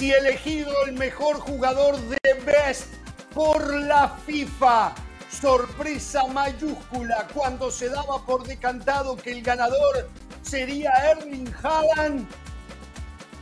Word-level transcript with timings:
Messi 0.00 0.12
elegido 0.14 0.72
el 0.86 0.94
mejor 0.94 1.40
jugador 1.40 1.94
de 1.98 2.34
Best 2.46 2.86
por 3.34 3.74
la 3.82 4.08
FIFA. 4.08 4.94
Sorpresa 5.30 6.26
mayúscula 6.26 7.28
cuando 7.34 7.70
se 7.70 7.90
daba 7.90 8.24
por 8.24 8.46
decantado 8.46 9.14
que 9.14 9.32
el 9.32 9.42
ganador 9.42 10.08
sería 10.40 10.90
Erling 11.10 11.52
Haaland. 11.62 12.26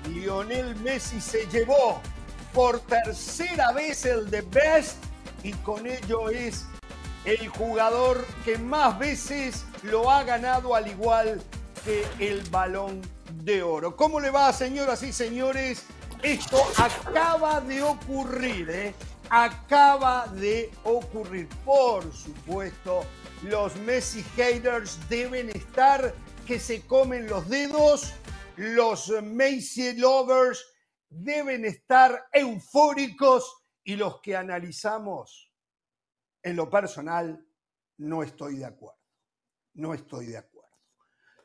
Lionel 0.09 0.75
Messi 0.77 1.21
se 1.21 1.47
llevó 1.47 2.03
por 2.53 2.81
tercera 2.81 3.71
vez 3.71 4.05
el 4.05 4.29
de 4.29 4.41
Best 4.41 4.97
y 5.45 5.53
con 5.53 5.87
ello 5.87 6.29
es 6.29 6.67
el 7.25 7.47
jugador 7.51 8.27
que 8.45 8.59
más 8.59 8.99
veces 8.99 9.65
lo 9.85 10.11
ha 10.11 10.25
ganado 10.25 10.75
al 10.75 10.89
igual 10.89 11.41
que 11.85 12.05
el 12.19 12.43
balón 12.51 13.01
de 13.45 13.63
oro. 13.63 13.95
¿Cómo 13.95 14.19
le 14.19 14.31
va, 14.31 14.53
señoras 14.53 15.05
y 15.05 15.13
señores? 15.13 15.85
Esto 16.23 16.59
acaba 16.77 17.61
de 17.61 17.81
ocurrir, 17.83 18.69
¿eh? 18.71 18.95
Acaba 19.31 20.27
de 20.27 20.71
ocurrir. 20.85 21.49
Por 21.65 22.13
supuesto, 22.13 23.05
los 23.43 23.77
Messi 23.77 24.23
haters 24.37 24.99
deben 25.09 25.49
estar 25.51 26.13
que 26.47 26.59
se 26.59 26.83
comen 26.87 27.29
los 27.29 27.49
dedos. 27.49 28.15
Los 28.57 29.11
Messi 29.23 29.95
lovers 29.95 30.65
deben 31.09 31.65
estar 31.65 32.27
eufóricos 32.33 33.63
y 33.85 33.95
los 33.95 34.21
que 34.21 34.37
analizamos 34.37 35.53
en 36.43 36.57
lo 36.57 36.69
personal 36.69 37.47
no 37.99 38.23
estoy 38.25 38.57
de 38.57 38.65
acuerdo. 38.65 38.99
No 39.75 39.95
estoy 39.95 40.27
de 40.27 40.39
acuerdo. 40.39 40.59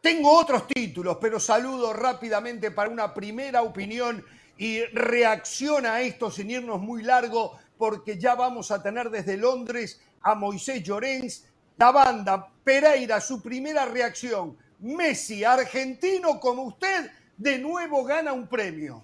Tengo 0.01 0.37
otros 0.37 0.67
títulos, 0.67 1.17
pero 1.21 1.39
saludo 1.39 1.93
rápidamente 1.93 2.71
para 2.71 2.89
una 2.89 3.13
primera 3.13 3.61
opinión 3.61 4.25
y 4.57 4.81
reacción 4.85 5.85
a 5.85 6.01
esto 6.01 6.29
sin 6.31 6.51
irnos 6.51 6.79
muy 6.79 7.03
largo, 7.03 7.57
porque 7.77 8.17
ya 8.17 8.35
vamos 8.35 8.71
a 8.71 8.81
tener 8.81 9.09
desde 9.09 9.37
Londres 9.37 10.01
a 10.21 10.35
Moisés 10.35 10.83
Llorens, 10.83 11.47
la 11.77 11.91
banda 11.91 12.49
Pereira, 12.63 13.19
su 13.19 13.41
primera 13.41 13.85
reacción. 13.85 14.57
Messi, 14.79 15.43
argentino 15.43 16.39
como 16.39 16.63
usted, 16.63 17.09
de 17.37 17.57
nuevo 17.57 18.03
gana 18.03 18.33
un 18.33 18.47
premio. 18.47 19.01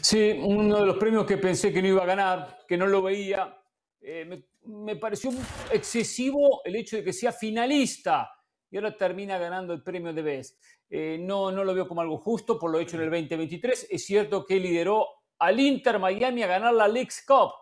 Sí, 0.00 0.38
uno 0.42 0.80
de 0.80 0.86
los 0.86 0.96
premios 0.96 1.26
que 1.26 1.36
pensé 1.36 1.72
que 1.72 1.82
no 1.82 1.88
iba 1.88 2.02
a 2.02 2.06
ganar, 2.06 2.58
que 2.66 2.76
no 2.76 2.86
lo 2.86 3.02
veía. 3.02 3.56
Eh, 4.00 4.24
me, 4.24 4.44
me, 4.64 4.96
pareció 4.96 5.30
excesivo 5.70 6.62
el 6.64 6.76
hecho 6.76 6.96
de 6.96 7.04
que 7.04 7.12
sea 7.12 7.32
finalista 7.32 8.30
y 8.70 8.76
ahora 8.76 8.96
termina 8.96 9.36
ganando 9.38 9.74
el 9.74 9.82
premio 9.82 10.12
de 10.12 10.22
Best. 10.22 10.58
Eh, 10.92 11.18
no, 11.20 11.52
no 11.52 11.62
lo 11.62 11.72
veo 11.72 11.86
como 11.86 12.00
algo 12.00 12.18
justo 12.18 12.58
por 12.58 12.70
lo 12.70 12.80
hecho 12.80 12.96
en 12.96 13.04
el 13.04 13.10
2023. 13.10 13.86
Es 13.90 14.04
cierto 14.04 14.44
que 14.44 14.58
lideró 14.58 15.06
al 15.38 15.60
Inter 15.60 15.98
Miami 15.98 16.42
a 16.42 16.48
ganar 16.48 16.74
la 16.74 16.88
Leagues 16.88 17.24
Cup, 17.26 17.52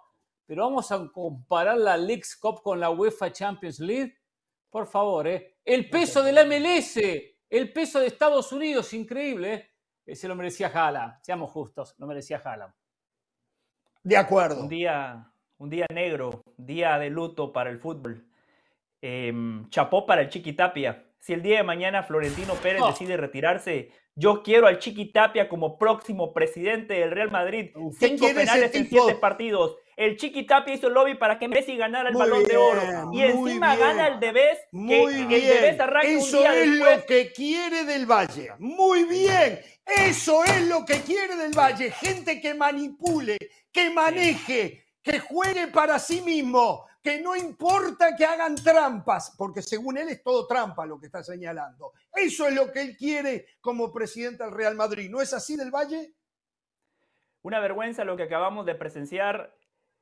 pero 0.47 0.65
vamos 0.65 0.91
a 0.91 1.07
comparar 1.13 1.77
la 1.77 1.97
Leagues 1.97 2.37
Cup 2.37 2.63
con 2.63 2.81
la 2.81 2.91
UEFA 2.91 3.31
Champions 3.31 3.81
League. 3.81 4.17
Por 4.71 4.87
favor, 4.87 5.27
¿eh? 5.29 5.59
El 5.65 5.91
peso 5.91 6.23
de 6.23 6.33
la 6.33 6.45
MLS, 6.45 6.97
el 7.51 7.73
peso 7.73 8.01
de 8.01 8.07
Estados 8.07 8.51
Unidos, 8.53 8.93
increíble, 8.95 9.73
¿eh? 10.07 10.17
se 10.17 10.27
lo 10.27 10.35
merecía 10.35 10.71
Jala, 10.71 11.21
seamos 11.23 11.51
justos, 11.51 11.95
lo 11.99 12.07
merecía 12.07 12.39
Jala. 12.39 12.75
De 14.03 14.17
acuerdo. 14.17 14.63
Un 14.63 14.69
día, 14.69 15.31
un 15.59 15.69
día 15.69 15.87
negro, 15.93 16.43
día 16.57 16.99
de 16.99 17.11
luto 17.11 17.53
para 17.53 17.71
el 17.71 17.79
fútbol. 17.79 18.27
Eh, 19.01 19.33
chapó 19.69 20.07
para 20.07 20.23
el 20.23 20.29
Chiqui 20.31 20.55
Tapia. 20.55 21.08
Si 21.21 21.33
el 21.33 21.43
día 21.43 21.59
de 21.59 21.63
mañana 21.63 22.03
Florentino 22.03 22.55
Pérez 22.55 22.83
oh. 22.83 22.89
decide 22.89 23.17
retirarse, 23.17 23.91
yo 24.15 24.43
quiero 24.43 24.67
al 24.67 24.79
Chiqui 24.79 25.13
Tapia 25.13 25.49
como 25.49 25.79
próximo 25.79 26.33
presidente 26.33 26.95
del 26.95 27.11
Real 27.11 27.31
Madrid. 27.31 27.71
Cinco 27.99 28.27
penales 28.35 28.75
en 28.75 28.89
siete 28.89 29.15
partidos. 29.15 29.77
El 29.97 30.17
Chiqui 30.17 30.47
Tapia 30.47 30.75
hizo 30.75 30.89
lobby 30.89 31.15
para 31.17 31.39
que 31.39 31.49
Messi 31.49 31.77
ganara 31.77 32.09
el 32.09 32.15
muy 32.15 32.21
balón 32.21 32.39
bien, 32.39 32.51
de 32.51 32.57
oro. 32.57 32.83
Y 33.13 33.23
encima 33.23 33.77
bien, 33.77 33.89
gana 33.89 34.07
el 34.09 34.21
Debes. 34.21 34.59
Muy 34.73 35.13
que, 35.13 35.25
bien. 35.27 35.43
el 35.43 35.49
Debes 35.49 35.81
arranque 35.81 36.15
Eso 36.17 36.37
un 36.37 36.43
día 36.43 36.55
es 36.55 36.71
después. 36.71 36.97
lo 36.97 37.07
que 37.07 37.33
quiere 37.33 37.85
del 37.85 38.07
Valle. 38.07 38.49
Muy 38.59 39.05
bien. 39.05 39.61
Eso 39.85 40.45
es 40.45 40.69
lo 40.69 40.85
que 40.85 41.01
quiere 41.03 41.37
del 41.37 41.53
Valle. 41.53 41.91
Gente 41.91 42.41
que 42.41 42.55
manipule, 42.55 43.39
que 43.73 43.91
maneje, 43.91 44.85
que 45.03 45.19
juegue 45.21 45.69
para 45.69 45.99
sí 45.99 46.23
mismo, 46.23 46.88
que 47.03 47.21
no 47.21 47.37
importa 47.37 48.17
que 48.17 48.25
hagan 48.25 48.55
trampas, 48.57 49.35
porque 49.37 49.63
según 49.63 49.99
él 49.99 50.09
es 50.09 50.23
todo 50.23 50.47
trampa 50.47 50.85
lo 50.85 50.99
que 50.99 51.07
está 51.07 51.23
señalando. 51.23 51.93
Eso 52.13 52.49
es 52.49 52.55
lo 52.55 52.73
que 52.73 52.83
él 52.83 52.97
quiere 52.97 53.47
como 53.61 53.93
presidente 53.93 54.45
del 54.45 54.53
Real 54.53 54.75
Madrid. 54.75 55.09
¿No 55.11 55.21
es 55.21 55.33
así 55.33 55.57
del 55.57 55.71
Valle? 55.71 56.15
Una 57.43 57.61
vergüenza 57.61 58.05
lo 58.05 58.17
que 58.17 58.25
acabamos 58.25 58.67
de 58.67 58.75
presenciar. 58.75 59.55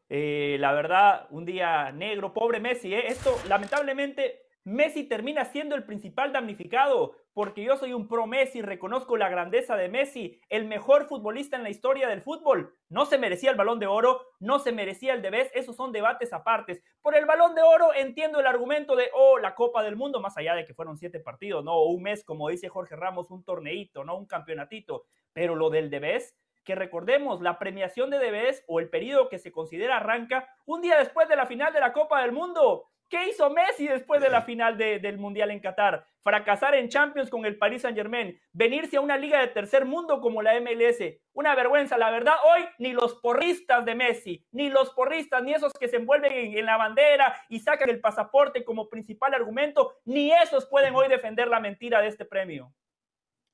Eh, 0.08 0.56
la 0.58 0.72
verdad, 0.72 1.26
un 1.30 1.44
día 1.44 1.92
negro. 1.92 2.32
Pobre 2.32 2.60
Messi. 2.60 2.94
¿eh? 2.94 3.08
Esto, 3.08 3.38
lamentablemente, 3.48 4.46
Messi 4.64 5.04
termina 5.04 5.44
siendo 5.44 5.74
el 5.74 5.84
principal 5.84 6.32
damnificado. 6.32 7.16
Porque 7.36 7.62
yo 7.62 7.76
soy 7.76 7.92
un 7.92 8.08
pro 8.08 8.26
Messi, 8.26 8.62
reconozco 8.62 9.18
la 9.18 9.28
grandeza 9.28 9.76
de 9.76 9.90
Messi, 9.90 10.40
el 10.48 10.64
mejor 10.64 11.04
futbolista 11.04 11.54
en 11.54 11.64
la 11.64 11.68
historia 11.68 12.08
del 12.08 12.22
fútbol. 12.22 12.74
No 12.88 13.04
se 13.04 13.18
merecía 13.18 13.50
el 13.50 13.58
balón 13.58 13.78
de 13.78 13.86
oro, 13.86 14.22
no 14.40 14.58
se 14.58 14.72
merecía 14.72 15.12
el 15.12 15.20
de 15.20 15.50
esos 15.52 15.76
son 15.76 15.92
debates 15.92 16.32
apartes. 16.32 16.82
Por 17.02 17.14
el 17.14 17.26
balón 17.26 17.54
de 17.54 17.60
oro 17.60 17.92
entiendo 17.94 18.40
el 18.40 18.46
argumento 18.46 18.96
de, 18.96 19.10
oh, 19.12 19.36
la 19.36 19.54
Copa 19.54 19.82
del 19.82 19.96
Mundo, 19.96 20.18
más 20.18 20.38
allá 20.38 20.54
de 20.54 20.64
que 20.64 20.72
fueron 20.72 20.96
siete 20.96 21.20
partidos, 21.20 21.62
no, 21.62 21.82
un 21.82 22.04
mes, 22.04 22.24
como 22.24 22.48
dice 22.48 22.70
Jorge 22.70 22.96
Ramos, 22.96 23.30
un 23.30 23.44
torneito, 23.44 24.02
no 24.02 24.16
un 24.16 24.24
campeonatito. 24.24 25.04
Pero 25.34 25.56
lo 25.56 25.68
del 25.68 25.90
de 25.90 26.00
que 26.64 26.74
recordemos, 26.74 27.42
la 27.42 27.58
premiación 27.58 28.08
de 28.08 28.18
Debes 28.18 28.64
o 28.66 28.80
el 28.80 28.88
periodo 28.88 29.28
que 29.28 29.38
se 29.38 29.52
considera 29.52 29.98
arranca 29.98 30.48
un 30.64 30.80
día 30.80 30.96
después 30.96 31.28
de 31.28 31.36
la 31.36 31.44
final 31.44 31.74
de 31.74 31.80
la 31.80 31.92
Copa 31.92 32.22
del 32.22 32.32
Mundo. 32.32 32.88
¿Qué 33.08 33.28
hizo 33.28 33.50
Messi 33.50 33.86
después 33.86 34.20
de 34.20 34.30
la 34.30 34.42
final 34.42 34.76
de, 34.76 34.98
del 34.98 35.18
Mundial 35.18 35.52
en 35.52 35.60
Qatar? 35.60 36.04
Fracasar 36.24 36.74
en 36.74 36.88
Champions 36.88 37.30
con 37.30 37.46
el 37.46 37.56
Paris 37.56 37.82
Saint 37.82 37.96
Germain, 37.96 38.36
venirse 38.52 38.96
a 38.96 39.00
una 39.00 39.16
liga 39.16 39.40
de 39.40 39.46
tercer 39.46 39.84
mundo 39.84 40.20
como 40.20 40.42
la 40.42 40.60
MLS. 40.60 40.98
Una 41.32 41.54
vergüenza, 41.54 41.96
la 41.98 42.10
verdad, 42.10 42.34
hoy 42.44 42.66
ni 42.78 42.92
los 42.92 43.14
porristas 43.14 43.84
de 43.84 43.94
Messi, 43.94 44.44
ni 44.50 44.70
los 44.70 44.90
porristas, 44.90 45.40
ni 45.44 45.52
esos 45.52 45.72
que 45.74 45.86
se 45.86 45.96
envuelven 45.96 46.32
en, 46.32 46.58
en 46.58 46.66
la 46.66 46.76
bandera 46.76 47.40
y 47.48 47.60
sacan 47.60 47.90
el 47.90 48.00
pasaporte 48.00 48.64
como 48.64 48.88
principal 48.88 49.34
argumento, 49.34 49.94
ni 50.04 50.32
esos 50.32 50.66
pueden 50.66 50.96
hoy 50.96 51.06
defender 51.06 51.46
la 51.46 51.60
mentira 51.60 52.00
de 52.00 52.08
este 52.08 52.24
premio. 52.24 52.72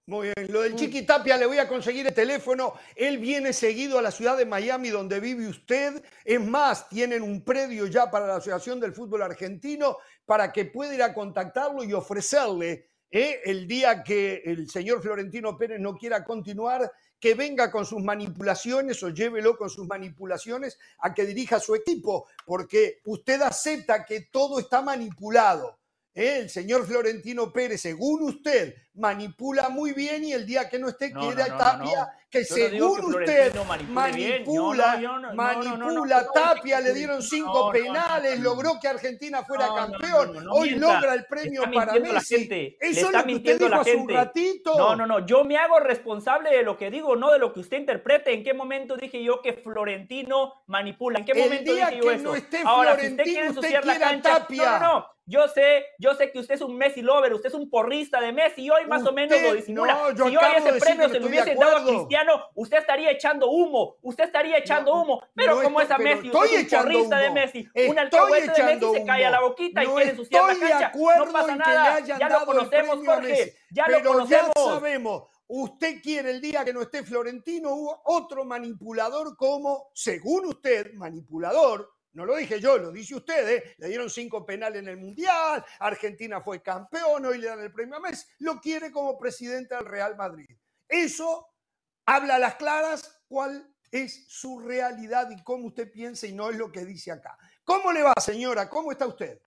Muy 0.07 0.33
bien, 0.35 0.53
lo 0.53 0.63
del 0.63 0.75
Chiqui 0.75 1.07
Tapia 1.07 1.37
le 1.37 1.47
voy 1.47 1.59
a 1.59 1.69
conseguir 1.69 2.05
el 2.05 2.13
teléfono. 2.13 2.75
Él 2.97 3.19
viene 3.19 3.53
seguido 3.53 4.01
a 4.01 4.03
la 4.03 4.11
ciudad 4.11 4.37
de 4.37 4.45
Miami 4.45 4.89
donde 4.89 5.21
vive 5.21 5.47
usted. 5.47 6.03
Es 6.25 6.41
más, 6.41 6.89
tienen 6.89 7.23
un 7.23 7.45
predio 7.45 7.87
ya 7.87 8.11
para 8.11 8.27
la 8.27 8.37
Asociación 8.37 8.81
del 8.81 8.95
Fútbol 8.95 9.23
Argentino 9.23 9.99
para 10.27 10.53
que 10.53 10.65
pueda 10.65 10.93
ir 10.93 11.05
a 11.05 11.15
contactarlo 11.15 11.85
y 11.85 11.93
ofrecerle 11.93 12.89
eh, 13.13 13.43
el 13.45 13.69
día 13.69 14.03
que 14.03 14.43
el 14.45 14.69
señor 14.69 15.03
Florentino 15.03 15.57
Pérez 15.57 15.79
no 15.79 15.95
quiera 15.95 16.25
continuar, 16.25 16.91
que 17.21 17.35
venga 17.35 17.71
con 17.71 17.87
sus 17.87 18.03
manipulaciones 18.03 19.01
o 19.05 19.11
llévelo 19.11 19.57
con 19.57 19.71
sus 19.71 19.87
manipulaciones 19.87 20.81
a 20.99 21.15
que 21.15 21.25
dirija 21.27 21.61
su 21.61 21.77
equipo, 21.77 22.27
porque 22.45 23.03
usted 23.05 23.41
acepta 23.41 24.05
que 24.05 24.23
todo 24.33 24.59
está 24.59 24.83
manipulado. 24.83 25.79
¿Eh? 26.15 26.39
El 26.39 26.51
señor 26.51 26.87
Florentino 26.87 27.53
Pérez, 27.53 27.81
según 27.83 28.23
usted, 28.23 28.75
manipula 28.95 29.69
muy 29.69 29.93
bien 29.93 30.25
y 30.25 30.33
el 30.33 30.47
día 30.47 30.69
que 30.69 30.79
no 30.79 30.89
esté 30.89 31.13
No, 31.13 31.21
quiere 31.21 31.37
no, 31.37 31.43
a 31.45 31.49
no, 31.49 31.59
Tapia. 31.59 32.09
Que 32.33 32.45
Yo 32.45 32.57
no 32.57 32.57
según 32.57 32.97
que 32.97 33.07
usted 33.07 33.53
Florentino 33.53 34.13
bien. 34.17 34.45
No, 34.47 34.73
manipula, 34.75 34.97
no, 34.97 35.35
manipula 35.35 36.27
Tapia, 36.33 36.81
le 36.81 36.95
dieron 36.95 37.23
cinco 37.23 37.71
penales, 37.71 38.41
logró 38.41 38.79
que 38.81 38.89
Argentina 38.89 39.45
fuera 39.45 39.69
campeón, 39.75 40.49
hoy 40.51 40.71
mienta. 40.71 40.95
logra 40.95 41.15
el 41.15 41.27
premio 41.27 41.71
para 41.71 41.93
Messi. 41.93 42.77
Eso 42.81 43.07
es 43.09 43.13
lo 43.13 43.13
que 43.13 43.17
usted 43.19 43.27
mintiendo 43.27 43.65
dijo 43.67 43.69
la 43.69 43.81
hace 43.83 43.97
un 43.97 44.09
ratito. 44.09 44.79
No, 44.79 44.97
no, 44.97 45.07
no. 45.07 45.27
Yo 45.27 45.45
me 45.45 45.59
hago 45.59 45.79
responsable 45.79 46.51
de 46.51 46.63
lo 46.63 46.79
que 46.79 46.91
digo, 46.91 47.17
no 47.17 47.31
de 47.31 47.39
lo 47.39 47.53
que 47.53 47.61
usted 47.61 47.77
interprete. 47.77 48.33
¿En 48.33 48.43
qué 48.43 48.55
momento 48.55 48.97
dije 48.97 49.23
yo 49.23 49.43
que 49.43 49.53
Florentino 49.53 50.63
manipula? 50.67 51.19
¿En 51.19 51.27
qué 51.27 51.33
El 51.33 51.45
momento 51.45 51.75
día 51.75 51.91
dije 51.91 52.01
yo 52.03 52.09
que 52.09 52.15
eso? 52.15 52.25
no 52.25 52.35
esté 52.35 52.63
Ahora, 52.65 52.99
si 52.99 53.09
usted 53.09 53.09
Florentino, 53.09 53.25
quiere 53.25 53.49
usted 53.51 53.59
ensuciar 53.59 53.85
la 53.85 53.93
quiere 53.99 54.23
cancha, 54.23 54.39
Tapia. 54.39 54.65
no, 54.65 54.79
no, 54.79 54.95
no. 54.95 55.13
Yo 55.25 55.47
sé, 55.47 55.85
yo 55.99 56.15
sé 56.15 56.33
que 56.33 56.41
usted 56.41 56.57
es 56.57 56.63
un 56.63 56.77
Messi 56.77 57.01
lover, 57.01 57.33
usted 57.33 57.49
es 57.49 57.55
un 57.55 57.71
porrista 57.71 58.21
de 58.21 58.33
Messi 58.33 58.63
y 58.63 58.71
hoy 58.71 58.87
más 58.87 59.07
o 59.07 59.13
menos 59.13 59.41
lo 59.41 59.55
disimula. 59.55 59.95
no, 59.95 60.11
yo 60.11 60.29
si 60.29 60.37
hoy 60.37 60.45
ese 60.57 60.73
premio 60.81 61.09
se 61.09 61.21
lo 61.21 61.27
hubiesen 61.29 61.59
dado 61.59 61.77
a 61.77 61.81
acuerdo. 61.81 62.09
Cristiano, 62.23 62.51
usted 62.55 62.79
estaría 62.79 63.11
echando 63.11 63.51
humo, 63.51 63.97
usted 64.03 64.25
estaría 64.25 64.59
echando 64.59 64.95
No, 64.95 65.03
humo. 65.03 65.23
Pero 65.35 65.57
no 65.57 65.63
como 65.63 65.81
estoy- 65.81 65.95
es 65.95 66.01
a 66.01 66.03
Messi, 66.03 66.29
usted 66.29 66.57
es 66.57 66.73
un 66.73 66.79
porrista 66.83 67.19
de 67.19 67.25
humo. 67.27 67.35
Messi, 67.35 67.69
un 67.89 67.99
alcahuete 67.99 68.41
de 68.41 68.49
Messi 68.49 68.61
echando 68.63 68.93
se 68.95 69.05
cae 69.05 69.25
a 69.27 69.31
la 69.31 69.39
humo. 69.41 69.49
boquita 69.51 69.85
y 69.85 69.87
quiere 69.87 70.11
ensuciar 70.11 70.45
la 70.47 70.53
estoy 70.53 70.67
de 70.67 70.73
cancha. 70.73 70.87
acuerdo 70.89 71.25
No 71.27 71.33
pasa 71.33 71.53
en 71.53 71.59
que 71.59 71.69
le 71.71 71.75
nada, 71.77 71.95
hayan 71.97 72.19
ya 72.21 72.29
lo 72.29 72.47
conocemos, 72.47 72.99
Jorge, 73.05 73.57
ya 73.71 73.87
lo 73.89 73.97
Pero 73.99 74.11
conocemos. 74.13 74.53
ya 74.57 74.63
sabemos, 74.63 75.23
usted 75.49 76.03
quiere 76.03 76.31
el 76.31 76.41
día 76.41 76.65
que 76.65 76.73
no 76.73 76.83
esté 76.83 77.03
Florentino, 77.03 77.71
hubo 77.75 78.03
otro 78.05 78.45
manipulador 78.45 79.37
como, 79.37 79.91
según 79.95 80.47
usted, 80.47 80.93
manipulador, 80.95 81.91
No 82.15 82.27
lo 82.27 82.37
dije 82.37 82.61
yo, 82.61 82.77
lo 82.77 82.93
dice 82.93 83.15
usted, 83.15 83.49
¿eh? 83.49 83.75
Le 83.79 83.89
dieron 83.89 84.11
cinco 84.11 84.45
penales 84.45 84.83
en 84.83 84.89
el 84.89 84.99
Mundial, 84.99 85.65
Argentina 85.79 86.43
fue 86.43 86.61
campeón, 86.61 87.25
hoy 87.25 87.39
le 87.39 87.47
dan 87.47 87.61
el 87.61 87.73
premio 87.73 87.97
a 87.97 88.01
Messi, 88.01 88.27
lo 88.41 88.61
quiere 88.61 88.93
como 88.93 89.17
presidente 89.19 89.75
del 89.75 89.87
Real 89.87 90.15
Madrid. 90.15 90.45
Eso 90.87 91.52
habla 92.07 92.37
a 92.37 92.39
las 92.39 92.55
claras 92.57 93.21
cuál 93.29 93.69
es 93.91 94.27
su 94.29 94.61
realidad 94.61 95.31
y 95.31 95.43
cómo 95.43 95.67
usted 95.67 95.91
piensa 95.91 96.27
y 96.27 96.33
no 96.33 96.51
es 96.51 96.57
lo 96.57 96.73
que 96.73 96.85
dice 96.85 97.13
acá. 97.13 97.37
¿Cómo 97.65 97.93
le 97.93 98.03
va, 98.03 98.15
señora? 98.21 98.69
¿Cómo 98.69 98.93
está 98.93 99.07
usted? 99.07 99.41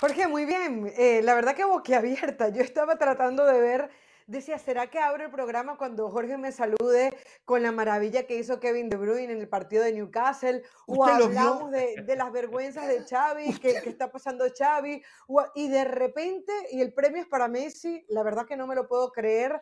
Jorge, 0.00 0.28
muy 0.28 0.44
bien. 0.44 0.92
Eh, 0.96 1.22
la 1.22 1.34
verdad 1.34 1.54
que 1.54 1.64
boquiabierta. 1.64 2.50
Yo 2.50 2.62
estaba 2.62 2.96
tratando 2.96 3.44
de 3.46 3.60
ver 3.60 3.90
decía, 4.26 4.58
¿será 4.58 4.88
que 4.88 4.98
abro 4.98 5.24
el 5.24 5.30
programa 5.30 5.76
cuando 5.76 6.10
Jorge 6.10 6.36
me 6.36 6.50
salude 6.50 7.16
con 7.44 7.62
la 7.62 7.72
maravilla 7.72 8.26
que 8.26 8.36
hizo 8.36 8.58
Kevin 8.58 8.88
De 8.88 8.96
Bruyne 8.96 9.32
en 9.32 9.40
el 9.40 9.48
partido 9.48 9.84
de 9.84 9.92
Newcastle? 9.92 10.62
O 10.86 11.04
hablamos 11.04 11.70
de, 11.70 12.16
las 12.16 12.32
vergüenzas 12.32 12.88
de 12.88 13.04
Xavi, 13.04 13.54
que, 13.60 13.80
que, 13.80 13.88
está 13.88 14.10
pasando 14.10 14.44
Xavi, 14.56 15.02
y 15.54 15.68
de 15.68 15.84
repente, 15.84 16.52
y 16.72 16.80
el 16.80 16.92
premio 16.92 17.22
es 17.22 17.28
para 17.28 17.48
Messi, 17.48 18.04
la 18.08 18.22
verdad 18.22 18.46
que 18.46 18.56
no 18.56 18.66
me 18.66 18.74
lo 18.74 18.88
puedo 18.88 19.12
creer, 19.12 19.60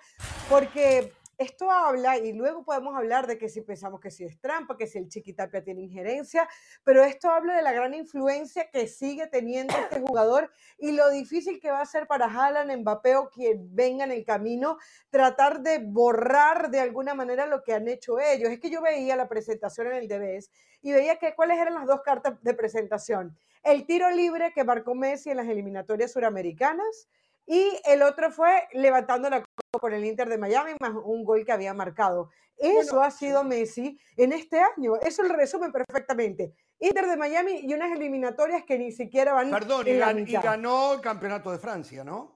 porque 0.49 1.13
esto 1.39 1.71
habla, 1.71 2.19
y 2.19 2.33
luego 2.33 2.65
podemos 2.65 2.97
hablar 2.97 3.27
de 3.27 3.39
que 3.39 3.49
si 3.49 3.61
pensamos 3.61 4.01
que 4.01 4.11
si 4.11 4.25
es 4.25 4.39
trampa, 4.41 4.77
que 4.77 4.87
si 4.87 4.99
el 4.99 5.09
Chiquitapia 5.09 5.63
tiene 5.63 5.83
injerencia, 5.83 6.49
pero 6.83 7.03
esto 7.05 7.31
habla 7.31 7.57
de 7.57 7.63
la 7.63 7.73
gran 7.73 7.95
influencia 7.95 8.71
que 8.71 8.87
sigue 8.87 9.27
teniendo 9.27 9.75
este 9.77 10.01
jugador 10.01 10.51
y 10.79 10.93
lo 10.93 11.11
difícil 11.11 11.61
que 11.61 11.71
va 11.71 11.81
a 11.81 11.87
ser 11.87 12.07
para 12.07 12.27
Haaland, 12.27 12.81
Mbappé 12.81 13.17
o 13.17 13.29
quien 13.29 13.75
venga 13.75 14.05
en 14.05 14.13
el 14.13 14.25
camino, 14.25 14.79
tratar 15.11 15.61
de 15.61 15.79
borrar 15.79 16.71
de 16.71 16.81
alguna 16.81 17.15
manera 17.15 17.47
lo 17.47 17.63
que 17.63 17.73
han 17.73 17.89
hecho 17.89 18.19
ellos. 18.19 18.51
Es 18.51 18.61
que 18.61 18.71
yo 18.71 18.81
veía 18.81 19.17
la 19.17 19.29
presentación 19.29 19.89
en 19.89 19.95
el 19.95 20.09
DBS 20.09 20.51
y 20.83 20.93
veía 20.93 21.17
que 21.19 21.35
cuáles 21.35 21.59
eran 21.59 21.75
las 21.75 21.87
dos 21.87 22.03
cartas 22.03 22.41
de 22.43 22.55
presentación. 22.55 23.37
El 23.63 23.87
tiro 23.87 24.11
libre 24.11 24.53
que 24.53 24.65
marcó 24.65 24.95
Messi 24.95 25.31
en 25.31 25.39
las 25.39 25.49
eliminatorias 25.49 26.13
suramericanas 26.13 27.09
y 27.47 27.79
el 27.85 28.03
otro 28.03 28.31
fue 28.31 28.69
levantando 28.73 29.29
la 29.29 29.41
copa 29.41 29.81
con 29.81 29.93
el 29.93 30.05
Inter 30.05 30.29
de 30.29 30.39
Miami, 30.39 30.73
más 30.81 30.93
un 31.05 31.25
gol 31.25 31.45
que 31.45 31.53
había 31.53 31.75
marcado. 31.75 32.31
Eso 32.57 33.03
ha 33.03 33.11
sido 33.11 33.45
Messi 33.45 33.99
en 34.17 34.33
este 34.33 34.61
año. 34.61 34.97
Eso 34.97 35.23
lo 35.23 35.35
resume 35.35 35.71
perfectamente. 35.71 36.55
Inter 36.79 37.07
de 37.07 37.17
Miami 37.17 37.61
y 37.63 37.75
unas 37.75 37.93
eliminatorias 37.93 38.65
que 38.65 38.79
ni 38.79 38.93
siquiera 38.93 39.33
van. 39.33 39.51
Perdón, 39.51 39.87
y 39.89 40.33
ganó 40.33 40.95
el 40.95 41.01
campeonato 41.01 41.51
de 41.51 41.59
Francia, 41.59 42.05
¿no? 42.05 42.34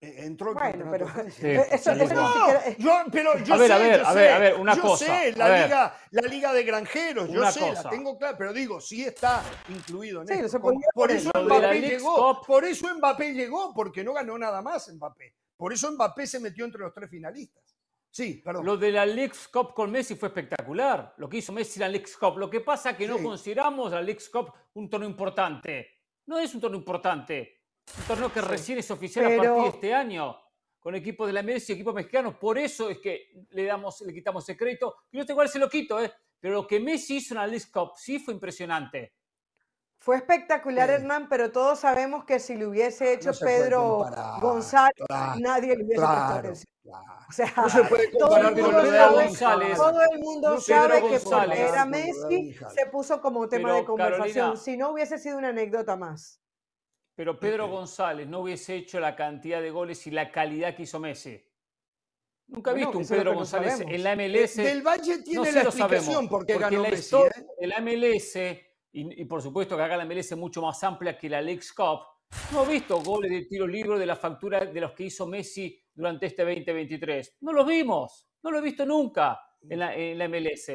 Eh, 0.00 0.26
entró 0.26 0.52
bueno, 0.52 0.86
pero 0.90 1.06
eso, 1.26 1.92
eso 1.92 2.14
no, 2.14 2.76
yo, 2.76 3.04
pero 3.10 3.38
yo 3.38 3.54
a 3.54 3.56
ver, 3.56 3.68
sé, 3.68 3.72
a 3.72 3.78
ver, 3.78 4.04
a 4.04 4.12
ver, 4.12 4.30
a 4.32 4.38
ver, 4.38 4.54
una 4.54 4.74
yo 4.74 4.82
cosa. 4.82 5.06
Sé, 5.06 5.32
la 5.32 5.62
liga, 5.62 5.96
la 6.10 6.28
liga 6.28 6.52
de 6.52 6.62
granjeros, 6.64 7.30
yo 7.30 7.50
sé, 7.50 7.72
la 7.72 7.88
tengo 7.88 8.18
claro, 8.18 8.36
pero 8.36 8.52
digo, 8.52 8.80
sí 8.80 9.04
está 9.04 9.42
incluido 9.68 10.20
en 10.22 10.28
sí, 10.28 10.34
eso. 10.34 10.60
Por, 10.60 11.10
eso 11.10 11.30
Mbappé 11.34 11.80
llegó, 11.80 12.42
por 12.42 12.64
eso 12.64 12.94
Mbappé 12.94 13.32
llegó, 13.32 13.72
porque 13.72 14.04
no 14.04 14.12
ganó 14.12 14.36
nada 14.36 14.60
más 14.60 14.92
Mbappé. 14.92 15.34
Por 15.56 15.72
eso 15.72 15.90
Mbappé 15.92 16.26
se 16.26 16.40
metió 16.40 16.64
entre 16.64 16.82
los 16.82 16.92
tres 16.92 17.08
finalistas. 17.08 17.74
Sí, 18.10 18.42
perdón. 18.44 18.64
Lo 18.64 18.76
de 18.76 18.92
la 18.92 19.06
League's 19.06 19.48
Cup 19.48 19.74
con 19.74 19.90
Messi 19.90 20.14
fue 20.14 20.28
espectacular. 20.28 21.14
Lo 21.16 21.28
que 21.28 21.38
hizo 21.38 21.52
Messi 21.52 21.80
en 21.80 21.80
la 21.80 21.88
League's 21.88 22.16
Cup. 22.16 22.38
Lo 22.38 22.48
que 22.48 22.60
pasa 22.60 22.90
es 22.90 22.96
que 22.96 23.08
no 23.08 23.18
consideramos 23.20 23.90
la 23.90 24.00
League's 24.00 24.28
Cup 24.28 24.52
un 24.74 24.88
torneo 24.88 25.08
importante. 25.08 26.02
No 26.26 26.38
es 26.38 26.54
un 26.54 26.60
torneo 26.60 26.78
importante. 26.78 27.63
Un 27.98 28.04
torneo 28.04 28.32
que 28.32 28.40
recién 28.40 28.78
es 28.78 28.90
oficial 28.90 29.26
a 29.26 29.36
partir 29.36 29.50
de 29.50 29.68
este 29.68 29.94
año 29.94 30.36
con 30.84 30.94
equipos 30.94 31.26
de 31.26 31.32
la 31.32 31.42
MLS 31.42 31.70
y 31.70 31.72
equipos 31.72 31.94
mexicanos. 31.94 32.34
Por 32.36 32.58
eso 32.58 32.90
es 32.90 32.98
que 32.98 33.46
le, 33.50 33.64
damos, 33.64 34.02
le 34.02 34.12
quitamos 34.12 34.46
el 34.50 34.56
crédito. 34.56 34.96
Yo 35.10 35.22
este 35.22 35.32
igual 35.32 35.48
se 35.48 35.58
lo 35.58 35.68
quito, 35.70 35.98
¿eh? 35.98 36.12
pero 36.38 36.56
lo 36.56 36.66
que 36.66 36.78
Messi 36.78 37.16
hizo 37.16 37.32
en 37.32 37.40
la 37.40 37.46
League 37.46 37.70
Cup 37.72 37.92
sí 37.96 38.18
fue 38.18 38.34
impresionante. 38.34 39.14
Fue 39.98 40.16
espectacular, 40.16 40.90
Hernán, 40.90 41.30
pero 41.30 41.50
todos 41.50 41.78
sabemos 41.78 42.26
que 42.26 42.38
si 42.38 42.54
lo 42.56 42.68
hubiese 42.68 43.14
hecho 43.14 43.30
Pedro 43.40 44.04
González, 44.42 45.06
nadie 45.38 45.74
le 45.74 45.84
hubiese 45.84 46.02
claro, 46.02 46.52
O 47.26 47.32
sea, 47.32 47.50
no 47.56 47.70
se 47.70 47.84
puede 47.84 48.08
todo 48.08 48.36
el 48.36 48.54
mundo 48.54 48.82
sabe, 48.84 49.24
González, 49.24 49.78
todo 49.78 50.00
el 50.12 50.18
mundo 50.18 50.60
sabe 50.60 51.08
que 51.08 51.20
porque 51.20 51.62
era 51.62 51.86
Messi 51.86 52.52
se 52.52 52.86
puso 52.92 53.22
como 53.22 53.48
tema 53.48 53.72
de 53.76 53.86
conversación. 53.86 54.58
si 54.58 54.76
no 54.76 54.90
hubiese 54.90 55.18
sido 55.18 55.38
una 55.38 55.48
anécdota 55.48 55.96
más. 55.96 56.43
Pero 57.14 57.38
Pedro 57.38 57.68
González 57.68 58.26
no 58.26 58.40
hubiese 58.40 58.74
hecho 58.76 58.98
la 58.98 59.14
cantidad 59.14 59.62
de 59.62 59.70
goles 59.70 60.06
y 60.06 60.10
la 60.10 60.32
calidad 60.32 60.74
que 60.74 60.82
hizo 60.82 60.98
Messi. 60.98 61.40
Nunca 62.48 62.72
he 62.72 62.74
visto 62.74 62.98
un 62.98 63.06
Pedro 63.06 63.34
González 63.34 63.80
en 63.80 64.02
la 64.02 64.16
MLS. 64.16 64.56
Del 64.56 64.82
Valle 64.82 65.22
tiene 65.22 65.52
la 65.52 65.62
explicación 65.62 66.28
por 66.28 66.44
qué 66.44 66.58
ganó 66.58 66.82
Messi. 66.82 67.16
¿eh? 67.16 67.66
la 67.66 67.80
MLS, 67.80 68.36
y, 68.92 69.24
por 69.24 69.40
supuesto 69.42 69.76
que 69.76 69.82
acá 69.82 69.96
la 69.96 70.04
MLS 70.04 70.32
es 70.32 70.36
mucho 70.36 70.60
más 70.60 70.82
amplia 70.84 71.16
que 71.16 71.28
la 71.28 71.40
League's 71.40 71.72
Cup, 71.72 72.00
no 72.52 72.64
he 72.64 72.72
visto 72.72 73.00
goles 73.00 73.30
de 73.30 73.44
tiro 73.46 73.66
libre 73.66 73.98
de 73.98 74.06
la 74.06 74.16
factura 74.16 74.64
de 74.64 74.80
los 74.80 74.92
que 74.92 75.04
hizo 75.04 75.26
Messi 75.26 75.80
durante 75.94 76.26
este 76.26 76.42
2023. 76.42 77.38
No 77.40 77.52
los 77.52 77.66
vimos. 77.66 78.28
No 78.42 78.50
lo 78.50 78.58
he 78.58 78.62
visto 78.62 78.84
nunca 78.84 79.40
en 79.62 79.78
la, 79.78 79.94
en 79.94 80.18
la 80.18 80.28
MLS. 80.28 80.72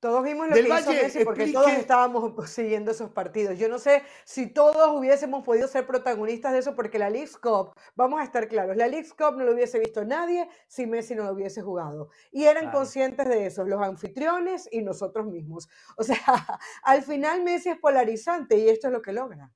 Todos 0.00 0.22
vimos 0.22 0.46
lo 0.48 0.54
que 0.54 0.60
hizo 0.60 0.92
Messi 0.92 1.24
porque 1.24 1.52
todos 1.52 1.72
estábamos 1.72 2.32
siguiendo 2.50 2.92
esos 2.92 3.10
partidos. 3.10 3.58
Yo 3.58 3.68
no 3.68 3.80
sé 3.80 4.04
si 4.24 4.46
todos 4.46 4.96
hubiésemos 4.96 5.44
podido 5.44 5.66
ser 5.66 5.86
protagonistas 5.86 6.52
de 6.52 6.60
eso 6.60 6.76
porque 6.76 7.00
la 7.00 7.10
League 7.10 7.32
Cup, 7.42 7.72
vamos 7.96 8.20
a 8.20 8.24
estar 8.24 8.46
claros, 8.46 8.76
la 8.76 8.86
League 8.86 9.08
Cup 9.08 9.36
no 9.36 9.44
lo 9.44 9.54
hubiese 9.54 9.80
visto 9.80 10.04
nadie 10.04 10.48
si 10.68 10.86
Messi 10.86 11.16
no 11.16 11.24
lo 11.24 11.32
hubiese 11.32 11.62
jugado. 11.62 12.10
Y 12.30 12.44
eran 12.44 12.70
conscientes 12.70 13.28
de 13.28 13.46
eso, 13.46 13.64
los 13.64 13.82
anfitriones 13.82 14.68
y 14.70 14.82
nosotros 14.82 15.26
mismos. 15.26 15.68
O 15.96 16.04
sea, 16.04 16.16
al 16.84 17.02
final 17.02 17.42
Messi 17.42 17.70
es 17.70 17.78
polarizante 17.78 18.56
y 18.56 18.68
esto 18.68 18.86
es 18.86 18.92
lo 18.92 19.02
que 19.02 19.12
logra. 19.12 19.52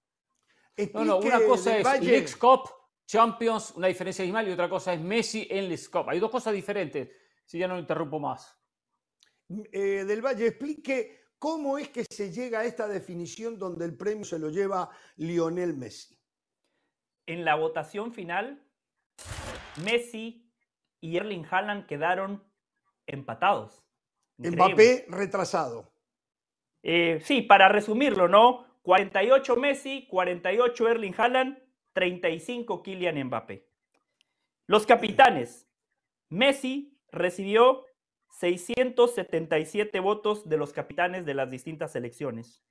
no, 0.93 1.05
no, 1.05 1.19
una 1.19 1.41
cosa 1.47 1.79
es 1.79 2.01
League 2.03 2.33
Cup, 2.37 2.69
Champions, 3.07 3.75
una 3.77 3.87
diferencia 3.87 4.25
animal 4.25 4.49
y 4.49 4.53
otra 4.53 4.69
cosa 4.69 4.93
es 4.93 5.01
Messi 5.01 5.47
en 5.49 5.69
League 5.69 5.87
Cup. 5.89 6.09
Hay 6.09 6.19
dos 6.19 6.33
cosas 6.33 6.53
diferentes, 6.53 7.11
si 7.45 7.59
ya 7.59 7.69
no 7.69 7.79
interrumpo 7.79 8.19
más. 8.19 8.59
Eh, 9.73 10.05
del 10.05 10.23
Valle 10.23 10.47
explique 10.47 11.23
cómo 11.39 11.79
es 11.79 11.89
que 11.89 12.05
se 12.05 12.31
llega 12.31 12.61
a 12.61 12.65
esta 12.65 12.87
definición 12.87 13.59
donde 13.59 13.85
el 13.85 13.97
premio 13.97 14.25
se 14.25 14.39
lo 14.39 14.51
lleva 14.51 14.91
Lionel 15.17 15.77
Messi. 15.77 16.19
En 17.27 17.45
la 17.45 17.55
votación 17.55 18.13
final, 18.13 18.63
Messi 19.85 20.49
y 21.01 21.17
Erling 21.17 21.47
Haaland 21.51 21.87
quedaron 21.87 22.43
empatados. 23.07 23.83
Mbappé 24.39 25.07
retrasado. 25.09 25.93
Eh, 26.83 27.21
sí, 27.23 27.43
para 27.43 27.69
resumirlo, 27.69 28.29
¿no? 28.29 28.67
48 28.83 29.57
Messi, 29.57 30.07
48 30.09 30.89
Erling 30.89 31.15
Haaland, 31.17 31.59
35 31.93 32.83
Kylian 32.83 33.25
Mbappé. 33.25 33.69
Los 34.67 34.87
capitanes. 34.87 35.69
Messi 36.29 36.99
recibió 37.11 37.85
677 38.33 40.01
votos 40.01 40.49
de 40.49 40.57
los 40.57 40.73
capitanes 40.73 41.25
de 41.27 41.35
las 41.35 41.51
distintas 41.51 41.93
selecciones. 41.93 42.63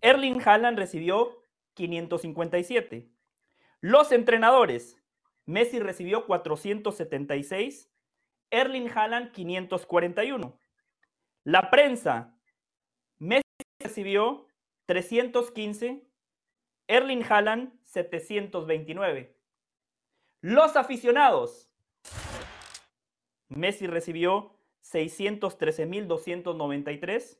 Erling 0.00 0.40
Haaland 0.44 0.78
recibió 0.78 1.42
557. 1.74 3.10
Los 3.80 4.12
entrenadores, 4.12 4.96
Messi 5.44 5.80
recibió 5.80 6.24
476, 6.26 7.90
Erling 8.50 8.88
Haaland 8.88 9.32
541. 9.32 10.58
La 11.44 11.70
prensa, 11.70 12.38
Messi 13.18 13.42
recibió 13.80 14.46
315, 14.86 16.08
Erling 16.86 17.24
Haaland 17.28 17.72
729. 17.82 19.36
Los 20.40 20.76
aficionados, 20.76 21.68
Messi 23.48 23.86
recibió 23.86 24.55
613.293. 24.82 27.38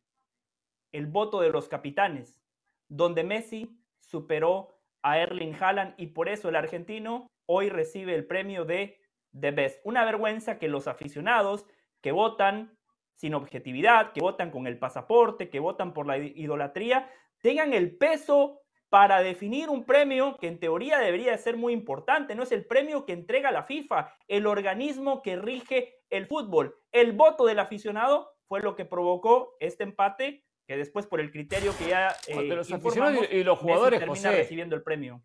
El 0.91 1.07
voto 1.07 1.41
de 1.41 1.49
los 1.49 1.67
capitanes, 1.67 2.39
donde 2.87 3.23
Messi 3.23 3.77
superó 3.99 4.79
a 5.01 5.19
Erling 5.19 5.55
Haaland 5.59 5.95
y 5.97 6.07
por 6.07 6.29
eso 6.29 6.49
el 6.49 6.55
argentino 6.55 7.27
hoy 7.45 7.69
recibe 7.69 8.15
el 8.15 8.25
premio 8.25 8.65
de 8.65 8.99
The 9.39 9.51
Best. 9.51 9.81
Una 9.83 10.05
vergüenza 10.05 10.57
que 10.57 10.67
los 10.67 10.87
aficionados 10.87 11.65
que 12.05 12.11
votan 12.11 12.77
sin 13.15 13.33
objetividad, 13.33 14.13
que 14.13 14.21
votan 14.21 14.51
con 14.51 14.67
el 14.67 14.77
pasaporte, 14.77 15.49
que 15.49 15.59
votan 15.59 15.91
por 15.91 16.05
la 16.05 16.19
idolatría, 16.19 17.11
tengan 17.41 17.73
el 17.73 17.97
peso 17.97 18.61
para 18.89 19.23
definir 19.23 19.69
un 19.69 19.85
premio 19.85 20.37
que 20.37 20.45
en 20.47 20.59
teoría 20.59 20.99
debería 20.99 21.35
ser 21.39 21.57
muy 21.57 21.73
importante. 21.73 22.35
No 22.35 22.43
es 22.43 22.51
el 22.51 22.63
premio 22.67 23.07
que 23.07 23.13
entrega 23.13 23.49
la 23.49 23.63
FIFA, 23.63 24.13
el 24.27 24.45
organismo 24.45 25.23
que 25.23 25.35
rige 25.35 25.95
el 26.11 26.27
fútbol. 26.27 26.75
El 26.91 27.13
voto 27.13 27.47
del 27.47 27.57
aficionado 27.57 28.35
fue 28.47 28.61
lo 28.61 28.75
que 28.75 28.85
provocó 28.85 29.55
este 29.59 29.83
empate 29.83 30.45
que 30.67 30.77
después 30.77 31.07
por 31.07 31.19
el 31.19 31.31
criterio 31.31 31.75
que 31.75 31.89
ya 31.89 32.15
de 32.27 32.33
eh, 32.33 32.55
los 32.55 32.69
informamos, 32.69 33.17
aficionados 33.17 33.27
y 33.31 33.43
los 33.43 33.57
jugadores, 33.57 33.99
termina 33.99 34.29
José. 34.29 34.37
recibiendo 34.37 34.75
el 34.75 34.83
premio. 34.83 35.23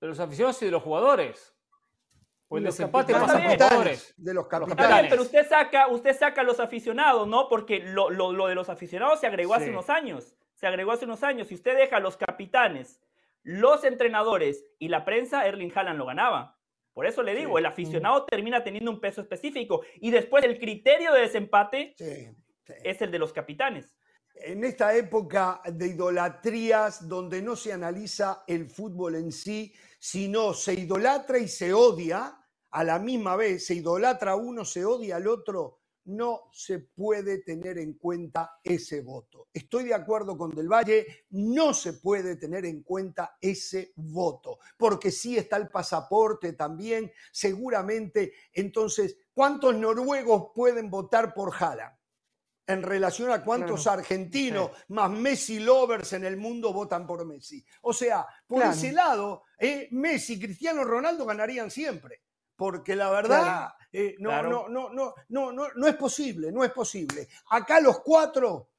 De 0.00 0.08
los 0.08 0.18
aficionados 0.18 0.60
y 0.62 0.64
de 0.64 0.72
los 0.72 0.82
jugadores. 0.82 1.54
Pues 2.52 2.60
el 2.60 2.64
Los 2.66 2.76
desempate 2.76 3.12
capitanes, 3.14 3.32
pasa 3.32 3.32
por 3.32 3.42
capitanes, 3.58 3.70
jugadores. 3.72 4.14
De 4.18 4.34
los 4.34 4.42
Los 4.44 4.48
capitanes. 4.48 4.72
Está 4.72 4.86
bien, 4.86 4.90
capitanes. 4.90 5.10
pero 5.10 5.22
usted 5.22 5.48
saca, 5.48 5.88
usted 5.88 6.16
saca 6.18 6.40
a 6.42 6.44
los 6.44 6.60
aficionados, 6.60 7.26
¿no? 7.26 7.48
Porque 7.48 7.78
lo, 7.80 8.10
lo- 8.10 8.32
lo 8.32 8.46
de 8.46 8.54
los 8.54 8.68
aficionados 8.68 9.20
se 9.20 9.26
agregó 9.26 9.54
hace 9.54 9.70
unos 9.70 9.88
años. 9.88 10.36
Se 10.54 10.66
agregó 10.66 10.92
hace 10.92 11.06
unos 11.06 11.22
años. 11.22 11.48
Si 11.48 11.54
usted 11.54 11.76
deja 11.76 11.96
a 11.96 12.00
los 12.00 12.16
capitanes, 12.16 13.00
los 13.42 13.84
entrenadores 13.84 14.64
y 14.78 14.88
la 14.88 15.04
prensa, 15.04 15.46
Erling 15.46 15.72
Haaland 15.74 15.98
lo 15.98 16.04
ganaba. 16.06 16.58
Por 16.92 17.06
eso 17.06 17.22
le 17.22 17.34
digo, 17.34 17.56
Sí. 17.56 17.60
el 17.60 17.66
aficionado 17.66 18.26
termina 18.26 18.62
teniendo 18.62 18.90
un 18.90 19.00
peso 19.00 19.22
específico. 19.22 19.80
Y 20.00 20.10
después 20.10 20.44
el 20.44 20.58
criterio 20.58 21.12
de 21.14 21.22
desempate 21.22 21.94
Sí, 21.96 22.28
sí. 22.66 22.72
es 22.84 23.00
el 23.00 23.10
de 23.10 23.18
los 23.18 23.32
capitanes. 23.32 23.96
En 24.34 24.62
esta 24.64 24.94
época 24.94 25.62
de 25.64 25.86
idolatrías 25.88 27.08
donde 27.08 27.40
no 27.42 27.56
se 27.56 27.72
analiza 27.72 28.44
el 28.46 28.66
fútbol 28.68 29.14
en 29.14 29.32
sí, 29.32 29.72
sino 29.98 30.52
se 30.52 30.74
idolatra 30.74 31.38
y 31.38 31.48
se 31.48 31.72
odia 31.72 32.38
a 32.72 32.84
la 32.84 32.98
misma 32.98 33.36
vez, 33.36 33.66
se 33.66 33.74
idolatra 33.74 34.32
a 34.32 34.36
uno, 34.36 34.64
se 34.64 34.84
odia 34.84 35.16
al 35.16 35.26
otro, 35.26 35.78
no 36.04 36.48
se 36.52 36.80
puede 36.80 37.38
tener 37.42 37.78
en 37.78 37.94
cuenta 37.94 38.58
ese 38.64 39.02
voto. 39.02 39.46
Estoy 39.52 39.84
de 39.84 39.94
acuerdo 39.94 40.36
con 40.36 40.50
Del 40.50 40.68
Valle, 40.68 41.26
no 41.30 41.74
se 41.74 41.92
puede 41.92 42.36
tener 42.36 42.64
en 42.64 42.82
cuenta 42.82 43.36
ese 43.40 43.92
voto, 43.96 44.58
porque 44.76 45.10
sí 45.12 45.36
está 45.36 45.56
el 45.58 45.68
pasaporte 45.68 46.54
también, 46.54 47.12
seguramente. 47.30 48.32
Entonces, 48.52 49.16
¿cuántos 49.32 49.76
noruegos 49.76 50.50
pueden 50.54 50.90
votar 50.90 51.34
por 51.34 51.54
Haaland? 51.54 51.92
en 52.64 52.80
relación 52.80 53.30
a 53.32 53.42
cuántos 53.44 53.82
Claro. 53.82 53.98
argentinos 53.98 54.70
más 54.88 55.10
Messi 55.10 55.58
lovers 55.58 56.12
en 56.12 56.24
el 56.24 56.36
mundo 56.36 56.72
votan 56.72 57.06
por 57.08 57.26
Messi. 57.26 57.62
O 57.82 57.92
sea, 57.92 58.24
por 58.46 58.60
Claro. 58.60 58.72
ese 58.72 58.92
lado, 58.92 59.42
eh, 59.58 59.88
Messi, 59.90 60.38
Cristiano 60.40 60.84
Ronaldo 60.84 61.26
ganarían 61.26 61.70
siempre. 61.72 62.22
Porque 62.56 62.94
la 62.96 63.10
verdad, 63.10 63.70
eh, 63.92 64.14
no, 64.18 64.28
Claro. 64.30 64.50
no, 64.50 64.68
no, 64.68 64.90
no, 64.92 65.14
no, 65.28 65.52
no, 65.52 65.68
no 65.74 65.86
es 65.86 65.96
posible, 65.96 66.52
no 66.52 66.62
es 66.64 66.70
posible. 66.72 67.28
Acá 67.50 67.80
los 67.80 68.00
cuatro 68.00 68.70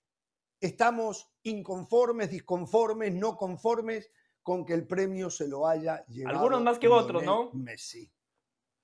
estamos 0.60 1.30
inconformes, 1.44 2.30
disconformes, 2.30 3.13
no 3.13 3.36
conformes 3.36 4.10
con 4.42 4.65
que 4.65 4.74
el 4.74 4.88
premio 4.88 5.30
se 5.30 5.48
lo 5.48 5.68
haya 5.68 6.06
llevado. 6.08 6.38
Algunos 6.38 6.62
más 6.62 6.80
que 6.80 6.88
otros, 6.88 7.24
¿no? 7.24 7.50
Messi. 7.53 8.10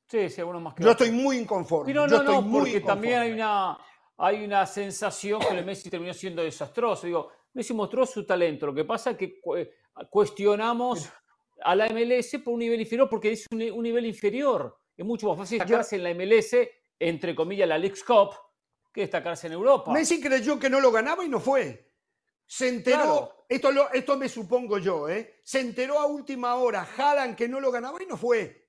Sí, 0.07 0.29
sí, 0.29 0.41
algunos 0.41 0.61
más 0.61 0.73
que 0.73 0.83
Yo 0.83 0.91
otros. 0.91 1.07
estoy 1.07 1.21
muy 1.21 1.37
inconforme. 1.37 1.93
No, 1.93 2.07
yo 2.07 2.07
no, 2.07 2.17
estoy 2.17 2.35
no, 2.35 2.41
muy 2.41 2.71
porque 2.71 2.81
también 2.81 3.19
hay 3.19 3.31
una, 3.31 3.77
hay 4.17 4.43
una 4.43 4.65
sensación 4.65 5.39
que 5.39 5.57
el 5.57 5.63
Messi 5.65 5.89
terminó 5.89 6.13
siendo 6.13 6.41
desastroso. 6.41 7.05
Digo, 7.05 7.29
Messi 7.53 7.73
mostró 7.73 8.05
su 8.05 8.25
talento. 8.25 8.65
Lo 8.65 8.73
que 8.73 8.85
pasa 8.85 9.11
es 9.11 9.17
que 9.17 9.39
eh, 9.57 9.71
cuestionamos 10.09 11.09
a 11.61 11.75
la 11.75 11.87
MLS 11.89 12.39
por 12.43 12.53
un 12.55 12.59
nivel 12.59 12.81
inferior, 12.81 13.07
porque 13.07 13.33
es 13.33 13.45
un, 13.51 13.61
un 13.61 13.83
nivel 13.83 14.05
inferior. 14.05 14.78
Es 14.99 15.05
mucho 15.05 15.29
más 15.29 15.37
fácil 15.37 15.59
destacarse 15.59 15.95
en 15.95 16.03
la 16.03 16.09
MLS, 16.13 16.57
entre 16.99 17.33
comillas, 17.33 17.69
la 17.69 17.77
Leagues 17.77 18.03
Cup, 18.03 18.31
que 18.91 18.99
destacarse 19.01 19.47
en 19.47 19.53
Europa. 19.53 19.93
Messi 19.93 20.19
creyó 20.19 20.59
que 20.59 20.69
no 20.69 20.81
lo 20.81 20.91
ganaba 20.91 21.23
y 21.23 21.29
no 21.29 21.39
fue. 21.39 21.93
Se 22.45 22.67
enteró, 22.67 22.97
Claro. 22.97 23.45
esto, 23.47 23.71
lo- 23.71 23.89
esto 23.93 24.17
me 24.17 24.27
supongo 24.27 24.77
yo, 24.77 25.07
¿eh? 25.07 25.39
se 25.45 25.61
enteró 25.61 25.99
a 25.99 26.05
última 26.05 26.55
hora, 26.55 26.85
Haaland 26.97 27.37
que 27.37 27.47
no 27.47 27.61
lo 27.61 27.71
ganaba 27.71 28.03
y 28.03 28.07
no 28.07 28.17
fue. 28.17 28.67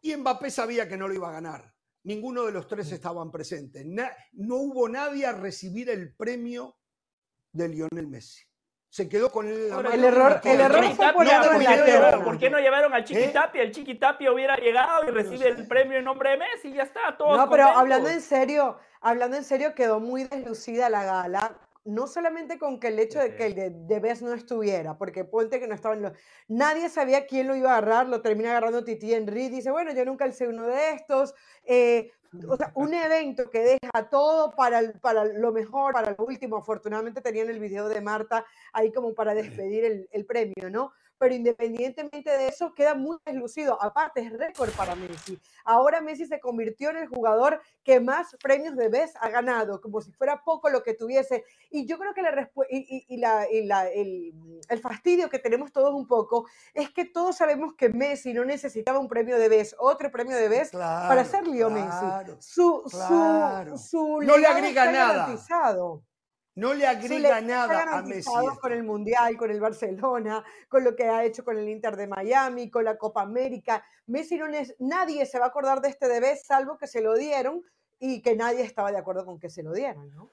Y 0.00 0.16
Mbappé 0.16 0.50
sabía 0.50 0.88
que 0.88 0.96
no 0.96 1.06
lo 1.06 1.12
iba 1.12 1.28
a 1.28 1.32
ganar. 1.32 1.70
Ninguno 2.04 2.44
de 2.44 2.52
los 2.52 2.66
tres 2.66 2.90
estaban 2.90 3.30
presentes. 3.30 3.84
Na- 3.84 4.16
no 4.32 4.56
hubo 4.56 4.88
nadie 4.88 5.26
a 5.26 5.32
recibir 5.32 5.90
el 5.90 6.16
premio 6.16 6.78
de 7.52 7.68
Lionel 7.68 8.06
Messi. 8.08 8.42
Se 8.92 9.08
quedó 9.08 9.30
con 9.32 9.48
el, 9.48 9.70
la 9.70 9.76
Ahora, 9.76 9.88
mano 9.88 10.02
el 10.02 10.04
error- 10.12 10.40
el 10.44 10.60
error 10.60 10.84
fue 10.94 11.12
¿por 11.14 11.24
no 11.24 11.32
llevaron- 11.32 12.24
¿Por 12.24 12.38
qué 12.38 12.50
no 12.50 12.58
llevaron 12.58 12.92
al 12.92 13.00
¿Eh? 13.00 13.04
Chiquitapia? 13.06 13.62
El 13.62 13.70
Chiquitapia 13.72 14.30
hubiera 14.30 14.54
llegado 14.58 15.04
y 15.08 15.10
recibe 15.10 15.48
el 15.48 15.56
sé. 15.56 15.62
premio 15.64 15.96
en 15.96 16.04
nombre 16.04 16.32
de 16.32 16.36
Messi 16.36 16.68
y 16.68 16.74
ya 16.74 16.82
está, 16.82 17.16
todos 17.16 17.38
No, 17.38 17.48
pero 17.48 17.62
contentos. 17.62 17.80
hablando 17.80 18.10
en 18.10 18.20
serio, 18.20 18.76
hablando 19.00 19.38
en 19.38 19.44
serio, 19.44 19.74
quedó 19.74 19.98
muy 19.98 20.24
deslucida 20.24 20.90
la 20.90 21.04
gala. 21.04 21.56
No 21.86 22.06
solamente 22.06 22.58
con 22.58 22.78
que 22.78 22.88
el 22.88 22.98
hecho 22.98 23.18
de 23.18 23.34
que 23.34 23.46
el 23.46 23.54
de, 23.54 23.70
de 23.70 24.14
no 24.20 24.34
estuviera, 24.34 24.98
porque 24.98 25.24
ponte 25.24 25.58
que 25.58 25.66
no 25.66 25.74
estaban 25.74 26.02
los... 26.02 26.12
Nadie 26.48 26.90
sabía 26.90 27.24
quién 27.26 27.48
lo 27.48 27.56
iba 27.56 27.70
a 27.72 27.78
agarrar, 27.78 28.08
lo 28.08 28.20
termina 28.20 28.50
agarrando 28.50 28.84
Titi 28.84 29.14
Henry, 29.14 29.48
dice, 29.48 29.70
bueno, 29.70 29.90
yo 29.94 30.04
nunca 30.04 30.26
hice 30.26 30.46
uno 30.48 30.66
de 30.66 30.90
estos. 30.90 31.34
eh, 31.64 32.12
o 32.48 32.56
sea, 32.56 32.72
un 32.74 32.94
evento 32.94 33.50
que 33.50 33.60
deja 33.60 34.08
todo 34.10 34.52
para, 34.52 34.78
el- 34.78 34.92
para 35.00 35.24
lo 35.24 35.52
mejor, 35.52 35.92
para 35.92 36.10
lo 36.16 36.24
último. 36.24 36.56
Afortunadamente 36.56 37.20
tenían 37.20 37.48
el 37.50 37.58
video 37.60 37.88
de 37.88 38.00
Marta 38.00 38.44
ahí 38.72 38.92
como 38.92 39.14
para 39.14 39.34
despedir 39.34 39.84
el, 39.84 40.08
el 40.12 40.24
premio, 40.24 40.70
¿no? 40.70 40.92
Pero 41.22 41.36
independientemente 41.36 42.36
de 42.36 42.48
eso, 42.48 42.74
queda 42.74 42.96
muy 42.96 43.16
deslucido. 43.24 43.80
Aparte, 43.80 44.22
es 44.22 44.32
récord 44.36 44.70
para 44.72 44.96
Messi. 44.96 45.38
Ahora 45.64 46.00
Messi 46.00 46.26
se 46.26 46.40
convirtió 46.40 46.90
en 46.90 46.96
el 46.96 47.06
jugador 47.06 47.60
que 47.84 48.00
más 48.00 48.36
premios 48.42 48.74
de 48.74 48.88
vez 48.88 49.12
ha 49.20 49.28
ganado, 49.28 49.80
como 49.80 50.00
si 50.00 50.10
fuera 50.10 50.42
poco 50.42 50.68
lo 50.68 50.82
que 50.82 50.94
tuviese. 50.94 51.44
Y 51.70 51.86
yo 51.86 51.96
creo 51.96 52.12
que 52.12 52.22
la 52.22 52.50
y, 52.68 52.78
y- 52.96 53.06
y 53.14 53.16
la- 53.18 53.46
la- 53.66 53.88
el, 53.88 54.32
el 54.68 54.78
fastidio 54.80 55.30
que 55.30 55.38
tenemos 55.38 55.70
todos 55.70 55.94
un 55.94 56.08
poco 56.08 56.48
es 56.74 56.90
que 56.90 57.04
todos 57.04 57.36
sabemos 57.36 57.74
que 57.74 57.88
Messi 57.88 58.34
no 58.34 58.44
necesitaba 58.44 58.98
un 58.98 59.06
premio 59.06 59.38
de 59.38 59.48
vez, 59.48 59.76
otro 59.78 60.10
premio 60.10 60.36
de 60.36 60.48
vez 60.48 60.72
para 60.72 61.22
Claro, 61.22 61.24
ser 61.24 61.46
Leo 61.46 61.68
claro. 61.68 62.32
Messi. 62.34 62.42
Su, 62.52 62.82
su- 62.88 62.96
claro. 62.96 63.78
su 63.78 64.20
No 64.22 64.36
le 64.38 64.46
agrega 64.48 64.90
nada. 64.90 65.12
garantizado. 65.18 66.02
No 66.54 66.74
le 66.74 66.86
agrega 66.86 67.38
está 67.38 67.40
nada 67.40 67.98
a 67.98 68.02
Messi. 68.02 68.30
con 68.60 68.72
el 68.72 68.82
Mundial, 68.82 69.36
con 69.38 69.50
el 69.50 69.60
Barcelona, 69.60 70.44
con 70.68 70.84
lo 70.84 70.94
que 70.94 71.04
ha 71.04 71.24
hecho 71.24 71.44
con 71.44 71.56
el 71.58 71.68
Inter 71.68 71.96
de 71.96 72.06
Miami, 72.06 72.70
con 72.70 72.84
la 72.84 72.98
Copa 72.98 73.22
América. 73.22 73.84
Messi 74.06 74.36
no 74.36 74.46
es, 74.48 74.74
nadie 74.78 75.24
se 75.24 75.38
va 75.38 75.46
a 75.46 75.48
acordar 75.48 75.80
de 75.80 75.88
este 75.88 76.08
debe 76.08 76.36
salvo 76.36 76.76
que 76.76 76.86
se 76.86 77.00
lo 77.00 77.14
dieron 77.14 77.62
y 77.98 78.20
que 78.20 78.36
nadie 78.36 78.62
estaba 78.62 78.92
de 78.92 78.98
acuerdo 78.98 79.24
con 79.24 79.38
que 79.40 79.48
se 79.48 79.62
lo 79.62 79.72
dieran, 79.72 80.10
¿no? 80.10 80.30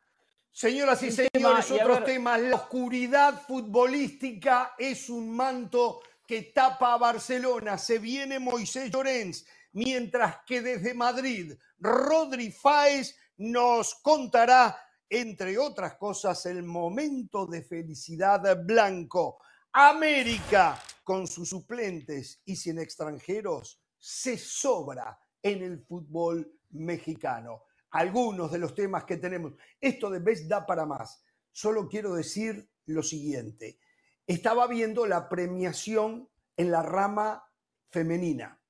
Señoras 0.51 1.01
y 1.03 1.11
señores, 1.11 1.31
tema, 1.31 1.59
y 1.69 1.73
otros 1.79 1.97
ver- 1.99 2.05
temas. 2.05 2.41
La 2.41 2.55
oscuridad 2.55 3.41
futbolística 3.47 4.73
es 4.77 5.09
un 5.09 5.35
manto 5.35 6.01
que 6.27 6.51
tapa 6.53 6.95
a 6.95 6.97
Barcelona. 6.97 7.77
Se 7.77 7.99
viene 7.99 8.39
Moisés 8.39 8.91
Llorens, 8.91 9.45
mientras 9.71 10.39
que 10.45 10.61
desde 10.61 10.93
Madrid, 10.93 11.53
Rodri 11.79 12.51
Fáez 12.51 13.15
nos 13.37 13.95
contará, 14.01 14.75
entre 15.09 15.57
otras 15.57 15.95
cosas, 15.95 16.45
el 16.45 16.63
momento 16.63 17.45
de 17.45 17.63
felicidad 17.63 18.63
blanco. 18.63 19.39
América, 19.71 20.81
con 21.03 21.27
sus 21.27 21.49
suplentes 21.49 22.41
y 22.45 22.55
sin 22.55 22.79
extranjeros, 22.79 23.81
se 23.97 24.37
sobra 24.37 25.19
en 25.41 25.63
el 25.63 25.79
fútbol 25.79 26.51
mexicano 26.71 27.63
algunos 27.91 28.51
de 28.51 28.59
los 28.59 28.75
temas 28.75 29.03
que 29.05 29.17
tenemos. 29.17 29.53
Esto 29.79 30.09
de 30.09 30.19
vez 30.19 30.47
da 30.47 30.65
para 30.65 30.85
más. 30.85 31.23
Solo 31.51 31.87
quiero 31.87 32.13
decir 32.13 32.69
lo 32.85 33.03
siguiente. 33.03 33.79
Estaba 34.27 34.67
viendo 34.67 35.05
la 35.05 35.27
premiación 35.27 36.29
en 36.55 36.71
la 36.71 36.83
rama 36.83 37.43
femenina. 37.89 38.61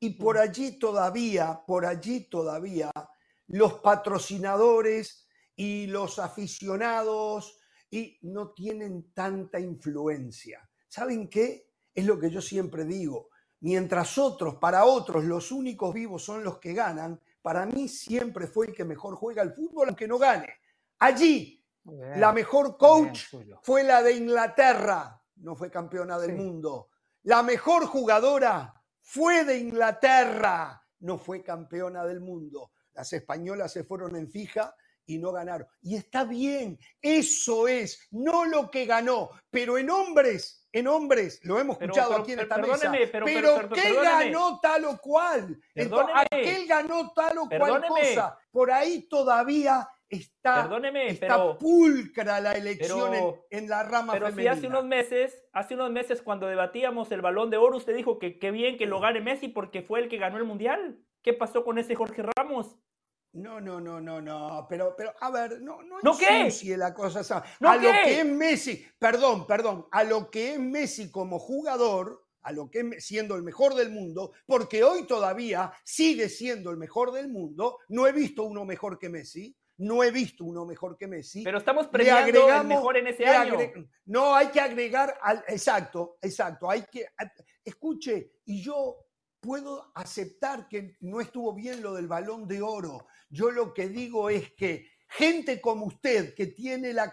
Y 0.00 0.10
por 0.10 0.38
allí 0.38 0.78
todavía, 0.78 1.62
por 1.66 1.84
allí 1.84 2.28
todavía, 2.28 2.92
los 3.48 3.74
patrocinadores 3.80 5.27
y 5.58 5.88
los 5.88 6.20
aficionados 6.20 7.58
y 7.90 8.16
no 8.22 8.52
tienen 8.52 9.12
tanta 9.12 9.58
influencia. 9.58 10.68
¿Saben 10.86 11.28
qué? 11.28 11.72
Es 11.92 12.06
lo 12.06 12.16
que 12.16 12.30
yo 12.30 12.40
siempre 12.40 12.84
digo. 12.84 13.30
Mientras 13.60 14.16
otros, 14.18 14.54
para 14.56 14.84
otros, 14.84 15.24
los 15.24 15.50
únicos 15.50 15.92
vivos 15.92 16.22
son 16.24 16.44
los 16.44 16.58
que 16.58 16.74
ganan, 16.74 17.20
para 17.42 17.66
mí 17.66 17.88
siempre 17.88 18.46
fue 18.46 18.68
el 18.68 18.74
que 18.74 18.84
mejor 18.84 19.16
juega 19.16 19.42
el 19.42 19.52
fútbol, 19.52 19.88
aunque 19.88 20.06
no 20.06 20.16
gane. 20.16 20.48
Allí, 21.00 21.66
la 21.84 22.32
mejor 22.32 22.78
coach 22.78 23.24
fue 23.64 23.82
la 23.82 24.00
de 24.00 24.12
Inglaterra, 24.12 25.20
no 25.36 25.56
fue 25.56 25.72
campeona 25.72 26.20
del 26.20 26.36
Sí. 26.36 26.36
mundo. 26.36 26.90
La 27.24 27.42
mejor 27.42 27.86
jugadora 27.86 28.72
fue 29.00 29.44
de 29.44 29.58
Inglaterra, 29.58 30.80
no 31.00 31.18
fue 31.18 31.42
campeona 31.42 32.04
del 32.04 32.20
mundo. 32.20 32.70
Las 32.92 33.12
españolas 33.12 33.72
se 33.72 33.82
fueron 33.82 34.14
en 34.14 34.30
fija 34.30 34.72
y 35.08 35.18
no 35.18 35.32
ganaron. 35.32 35.66
Y 35.80 35.96
está 35.96 36.22
bien, 36.24 36.78
eso 37.02 37.66
es, 37.66 38.06
no 38.12 38.44
lo 38.44 38.70
que 38.70 38.84
ganó, 38.84 39.30
pero 39.50 39.78
en 39.78 39.90
hombres, 39.90 40.68
en 40.70 40.86
hombres, 40.86 41.40
lo 41.42 41.58
hemos 41.58 41.80
escuchado 41.80 42.10
pero- 42.10 42.22
aquí 42.22 42.32
en 42.32 42.40
esta 42.40 42.58
mesa, 42.58 42.92
pero- 43.10 43.24
pero, 43.24 43.68
¿qué 43.70 43.94
ganó 43.94 44.60
tal 44.60 44.84
o 44.84 44.98
cual? 44.98 45.58
Entonces, 45.74 46.14
aquel 46.30 46.66
ganó 46.66 47.10
tal 47.14 47.38
o 47.38 47.48
cual 47.48 47.58
Perdóneme. 47.58 47.88
cosa. 48.14 48.38
Por 48.50 48.70
ahí 48.70 49.08
todavía 49.08 49.88
está, 50.10 50.62
Perdóneme, 50.64 51.08
está 51.08 51.26
pero- 51.26 51.56
pulcra 51.58 52.40
la 52.40 52.52
elección 52.52 53.10
pero- 53.10 53.46
en, 53.50 53.62
en 53.64 53.70
la 53.70 53.82
rama 53.84 54.12
Pero 54.12 54.26
si 54.26 54.32
femenina. 54.32 54.52
hace 54.52 54.66
unos 54.66 54.84
meses, 54.84 55.42
hace 55.54 55.74
unos 55.74 55.90
meses 55.90 56.20
cuando 56.20 56.46
debatíamos 56.46 57.10
el 57.12 57.22
balón 57.22 57.48
de 57.48 57.56
oro, 57.56 57.78
usted 57.78 57.96
dijo 57.96 58.18
que 58.18 58.38
qué 58.38 58.50
bien 58.50 58.76
que 58.76 58.84
lo 58.86 59.00
gane 59.00 59.22
Messi 59.22 59.48
porque 59.48 59.80
fue 59.80 60.00
el 60.00 60.08
que 60.10 60.18
ganó 60.18 60.36
el 60.36 60.44
mundial. 60.44 60.98
¿Qué 61.22 61.32
pasó 61.32 61.64
con 61.64 61.78
ese 61.78 61.94
Jorge 61.94 62.22
Ramos? 62.36 62.76
No, 63.32 63.60
no, 63.60 63.80
no, 63.80 64.00
no, 64.00 64.20
no, 64.22 64.66
pero, 64.68 64.94
pero, 64.96 65.12
a 65.20 65.30
ver, 65.30 65.60
no, 65.60 65.82
no, 65.82 65.98
¿No 66.02 66.16
qué? 66.16 66.50
la 66.76 66.94
cosa. 66.94 67.20
esa. 67.20 67.44
¿No 67.60 67.70
a 67.70 67.76
lo 67.76 67.90
que 67.90 68.20
es 68.20 68.26
Messi, 68.26 68.86
perdón, 68.98 69.46
perdón, 69.46 69.86
a 69.90 70.02
lo 70.02 70.30
que 70.30 70.54
es 70.54 70.60
Messi 70.60 71.10
como 71.10 71.38
jugador, 71.38 72.24
a 72.42 72.52
lo 72.52 72.70
que 72.70 72.80
es 72.80 73.06
siendo 73.06 73.36
el 73.36 73.42
mejor 73.42 73.74
del 73.74 73.90
mundo, 73.90 74.32
porque 74.46 74.82
hoy 74.82 75.06
todavía 75.06 75.72
sigue 75.84 76.28
siendo 76.28 76.70
el 76.70 76.78
mejor 76.78 77.12
del 77.12 77.28
mundo, 77.28 77.78
no 77.88 78.06
he 78.06 78.12
visto 78.12 78.44
uno 78.44 78.64
mejor 78.64 78.98
que 78.98 79.10
Messi, 79.10 79.54
no 79.78 80.02
he 80.02 80.10
visto 80.10 80.44
uno 80.44 80.64
mejor 80.64 80.96
que 80.96 81.06
Messi. 81.06 81.42
Pero 81.44 81.58
estamos 81.58 81.86
premiando 81.86 82.64
mejor 82.64 82.96
en 82.96 83.08
ese 83.08 83.26
año. 83.26 83.58
No, 84.06 84.34
hay 84.34 84.48
que 84.48 84.60
agregar 84.60 85.18
al. 85.22 85.44
Exacto, 85.48 86.18
exacto. 86.20 86.68
Hay 86.68 86.84
que. 86.90 87.06
Escuche, 87.64 88.32
y 88.46 88.62
yo 88.62 88.96
puedo 89.40 89.92
aceptar 89.94 90.68
que 90.68 90.96
no 91.00 91.20
estuvo 91.20 91.54
bien 91.54 91.82
lo 91.82 91.94
del 91.94 92.08
balón 92.08 92.48
de 92.48 92.60
oro. 92.60 93.06
Yo 93.28 93.50
lo 93.50 93.74
que 93.74 93.88
digo 93.88 94.30
es 94.30 94.52
que 94.52 94.86
gente 95.08 95.60
como 95.60 95.86
usted, 95.86 96.34
que 96.34 96.48
tiene 96.48 96.92
la, 96.92 97.12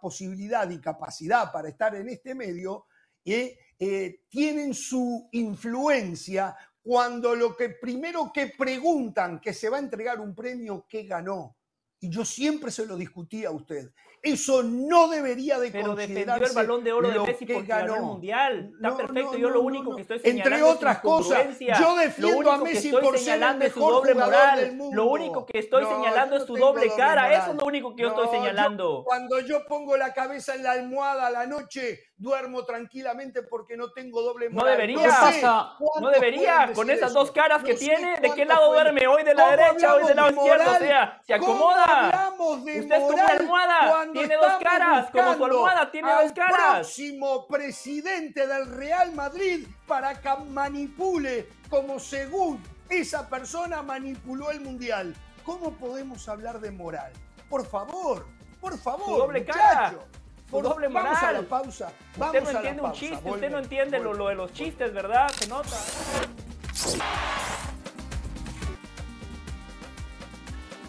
posibilidad 0.00 0.68
y 0.70 0.80
capacidad 0.80 1.52
para 1.52 1.68
estar 1.68 1.94
en 1.94 2.08
este 2.08 2.34
medio, 2.34 2.86
eh, 3.24 3.58
eh, 3.78 4.24
tienen 4.28 4.74
su 4.74 5.28
influencia 5.32 6.56
cuando 6.82 7.34
lo 7.34 7.56
que 7.56 7.70
primero 7.70 8.30
que 8.32 8.46
preguntan 8.56 9.40
que 9.40 9.52
se 9.52 9.68
va 9.68 9.76
a 9.76 9.80
entregar 9.80 10.20
un 10.20 10.34
premio, 10.34 10.86
¿qué 10.88 11.02
ganó? 11.02 11.56
Y 11.98 12.08
yo 12.10 12.24
siempre 12.24 12.70
se 12.70 12.86
lo 12.86 12.96
discutí 12.96 13.44
a 13.44 13.50
usted. 13.50 13.90
Eso 14.26 14.62
no 14.62 15.08
debería 15.08 15.58
de 15.58 15.70
Pero 15.70 15.94
defendió 15.94 16.34
el 16.34 16.52
balón 16.52 16.82
de 16.84 16.92
oro 16.92 17.10
de 17.10 17.20
Messi 17.20 17.46
que 17.46 17.54
porque 17.54 17.68
ganó 17.68 17.94
el 17.96 18.02
mundial. 18.02 18.70
Está 18.74 18.88
No, 18.88 18.96
perfecto. 18.96 19.32
no, 19.32 19.38
yo 19.38 19.48
no, 19.48 19.54
lo 19.54 19.60
único 19.62 19.94
que 19.96 20.02
estoy 20.02 20.16
Entre 20.16 20.32
señalando 20.32 20.68
otras 20.68 20.96
es 20.96 21.02
su 21.02 21.08
cosas, 21.08 21.58
yo 21.80 21.96
defiendo 21.96 22.50
a 22.52 22.58
Messi 22.58 22.90
por 22.90 23.18
ser 23.18 23.42
el 23.42 23.56
mejor 23.56 23.92
doble 23.92 24.14
moral. 24.14 24.58
del 24.60 24.76
mundo. 24.76 24.96
Lo 24.96 25.04
único 25.10 25.46
que 25.46 25.58
estoy 25.60 25.84
señalando 25.84 26.36
es 26.36 26.44
su 26.44 26.56
doble 26.56 26.88
cara. 26.96 27.22
moral. 27.22 27.32
Eso 27.42 27.50
es 27.52 27.56
lo 27.56 27.64
único 27.66 27.94
que 27.94 28.02
yo 28.02 28.08
estoy 28.08 28.26
yo- 28.26 28.32
señalando. 28.32 29.02
Cuando 29.04 29.40
yo 29.40 29.64
pongo 29.66 29.96
la 29.96 30.12
cabeza 30.12 30.54
en 30.54 30.62
la 30.62 30.72
almohada 30.72 31.26
a 31.26 31.30
la 31.30 31.46
noche, 31.46 32.00
duermo 32.18 32.64
tranquilamente 32.64 33.42
porque 33.42 33.76
no 33.76 33.92
tengo 33.92 34.22
doble 34.22 34.48
No 34.48 34.56
moral. 34.60 34.72
debería. 34.72 35.02
sé 35.02 35.08
Pasa- 35.40 35.74
cuántos 35.78 36.00
No 36.02 36.08
debería, 36.10 36.70
con 36.74 36.88
esas 36.90 37.10
eso. 37.10 37.18
dos 37.20 37.30
caras 37.30 37.62
que 37.62 37.72
No 37.74 37.78
sé 37.78 37.84
tiene, 37.84 38.20
¿de 38.20 38.32
qué 38.32 38.44
lado 38.46 38.68
pueden- 38.68 38.84
duerme? 38.84 39.06
¿Hoy 39.06 39.22
de 39.22 39.34
la 39.34 39.44
¿Cómo 39.44 39.56
derecha, 39.56 39.94
hoy 39.94 40.04
del 40.06 40.16
lado 40.16 40.28
de 40.28 40.34
izquierdo? 40.36 40.70
O 40.72 40.78
sea, 40.78 41.20
se 41.26 41.38
¿Cómo 41.38 41.70
acomoda. 41.70 42.32
de 42.64 42.80
Usted 42.80 42.94
es 42.96 43.02
como 43.02 43.06
una 43.08 43.26
almohada, 43.26 44.12
tiene 44.12 44.36
dos 44.36 44.52
caras, 44.62 45.10
como 45.10 45.34
su 45.34 45.44
almohada 45.44 45.90
tiene 45.90 46.10
al 46.10 46.24
dos 46.24 46.32
caras. 46.32 46.72
próximo 46.78 47.46
presidente 47.46 48.46
del 48.46 48.66
Real 48.74 49.12
Madrid 49.12 49.66
para 49.86 50.18
que 50.20 50.28
manipule 50.48 51.48
como 51.68 51.98
según 51.98 52.62
esa 52.88 53.28
persona 53.28 53.82
manipuló 53.82 54.50
el 54.50 54.60
mundial. 54.60 55.14
¿Cómo 55.44 55.72
podemos 55.72 56.28
hablar 56.28 56.60
de 56.60 56.70
moral? 56.70 57.12
Por 57.50 57.66
favor, 57.66 58.26
por 58.60 58.78
favor, 58.78 59.18
doble 59.18 59.44
cara, 59.44 59.90
muchacho. 59.92 60.06
su 60.12 60.15
Por- 60.50 60.62
doble 60.64 60.88
Vamos 60.88 61.18
a 61.18 61.26
moral. 61.26 61.34
la 61.34 61.48
pausa. 61.48 61.92
Vamos 62.16 62.36
Usted 62.36 62.44
no 62.52 62.58
entiende 62.58 62.82
un 62.82 62.92
chiste, 62.92 63.30
usted 63.30 63.50
no 63.50 63.58
entiende 63.58 63.98
lo, 63.98 64.14
lo 64.14 64.28
de 64.28 64.34
los 64.36 64.52
chistes, 64.52 64.92
¿verdad? 64.92 65.28
Se 65.30 65.48
nota. 65.48 65.76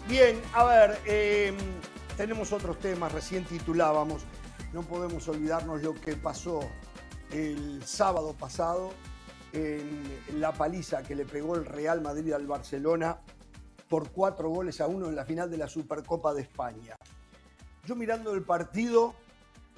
Bien, 0.08 0.40
a 0.54 0.64
ver, 0.64 0.98
eh, 1.04 1.52
tenemos 2.16 2.52
otros 2.52 2.78
temas, 2.78 3.12
recién 3.12 3.44
titulábamos, 3.44 4.22
no 4.72 4.82
podemos 4.82 5.28
olvidarnos 5.28 5.82
lo 5.82 5.94
que 5.94 6.14
pasó 6.16 6.60
el 7.30 7.82
sábado 7.84 8.32
pasado 8.34 8.92
en 9.52 10.40
la 10.40 10.52
paliza 10.52 11.02
que 11.02 11.14
le 11.14 11.26
pegó 11.26 11.56
el 11.56 11.66
Real 11.66 12.00
Madrid 12.00 12.32
al 12.32 12.46
Barcelona 12.46 13.18
por 13.88 14.10
cuatro 14.10 14.48
goles 14.48 14.80
a 14.80 14.86
uno 14.86 15.08
en 15.08 15.16
la 15.16 15.24
final 15.24 15.50
de 15.50 15.58
la 15.58 15.68
Supercopa 15.68 16.32
de 16.32 16.42
España. 16.42 16.96
Yo 17.84 17.94
mirando 17.94 18.32
el 18.34 18.42
partido, 18.42 19.14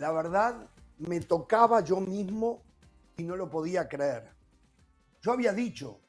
la 0.01 0.13
verdad, 0.13 0.67
me 0.97 1.21
tocaba 1.21 1.85
yo 1.85 2.01
mismo 2.01 2.63
y 3.19 3.23
no 3.23 3.37
lo 3.37 3.51
podía 3.51 3.87
creer. 3.87 4.35
Yo 5.21 5.33
había 5.33 5.53
dicho, 5.53 6.01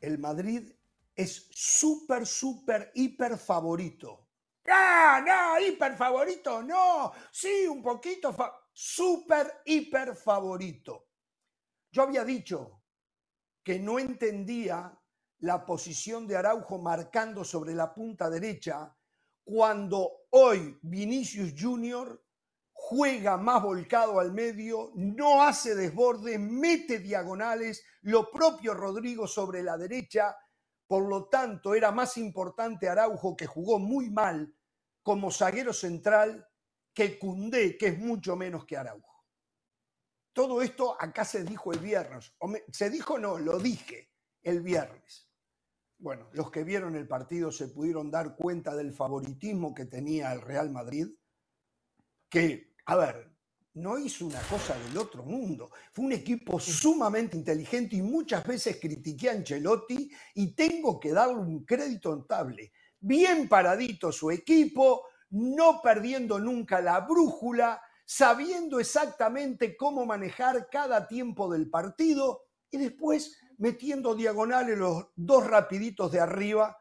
el 0.00 0.18
Madrid 0.18 0.68
es 1.14 1.48
súper, 1.52 2.26
súper, 2.26 2.90
hiper 2.96 3.38
favorito. 3.38 4.26
¡Ah, 4.68 5.22
no! 5.24 5.64
¡Hiper 5.64 5.96
favorito! 5.96 6.60
¡No! 6.64 7.12
Sí, 7.30 7.68
un 7.68 7.80
poquito. 7.80 8.34
súper, 8.72 9.62
hiper 9.64 10.16
favorito. 10.16 11.10
Yo 11.92 12.02
había 12.02 12.24
dicho 12.24 12.82
que 13.62 13.78
no 13.78 14.00
entendía 14.00 15.00
la 15.38 15.64
posición 15.64 16.26
de 16.26 16.36
Araujo 16.36 16.78
marcando 16.78 17.44
sobre 17.44 17.76
la 17.76 17.94
punta 17.94 18.28
derecha 18.28 18.97
cuando 19.48 20.26
hoy 20.28 20.78
Vinicius 20.82 21.54
Junior 21.58 22.22
juega 22.70 23.38
más 23.38 23.62
volcado 23.62 24.20
al 24.20 24.30
medio, 24.34 24.92
no 24.94 25.42
hace 25.42 25.74
desborde, 25.74 26.38
mete 26.38 26.98
diagonales, 26.98 27.82
lo 28.02 28.30
propio 28.30 28.74
Rodrigo 28.74 29.26
sobre 29.26 29.62
la 29.62 29.78
derecha, 29.78 30.36
por 30.86 31.08
lo 31.08 31.30
tanto 31.30 31.74
era 31.74 31.90
más 31.92 32.18
importante 32.18 32.90
Araujo 32.90 33.34
que 33.34 33.46
jugó 33.46 33.78
muy 33.78 34.10
mal 34.10 34.54
como 35.02 35.30
zaguero 35.30 35.72
central 35.72 36.46
que 36.92 37.18
Cundé, 37.18 37.78
que 37.78 37.86
es 37.86 37.98
mucho 37.98 38.36
menos 38.36 38.66
que 38.66 38.76
Araujo. 38.76 39.24
Todo 40.34 40.60
esto 40.60 40.94
acá 41.00 41.24
se 41.24 41.42
dijo 41.42 41.72
el 41.72 41.78
viernes, 41.78 42.34
o 42.38 42.48
me- 42.48 42.64
se 42.70 42.90
dijo 42.90 43.18
no, 43.18 43.38
lo 43.38 43.58
dije 43.58 44.10
el 44.42 44.60
viernes. 44.60 45.27
Bueno, 46.00 46.28
los 46.32 46.50
que 46.52 46.62
vieron 46.62 46.94
el 46.94 47.08
partido 47.08 47.50
se 47.50 47.68
pudieron 47.68 48.08
dar 48.10 48.36
cuenta 48.36 48.76
del 48.76 48.92
favoritismo 48.92 49.74
que 49.74 49.84
tenía 49.84 50.32
el 50.32 50.40
Real 50.40 50.70
Madrid, 50.70 51.08
que, 52.30 52.74
a 52.86 52.94
ver, 52.94 53.32
no 53.74 53.98
hizo 53.98 54.24
una 54.24 54.40
cosa 54.42 54.78
del 54.78 54.96
otro 54.96 55.24
mundo. 55.24 55.70
Fue 55.92 56.04
un 56.04 56.12
equipo 56.12 56.60
sumamente 56.60 57.36
inteligente 57.36 57.96
y 57.96 58.02
muchas 58.02 58.46
veces 58.46 58.78
critiqué 58.80 59.30
a 59.30 59.32
Ancelotti 59.32 60.08
y 60.34 60.54
tengo 60.54 61.00
que 61.00 61.12
darle 61.12 61.40
un 61.40 61.64
crédito 61.64 62.14
notable. 62.14 62.72
Bien 63.00 63.48
paradito 63.48 64.12
su 64.12 64.30
equipo, 64.30 65.04
no 65.30 65.80
perdiendo 65.82 66.38
nunca 66.38 66.80
la 66.80 67.00
brújula, 67.00 67.82
sabiendo 68.04 68.78
exactamente 68.78 69.76
cómo 69.76 70.06
manejar 70.06 70.68
cada 70.70 71.08
tiempo 71.08 71.52
del 71.52 71.68
partido 71.68 72.42
y 72.70 72.78
después 72.78 73.36
metiendo 73.58 74.14
diagonales 74.14 74.78
los 74.78 75.08
dos 75.14 75.46
rapiditos 75.46 76.10
de 76.10 76.20
arriba. 76.20 76.76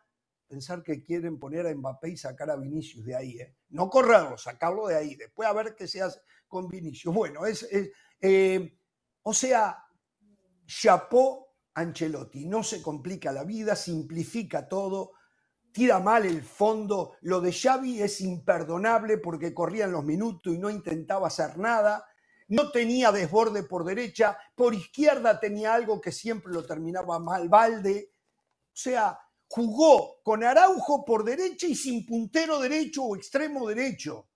Pensar 0.48 0.82
que 0.82 1.04
quieren 1.04 1.38
poner 1.38 1.68
a 1.68 1.76
Mbappé 1.76 2.10
y 2.10 2.18
sacar 2.18 2.50
a 2.50 2.56
Vinicius 2.56 3.06
de 3.06 3.16
ahí, 3.16 3.40
¿eh? 3.40 3.58
No 3.70 3.90
correrlo, 3.90 4.38
sacarlo 4.38 4.88
de 4.88 4.96
ahí, 4.96 5.16
después 5.16 5.48
a 5.48 5.54
ver 5.54 5.76
qué 5.76 5.88
se 5.88 6.02
hace 6.02 6.22
con 6.48 6.70
Vinicius. 6.70 7.14
Bueno, 7.14 7.46
es, 7.46 7.64
es, 7.64 7.92
eh, 8.22 8.80
o 9.24 9.34
sea, 9.34 9.84
chapó 10.66 11.48
Ancelotti, 11.74 12.46
no 12.46 12.64
se 12.64 12.82
complica 12.82 13.32
la 13.32 13.44
vida, 13.44 13.76
simplifica 13.76 14.68
todo, 14.68 15.12
tira 15.72 16.00
mal 16.00 16.26
el 16.26 16.42
fondo. 16.42 17.18
Lo 17.22 17.42
de 17.42 17.52
Xavi 17.52 18.02
es 18.02 18.22
imperdonable 18.22 19.18
porque 19.18 19.54
corrían 19.54 19.92
los 19.92 20.04
minutos 20.04 20.54
y 20.54 20.58
no 20.58 20.70
intentaba 20.70 21.28
hacer 21.28 21.58
nada. 21.58 22.06
No 22.50 22.72
tenía 22.72 23.12
desborde 23.12 23.64
por 23.64 23.84
derecha, 23.84 24.38
por 24.56 24.74
izquierda 24.74 25.40
tenía 25.40 25.74
algo 25.74 26.00
que 26.00 26.12
siempre 26.12 26.54
lo 26.54 26.66
terminaba 26.66 27.20
mal, 27.20 27.50
Valde. 27.50 28.14
O 28.68 28.80
sea, 28.80 29.20
jugó 29.50 30.22
con 30.24 30.44
Araujo 30.44 31.04
por 31.04 31.24
derecha 31.24 31.68
y 31.68 31.76
sin 31.76 32.06
puntero 32.06 32.60
derecho 32.60 33.04
o 33.04 33.16
extremo 33.16 33.68
derecho. 33.68 34.30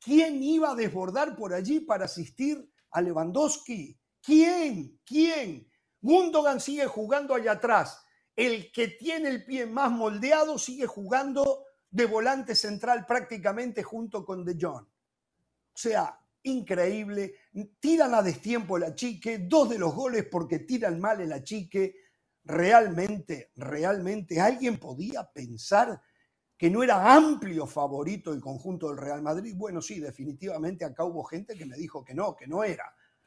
¿Quién 0.00 0.42
iba 0.42 0.72
a 0.72 0.74
desbordar 0.74 1.36
por 1.36 1.52
allí 1.54 1.80
para 1.80 2.04
asistir 2.04 2.70
a 2.90 3.00
Lewandowski? 3.00 3.98
¿Quién? 4.22 5.00
¿Quién? 5.04 5.70
Gundogan 6.00 6.60
sigue 6.60 6.86
jugando 6.86 7.34
allá 7.34 7.52
atrás. 7.52 8.04
El 8.34 8.70
que 8.70 8.88
tiene 8.88 9.28
el 9.28 9.44
pie 9.44 9.66
más 9.66 9.90
moldeado 9.90 10.58
sigue 10.58 10.86
jugando 10.86 11.64
de 11.90 12.06
volante 12.06 12.54
central 12.54 13.06
prácticamente 13.06 13.82
junto 13.82 14.24
con 14.24 14.44
De 14.44 14.56
Jong. 14.60 14.84
O 14.84 15.78
sea, 15.78 16.18
increíble. 16.50 17.34
Tiran 17.80 18.14
a 18.14 18.22
destiempo 18.22 18.76
el 18.76 18.84
achique, 18.84 19.38
dos 19.40 19.68
de 19.70 19.78
los 19.78 19.94
goles 19.94 20.26
porque 20.30 20.60
tiran 20.60 21.00
mal 21.00 21.20
el 21.20 21.32
achique. 21.32 21.94
Realmente, 22.44 23.50
realmente, 23.56 24.40
¿alguien 24.40 24.78
podía 24.78 25.24
pensar 25.32 26.00
que 26.56 26.70
no 26.70 26.82
era 26.82 27.14
amplio 27.14 27.66
favorito 27.66 28.32
el 28.32 28.40
conjunto 28.40 28.88
del 28.88 28.98
Real 28.98 29.20
Madrid? 29.22 29.54
Bueno, 29.56 29.82
sí, 29.82 30.00
definitivamente 30.00 30.84
acá 30.84 31.04
hubo 31.04 31.24
gente 31.24 31.56
que 31.56 31.66
me 31.66 31.76
dijo 31.76 32.04
que 32.04 32.14
no, 32.14 32.36
que 32.36 32.46
no 32.46 32.62
era. 32.64 32.84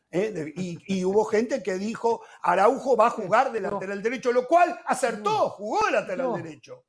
¿eh? 0.10 0.32
De- 0.32 0.54
Y, 0.56 0.80
y 0.88 1.06
hubo 1.06 1.26
gente 1.26 1.62
que 1.62 1.76
dijo, 1.78 2.22
Araujo 2.42 2.96
va 2.96 3.08
a 3.08 3.12
jugar 3.12 3.52
de 3.52 3.60
lateral 3.62 4.02
derecho, 4.02 4.32
lo 4.32 4.48
cual 4.48 4.80
acertó, 4.86 5.50
jugó 5.50 5.86
de 5.86 5.92
lateral 5.92 6.28
No. 6.30 6.36
derecho. 6.38 6.86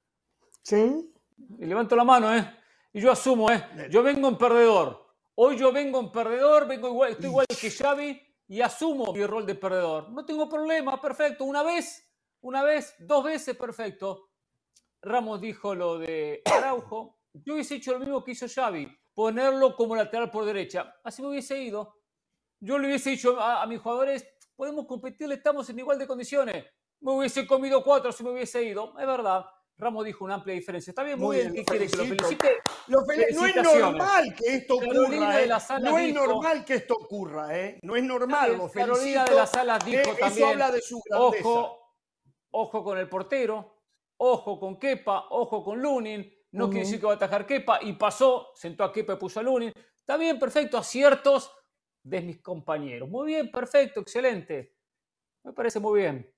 Sí. 0.63 1.13
Y 1.59 1.67
levanto 1.67 1.97
la 1.97 2.05
mano, 2.05 2.35
¿eh? 2.35 2.49
Y 2.93 3.01
yo 3.01 3.11
asumo, 3.13 3.51
¿eh? 3.51 3.89
Yo 3.91 4.03
vengo 4.03 4.29
en 4.29 4.39
perdedor. 4.39 5.10
Hoy 5.43 5.57
yo 5.57 5.73
vengo 5.73 5.99
en 6.01 6.13
perdedor, 6.13 6.69
vengo 6.69 6.89
igual, 6.89 7.13
estoy 7.13 7.29
igual 7.29 7.47
que 7.47 7.71
Xavi 7.71 8.21
y 8.47 8.61
asumo 8.61 9.11
mi 9.11 9.25
rol 9.25 9.47
de 9.47 9.55
perdedor. 9.55 10.11
No 10.11 10.23
tengo 10.27 10.47
problema, 10.47 11.01
perfecto. 11.01 11.47
Una 11.47 11.63
vez, 11.63 12.07
una 12.43 12.63
vez, 12.63 12.95
dos 12.99 13.25
veces, 13.25 13.57
perfecto. 13.57 14.33
Ramos 15.01 15.41
dijo 15.41 15.75
lo 15.75 15.99
de 15.99 16.43
Araujo. 16.45 17.21
Yo 17.33 17.55
hubiese 17.55 17.77
hecho 17.77 17.93
lo 17.95 18.01
mismo 18.01 18.23
que 18.23 18.33
hizo 18.33 18.47
Xavi, 18.47 18.87
ponerlo 19.15 19.75
como 19.77 19.97
lateral 19.97 20.31
por 20.31 20.45
derecha. 20.45 20.95
Así 21.03 21.23
me 21.23 21.29
hubiese 21.29 21.59
ido. 21.59 21.95
Yo 22.61 22.79
le 22.79 22.89
hubiese 22.89 23.09
dicho 23.09 23.41
a, 23.41 23.67
mis 23.67 23.81
jugadores, 23.81 24.29
podemos 24.55 24.85
competir, 24.85 25.33
estamos 25.33 25.71
en 25.71 25.79
igual 25.79 25.99
de 25.99 26.07
condiciones. 26.07 26.67
Me 27.01 27.13
hubiese 27.13 27.47
comido 27.47 27.83
cuatro 27.83 28.13
si 28.13 28.23
me 28.23 28.29
hubiese 28.29 28.63
ido. 28.63 28.93
Es 28.99 29.07
verdad. 29.07 29.47
Ramos 29.81 30.05
dijo 30.05 30.27
una 30.27 30.35
amplia 30.35 30.55
diferencia. 30.55 30.91
Está 30.91 31.03
bien, 31.03 31.19
muy, 31.19 31.39
bien, 31.39 31.55
¿qué 31.55 31.65
quiere 31.65 31.87
que 31.87 31.97
lo 31.97 32.05
felicite? 32.05 32.57
no 32.89 33.47
es 33.47 33.57
normal 33.57 34.35
que 34.37 34.55
esto 34.57 34.75
ocurra. 34.77 35.41
¿eh? 35.41 35.49
no 35.81 35.99
es 35.99 36.15
normal 36.15 36.65
que 36.67 36.75
esto 36.75 36.95
ocurra, 36.95 37.59
¿eh? 37.59 37.79
No 37.83 37.97
es 37.97 38.05
normal, 38.05 38.59
lo 38.59 38.71
Carolina 38.71 39.25
de 39.25 39.35
las 39.35 39.51
Salas 39.51 39.83
dijo 39.85 40.15
también. 40.19 40.49
habla 40.49 40.71
de 40.71 40.83
su 40.83 41.01
grandeza. 41.01 41.49
Ojo, 41.49 41.79
ojo 42.51 42.85
con 42.85 42.99
el 42.99 43.09
portero, 43.09 43.85
ojo 44.19 44.61
con 44.61 44.79
Kepa, 44.79 45.29
ojo 45.31 45.65
con 45.65 45.81
Lunin. 45.81 46.31
No 46.53 46.69
quiere 46.69 46.85
decir 46.85 47.01
que 47.01 47.07
va 47.07 47.13
a 47.13 47.17
atajar 47.17 47.47
Kepa. 47.47 47.79
Y 47.83 47.95
pasó, 47.95 48.49
sentó 48.55 48.85
a 48.85 48.93
Kepa 48.93 49.15
y 49.15 49.17
puso 49.17 49.41
a 49.41 49.43
Lunin. 49.43 49.73
Está 49.97 50.19
bien, 50.19 50.39
perfecto, 50.39 50.77
aciertos 50.77 51.51
de 52.03 52.21
mis 52.21 52.43
compañeros. 52.43 53.09
Muy 53.09 53.29
bien, 53.29 53.51
perfecto, 53.51 54.01
excelente. 54.01 54.77
Me 55.43 55.55
parece 55.55 55.81
muy 55.81 56.01
bien. 56.01 56.31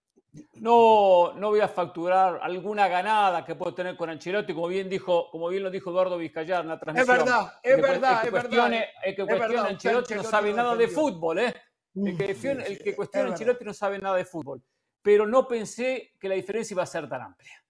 No, 0.54 1.34
no 1.34 1.50
voy 1.50 1.60
a 1.60 1.68
facturar 1.68 2.40
alguna 2.42 2.88
ganada 2.88 3.44
que 3.44 3.54
puedo 3.54 3.74
tener 3.74 3.96
con 3.96 4.08
Ancelotti, 4.08 4.54
como 4.54 4.68
bien 4.68 4.88
dijo, 4.88 5.30
como 5.30 5.48
bien 5.48 5.62
lo 5.62 5.70
dijo 5.70 5.90
Eduardo 5.90 6.16
Vizcayar 6.16 6.62
en 6.62 6.68
la 6.68 6.78
transmisión. 6.78 7.18
Es 7.18 7.24
verdad, 7.24 7.52
es 7.62 7.82
verdad, 7.82 8.26
es 8.26 8.32
verdad. 8.32 8.72
El 9.04 9.14
que 9.14 9.26
cuestiona 9.26 9.66
Ancelotti 9.66 10.14
no 10.14 10.24
sabe 10.24 10.52
nada 10.54 10.74
de 10.74 10.88
fútbol, 10.88 11.38
¿eh? 11.38 11.54
El 11.94 12.16
que, 12.16 12.50
el 12.50 12.78
que 12.82 12.96
cuestiona 12.96 13.30
Ancelotti 13.30 13.64
no 13.64 13.74
sabe 13.74 13.98
nada 13.98 14.16
de 14.16 14.24
fútbol. 14.24 14.62
Pero 15.02 15.26
no 15.26 15.46
pensé 15.46 16.14
que 16.18 16.28
la 16.28 16.34
diferencia 16.34 16.74
iba 16.74 16.82
a 16.84 16.86
ser 16.86 17.08
tan 17.08 17.20
amplia. 17.20 17.62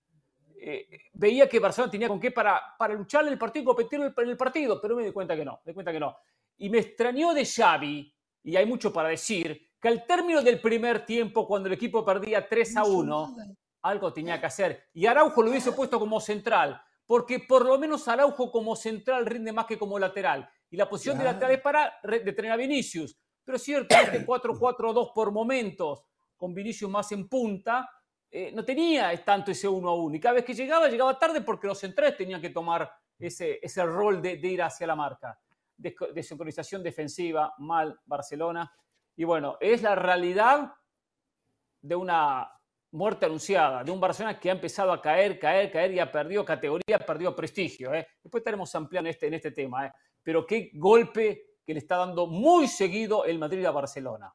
Eh, 0.64 0.86
veía 1.14 1.48
que 1.48 1.58
Barcelona 1.58 1.90
tenía 1.90 2.06
con 2.06 2.20
qué 2.20 2.30
para, 2.30 2.60
para 2.78 2.94
luchar 2.94 3.26
en 3.26 3.32
el 3.32 3.38
partido 3.38 3.64
y 3.64 3.66
competir 3.66 3.98
en 4.00 4.28
el 4.28 4.36
partido, 4.36 4.80
pero 4.80 4.94
me 4.94 5.04
di 5.04 5.10
cuenta 5.10 5.34
que 5.34 5.44
no, 5.44 5.60
me 5.64 5.70
di 5.70 5.74
cuenta 5.74 5.90
que 5.90 5.98
no. 5.98 6.16
Y 6.58 6.70
me 6.70 6.78
extrañó 6.78 7.34
de 7.34 7.44
Xavi, 7.44 8.14
y 8.44 8.56
hay 8.56 8.66
mucho 8.66 8.92
para 8.92 9.08
decir, 9.08 9.71
que 9.82 9.88
al 9.88 10.06
término 10.06 10.42
del 10.42 10.60
primer 10.60 11.04
tiempo, 11.04 11.44
cuando 11.44 11.66
el 11.66 11.72
equipo 11.72 12.04
perdía 12.04 12.48
3 12.48 12.76
a 12.76 12.84
1, 12.84 13.36
algo 13.82 14.12
tenía 14.12 14.38
que 14.38 14.46
hacer. 14.46 14.84
Y 14.94 15.06
Araujo 15.06 15.42
lo 15.42 15.50
hubiese 15.50 15.72
puesto 15.72 15.98
como 15.98 16.20
central, 16.20 16.80
porque 17.04 17.40
por 17.40 17.66
lo 17.66 17.76
menos 17.80 18.06
Araujo 18.06 18.52
como 18.52 18.76
central 18.76 19.26
rinde 19.26 19.52
más 19.52 19.66
que 19.66 19.76
como 19.76 19.98
lateral. 19.98 20.48
Y 20.70 20.76
la 20.76 20.88
posición 20.88 21.18
de 21.18 21.24
lateral 21.24 21.54
es 21.56 21.60
para 21.60 21.94
detener 22.04 22.52
a 22.52 22.56
Vinicius. 22.56 23.18
Pero 23.44 23.56
es 23.56 23.62
cierto, 23.64 23.92
este 23.96 24.24
4-4-2 24.26 25.12
por 25.12 25.32
momentos, 25.32 26.04
con 26.36 26.54
Vinicius 26.54 26.88
más 26.88 27.10
en 27.10 27.28
punta, 27.28 27.90
eh, 28.30 28.52
no 28.54 28.64
tenía 28.64 29.12
tanto 29.24 29.50
ese 29.50 29.66
1 29.66 29.88
a 29.88 29.94
1. 29.96 30.14
Y 30.14 30.20
cada 30.20 30.36
vez 30.36 30.44
que 30.44 30.54
llegaba, 30.54 30.86
llegaba 30.86 31.18
tarde 31.18 31.40
porque 31.40 31.66
los 31.66 31.80
centrales 31.80 32.16
tenían 32.16 32.40
que 32.40 32.50
tomar 32.50 32.88
ese, 33.18 33.58
ese 33.60 33.84
rol 33.84 34.22
de, 34.22 34.34
ir 34.34 34.62
hacia 34.62 34.86
la 34.86 34.94
marca. 34.94 35.36
De, 35.76 35.92
de 36.14 36.22
sincronización 36.22 36.84
defensiva, 36.84 37.52
mal 37.58 37.98
Barcelona. 38.06 38.72
Y 39.16 39.24
bueno, 39.24 39.56
es 39.60 39.82
la 39.82 39.94
realidad 39.94 40.72
de 41.80 41.96
una 41.96 42.50
muerte 42.92 43.26
anunciada, 43.26 43.82
de 43.82 43.90
un 43.90 44.00
Barcelona 44.00 44.38
que 44.38 44.50
ha 44.50 44.52
empezado 44.52 44.92
a 44.92 45.00
caer, 45.00 45.38
caer, 45.38 45.70
caer 45.70 45.92
y 45.92 45.98
ha 45.98 46.10
perdido 46.10 46.44
categoría, 46.44 46.96
ha 46.96 47.06
perdido 47.06 47.34
prestigio. 47.34 47.92
¿eh? 47.94 48.06
Después 48.22 48.40
estaremos 48.40 48.74
ampliando 48.74 49.10
este, 49.10 49.26
en 49.26 49.34
este 49.34 49.50
tema. 49.50 49.86
¿eh? 49.86 49.92
Pero 50.22 50.46
qué 50.46 50.70
golpe 50.74 51.46
que 51.64 51.72
le 51.72 51.78
está 51.78 51.96
dando 51.96 52.26
muy 52.26 52.68
seguido 52.68 53.24
el 53.24 53.38
Madrid 53.38 53.64
a 53.64 53.70
Barcelona. 53.70 54.32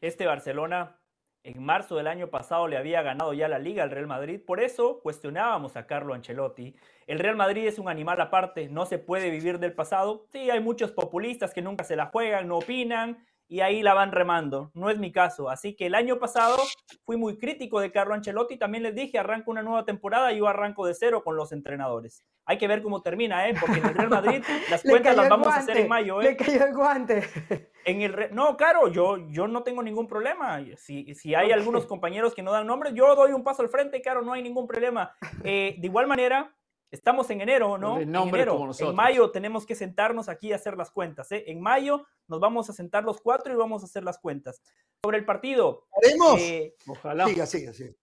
Este 0.00 0.26
Barcelona 0.26 0.98
en 1.42 1.62
marzo 1.62 1.96
del 1.96 2.06
año 2.06 2.30
pasado 2.30 2.66
le 2.68 2.78
había 2.78 3.02
ganado 3.02 3.34
ya 3.34 3.48
la 3.48 3.58
liga 3.58 3.82
al 3.82 3.90
Real 3.90 4.06
Madrid. 4.06 4.40
Por 4.44 4.60
eso 4.60 5.00
cuestionábamos 5.02 5.76
a 5.76 5.86
Carlo 5.86 6.14
Ancelotti. 6.14 6.74
El 7.06 7.18
Real 7.18 7.36
Madrid 7.36 7.66
es 7.66 7.78
un 7.78 7.88
animal 7.88 8.20
aparte, 8.20 8.68
no 8.68 8.86
se 8.86 8.98
puede 8.98 9.30
vivir 9.30 9.58
del 9.58 9.74
pasado. 9.74 10.26
Sí, 10.32 10.50
hay 10.50 10.60
muchos 10.60 10.92
populistas 10.92 11.52
que 11.52 11.60
nunca 11.60 11.84
se 11.84 11.96
la 11.96 12.06
juegan, 12.06 12.48
no 12.48 12.58
opinan, 12.58 13.26
y 13.48 13.60
ahí 13.60 13.82
la 13.82 13.94
van 13.94 14.12
remando. 14.12 14.70
No 14.74 14.90
es 14.90 14.98
mi 14.98 15.12
caso. 15.12 15.50
Así 15.50 15.74
que 15.74 15.86
el 15.86 15.94
año 15.94 16.18
pasado 16.18 16.56
fui 17.04 17.16
muy 17.16 17.38
crítico 17.38 17.80
de 17.80 17.92
Carlo 17.92 18.14
Ancelotti. 18.14 18.56
También 18.56 18.82
les 18.82 18.94
dije, 18.94 19.18
arranco 19.18 19.50
una 19.50 19.62
nueva 19.62 19.84
temporada 19.84 20.32
y 20.32 20.38
yo 20.38 20.48
arranco 20.48 20.86
de 20.86 20.94
cero 20.94 21.22
con 21.22 21.36
los 21.36 21.52
entrenadores. 21.52 22.24
Hay 22.46 22.58
que 22.58 22.68
ver 22.68 22.82
cómo 22.82 23.02
termina, 23.02 23.48
¿eh? 23.48 23.54
Porque 23.58 23.80
en 23.80 23.86
el 23.86 23.94
Real 23.94 24.10
Madrid 24.10 24.42
las 24.70 24.82
cuentas 24.82 25.16
las 25.16 25.28
vamos 25.28 25.48
a 25.48 25.56
hacer 25.56 25.78
en 25.78 25.88
mayo, 25.88 26.20
¿eh? 26.20 26.24
Le 26.24 26.36
cayó 26.36 26.64
el 26.64 26.74
guante. 26.74 27.22
En 27.86 28.00
el 28.00 28.30
no, 28.32 28.56
claro, 28.56 28.88
yo, 28.88 29.28
yo 29.28 29.46
no 29.46 29.62
tengo 29.62 29.82
ningún 29.82 30.06
problema. 30.06 30.58
Si, 30.78 31.14
si 31.14 31.34
hay 31.34 31.52
algunos 31.52 31.84
compañeros 31.84 32.34
que 32.34 32.42
no 32.42 32.50
dan 32.50 32.66
nombres, 32.66 32.94
yo 32.94 33.14
doy 33.14 33.32
un 33.32 33.44
paso 33.44 33.60
al 33.60 33.68
frente, 33.68 34.00
claro, 34.00 34.22
no 34.22 34.32
hay 34.32 34.42
ningún 34.42 34.66
problema. 34.66 35.14
Eh, 35.42 35.76
de 35.78 35.86
igual 35.86 36.06
manera, 36.06 36.50
Estamos 36.94 37.28
en 37.30 37.40
enero, 37.40 37.76
¿no? 37.76 37.98
En 37.98 38.14
enero. 38.14 38.70
En 38.78 38.94
mayo 38.94 39.30
tenemos 39.32 39.66
que 39.66 39.74
sentarnos 39.74 40.28
aquí 40.28 40.52
a 40.52 40.56
hacer 40.56 40.76
las 40.76 40.92
cuentas. 40.92 41.32
¿eh? 41.32 41.44
En 41.48 41.60
mayo 41.60 42.06
nos 42.28 42.38
vamos 42.38 42.70
a 42.70 42.72
sentar 42.72 43.02
los 43.02 43.20
cuatro 43.20 43.52
y 43.52 43.56
vamos 43.56 43.82
a 43.82 43.86
hacer 43.86 44.04
las 44.04 44.18
cuentas. 44.18 44.62
Sobre 45.02 45.18
el 45.18 45.24
partido. 45.24 45.88
¿Haremos? 45.96 46.40
Eh, 46.40 46.76
Ojalá. 46.86 47.26
Siga, 47.26 47.46
siga, 47.46 47.72
siga. 47.72 47.94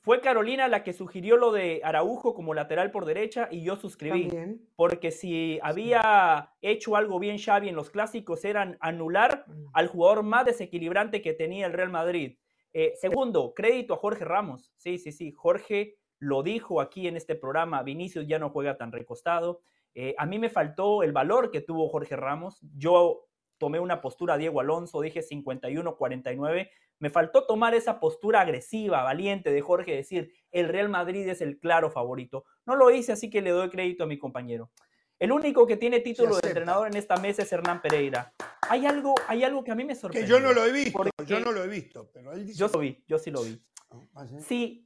Fue 0.00 0.20
Carolina 0.20 0.68
la 0.68 0.84
que 0.84 0.92
sugirió 0.92 1.36
lo 1.36 1.50
de 1.50 1.80
Araujo 1.82 2.34
como 2.34 2.54
lateral 2.54 2.92
por 2.92 3.04
derecha 3.04 3.48
y 3.50 3.64
yo 3.64 3.74
suscribí. 3.74 4.30
Porque 4.76 5.10
si 5.10 5.58
había 5.60 6.52
hecho 6.62 6.94
algo 6.94 7.18
bien 7.18 7.38
Xavi 7.38 7.68
en 7.68 7.74
los 7.74 7.90
clásicos 7.90 8.44
eran 8.44 8.76
anular 8.78 9.44
mm. 9.48 9.70
al 9.72 9.88
jugador 9.88 10.22
más 10.22 10.46
desequilibrante 10.46 11.20
que 11.20 11.32
tenía 11.32 11.66
el 11.66 11.72
Real 11.72 11.90
Madrid. 11.90 12.38
Eh, 12.72 12.92
segundo, 12.94 13.52
crédito 13.54 13.94
a 13.94 13.96
Jorge 13.96 14.24
Ramos. 14.24 14.72
Sí, 14.76 14.98
sí, 14.98 15.10
sí. 15.10 15.32
Jorge 15.32 15.96
lo 16.18 16.42
dijo 16.42 16.80
aquí 16.80 17.08
en 17.08 17.16
este 17.16 17.34
programa, 17.34 17.82
Vinicius 17.82 18.26
ya 18.26 18.38
no 18.38 18.50
juega 18.50 18.76
tan 18.76 18.92
recostado. 18.92 19.60
Eh, 19.94 20.14
a 20.18 20.26
mí 20.26 20.38
me 20.38 20.50
faltó 20.50 21.02
el 21.02 21.12
valor 21.12 21.50
que 21.50 21.60
tuvo 21.60 21.88
Jorge 21.88 22.16
Ramos. 22.16 22.60
Yo 22.76 23.28
tomé 23.58 23.80
una 23.80 24.00
postura 24.00 24.36
Diego 24.36 24.60
Alonso, 24.60 25.00
dije 25.00 25.20
51-49. 25.20 26.70
Me 26.98 27.10
faltó 27.10 27.46
tomar 27.46 27.74
esa 27.74 28.00
postura 28.00 28.40
agresiva, 28.40 29.02
valiente 29.02 29.50
de 29.50 29.60
Jorge, 29.60 29.94
decir, 29.94 30.32
el 30.50 30.68
Real 30.68 30.88
Madrid 30.88 31.28
es 31.28 31.40
el 31.40 31.58
claro 31.58 31.90
favorito. 31.90 32.44
No 32.64 32.76
lo 32.76 32.90
hice, 32.90 33.12
así 33.12 33.28
que 33.28 33.42
le 33.42 33.50
doy 33.50 33.68
crédito 33.68 34.04
a 34.04 34.06
mi 34.06 34.18
compañero. 34.18 34.70
El 35.18 35.32
único 35.32 35.66
que 35.66 35.76
tiene 35.76 36.00
título 36.00 36.36
de 36.36 36.48
entrenador 36.48 36.88
en 36.88 36.96
esta 36.96 37.16
mesa 37.16 37.42
es 37.42 37.52
Hernán 37.52 37.80
Pereira. 37.80 38.34
Hay 38.68 38.84
algo, 38.84 39.14
hay 39.28 39.44
algo 39.44 39.64
que 39.64 39.70
a 39.70 39.74
mí 39.74 39.84
me 39.84 39.94
sorprende. 39.94 40.26
Que 40.26 40.30
yo 40.30 40.40
no 40.40 40.52
lo 40.52 40.64
he 40.64 40.72
visto, 40.72 41.04
yo 41.26 41.40
no 41.40 41.52
lo 41.52 41.64
he 41.64 41.68
visto, 41.68 42.10
pero 42.12 42.32
él 42.32 42.52
Yo 42.52 42.68
lo 42.68 42.78
vi, 42.80 43.02
yo 43.06 43.18
sí 43.18 43.30
lo 43.30 43.42
vi. 43.42 43.62
Ah, 44.14 44.26
sí, 44.46 44.85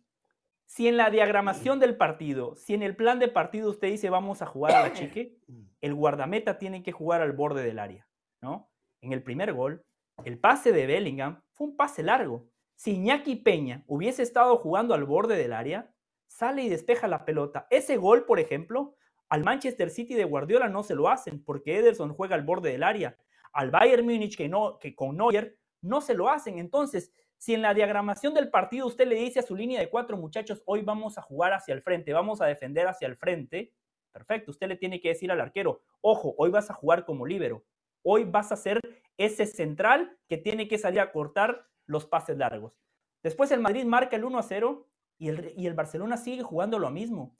si 0.71 0.87
en 0.87 0.97
la 0.97 1.11
diagramación 1.11 1.81
del 1.81 1.97
partido, 1.97 2.55
si 2.55 2.75
en 2.75 2.85
el 2.85 2.95
plan 2.95 3.19
de 3.19 3.27
partido 3.27 3.71
usted 3.71 3.89
dice 3.89 4.09
vamos 4.09 4.41
a 4.41 4.47
jugar 4.47 4.73
a 4.77 4.83
la 4.83 4.93
chique, 4.93 5.37
el 5.81 5.95
guardameta 5.97 6.59
tiene 6.59 6.85
que 6.85 6.93
jugar 6.93 7.23
al 7.23 7.33
borde 7.33 7.65
del 7.65 7.81
área, 7.81 8.07
¿no? 8.41 8.71
En 9.01 9.13
el 9.13 9.21
primer 9.21 9.53
gol, 9.53 9.85
el 10.25 10.39
pase 10.39 10.71
de 10.71 10.87
Bellingham 10.87 11.43
fue 11.55 11.67
un 11.67 11.77
pase 11.77 12.05
largo. 12.05 12.47
Si 12.77 12.93
Iñaki 12.93 13.35
Peña 13.35 13.83
hubiese 13.89 14.23
estado 14.23 14.59
jugando 14.59 14.95
al 14.95 15.03
borde 15.03 15.37
del 15.37 15.55
área, 15.55 15.93
sale 16.29 16.63
y 16.63 16.69
despeja 16.69 17.09
la 17.09 17.25
pelota. 17.25 17.67
Ese 17.69 17.97
gol, 17.97 18.25
por 18.25 18.39
ejemplo, 18.39 18.95
al 19.29 19.43
Manchester 19.43 19.91
City 19.91 20.15
de 20.15 20.23
Guardiola 20.23 20.69
no 20.69 20.85
se 20.85 20.95
lo 20.95 21.09
hacen 21.09 21.43
porque 21.43 21.79
Ederson 21.79 22.15
juega 22.15 22.37
al 22.37 22.45
borde 22.45 22.71
del 22.71 22.85
área. 22.85 23.19
Al 23.53 23.73
Bayern 23.73 24.05
Múnich 24.05 24.37
que, 24.37 24.49
no, 24.49 24.79
que 24.79 24.95
con 24.95 25.17
Neuer 25.17 25.59
no 25.83 26.01
se 26.01 26.15
lo 26.15 26.29
hacen. 26.29 26.61
Entonces, 26.61 27.13
si 27.41 27.55
en 27.55 27.63
la 27.63 27.73
diagramación 27.73 28.35
del 28.35 28.51
partido 28.51 28.87
usted 28.87 29.09
le 29.09 29.15
dice 29.15 29.41
a 29.41 29.43
su 29.43 29.57
línea 29.57 29.81
de 29.81 29.89
cuatro 29.89 30.19
muchachos, 30.19 30.63
hoy 30.67 30.83
vamos 30.83 31.17
a 31.17 31.23
jugar 31.23 31.55
hacia 31.55 31.73
el 31.73 31.81
frente, 31.81 32.13
vamos 32.13 32.43
a 32.43 32.47
defender 32.47 32.87
hacia 32.87 33.09
el 33.09 33.17
frente, 33.17 33.73
perfecto, 34.13 34.51
usted 34.51 34.69
le 34.69 34.77
tiene 34.77 35.01
que 35.01 35.09
decir 35.09 35.33
al 35.33 35.41
arquero, 35.41 35.81
ojo, 36.03 36.35
hoy 36.37 36.51
vas 36.51 36.69
a 36.69 36.75
jugar 36.75 37.07
como 37.07 37.25
líbero, 37.25 37.65
hoy 38.03 38.25
vas 38.25 38.53
a 38.53 38.57
ser 38.57 38.79
ese 39.17 39.47
central 39.47 40.19
que 40.29 40.37
tiene 40.37 40.69
que 40.69 40.77
salir 40.77 41.01
a 41.01 41.13
cortar 41.13 41.67
los 41.87 42.05
pases 42.05 42.37
largos. 42.37 42.79
Después 43.23 43.51
el 43.53 43.61
Madrid 43.61 43.85
marca 43.85 44.17
el 44.17 44.25
1 44.27 44.39
a 44.39 44.43
0 44.43 44.87
y 45.17 45.29
el, 45.31 45.55
y 45.57 45.67
el 45.67 45.73
Barcelona 45.73 46.19
sigue 46.19 46.43
jugando 46.43 46.79
lo 46.79 46.91
mismo. 46.91 47.39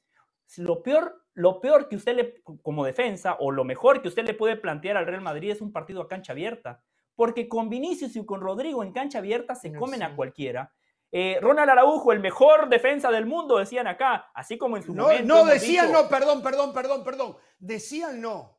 Lo 0.57 0.83
peor, 0.83 1.27
lo 1.35 1.61
peor 1.61 1.91
que 1.91 1.97
usted 1.97 2.17
le, 2.17 2.43
como 2.43 2.87
defensa, 2.87 3.37
o 3.39 3.51
lo 3.51 3.65
mejor 3.65 4.01
que 4.01 4.09
usted 4.09 4.25
le 4.25 4.33
puede 4.33 4.57
plantear 4.57 4.97
al 4.97 5.07
Real 5.07 5.21
Madrid 5.21 5.51
es 5.51 5.61
un 5.61 5.73
partido 5.73 6.01
a 6.01 6.09
cancha 6.09 6.33
abierta 6.33 6.83
porque 7.21 7.51
con 7.51 7.69
Vinicius 7.69 8.17
y 8.17 8.25
con 8.25 8.41
Rodrigo 8.41 8.83
en 8.83 8.95
cancha 8.95 9.19
abierta 9.19 9.55
se 9.55 9.75
comen 9.75 10.03
a 10.03 10.17
cualquiera. 10.17 10.73
Eh, 11.13 11.39
Ronald 11.43 11.69
Araujo, 11.69 12.13
el 12.13 12.21
mejor 12.21 12.71
defensa 12.71 13.11
del 13.11 13.27
mundo, 13.27 13.59
decían 13.59 13.87
acá, 13.87 14.31
así 14.33 14.57
como 14.57 14.79
en 14.79 14.85
su 14.85 14.95
no, 14.95 15.03
momento. 15.03 15.27
No, 15.27 15.45
decían 15.45 15.93
no, 15.93 16.09
perdón, 16.09 16.43
perdón, 16.43 16.73
perdón, 16.73 17.05
perdón. 17.05 17.37
Decían 17.59 18.23
no. 18.23 18.59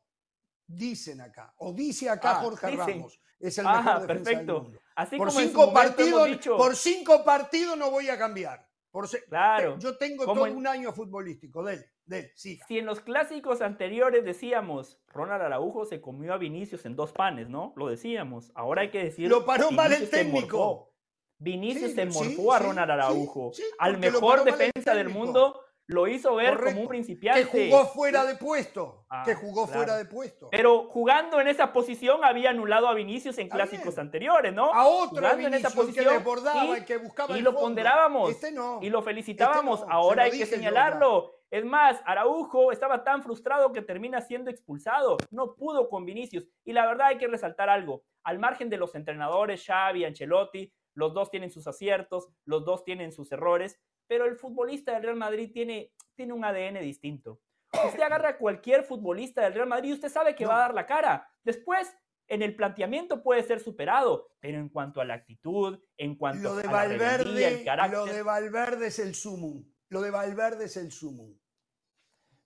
Dicen 0.64 1.20
acá, 1.22 1.52
o 1.56 1.72
dice 1.72 2.08
acá 2.08 2.38
ah, 2.38 2.42
Jorge 2.44 2.76
Ramos. 2.76 3.20
Es 3.40 3.58
el 3.58 3.64
mejor 3.64 3.82
defensa 3.82 4.06
perfecto. 4.06 4.52
Del 4.52 4.62
mundo. 4.62 4.80
Así 4.94 5.16
por 5.16 5.32
cinco 5.32 5.72
partidos, 5.72 6.28
por 6.56 6.76
cinco 6.76 7.24
partidos 7.24 7.76
no 7.76 7.90
voy 7.90 8.10
a 8.10 8.16
cambiar. 8.16 8.64
Por 8.92 9.08
claro. 9.08 9.78
Yo 9.78 9.96
tengo 9.96 10.26
todo 10.26 10.44
un 10.44 10.66
año 10.66 10.92
futbolístico 10.92 11.64
de 11.64 11.74
él. 11.74 12.30
Si 12.36 12.78
en 12.78 12.84
los 12.84 13.00
clásicos 13.00 13.62
anteriores 13.62 14.22
decíamos, 14.22 15.00
Ronald 15.08 15.42
Araujo 15.42 15.86
se 15.86 16.02
comió 16.02 16.34
a 16.34 16.38
Vinicius 16.38 16.84
en 16.84 16.94
dos 16.94 17.12
panes, 17.12 17.48
¿no? 17.48 17.72
Lo 17.76 17.88
decíamos. 17.88 18.52
Ahora 18.54 18.82
hay 18.82 18.90
que 18.90 19.02
decir. 19.02 19.28
Lo 19.28 19.46
paró 19.46 19.70
mal 19.70 19.92
el 19.94 20.10
técnico. 20.10 20.92
Vinicius 21.38 21.92
se 21.92 22.04
morfó 22.04 22.52
a 22.52 22.58
Ronald 22.58 22.90
Araujo. 22.90 23.50
al 23.78 23.98
mejor 23.98 24.44
defensa 24.44 24.94
del 24.94 25.08
mundo 25.08 25.58
lo 25.86 26.06
hizo 26.06 26.34
ver 26.34 26.58
como 26.58 26.82
un 26.82 26.88
principiante. 26.88 27.48
Que 27.48 27.70
jugó 27.70 27.86
fuera 27.86 28.24
de 28.24 28.36
puesto. 28.36 29.04
que 29.24 29.32
ah, 29.32 29.38
jugó 29.40 29.66
fuera 29.66 29.96
de 29.96 30.04
puesto. 30.04 30.48
Pero 30.50 30.88
jugando 30.88 31.40
en 31.40 31.48
esa 31.48 31.72
posición 31.72 32.24
había 32.24 32.50
anulado 32.50 32.88
a 32.88 32.94
Vinicius 32.94 33.38
en 33.38 33.48
clásicos 33.48 33.98
anteriores, 33.98 34.54
¿no? 34.54 34.72
A 34.72 34.86
otro 34.86 35.16
jugando 35.16 35.48
en 35.48 35.54
esa 35.54 35.70
posición 35.70 36.06
que 36.06 36.14
desbordaba 36.14 36.78
y, 36.78 36.84
que 36.84 36.96
buscaba 36.96 37.36
y 37.36 37.42
lo 37.42 37.54
ponderábamos 37.54 38.30
este 38.30 38.54
y 38.80 38.90
lo 38.90 39.02
felicitábamos. 39.02 39.80
Este 39.80 39.92
Ahora 39.92 40.24
hay 40.24 40.30
que 40.30 40.46
señalarlo. 40.46 41.34
Es 41.50 41.64
más, 41.66 42.00
Araujo 42.06 42.72
estaba 42.72 43.04
tan 43.04 43.22
frustrado 43.22 43.72
que 43.72 43.82
termina 43.82 44.22
siendo 44.22 44.50
expulsado. 44.50 45.18
No 45.30 45.54
pudo 45.54 45.90
con 45.90 46.06
Vinicius. 46.06 46.48
Y 46.64 46.72
la 46.72 46.86
verdad 46.86 47.08
hay 47.08 47.18
que 47.18 47.28
resaltar 47.28 47.68
algo. 47.68 48.04
Al 48.24 48.38
margen 48.38 48.70
de 48.70 48.78
los 48.78 48.94
entrenadores, 48.94 49.62
Xavi, 49.66 50.06
Ancelotti, 50.06 50.72
los 50.94 51.12
dos 51.12 51.30
tienen 51.30 51.50
sus 51.50 51.66
aciertos, 51.66 52.28
los 52.44 52.64
dos 52.64 52.84
tienen 52.84 53.12
sus 53.12 53.32
errores, 53.32 53.80
pero 54.12 54.26
el 54.26 54.36
futbolista 54.36 54.92
del 54.92 55.04
Real 55.04 55.16
Madrid 55.16 55.50
tiene, 55.54 55.90
tiene 56.14 56.34
un 56.34 56.44
ADN 56.44 56.82
distinto. 56.82 57.40
Usted 57.72 58.02
agarra 58.02 58.28
a 58.28 58.36
cualquier 58.36 58.84
futbolista 58.84 59.40
del 59.40 59.54
Real 59.54 59.66
Madrid 59.66 59.88
y 59.88 59.92
usted 59.94 60.10
sabe 60.10 60.34
que 60.34 60.44
va 60.44 60.56
a 60.56 60.58
dar 60.58 60.74
la 60.74 60.84
cara. 60.84 61.26
Después, 61.42 61.90
en 62.28 62.42
el 62.42 62.54
planteamiento 62.54 63.22
puede 63.22 63.42
ser 63.42 63.60
superado, 63.60 64.28
pero 64.38 64.58
en 64.58 64.68
cuanto 64.68 65.00
a 65.00 65.06
la 65.06 65.14
actitud, 65.14 65.82
en 65.96 66.16
cuanto 66.16 66.52
a 66.52 66.62
la 66.62 66.84
el 66.84 67.64
carácter... 67.64 68.00
Lo 68.00 68.04
de 68.04 68.22
Valverde 68.22 68.88
es 68.88 68.98
el 68.98 69.14
sumum. 69.14 69.64
Lo 69.88 70.02
de 70.02 70.10
Valverde 70.10 70.66
es 70.66 70.76
el 70.76 70.92
sumum. 70.92 71.34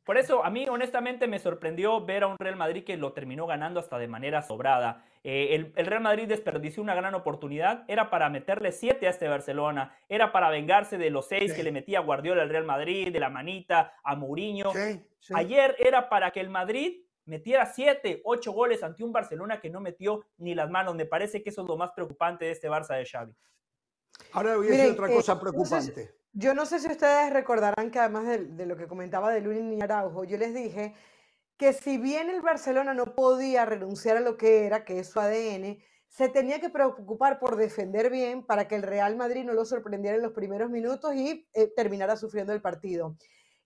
Por 0.07 0.19
eso, 0.19 0.45
a 0.45 0.51
mí 0.51 0.65
honestamente 0.69 1.27
me 1.27 1.41
sorprendió 1.41 2.01
ver 2.07 2.23
a 2.23 2.29
un 2.29 2.37
Real 2.39 2.55
Madrid 2.55 2.85
que 2.85 2.97
lo 2.97 3.13
terminó 3.13 3.45
ganando 3.49 3.81
hasta 3.81 3.99
de 3.99 4.07
manera 4.07 4.41
sobrada. 4.41 5.05
Eh, 5.25 5.73
el, 5.75 5.85
Real 5.85 6.01
Madrid 6.01 6.29
desperdició 6.29 6.81
una 6.81 6.95
gran 6.95 7.17
oportunidad, 7.17 7.85
era 7.89 8.09
para 8.09 8.31
meterle 8.31 8.71
siete 8.71 9.09
a 9.09 9.11
este 9.11 9.27
Barcelona, 9.27 9.99
era 10.09 10.31
para 10.31 10.49
vengarse 10.49 10.97
de 10.97 11.11
los 11.11 11.27
seis 11.27 11.53
que 11.53 11.65
le 11.65 11.73
metía 11.73 11.99
Guardiola 11.99 12.43
al 12.43 12.51
Real 12.51 12.63
Madrid, 12.63 13.13
de 13.13 13.19
la 13.19 13.31
manita, 13.31 13.95
a 14.05 14.15
Mourinho. 14.15 14.71
Ayer 15.35 15.75
era 15.81 16.09
para 16.09 16.31
que 16.31 16.39
el 16.39 16.51
Madrid 16.51 17.03
metiera 17.25 17.67
siete, 17.67 18.21
ocho 18.23 18.53
goles 18.53 18.85
ante 18.85 19.03
un 19.03 19.11
Barcelona 19.11 19.61
que 19.61 19.71
no 19.71 19.81
metió 19.81 20.25
ni 20.39 20.55
las 20.55 20.71
manos. 20.71 20.95
Me 20.95 21.07
parece 21.07 21.43
que 21.43 21.51
eso 21.51 21.63
es 21.63 21.69
lo 21.69 21.77
más 21.77 21.91
preocupante 21.91 22.45
de 22.45 22.53
este 22.53 22.71
Barça 22.71 22.97
de 22.97 23.07
Xavi. 23.07 23.35
Ahora 24.31 24.57
voy 24.57 24.69
a 24.69 24.71
decir 24.71 24.93
otra 24.93 25.09
cosa 25.09 25.33
eh, 25.33 25.37
preocupante. 25.41 26.15
Yo 26.39 26.53
no 26.53 26.67
sé 26.67 26.81
si 26.81 26.89
ustedes 26.89 27.33
recordarán 27.33 27.91
que 27.91 27.99
además 27.99 28.27
de, 28.27 28.67
lo 28.67 28.77
que 28.77 28.87
comentaba 28.87 29.33
de 29.33 29.41
Lunin 29.41 29.73
y 29.73 29.81
Araujo, 29.81 30.25
yo 30.25 30.37
les 30.37 30.53
dije 30.53 30.95
que 31.57 31.73
si 31.73 31.97
bien 31.97 32.29
el 32.29 32.43
Barcelona 32.43 32.93
no 32.93 33.15
podía 33.15 33.65
renunciar 33.65 34.19
a 34.19 34.21
lo 34.21 34.37
que 34.37 34.67
era, 34.67 34.85
que 34.85 34.99
es 34.99 35.09
su 35.09 35.19
ADN, 35.19 35.79
se 36.09 36.29
tenía 36.29 36.61
que 36.61 36.69
preocupar 36.69 37.39
por 37.39 37.57
defender 37.57 38.11
bien 38.11 38.45
para 38.45 38.69
que 38.69 38.75
el 38.75 38.83
Real 38.83 39.17
Madrid 39.17 39.45
no 39.45 39.55
lo 39.55 39.65
sorprendiera 39.65 40.19
en 40.19 40.23
los 40.25 40.35
primeros 40.35 40.69
minutos 40.69 41.15
y 41.15 41.49
eh, 41.55 41.73
terminara 41.75 42.17
sufriendo 42.17 42.53
el 42.53 42.61
partido. 42.61 43.17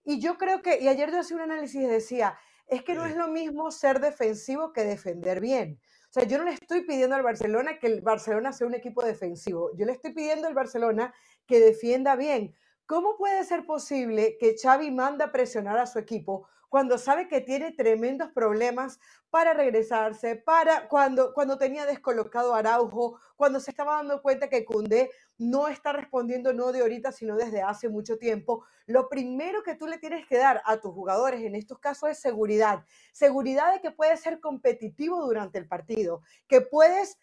Y 0.05 0.21
yo 0.21 0.39
creo 0.39 0.63
que, 0.63 0.81
y 0.81 0.87
ayer 0.87 1.11
yo 1.11 1.19
hacía 1.19 1.39
un 1.39 1.43
análisis 1.43 1.83
y 1.83 1.87
decía, 1.87 2.39
es 2.69 2.85
que 2.85 2.95
no 2.95 3.05
es 3.05 3.17
lo 3.17 3.27
mismo 3.27 3.73
ser 3.73 3.99
defensivo 3.99 4.73
que 4.73 4.85
defender 4.85 5.41
bien. 5.41 5.81
O 6.11 6.13
sea, 6.13 6.23
yo 6.23 6.39
no 6.39 6.45
le 6.45 6.53
estoy 6.53 6.83
pidiendo 6.83 7.17
al 7.17 7.25
Barcelona 7.25 7.81
que 7.81 7.89
el 7.89 8.01
Barcelona 8.01 8.53
sea 8.53 8.69
un 8.69 8.75
equipo 8.75 9.05
defensivo. 9.05 9.71
Yo 9.77 9.87
le 9.87 9.93
estoy 9.93 10.13
pidiendo 10.13 10.47
al 10.47 10.55
Barcelona 10.55 11.13
que 11.47 11.59
defienda 11.59 12.15
bien. 12.15 12.55
¿Cómo 12.91 13.17
puede 13.17 13.45
ser 13.45 13.67
posible 13.67 14.37
que 14.37 14.57
Xavi 14.61 14.91
manda 14.91 15.27
a 15.27 15.31
presionar 15.31 15.79
a 15.79 15.87
su 15.87 16.01
equipo 16.01 16.49
cuando 16.69 16.99
sabe 16.99 17.29
que 17.29 17.41
tiene 17.41 17.71
tremendos 17.71 18.33
problemas 18.33 18.99
para 19.31 19.55
regresarse, 19.55 20.35
para 20.35 20.89
cuando, 20.89 21.33
cuando 21.33 21.57
tenía 21.57 21.87
descolocado 21.87 22.53
Araujo, 22.53 23.21
cuando 23.37 23.61
se 23.61 23.71
estaba 23.71 23.95
dando 23.95 24.21
cuenta 24.21 24.49
que 24.49 24.65
Cundé 24.65 25.13
no 25.39 25.69
está 25.69 25.93
respondiendo 25.93 26.53
no 26.53 26.73
de 26.73 26.81
ahorita, 26.81 27.13
sino 27.13 27.37
desde 27.37 27.63
hace 27.63 27.89
mucho 27.89 28.19
tiempo? 28.19 28.65
Lo 28.87 29.09
primero 29.09 29.63
que 29.63 29.77
tú 29.77 29.87
le 29.87 29.99
tienes 29.99 30.27
que 30.27 30.39
dar 30.39 30.61
a 30.65 30.81
tus 30.81 30.93
jugadores 30.93 31.43
en 31.43 31.55
estos 31.55 31.79
casos 31.79 32.11
es 32.11 32.19
seguridad. 32.19 32.85
Seguridad 33.13 33.73
de 33.73 33.81
que 33.81 33.93
puedes 33.93 34.19
ser 34.19 34.41
competitivo 34.41 35.25
durante 35.25 35.59
el 35.59 35.69
partido, 35.69 36.23
que 36.49 36.61
puedes 36.61 37.19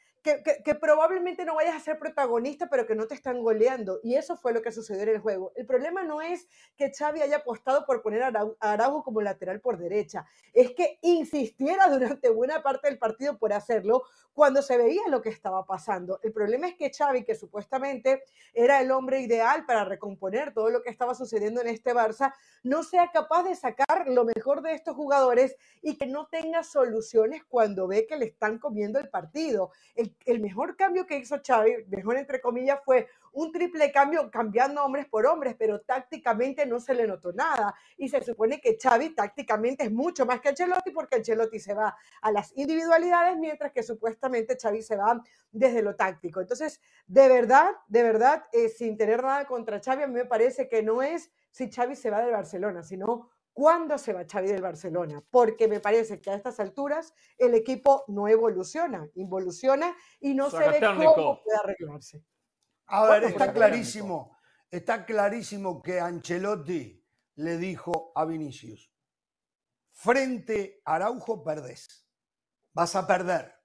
que, 0.63 0.75
probablemente 0.75 1.45
no 1.45 1.55
vayas 1.55 1.75
a 1.75 1.79
ser 1.79 1.99
protagonista, 1.99 2.67
pero 2.69 2.85
que 2.85 2.95
no 2.95 3.07
te 3.07 3.15
están 3.15 3.41
goleando. 3.41 3.99
Y 4.03 4.15
eso 4.15 4.35
fue 4.35 4.53
lo 4.53 4.61
que 4.61 4.71
sucedió 4.71 5.03
en 5.03 5.09
el 5.09 5.19
juego. 5.19 5.51
El 5.55 5.65
problema 5.65 6.03
no 6.03 6.21
es 6.21 6.47
que 6.75 6.91
Xavi 6.91 7.21
haya 7.21 7.37
apostado 7.37 7.85
por 7.85 8.01
poner 8.01 8.23
a 8.23 8.31
Araujo 8.59 9.03
como 9.03 9.21
lateral 9.21 9.61
por 9.61 9.77
derecha, 9.77 10.25
es 10.53 10.71
que 10.71 10.99
insistiera 11.01 11.87
durante 11.89 12.29
buena 12.29 12.61
parte 12.61 12.87
del 12.87 12.97
partido 12.97 13.37
por 13.37 13.53
hacerlo 13.53 14.03
cuando 14.33 14.61
se 14.61 14.77
veía 14.77 15.01
lo 15.07 15.21
que 15.21 15.29
estaba 15.29 15.65
pasando. 15.65 16.19
El 16.21 16.31
problema 16.31 16.67
es 16.67 16.75
que 16.75 16.91
Xavi, 16.91 17.23
que 17.23 17.33
supuestamente 17.33 18.23
era 18.53 18.81
el 18.81 18.91
hombre 18.91 19.21
ideal 19.21 19.65
para 19.65 19.83
recomponer 19.83 20.53
todo 20.53 20.69
lo 20.69 20.83
que 20.83 20.91
estaba 20.91 21.15
sucediendo 21.15 21.61
en 21.61 21.67
este 21.67 21.93
Barça, 21.93 22.33
no 22.63 22.83
sea 22.83 23.11
capaz 23.11 23.43
de 23.43 23.55
sacar 23.55 24.07
lo 24.07 24.25
mejor 24.25 24.61
de 24.61 24.73
estos 24.73 24.95
jugadores 24.95 25.55
y 25.81 25.97
que 25.97 26.05
no 26.05 26.27
tenga 26.27 26.63
soluciones 26.63 27.43
cuando 27.45 27.87
ve 27.87 28.05
que 28.05 28.17
le 28.17 28.25
están 28.25 28.59
comiendo 28.59 28.99
el 28.99 29.09
partido. 29.09 29.71
El 29.95 30.15
el 30.25 30.39
mejor 30.41 30.75
cambio 30.75 31.05
que 31.05 31.17
hizo 31.17 31.39
Xavi, 31.45 31.85
mejor 31.89 32.17
entre 32.17 32.41
comillas, 32.41 32.79
fue 32.83 33.07
un 33.33 33.51
triple 33.51 33.91
cambio 33.91 34.29
cambiando 34.31 34.83
hombres 34.83 35.05
por 35.05 35.25
hombres, 35.25 35.55
pero 35.57 35.81
tácticamente 35.81 36.65
no 36.65 36.79
se 36.79 36.93
le 36.93 37.07
notó 37.07 37.31
nada. 37.31 37.73
Y 37.97 38.09
se 38.09 38.21
supone 38.23 38.59
que 38.59 38.77
Xavi 38.81 39.11
tácticamente 39.11 39.83
es 39.83 39.91
mucho 39.91 40.25
más 40.25 40.41
que 40.41 40.49
Ancelotti 40.49 40.91
porque 40.91 41.17
Ancelotti 41.17 41.59
se 41.59 41.73
va 41.73 41.95
a 42.21 42.31
las 42.31 42.51
individualidades, 42.57 43.37
mientras 43.37 43.71
que 43.71 43.83
supuestamente 43.83 44.57
Xavi 44.61 44.81
se 44.81 44.95
va 44.95 45.21
desde 45.51 45.81
lo 45.81 45.95
táctico. 45.95 46.41
Entonces, 46.41 46.81
de 47.05 47.27
verdad, 47.27 47.71
de 47.87 48.03
verdad, 48.03 48.45
eh, 48.51 48.69
sin 48.69 48.97
tener 48.97 49.23
nada 49.23 49.45
contra 49.45 49.79
Xavi, 49.79 50.03
a 50.03 50.07
mí 50.07 50.13
me 50.13 50.25
parece 50.25 50.67
que 50.67 50.83
no 50.83 51.01
es 51.01 51.31
si 51.51 51.71
Xavi 51.71 51.95
se 51.95 52.09
va 52.09 52.21
de 52.21 52.31
Barcelona, 52.31 52.83
sino 52.83 53.29
¿Cuándo 53.57 53.97
se 53.97 54.13
va 54.13 54.23
Xavi 54.23 54.49
del 54.49 54.61
Barcelona? 54.61 55.23
Porque 55.31 55.67
me 55.67 55.79
parece 55.79 56.21
que 56.21 56.29
a 56.29 56.35
estas 56.35 56.59
alturas 56.59 57.11
el 57.39 57.55
equipo 57.55 58.05
no 58.07 58.27
evoluciona, 58.27 59.09
involuciona 59.15 59.97
y 60.19 60.35
no 60.35 60.51
se 60.51 60.59
ve 60.59 60.79
cómo 60.79 61.41
puede 61.41 61.57
arreglarse. 61.57 62.23
A 62.85 63.07
ver, 63.09 63.23
está 63.23 63.51
clarísimo, 63.51 64.37
está 64.69 65.03
clarísimo 65.07 65.81
que 65.81 65.99
Ancelotti 65.99 67.03
le 67.37 67.57
dijo 67.57 68.11
a 68.13 68.25
Vinicius, 68.25 68.93
frente 69.91 70.83
a 70.85 70.93
Araujo 70.93 71.43
perdés, 71.43 72.07
vas 72.73 72.95
a 72.95 73.07
perder, 73.07 73.55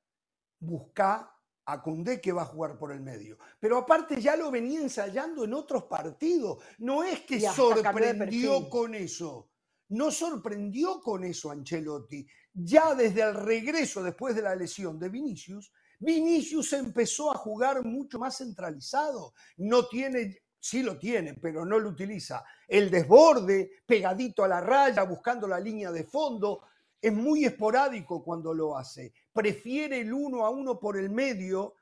busca 0.59 1.38
a 1.66 1.83
Cundé 1.83 2.18
que 2.18 2.33
va 2.33 2.42
a 2.42 2.46
jugar 2.46 2.78
por 2.78 2.92
el 2.92 3.02
medio. 3.02 3.37
Pero 3.61 3.76
aparte 3.76 4.18
ya 4.22 4.37
lo 4.37 4.50
venía 4.50 4.81
ensayando 4.81 5.44
en 5.44 5.52
otros 5.52 5.85
partidos, 5.85 6.64
no 6.78 7.05
es 7.05 7.20
que 7.20 7.38
sorprendió 7.42 8.70
con 8.70 8.94
eso 8.94 9.51
no 9.92 10.11
sorprendió 10.11 11.00
con 11.00 11.24
eso 11.24 11.50
Ancelotti. 11.50 12.26
Ya 12.52 12.94
desde 12.94 13.22
el 13.22 13.35
regreso 13.35 14.02
después 14.02 14.35
de 14.35 14.42
la 14.42 14.55
lesión 14.55 14.98
de 14.98 15.09
Vinicius, 15.09 15.72
Vinicius 15.98 16.72
empezó 16.72 17.31
a 17.31 17.37
jugar 17.37 17.85
mucho 17.85 18.18
más 18.18 18.38
centralizado. 18.38 19.35
No 19.59 19.87
tiene, 19.87 20.38
sí 20.59 20.83
lo 20.83 20.98
tiene, 20.98 21.35
pero 21.35 21.64
no 21.64 21.78
lo 21.78 21.90
utiliza. 21.90 22.44
El 22.66 22.90
desborde, 22.90 23.83
pegadito 23.87 24.42
a 24.42 24.48
la 24.48 24.61
raya, 24.61 25.02
buscando 25.05 25.46
la 25.46 25.61
línea 25.61 25.92
de 25.92 26.05
fondo, 26.05 26.62
es 27.00 27.12
muy 27.12 27.44
esporádico 27.44 28.24
cuando 28.24 28.55
lo 28.55 28.76
hace. 28.76 29.12
Prefiere 29.33 30.00
el 30.00 30.12
uno 30.12 30.44
a 30.44 30.50
uno 30.50 30.78
por 30.78 30.96
el 30.96 31.11
medio 31.11 31.74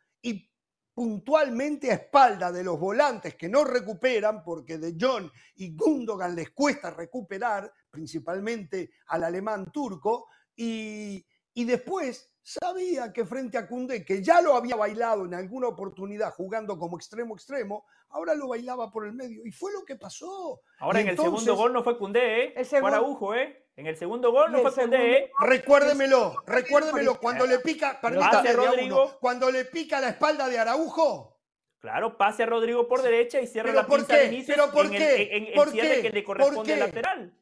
puntualmente 1.01 1.91
a 1.91 1.95
espalda 1.95 2.53
de 2.53 2.63
los 2.63 2.79
volantes 2.79 3.35
que 3.35 3.49
no 3.49 3.65
recuperan, 3.65 4.45
porque 4.45 4.77
de 4.77 4.95
John 5.01 5.33
y 5.57 5.75
Gundogan 5.75 6.37
les 6.37 6.51
cuesta 6.51 6.91
recuperar, 6.91 7.73
principalmente 7.91 8.91
al 9.07 9.25
alemán 9.25 9.73
turco, 9.73 10.27
y, 10.55 11.25
y 11.55 11.65
después 11.65 12.31
sabía 12.43 13.15
que 13.15 13.25
frente 13.25 13.57
a 13.57 13.67
Cundé, 13.67 14.05
que 14.05 14.23
ya 14.23 14.43
lo 14.43 14.55
había 14.55 14.77
bailado 14.77 15.25
en 15.25 15.33
alguna 15.33 15.69
oportunidad 15.69 16.35
jugando 16.35 16.79
como 16.79 16.99
extremo 16.99 17.35
extremo, 17.35 17.87
ahora 18.11 18.35
lo 18.35 18.49
bailaba 18.49 18.91
por 18.91 19.07
el 19.07 19.15
medio. 19.15 19.47
Y 19.47 19.53
fue 19.53 19.73
lo 19.73 19.87
que 19.87 19.97
pasó. 19.97 20.61
Ahora 20.81 21.01
en 21.01 21.09
el 21.09 21.17
segundo 21.17 21.57
gol 21.57 21.73
no 21.73 21.83
fue 21.83 21.97
Cundé, 21.97 22.61
¿eh? 22.61 22.65
Fue 22.67 22.79
Araujo, 22.81 23.35
¿eh? 23.35 23.60
En 23.77 23.87
el 23.87 23.97
segundo 23.97 24.31
gol 24.31 24.53
no 24.53 24.61
fue 24.61 24.73
Cundé, 24.75 25.13
¿eh? 25.13 25.31
Recuérdemelo, 25.41 26.43
recuérdemelo, 26.47 27.19
cuando 27.19 27.47
le 27.47 27.61
pica, 27.61 27.99
permítame, 28.01 28.53
Rodrigo, 28.53 29.17
cuando 29.21 29.51
le 29.51 29.65
pica 29.65 30.01
la 30.01 30.11
espalda 30.11 30.49
de 30.49 30.59
Araujo. 30.59 31.39
Claro, 31.79 32.19
pase 32.19 32.43
a 32.43 32.47
Rodrigo 32.47 32.87
por 32.87 33.01
derecha 33.01 33.41
y 33.41 33.47
cierra 33.47 33.73
la 33.73 33.87
pinza 33.87 34.15
de 34.15 34.29
Vinicius 34.29 34.55
¿Pero 34.55 34.71
por 34.71 34.91
qué? 34.91 35.35
en, 35.35 35.47
el, 35.47 35.71
cierre 35.71 36.03
que 36.03 36.11
le 36.11 36.23
corresponde 36.23 36.75
al 36.75 36.81
lateral. 36.81 37.35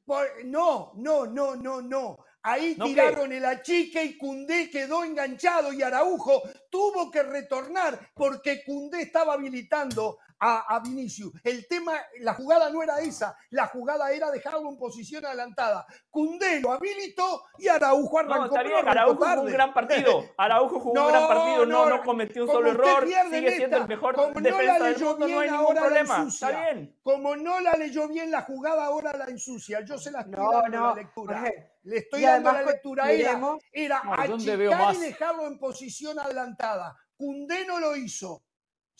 no, 0.44 0.92
no, 0.94 1.26
no, 1.26 1.56
no, 1.56 1.82
no. 1.82 2.24
Ahí 2.42 2.76
tiraron 2.76 3.32
el 3.32 3.44
achique 3.44 4.04
y 4.04 4.16
Cundé 4.16 4.70
quedó 4.70 5.02
enganchado 5.02 5.72
y 5.72 5.82
Araujo 5.82 6.42
tuvo 6.70 7.10
que 7.10 7.24
retornar 7.24 7.98
porque 8.14 8.62
Cundé 8.64 9.02
estaba 9.02 9.34
habilitando 9.34 10.18
a, 10.40 10.74
a 10.76 10.80
Vinicius. 10.80 11.32
El 11.44 11.66
tema, 11.66 11.94
la 12.20 12.34
jugada 12.34 12.70
no 12.70 12.82
era 12.82 13.00
esa, 13.00 13.36
la 13.50 13.66
jugada 13.66 14.10
era 14.12 14.30
dejarlo 14.30 14.68
en 14.68 14.78
posición 14.78 15.24
adelantada. 15.26 15.86
Cundé 16.10 16.60
lo 16.60 16.72
habilitó 16.72 17.44
y 17.58 17.68
Araujo 17.68 18.18
arrancó. 18.18 18.36
No, 18.38 18.44
está 18.46 18.62
bien, 18.62 18.74
arrancó 18.76 18.90
Araujo 19.00 19.14
jugó 19.14 19.42
un 19.42 19.52
gran 19.52 19.74
partido. 19.74 20.24
Araujo 20.38 20.80
jugó 20.80 20.94
No, 20.94 21.06
un 21.06 21.12
gran 21.12 21.28
partido, 21.28 21.66
no, 21.66 21.84
no, 21.88 21.96
no 21.96 22.02
cometió 22.04 22.42
un 22.44 22.48
solo 22.50 22.70
error, 22.70 23.04
sigue 23.04 23.20
en 23.20 23.30
siendo 23.30 23.64
esta, 23.64 23.76
el 23.78 23.88
mejor 23.88 24.14
como 24.14 24.28
no 24.28 24.62
la 24.62 24.78
defensa 24.78 24.84
del 24.84 24.92
leyó 24.94 25.06
mundo, 25.10 25.18
no 25.18 25.26
bien, 25.26 25.38
hay 25.38 25.50
ningún 25.50 25.74
problema. 25.76 26.16
ensucia. 26.18 26.48
Está 26.48 26.60
bien. 26.72 26.98
Como 27.02 27.36
no 27.36 27.60
la 27.60 27.72
leyó 27.72 28.08
bien 28.08 28.30
la 28.30 28.42
jugada, 28.42 28.84
ahora 28.84 29.16
la 29.16 29.24
ensucia. 29.26 29.80
Yo 29.82 29.98
se 29.98 30.10
la 30.10 30.20
estoy 30.20 30.34
No, 30.36 30.52
dando 30.52 30.78
no, 30.78 30.88
la 30.88 30.94
lectura. 30.94 31.38
Jorge, 31.40 31.70
Le 31.82 31.96
estoy 31.98 32.20
y 32.20 32.24
dando 32.24 32.52
la 32.52 32.62
lectura. 32.62 33.10
Era, 33.10 33.40
era 33.72 34.02
No, 34.04 34.92
dejarlo 34.98 35.46
en 35.46 35.58
posición 35.58 36.18
adelantada. 36.18 36.96
Cundé 37.16 37.66
no 37.66 37.80
lo 37.80 37.96
hizo. 37.96 38.42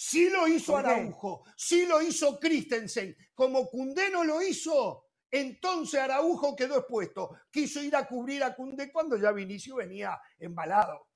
Sí 0.01 0.31
lo 0.31 0.47
hizo. 0.47 0.77
Araujo. 0.77 1.43
Sí 1.57 1.85
lo 1.87 2.01
hizo 2.01 2.39
Christensen. 2.39 3.17
Como 3.35 3.67
Cundé 3.69 4.11
no 4.11 4.23
lo 4.23 4.41
hizo, 4.41 5.07
entonces 5.29 5.99
Araujo 6.01 6.55
quedó 6.55 6.79
expuesto. 6.79 7.31
Quiso 7.51 7.83
ir 7.83 7.97
a 7.97 8.07
cubrir 8.07 8.45
a 8.45 8.55
Cundé 8.55 8.93
cuando 8.93 9.17
ya 9.17 9.33
Vinicio 9.33 9.75
venía 9.77 10.17
embalado. 10.39 11.09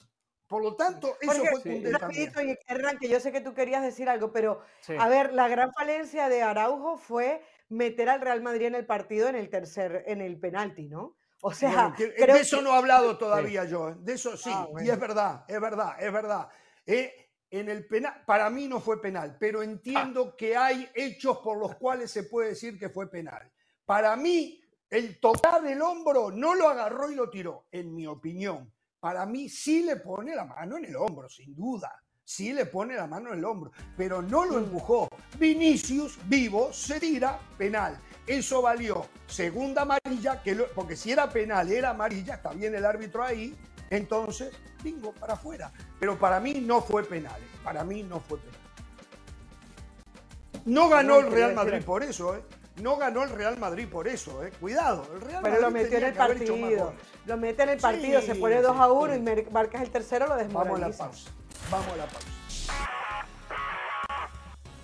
Por 0.49 0.63
lo 0.65 0.75
tanto, 0.75 1.17
eso 1.21 1.33
Jorge, 1.33 1.51
fue 1.51 1.61
Sí. 1.63 1.69
Cundé 1.71 1.91
también. 1.93 2.33
rapidito, 2.33 2.43
y 2.43 2.59
Hernán, 2.67 2.99
que 2.99 3.09
yo 3.09 3.21
sé 3.21 3.31
que 3.31 3.41
tú 3.41 3.55
querías 3.55 3.83
decir 3.85 4.09
algo, 4.09 4.33
pero 4.33 4.63
Sí. 4.81 4.95
a 4.99 5.09
ver, 5.09 5.33
la 5.33 5.47
gran 5.47 5.73
falencia 5.73 6.29
de 6.29 6.43
Araujo 6.43 6.99
fue 6.99 7.41
meter 7.69 8.09
al 8.11 8.21
Real 8.21 8.43
Madrid 8.43 8.67
en 8.67 8.75
el 8.75 8.85
partido 8.85 9.29
en 9.29 9.37
el 9.37 9.49
tercer, 9.49 10.03
en 10.09 10.21
el 10.21 10.41
penalti, 10.41 10.89
¿no? 10.89 11.17
O 11.41 11.55
sea, 11.55 11.71
Bueno, 11.71 11.95
que- 11.97 12.15
creo 12.15 12.35
de 12.35 12.43
eso 12.43 12.59
que- 12.59 12.65
no 12.65 12.75
he 12.75 12.77
hablado 12.79 13.17
todavía 13.17 13.65
yo. 13.65 13.91
¿eh? 13.91 13.95
De 14.01 14.13
eso 14.15 14.37
sí, 14.37 14.51
Ah, 14.53 14.67
y 14.85 14.91
es 14.91 14.99
verdad, 14.99 15.45
es 15.47 15.61
verdad, 15.61 15.95
es 16.01 16.13
verdad. 16.13 16.49
Eh, 16.85 17.22
en 17.53 17.69
el 17.69 17.87
penal, 17.87 18.23
para 18.27 18.49
mí 18.51 18.67
no 18.67 18.81
fue 18.81 19.01
penal, 19.01 19.37
pero 19.39 19.61
Ah. 19.61 19.65
entiendo 19.65 20.35
que 20.37 20.57
hay 20.57 20.89
hechos 20.95 21.39
por 21.39 21.59
los 21.59 21.77
cuales 21.77 22.11
se 22.11 22.25
puede 22.25 22.49
decir 22.51 22.79
que 22.79 22.89
fue 22.89 23.11
penal. 23.11 23.49
Para 23.85 24.17
mí, 24.17 24.59
el 24.89 25.21
tocar 25.21 25.63
del 25.63 25.81
hombro 25.83 26.31
no 26.31 26.55
lo 26.55 26.69
agarró 26.69 27.11
y 27.11 27.15
lo 27.15 27.29
tiró, 27.31 27.67
en 27.71 27.95
mi 27.95 28.07
opinión. 28.07 28.73
Para 29.01 29.27
mí 29.27 29.49
sí 29.49 29.83
le 29.83 29.97
pone 29.97 30.35
la 30.35 30.45
mano 30.45 30.79
en 30.79 30.87
el 30.87 30.97
hombro, 30.97 31.29
sin 31.29 31.55
duda. 31.55 31.93
Sí 32.25 32.53
le 32.53 32.67
pone 32.67 32.95
la 32.95 33.07
mano 33.07 33.33
en 33.33 33.39
el 33.39 33.45
hombro, 33.45 33.73
pero 33.97 34.23
no 34.23 34.45
Mm. 34.47 34.49
lo 34.51 34.59
empujó. 34.59 35.09
Vinicius, 35.39 36.19
vivo, 36.29 36.73
se 36.73 36.99
tira, 37.01 37.39
penal. 37.59 37.99
Eso 38.27 38.63
valió 38.63 39.07
segunda 39.27 39.83
amarilla, 39.83 40.41
que 40.43 40.55
lo- 40.55 40.69
porque 40.69 40.95
si 40.97 41.11
era 41.11 41.29
penal, 41.29 41.71
era 41.71 41.91
amarilla, 41.91 42.35
está 42.37 42.53
bien 42.55 42.75
el 42.75 42.85
árbitro 42.87 43.25
ahí, 43.25 43.55
entonces, 43.93 44.55
bingo, 44.83 45.13
para 45.13 45.35
afuera. 45.35 45.71
Pero 46.01 46.19
para 46.19 46.41
mí 46.41 46.55
no 46.55 46.81
fue 46.81 47.05
penal, 47.05 47.41
eh, 47.41 47.59
para 47.63 47.85
mí 47.85 48.03
no 48.03 48.21
fue 48.21 48.39
penal. 48.39 48.61
No 50.65 50.89
ganó 50.89 51.19
el 51.19 51.31
Real 51.31 51.55
Madrid 51.55 51.83
por 51.85 52.03
eso, 52.03 52.37
¿eh? 52.37 52.43
No 52.81 52.97
ganó 52.97 53.23
el 53.23 53.29
Real 53.31 53.59
Madrid 53.59 53.87
por 53.87 54.09
eso, 54.09 54.43
¿eh? 54.45 54.51
Cuidado, 54.59 55.07
el 55.15 55.21
Real 55.21 55.43
Pero 55.43 55.57
lo 55.57 55.71
Madrid 55.71 55.83
metió 55.83 55.99
en 55.99 56.05
el 56.05 56.15
partido. 56.15 56.95
Lo 57.27 57.37
mete 57.37 57.63
en 57.65 57.69
el 57.69 57.79
partido, 57.79 58.23
se 58.23 58.35
pone 58.35 58.57
sí, 58.57 58.63
2 58.63 58.77
a 58.79 58.93
1 58.93 59.15
sí. 59.15 59.21
y 59.21 59.51
marcas 59.53 59.83
el 59.83 59.91
tercero, 59.91 60.27
lo 60.27 60.37
Vamos 60.37 60.81
a 60.81 60.89
la 60.89 60.97
pausa. 60.97 61.31
Vamos 61.71 61.89
a 61.89 61.97
la 61.97 62.07
pausa. 62.07 62.29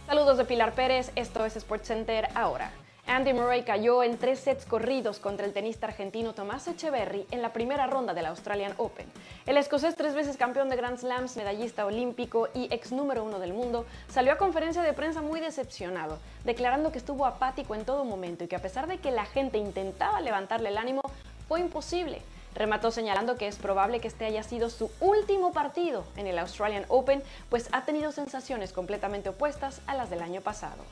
Saludos 0.07 0.37
de 0.37 0.45
Pilar 0.45 0.75
Pérez, 0.75 1.13
esto 1.17 1.47
es 1.47 1.55
SportsCenter 1.55 2.29
ahora. 2.35 2.73
Andy 3.09 3.33
Murray 3.33 3.63
cayó 3.63 4.03
en 4.03 4.19
tres 4.19 4.39
sets 4.39 4.67
corridos 4.67 5.19
contra 5.19 5.47
el 5.47 5.55
tenista 5.55 5.87
argentino 5.87 6.35
Tomás 6.35 6.69
Echeverry 6.69 7.27
en 7.31 7.41
la 7.41 7.55
primera 7.55 7.87
ronda 7.87 8.13
del 8.13 8.27
Australian 8.27 8.75
Open. 8.77 9.07
El 9.47 9.57
escocés, 9.57 9.97
tres 9.97 10.15
veces 10.15 10.37
campeón 10.37 10.69
de 10.69 10.77
Grand 10.77 10.99
Slams, 10.99 11.39
medallista 11.39 11.87
olímpico 11.87 12.49
y 12.53 12.69
ex 12.71 12.93
número 12.93 13.25
uno 13.25 13.39
del 13.39 13.55
mundo, 13.55 13.87
salió 14.11 14.35
a 14.35 14.37
conferencia 14.37 14.83
de 14.83 14.93
prensa 14.93 15.23
muy 15.23 15.41
decepcionado, 15.41 16.19
declarando 16.45 16.93
que 16.93 16.99
estuvo 16.99 17.25
apático 17.25 17.75
en 17.75 17.87
todo 17.87 18.05
momento 18.05 18.45
y 18.45 18.47
que 18.47 18.57
a 18.57 18.63
pesar 18.63 18.87
de 18.87 18.99
que 18.99 19.11
la 19.11 19.25
gente 19.25 19.57
intentaba 19.57 20.21
levantarle 20.21 20.69
el 20.69 20.77
ánimo, 20.77 21.01
fue 21.49 21.61
imposible. 21.61 22.21
Remató 22.55 22.91
señalando 22.91 23.37
que 23.37 23.49
es 23.49 23.57
probable 23.57 24.01
que 24.01 24.09
este 24.09 24.27
haya 24.27 24.43
sido 24.43 24.69
su 24.69 24.91
último 25.01 25.55
partido 25.55 26.05
en 26.17 26.27
el 26.27 26.39
Australian 26.39 26.85
Open, 26.89 27.23
pues 27.49 27.71
ha 27.73 27.87
tenido 27.87 28.13
sensaciones 28.13 28.75
completamente 28.75 29.31
opuestas 29.31 29.81
a 29.87 29.95
las 29.95 30.11
del 30.11 30.21
año 30.21 30.43
pasado. 30.43 30.85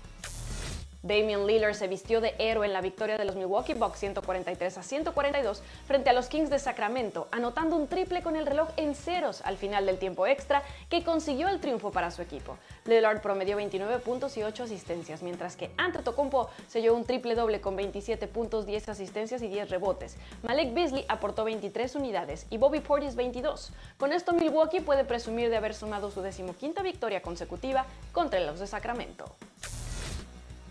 Damian 1.07 1.47
Lillard 1.47 1.75
se 1.75 1.87
vistió 1.87 2.21
de 2.21 2.35
héroe 2.39 2.67
en 2.67 2.73
la 2.73 2.81
victoria 2.81 3.17
de 3.17 3.25
los 3.25 3.37
Milwaukee 3.37 3.75
Bucks 3.75 4.01
143 4.01 4.77
a 4.77 4.83
142 4.83 5.63
frente 5.87 6.11
a 6.11 6.13
los 6.13 6.27
Kings 6.27 6.51
de 6.51 6.59
Sacramento, 6.59 7.29
anotando 7.31 7.77
un 7.77 7.87
triple 7.87 8.23
con 8.23 8.35
el 8.35 8.45
reloj 8.45 8.69
en 8.77 8.97
ceros 8.97 9.41
al 9.43 9.57
final 9.57 9.87
del 9.87 9.99
tiempo 9.99 10.27
extra 10.27 10.65
que 10.89 11.05
consiguió 11.05 11.49
el 11.49 11.61
triunfo 11.61 11.93
para 11.93 12.11
su 12.11 12.23
equipo. 12.23 12.59
Lillard 12.87 13.21
promedió 13.21 13.57
29 13.57 14.01
puntos 14.01 14.37
y 14.37 14.43
8 14.43 14.65
asistencias, 14.65 15.23
mientras 15.23 15.55
que 15.55 15.71
Antetokounmpo 15.77 16.51
selló 16.67 16.97
un 16.97 17.05
triple 17.05 17.37
doble 17.37 17.61
con 17.61 17.77
27 17.77 18.27
puntos, 18.27 18.67
10 18.67 18.89
asistencias 18.89 19.43
y 19.43 19.49
10 19.49 19.71
rebotes. 19.71 20.17
Malik 20.43 20.75
Beasley 20.75 21.05
aportó 21.09 21.45
23 21.45 21.95
unidades 21.95 22.47
y 22.51 22.59
Bobby 22.59 22.81
Portis 22.81 23.15
22. 23.15 23.73
Con 23.97 24.13
esto 24.13 24.33
Milwaukee 24.33 24.81
puede 24.81 25.05
presumir 25.05 25.51
de 25.51 25.57
haber 25.57 25.75
sumado 25.75 26.11
su 26.11 26.21
decimoquinta 26.21 26.83
victoria 26.83 27.23
consecutiva 27.23 27.87
contra 28.13 28.41
los 28.41 28.59
de 28.59 28.67
Sacramento. 28.67 29.27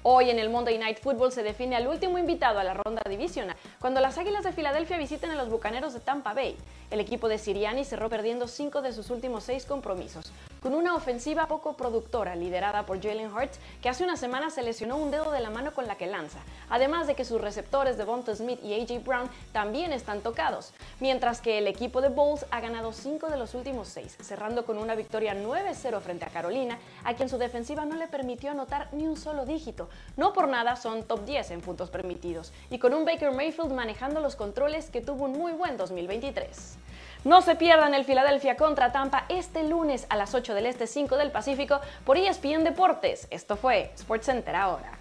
Hoy 0.07 0.29
en 0.29 0.37
el 0.37 0.51
Monday 0.51 0.77
Night 0.77 0.99
Football 0.99 1.31
se 1.31 1.41
define 1.41 1.75
al 1.75 1.87
último 1.87 2.19
invitado 2.19 2.59
a 2.59 2.63
la 2.63 2.75
ronda 2.75 3.01
divisional 3.09 3.55
cuando 3.79 4.01
las 4.01 4.19
Águilas 4.19 4.43
de 4.43 4.51
Filadelfia 4.51 4.99
visiten 4.99 5.31
a 5.31 5.35
los 5.35 5.49
Bucaneros 5.49 5.95
de 5.95 5.99
Tampa 5.99 6.35
Bay. 6.35 6.55
El 6.91 6.99
equipo 6.99 7.27
de 7.27 7.39
Siriani 7.39 7.83
cerró 7.83 8.07
perdiendo 8.07 8.47
cinco 8.47 8.83
de 8.83 8.93
sus 8.93 9.09
últimos 9.09 9.45
seis 9.45 9.65
compromisos, 9.65 10.31
con 10.61 10.75
una 10.75 10.95
ofensiva 10.95 11.47
poco 11.47 11.73
productora 11.73 12.35
liderada 12.35 12.85
por 12.85 13.01
Jalen 13.01 13.33
Hurts, 13.33 13.59
que 13.81 13.89
hace 13.89 14.03
una 14.03 14.15
semana 14.15 14.51
se 14.51 14.61
lesionó 14.61 14.97
un 14.97 15.09
dedo 15.09 15.31
de 15.31 15.39
la 15.39 15.49
mano 15.49 15.73
con 15.73 15.87
la 15.87 15.95
que 15.95 16.05
lanza, 16.05 16.37
además 16.69 17.07
de 17.07 17.15
que 17.15 17.25
sus 17.25 17.41
receptores 17.41 17.97
Devonta 17.97 18.35
Smith 18.35 18.59
y 18.63 18.79
AJ 18.79 19.03
Brown 19.03 19.27
también 19.53 19.91
están 19.91 20.21
tocados, 20.21 20.73
mientras 20.99 21.41
que 21.41 21.57
el 21.57 21.67
equipo 21.67 22.01
de 22.01 22.09
Bowles 22.09 22.45
ha 22.51 22.59
ganado 22.59 22.93
cinco 22.93 23.29
de 23.29 23.37
los 23.37 23.55
últimos 23.55 23.87
seis, 23.87 24.15
cerrando 24.21 24.67
con 24.67 24.77
una 24.77 24.93
victoria 24.93 25.33
9-0 25.33 25.99
frente 26.01 26.25
a 26.25 26.29
Carolina, 26.29 26.77
a 27.03 27.15
quien 27.15 27.27
su 27.27 27.39
defensiva 27.39 27.85
no 27.85 27.95
le 27.95 28.07
permitió 28.07 28.51
anotar 28.51 28.89
ni 28.93 29.07
un 29.07 29.17
solo 29.17 29.45
dígito. 29.45 29.89
No 30.17 30.33
por 30.33 30.47
nada 30.47 30.75
son 30.75 31.03
top 31.03 31.25
10 31.25 31.51
en 31.51 31.61
puntos 31.61 31.89
permitidos, 31.89 32.53
y 32.69 32.79
con 32.79 32.93
un 32.93 33.05
Baker 33.05 33.31
Mayfield 33.31 33.73
manejando 33.73 34.19
los 34.19 34.35
controles 34.35 34.89
que 34.89 35.01
tuvo 35.01 35.25
un 35.25 35.33
muy 35.33 35.51
buen 35.53 35.77
2023. 35.77 36.77
No 37.25 37.41
se 37.41 37.55
pierdan 37.55 37.93
el 37.93 38.05
Philadelphia 38.05 38.55
contra 38.55 38.91
Tampa 38.91 39.25
este 39.29 39.63
lunes 39.63 40.05
a 40.09 40.15
las 40.15 40.35
8 40.35 40.53
del 40.53 40.67
Este, 40.67 40.85
5 40.85 41.17
del 41.17 41.31
Pacífico 41.31 41.81
por 42.05 42.17
ESPN 42.17 42.63
Deportes. 42.63 43.27
Esto 43.31 43.57
fue 43.57 43.91
SportsCenter 43.97 44.55
ahora. 44.55 44.99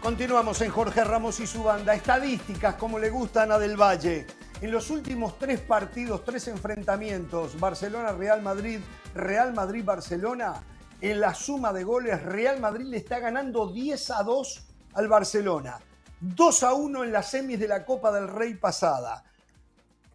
Continuamos 0.00 0.60
en 0.60 0.70
Jorge 0.70 1.02
Ramos 1.02 1.40
y 1.40 1.46
su 1.46 1.62
banda. 1.62 1.94
Estadísticas, 1.94 2.74
como 2.74 2.98
le 2.98 3.10
gusta 3.10 3.40
a 3.40 3.42
Ana 3.44 3.58
del 3.58 3.80
Valle. 3.80 4.26
En 4.64 4.70
los 4.70 4.88
últimos 4.88 5.38
tres 5.38 5.60
partidos, 5.60 6.24
tres 6.24 6.48
enfrentamientos, 6.48 7.60
Barcelona-Real 7.60 8.40
Madrid, 8.40 8.80
Real 9.14 9.52
Madrid-Barcelona, 9.52 10.64
en 11.02 11.20
la 11.20 11.34
suma 11.34 11.70
de 11.70 11.84
goles, 11.84 12.22
Real 12.22 12.58
Madrid 12.60 12.86
le 12.86 12.96
está 12.96 13.18
ganando 13.18 13.70
10 13.70 14.10
a 14.12 14.22
2 14.22 14.66
al 14.94 15.06
Barcelona. 15.06 15.78
2 16.18 16.62
a 16.62 16.72
1 16.72 17.04
en 17.04 17.12
las 17.12 17.30
semis 17.30 17.60
de 17.60 17.68
la 17.68 17.84
Copa 17.84 18.10
del 18.10 18.26
Rey 18.26 18.54
pasada. 18.54 19.22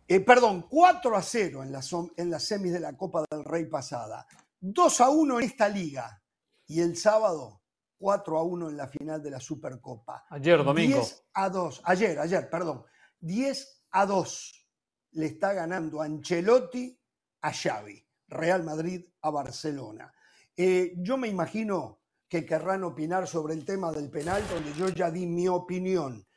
Eh, 0.07 0.19
perdón, 0.19 0.65
4 0.67 1.15
a 1.15 1.21
0 1.21 1.61
en 1.61 1.71
las, 1.71 1.93
en 1.93 2.31
las 2.31 2.43
semis 2.43 2.73
de 2.73 2.79
la 2.79 2.97
Copa 2.97 3.23
del 3.29 3.45
Rey 3.45 3.67
pasada. 3.67 4.25
2 4.61 5.01
a 5.01 5.09
1 5.11 5.37
en 5.37 5.45
esta 5.45 5.69
liga. 5.69 6.23
Y 6.65 6.81
el 6.81 6.97
sábado, 6.97 7.61
4 7.99 8.39
a 8.39 8.41
1 8.41 8.69
en 8.71 8.77
la 8.77 8.87
final 8.87 9.21
de 9.21 9.29
la 9.29 9.39
Supercopa. 9.39 10.25
Ayer, 10.27 10.63
domingo. 10.63 10.95
10 10.95 11.25
a 11.33 11.49
2. 11.49 11.81
Ayer, 11.83 12.17
ayer, 12.17 12.49
perdón. 12.49 12.83
10 13.19 13.78
a 13.91 14.05
2 14.05 14.67
le 15.11 15.25
está 15.25 15.53
ganando 15.53 16.01
Ancelotti 16.01 16.97
a 17.41 17.51
Xavi. 17.51 18.05
Real 18.29 18.63
Madrid 18.63 19.05
a 19.21 19.31
Barcelona. 19.31 20.13
Eh, 20.55 20.93
yo 20.97 21.17
me 21.17 21.27
imagino 21.27 22.01
que 22.27 22.45
querrán 22.45 22.83
opinar 22.83 23.27
sobre 23.27 23.55
el 23.55 23.65
tema 23.65 23.91
del 23.91 24.09
penal, 24.09 24.43
donde 24.49 24.73
yo 24.73 24.89
ya 24.89 25.09
di 25.09 25.25
mi 25.25 25.47
opinión. 25.47 26.27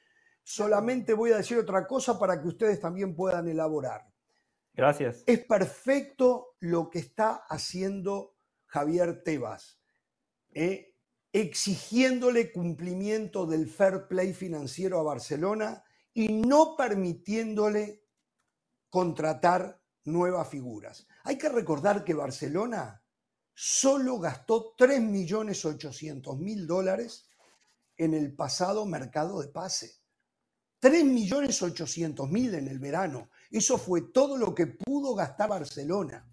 Solamente 0.43 1.13
voy 1.13 1.33
a 1.33 1.37
decir 1.37 1.59
otra 1.59 1.87
cosa 1.87 2.19
para 2.19 2.41
que 2.41 2.49
ustedes 2.49 2.81
también 2.81 3.15
puedan 3.15 3.47
elaborar. 3.49 4.07
Gracias. 4.73 5.23
Es 5.27 5.41
perfecto 5.45 6.57
lo 6.61 6.89
que 6.89 6.99
está 6.99 7.45
haciendo 7.49 8.37
Javier 8.67 9.23
Tebas, 9.23 9.79
¿eh? 10.55 10.95
exigiéndole 11.31 12.53
cumplimiento 12.53 13.47
del 13.47 13.69
fair 13.69 14.07
play 14.09 14.33
financiero 14.33 14.99
a 14.99 15.03
Barcelona 15.03 15.85
y 16.15 16.29
no 16.29 16.77
permitiéndole 16.77 18.05
contratar 18.91 19.81
nuevas 20.05 20.49
figuras. 20.49 21.07
Hay 21.25 21.39
que 21.39 21.49
recordar 21.49 22.05
que 22.05 22.15
Barcelona 22.15 23.03
solo 23.55 24.19
gastó 24.19 24.75
3.800.000 24.77 26.67
dólares 26.67 27.29
en 27.97 28.15
el 28.15 28.35
pasado 28.35 28.85
mercado 28.87 29.41
de 29.41 29.49
pase. 29.49 30.03
3.800.000 30.81 32.55
en 32.55 32.69
el 32.69 32.79
verano. 32.81 33.31
Eso 33.51 33.79
fue 33.79 34.03
todo 34.13 34.37
lo 34.37 34.55
que 34.55 34.67
pudo 34.67 35.15
gastar 35.15 35.49
Barcelona. 35.49 36.29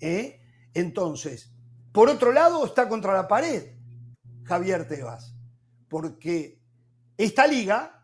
¿eh? 0.00 0.40
Entonces, 0.72 1.50
por 1.92 2.08
otro 2.08 2.32
lado, 2.32 2.64
está 2.64 2.88
contra 2.88 3.12
la 3.14 3.26
pared 3.26 3.74
Javier 4.44 4.86
Tebas, 4.86 5.34
porque 5.88 6.62
esta 7.16 7.46
liga 7.46 7.97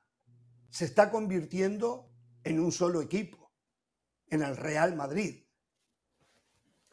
se 0.74 0.86
está 0.86 1.08
convirtiendo 1.08 2.10
en 2.42 2.58
un 2.58 2.72
solo 2.72 3.00
equipo, 3.00 3.52
en 4.26 4.42
el 4.42 4.56
Real 4.56 4.96
Madrid. 4.96 5.44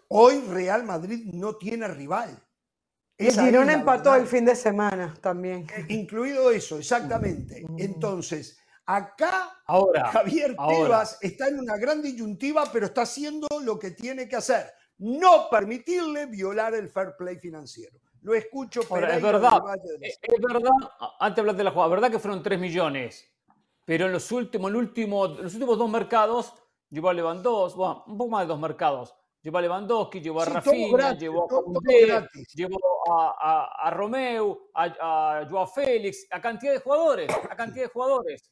Hoy 0.08 0.40
Real 0.42 0.84
Madrid 0.84 1.26
no 1.34 1.56
tiene 1.56 1.88
rival. 1.88 2.46
El 3.18 3.34
Girona 3.34 3.74
empató 3.74 4.14
el 4.14 4.28
fin 4.28 4.46
de 4.46 4.56
semana 4.56 5.16
también. 5.20 5.66
Eh, 5.76 5.86
incluido 5.90 6.52
eso, 6.52 6.78
exactamente. 6.78 7.66
Mm. 7.68 7.80
Entonces, 7.80 8.60
acá 8.86 9.64
ahora, 9.66 10.10
Javier 10.12 10.56
Tebas 10.56 11.18
está 11.20 11.48
en 11.48 11.58
una 11.58 11.76
gran 11.78 12.04
disyuntiva, 12.04 12.66
pero 12.72 12.86
está 12.86 13.02
haciendo 13.02 13.48
lo 13.64 13.80
que 13.80 13.92
tiene 13.92 14.30
que 14.30 14.36
hacer. 14.36 14.72
No 15.00 15.50
permitirle 15.50 16.28
violar 16.28 16.76
el 16.76 16.88
fair 16.88 17.16
play 17.18 17.40
financiero. 17.40 18.00
Lo 18.22 18.36
escucho, 18.36 18.82
pero 18.88 19.08
es 19.08 19.20
verdad, 19.20 19.60
es 20.00 20.20
verdad, 20.40 20.72
antes 21.20 21.36
de 21.36 21.42
hablar 21.42 21.56
de 21.56 21.64
la 21.64 21.72
jugada, 21.72 21.90
verdad 21.90 22.12
que 22.12 22.20
fueron 22.20 22.44
3 22.44 22.60
millones, 22.60 23.31
pero 23.92 24.06
en 24.06 24.14
los 24.14 24.32
últimos, 24.32 24.72
el 24.72 24.78
último, 24.78 25.28
los 25.28 25.54
últimos 25.54 25.78
dos 25.78 25.90
mercados 25.90 26.54
llevó 26.90 27.10
a 27.10 27.14
Lewandowski, 27.14 27.78
bueno, 27.78 28.06
un 28.08 28.18
poco 28.18 28.32
más 28.32 28.44
de 28.44 28.48
dos 28.48 28.58
mercados, 28.58 29.14
llevó 29.42 29.58
a 29.58 29.62
Lewandowski, 29.64 30.22
llevó 30.22 30.42
a 30.44 30.46
Rafinha, 30.46 31.12
llevó 31.18 31.44
a 31.44 32.30
llevó 32.56 32.80
a, 33.12 33.70
a, 33.86 33.90
Romeo, 33.90 34.70
a, 34.74 35.40
a 35.42 35.46
Joao 35.50 35.68
Félix, 35.68 36.26
a 36.32 36.40
cantidad 36.40 36.72
de 36.72 36.80
jugadores, 36.80 37.30
a 37.34 37.54
cantidad 37.54 37.84
de 37.84 37.92
jugadores. 37.92 38.50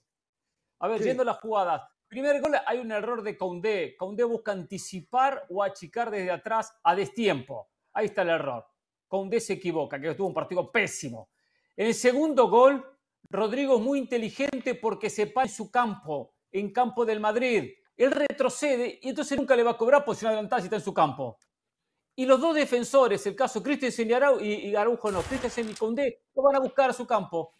A 0.80 0.90
ver, 0.90 1.02
yendo 1.02 1.24
a 1.24 1.28
las 1.28 1.40
jugadas. 1.40 1.84
Primer 2.10 2.42
gol, 2.42 2.58
hay 2.66 2.80
un 2.80 2.92
error 2.92 3.24
de 3.24 3.38
Condé. 3.38 3.96
Condé 3.96 4.26
busca 4.26 4.52
anticipar 4.52 5.46
o 5.50 5.64
achicar 5.64 6.12
desde 6.12 6.32
atrás 6.32 6.78
a 6.84 6.94
destiempo. 6.94 7.70
Ahí 7.94 8.08
está 8.08 8.24
el 8.24 8.30
error. 8.32 8.68
Condé 9.08 9.40
se 9.40 9.54
equivoca, 9.54 10.02
que 10.02 10.14
tuvo 10.16 10.28
un 10.28 10.34
partido 10.34 10.70
pésimo. 10.70 11.30
En 11.78 11.88
el 11.88 11.94
segundo 11.94 12.50
gol, 12.50 12.99
Rodrigo 13.30 13.78
es 13.78 13.82
muy 13.82 14.00
inteligente 14.00 14.76
porque 14.76 15.10
se 15.10 15.28
para 15.28 15.48
en 15.48 15.54
su 15.54 15.72
campo, 15.72 16.34
en 16.52 16.72
campo 16.72 17.06
del 17.06 17.20
Madrid. 17.20 17.72
Él 17.96 18.12
retrocede 18.12 19.00
y 19.02 19.10
entonces 19.10 19.38
nunca 19.38 19.56
le 19.56 19.64
va 19.64 19.72
a 19.72 19.78
cobrar 19.78 20.06
posición 20.06 20.32
adelantada 20.32 20.62
si 20.62 20.68
está 20.68 20.78
en 20.78 20.84
su 20.84 20.94
campo. 20.94 21.38
Y 22.16 22.26
los 22.26 22.40
dos 22.42 22.56
defensores, 22.56 23.26
el 23.28 23.36
caso 23.36 23.64
Christensen 23.64 24.10
y, 24.10 24.14
Araujo, 24.14 24.44
y 24.44 24.76
Araujo 24.76 25.12
no, 25.12 25.22
Christensen 25.22 25.70
y 25.70 25.74
Condé, 25.74 26.24
lo 26.36 26.44
van 26.44 26.56
a 26.56 26.60
buscar 26.60 26.90
a 26.90 26.94
su 26.94 27.08
campo. 27.08 27.54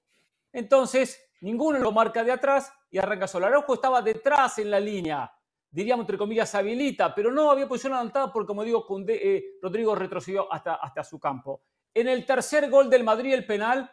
Entonces, 0.52 1.22
ninguno 1.42 1.80
lo 1.80 1.92
marca 1.92 2.24
de 2.24 2.32
atrás 2.32 2.72
y 2.90 2.98
arranca 2.98 3.28
solo. 3.28 3.46
Araujo 3.46 3.74
estaba 3.74 4.02
detrás 4.02 4.60
en 4.60 4.72
la 4.72 4.80
línea 4.80 5.32
diríamos 5.72 6.04
entre 6.04 6.18
comillas, 6.18 6.54
habilita, 6.56 7.14
pero 7.14 7.32
no 7.32 7.52
había 7.52 7.68
posición 7.68 7.94
adelantada 7.94 8.32
porque, 8.32 8.48
como 8.48 8.64
digo, 8.64 8.86
eh, 9.08 9.44
Rodrigo 9.62 9.96
retrocedió 9.96 10.52
hasta, 10.52 10.76
hasta 10.76 11.04
su 11.04 11.20
campo. 11.20 11.64
En 11.94 12.08
el 12.08 12.26
tercer 12.26 12.70
gol 12.70 12.90
del 12.90 13.04
Madrid, 13.04 13.34
el 13.34 13.46
penal, 13.46 13.92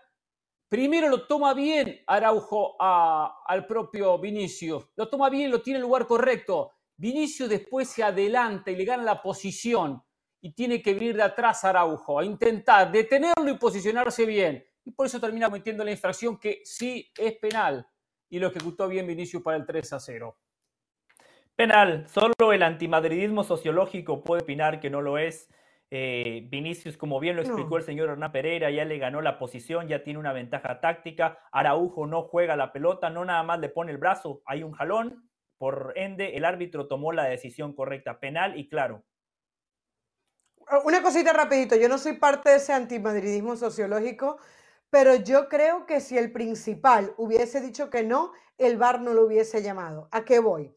primero 0.69 1.09
lo 1.09 1.27
toma 1.27 1.55
bien 1.55 2.03
Araujo 2.07 2.77
al 2.81 3.67
propio 3.67 4.19
Vinicius, 4.19 4.89
lo 4.97 5.09
toma 5.09 5.31
bien, 5.31 5.51
lo 5.51 5.63
tiene 5.63 5.79
en 5.79 5.83
el 5.83 5.89
lugar 5.89 6.07
correcto. 6.07 6.73
Vinicius 6.97 7.49
después 7.49 7.89
se 7.89 8.03
adelanta 8.03 8.71
y 8.71 8.77
le 8.77 8.85
gana 8.85 9.03
la 9.03 9.23
posición 9.23 10.03
y 10.41 10.53
tiene 10.53 10.81
que 10.81 10.95
venir 10.95 11.17
de 11.17 11.23
atrás 11.23 11.65
Araujo 11.65 12.19
a 12.19 12.25
intentar 12.25 12.91
detenerlo 12.91 13.51
y 13.51 13.59
posicionarse 13.59 14.25
bien. 14.25 14.65
Y 14.85 14.93
por 14.93 15.07
eso 15.07 15.21
termina 15.21 15.49
metiendo 15.49 15.85
la 15.85 15.91
infracción 15.91 16.39
que 16.39 16.63
sí 16.65 17.11
es 17.19 17.37
penal 17.39 17.87
y 18.29 18.39
lo 18.39 18.49
ejecutó 18.49 18.89
bien 18.89 19.07
Vinicius 19.07 19.43
para 19.43 19.57
el 19.57 19.67
3 19.67 19.93
a 19.93 20.01
0. 20.01 20.39
Penal, 21.55 22.07
solo 22.09 22.53
el 22.53 22.63
antimadridismo 22.63 23.43
sociológico 23.43 24.23
puede 24.23 24.43
opinar 24.43 24.79
que 24.79 24.91
no 24.91 25.01
lo 25.01 25.19
es. 25.19 25.49
Eh, 25.91 26.47
Vinicius, 26.51 26.97
como 26.97 27.21
bien 27.21 27.37
lo 27.37 27.43
explicó 27.43 27.77
el 27.77 27.85
señor 27.85 28.09
Hernán 28.09 28.33
Pereira, 28.33 28.71
ya 28.71 28.85
le 28.85 28.99
ganó 28.99 29.21
la 29.21 29.39
posición, 29.39 29.87
ya 29.87 30.03
tiene 30.03 30.19
una 30.19 30.33
ventaja 30.33 30.81
táctica. 30.81 31.39
Araujo 31.53 32.07
no 32.07 32.23
juega 32.23 32.57
la 32.57 32.73
pelota, 32.73 33.09
no 33.11 33.25
nada 33.25 33.43
más 33.43 33.61
le 33.61 33.69
pone 33.69 33.93
el 33.93 33.99
brazo, 33.99 34.43
hay 34.47 34.63
un 34.63 34.73
jalón. 34.73 35.31
Por 35.59 35.93
ende, 35.97 36.37
el 36.37 36.45
árbitro 36.45 36.87
tomó 36.89 37.13
la 37.13 37.25
decisión 37.25 37.73
correcta, 37.75 38.19
penal 38.19 38.59
y 38.59 38.69
claro. 38.69 39.05
Una 40.85 41.01
cosita 41.01 41.33
rapidito, 41.33 41.77
yo 41.77 41.89
no 41.89 41.97
soy 41.97 42.15
parte 42.15 42.51
de 42.51 42.57
ese 42.57 42.73
antimadridismo 42.73 43.55
sociológico, 43.55 44.39
pero 44.91 45.15
yo 45.15 45.49
creo 45.49 45.87
que 45.87 46.01
si 46.01 46.19
el 46.19 46.33
principal 46.33 47.15
hubiese 47.17 47.61
dicho 47.61 47.89
que 47.89 48.03
no, 48.03 48.33
el 48.59 48.77
VAR 48.77 49.01
no 49.01 49.15
lo 49.15 49.27
hubiese 49.27 49.63
llamado. 49.63 50.09
¿A 50.11 50.25
qué 50.25 50.41
voy? 50.41 50.75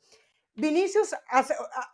Vinicius, 0.56 1.16
hace, 1.30 1.54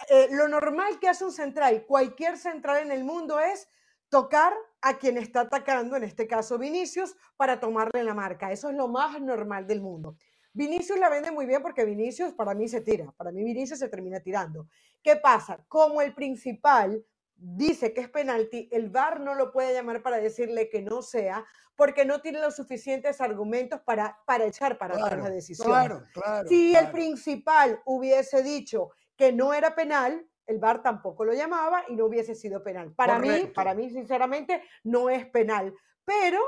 eh, 0.09 0.27
lo 0.31 0.47
normal 0.47 0.99
que 0.99 1.07
hace 1.07 1.25
un 1.25 1.31
central, 1.31 1.85
cualquier 1.85 2.37
central 2.37 2.83
en 2.83 2.91
el 2.91 3.03
mundo 3.03 3.39
es 3.39 3.67
tocar 4.09 4.53
a 4.81 4.97
quien 4.97 5.17
está 5.17 5.41
atacando, 5.41 5.95
en 5.95 6.03
este 6.03 6.27
caso 6.27 6.57
Vinicius, 6.57 7.15
para 7.37 7.59
tomarle 7.59 8.03
la 8.03 8.13
marca. 8.13 8.51
Eso 8.51 8.69
es 8.69 8.75
lo 8.75 8.87
más 8.87 9.19
normal 9.21 9.67
del 9.67 9.81
mundo. 9.81 10.15
Vinicius 10.53 10.97
la 10.99 11.09
vende 11.09 11.31
muy 11.31 11.45
bien 11.45 11.61
porque 11.61 11.83
Vinicius 11.83 12.33
para 12.33 12.53
mí 12.53 12.69
se 12.69 12.81
tira, 12.81 13.11
para 13.17 13.31
mí 13.31 13.43
Vinicius 13.43 13.79
se 13.79 13.89
termina 13.89 14.21
tirando. 14.21 14.67
¿Qué 15.03 15.17
pasa? 15.17 15.59
Como 15.67 16.01
el 16.01 16.13
principal 16.13 17.03
dice 17.37 17.93
que 17.93 18.01
es 18.01 18.09
penalti, 18.09 18.69
el 18.71 18.89
VAR 18.89 19.19
no 19.19 19.35
lo 19.35 19.51
puede 19.51 19.73
llamar 19.73 20.01
para 20.01 20.17
decirle 20.17 20.69
que 20.69 20.81
no 20.81 21.01
sea, 21.01 21.45
porque 21.75 22.05
no 22.05 22.21
tiene 22.21 22.39
los 22.39 22.55
suficientes 22.55 23.19
argumentos 23.21 23.81
para, 23.81 24.17
para 24.25 24.45
echar 24.45 24.77
para 24.77 24.95
atrás 24.95 25.23
la 25.23 25.29
decisión. 25.29 25.67
Claro, 25.67 26.03
claro, 26.13 26.47
si 26.47 26.75
el 26.75 26.91
principal 26.91 27.81
hubiese 27.85 28.43
dicho 28.43 28.91
que 29.17 29.33
no 29.33 29.53
era 29.53 29.75
penal, 29.75 30.25
el 30.47 30.59
VAR 30.59 30.81
tampoco 30.81 31.25
lo 31.25 31.33
llamaba 31.33 31.83
y 31.89 31.95
no 31.95 32.05
hubiese 32.05 32.35
sido 32.35 32.63
penal. 32.63 32.93
Para 32.93 33.19
mí, 33.19 33.51
para 33.53 33.73
mí, 33.73 33.89
sinceramente, 33.89 34.61
no 34.83 35.09
es 35.09 35.25
penal. 35.25 35.73
Pero 36.05 36.39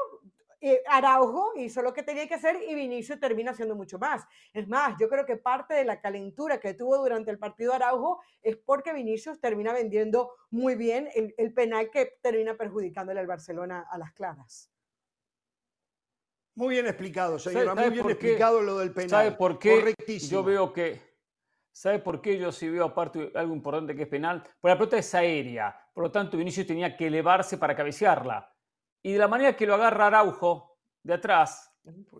eh, 0.59 0.81
Araujo 0.87 1.53
hizo 1.55 1.83
lo 1.83 1.93
que 1.93 2.01
tenía 2.01 2.27
que 2.27 2.33
hacer 2.33 2.57
y 2.67 2.73
Vinicius 2.73 3.19
termina 3.19 3.51
haciendo 3.51 3.75
mucho 3.75 3.99
más. 3.99 4.25
Es 4.53 4.67
más, 4.67 4.95
yo 4.99 5.07
creo 5.07 5.25
que 5.25 5.37
parte 5.37 5.75
de 5.75 5.85
la 5.85 6.01
calentura 6.01 6.59
que 6.59 6.73
tuvo 6.73 6.97
durante 6.97 7.29
el 7.29 7.37
partido 7.37 7.73
Araujo 7.73 8.21
es 8.41 8.57
porque 8.57 8.93
Vinicius 8.93 9.39
termina 9.39 9.71
vendiendo 9.71 10.31
muy 10.49 10.75
bien 10.75 11.09
el, 11.13 11.53
penal 11.53 11.91
que 11.91 12.17
termina 12.21 12.55
perjudicándole 12.55 13.19
al 13.19 13.27
Barcelona 13.27 13.87
a 13.89 13.97
las 13.99 14.13
claras. 14.13 14.71
Muy 16.55 16.69
bien 16.73 16.87
explicado, 16.87 17.37
señora. 17.37 17.75
Muy 17.75 17.91
bien 17.91 18.09
explicado 18.09 18.61
lo 18.61 18.79
del 18.79 18.91
penal. 18.91 19.09
¿Sabe 19.09 19.31
por 19.33 19.59
qué? 19.59 19.93
Yo 20.27 20.43
veo 20.43 20.73
que. 20.73 21.05
¿Sabe 21.71 21.99
por 21.99 22.19
qué 22.19 22.39
yo 22.39 22.51
sí 22.51 22.67
veo 22.67 22.85
aparte 22.85 23.31
algo 23.35 23.53
importante 23.53 23.95
que 23.95 24.03
es 24.03 24.07
penal? 24.07 24.41
Porque 24.59 24.73
la 24.73 24.77
pelota 24.79 24.97
es 24.97 25.13
aérea. 25.13 25.79
Por 25.93 26.05
lo 26.05 26.11
tanto, 26.11 26.35
Vinicius 26.35 26.65
tenía 26.65 26.97
que 26.97 27.05
elevarse 27.05 27.59
para 27.59 27.75
cabecearla 27.75 28.51
y 29.07 29.13
de 29.13 29.19
la 29.19 29.29
manera 29.29 29.55
que 29.55 29.65
lo 29.65 29.75
agarra 29.75 30.07
Araujo 30.07 30.79
de 31.01 31.13
atrás 31.13 31.71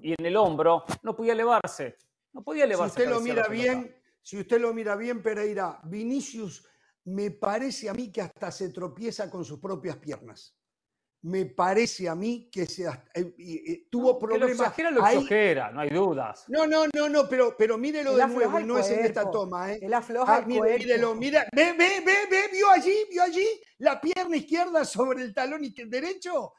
y 0.01 0.13
en 0.17 0.25
el 0.25 0.37
hombro, 0.37 0.85
no 1.03 1.13
podía 1.17 1.33
elevarse. 1.33 1.97
No 2.31 2.41
podía 2.41 2.63
elevarse. 2.63 2.95
Si 2.95 3.01
usted 3.01 3.13
lo 3.13 3.19
mira 3.19 3.47
bien, 3.49 3.93
si 4.21 4.39
usted 4.39 4.61
lo 4.61 4.73
mira 4.73 4.95
bien, 4.95 5.21
Pereira, 5.21 5.81
Vinicius 5.83 6.65
me 7.03 7.31
parece 7.31 7.89
a 7.89 7.93
mí 7.93 8.09
que 8.09 8.21
hasta 8.21 8.51
se 8.51 8.69
tropieza 8.69 9.29
con 9.29 9.43
sus 9.43 9.59
propias 9.59 9.97
piernas. 9.97 10.55
Me 11.23 11.47
parece 11.47 12.07
a 12.07 12.15
mí 12.15 12.47
que 12.49 12.65
se 12.65 12.87
eh, 13.13 13.87
tuvo 13.91 14.17
problemas. 14.17 14.47
lo 14.47 14.63
exagera, 14.63 14.89
lo 14.89 15.05
exagera, 15.05 15.71
no 15.71 15.81
hay 15.81 15.89
dudas. 15.89 16.45
No, 16.47 16.65
no, 16.65 16.85
no, 16.93 17.09
no, 17.09 17.27
pero, 17.27 17.53
pero 17.57 17.77
mírelo 17.77 18.15
de 18.15 18.27
nuevo, 18.27 18.61
no 18.61 18.77
es 18.77 18.89
en 18.91 19.03
esta 19.03 19.29
toma. 19.29 19.73
¿eh? 19.73 19.79
Él 19.81 19.93
afloja 19.93 20.37
ah, 20.37 20.43
mire, 20.47 20.77
Mírelo, 20.77 21.15
mira, 21.15 21.45
ve, 21.53 21.73
ve, 21.73 22.01
ve, 22.05 22.15
ve, 22.31 22.43
vio 22.49 22.69
allí, 22.69 22.95
vio 23.11 23.23
allí 23.23 23.45
la 23.79 23.99
pierna 23.99 24.37
izquierda 24.37 24.85
sobre 24.85 25.21
el 25.21 25.33
talón 25.33 25.63
derecho 25.87 26.53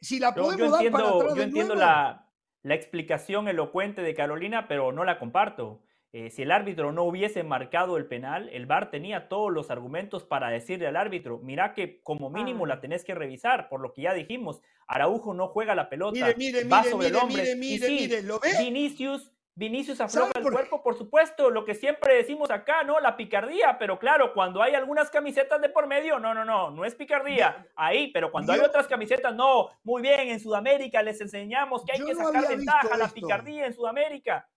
si 0.00 0.18
la 0.18 0.34
podemos 0.34 0.58
yo, 0.58 0.74
entiendo, 0.76 1.34
yo 1.34 1.42
entiendo 1.42 1.74
la, 1.74 2.28
explicación 2.64 3.48
elocuente 3.48 4.02
de 4.02 4.14
Carolina, 4.14 4.68
pero 4.68 4.92
no 4.92 5.04
la 5.04 5.18
comparto. 5.18 5.82
Eh, 6.14 6.30
si 6.30 6.42
el 6.42 6.50
árbitro 6.50 6.92
no 6.92 7.04
hubiese 7.04 7.42
marcado 7.42 7.96
el 7.96 8.06
penal, 8.06 8.50
el 8.50 8.66
VAR 8.66 8.90
tenía 8.90 9.28
todos 9.28 9.50
los 9.50 9.70
argumentos 9.70 10.24
para 10.24 10.50
decirle 10.50 10.86
al 10.86 10.96
árbitro, 10.96 11.38
mira 11.38 11.72
que 11.72 12.02
como 12.02 12.28
mínimo 12.28 12.66
la 12.66 12.74
ah. 12.74 12.80
tenés 12.80 13.02
que 13.02 13.14
revisar, 13.14 13.70
por 13.70 13.80
lo 13.80 13.94
que 13.94 14.02
ya 14.02 14.12
dijimos, 14.12 14.60
Araujo 14.86 15.32
no 15.32 15.48
juega 15.48 15.74
la 15.74 15.88
pelota, 15.88 16.12
mire, 16.12 16.34
mire, 16.36 16.64
va 16.64 16.84
sobre 16.84 17.08
el 17.08 17.16
hombre. 17.16 17.56
Mire, 17.56 17.88
mire, 17.88 18.22
¿lo 18.22 18.38
ve? 18.38 18.50
Vinicius 18.58 19.31
Vinicius 19.54 20.00
afloja 20.00 20.32
el 20.34 20.50
cuerpo, 20.50 20.82
por 20.82 20.96
supuesto, 20.96 21.50
lo 21.50 21.64
que 21.64 21.74
siempre 21.74 22.14
decimos 22.14 22.50
acá, 22.50 22.84
¿no? 22.84 22.98
La 23.00 23.16
picardía, 23.16 23.76
pero 23.78 23.98
claro, 23.98 24.32
cuando 24.32 24.62
hay 24.62 24.74
algunas 24.74 25.10
camisetas 25.10 25.60
de 25.60 25.68
por 25.68 25.86
medio, 25.86 26.18
no, 26.18 26.32
no, 26.32 26.42
no, 26.44 26.70
no 26.70 26.84
es 26.86 26.94
picardía. 26.94 27.68
Ahí, 27.76 28.10
pero 28.12 28.32
cuando 28.32 28.52
hay 28.54 28.60
otras 28.60 28.86
camisetas, 28.86 29.34
no, 29.34 29.68
muy 29.84 30.00
bien, 30.00 30.30
en 30.30 30.40
Sudamérica 30.40 31.02
les 31.02 31.20
enseñamos 31.20 31.84
que 31.84 31.92
hay 31.92 32.02
que 32.02 32.14
sacar 32.14 32.48
ventaja, 32.48 32.96
la 32.96 33.08
picardía 33.08 33.66
en 33.66 33.74
Sudamérica. 33.74 34.48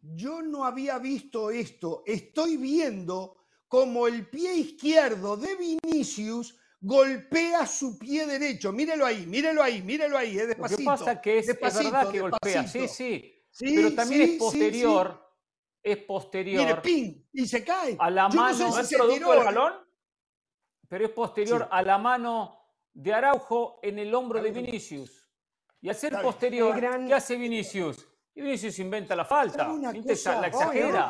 Yo 0.00 0.42
no 0.42 0.64
había 0.64 0.98
visto 0.98 1.50
esto, 1.50 2.04
estoy 2.06 2.56
viendo 2.56 3.36
como 3.66 4.06
el 4.06 4.28
pie 4.28 4.54
izquierdo 4.54 5.36
de 5.36 5.56
Vinicius 5.56 6.56
golpea 6.80 7.66
su 7.66 7.98
pie 7.98 8.26
derecho, 8.26 8.72
mírelo 8.72 9.04
ahí, 9.04 9.26
mírelo 9.26 9.62
ahí, 9.62 9.82
mírelo 9.82 10.16
ahí, 10.16 10.38
es 10.38 10.48
despacito. 10.48 10.82
Lo 10.82 10.96
que 10.96 10.98
pasa 10.98 11.20
que 11.20 11.38
es, 11.38 11.60
verdad 11.60 12.10
que 12.10 12.20
golpea, 12.20 12.66
sí, 12.66 12.88
sí 12.88 13.39
pero 13.60 13.94
también 13.94 14.22
es 14.22 14.30
posterior. 14.38 15.30
Es 15.82 15.98
posterior. 15.98 16.64
Mire, 16.64 16.80
ping, 16.80 17.22
y 17.32 17.46
se 17.46 17.64
cae. 17.64 17.96
A 17.98 18.10
la 18.10 18.28
mano. 18.28 18.58
No, 18.58 18.72
sé 18.72 18.84
si 18.84 18.96
producto 18.96 19.32
del 19.32 19.42
jalón? 19.42 19.90
pero 20.90 21.04
es 21.04 21.12
posterior 21.12 21.68
a 21.70 21.82
la 21.82 21.98
mano 21.98 22.58
de 22.92 23.14
Araujo 23.14 23.78
en 23.80 24.00
el 24.00 24.12
hombro 24.12 24.42
de 24.42 24.50
Vinicius. 24.50 25.24
Y 25.80 25.88
al 25.88 25.94
ser 25.94 26.20
posterior, 26.20 26.78
¿qué 27.06 27.14
hace 27.14 27.36
Vinicius? 27.36 28.08
Y 28.34 28.42
Vinicius 28.42 28.76
inventa 28.80 29.14
la 29.14 29.24
falta. 29.24 29.68
la 29.68 30.46
exagera. 30.48 31.08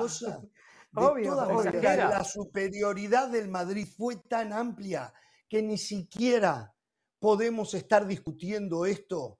la 0.93 2.25
superioridad 2.25 3.29
del 3.29 3.49
Madrid 3.49 3.89
fue 3.97 4.17
tan 4.17 4.53
amplia 4.53 5.13
que 5.49 5.63
ni 5.63 5.79
siquiera 5.79 6.75
podemos 7.19 7.73
estar 7.73 8.07
discutiendo 8.07 8.85
esto 8.85 9.40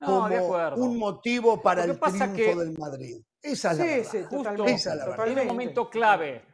como 0.00 0.26
un 0.76 0.98
motivo 0.98 1.60
para 1.60 1.84
el 1.84 1.98
triunfo 1.98 2.60
del 2.60 2.78
Madrid. 2.78 3.22
Esa 3.42 3.72
es 3.72 3.78
la 3.78 3.84
verdad. 3.84 4.66
Sí, 4.66 4.72
Esa 4.72 4.94
la 4.94 5.06
verdad. 5.06 5.28
Era 5.28 5.42
un 5.42 5.48
momento 5.48 5.90
clave. 5.90 6.44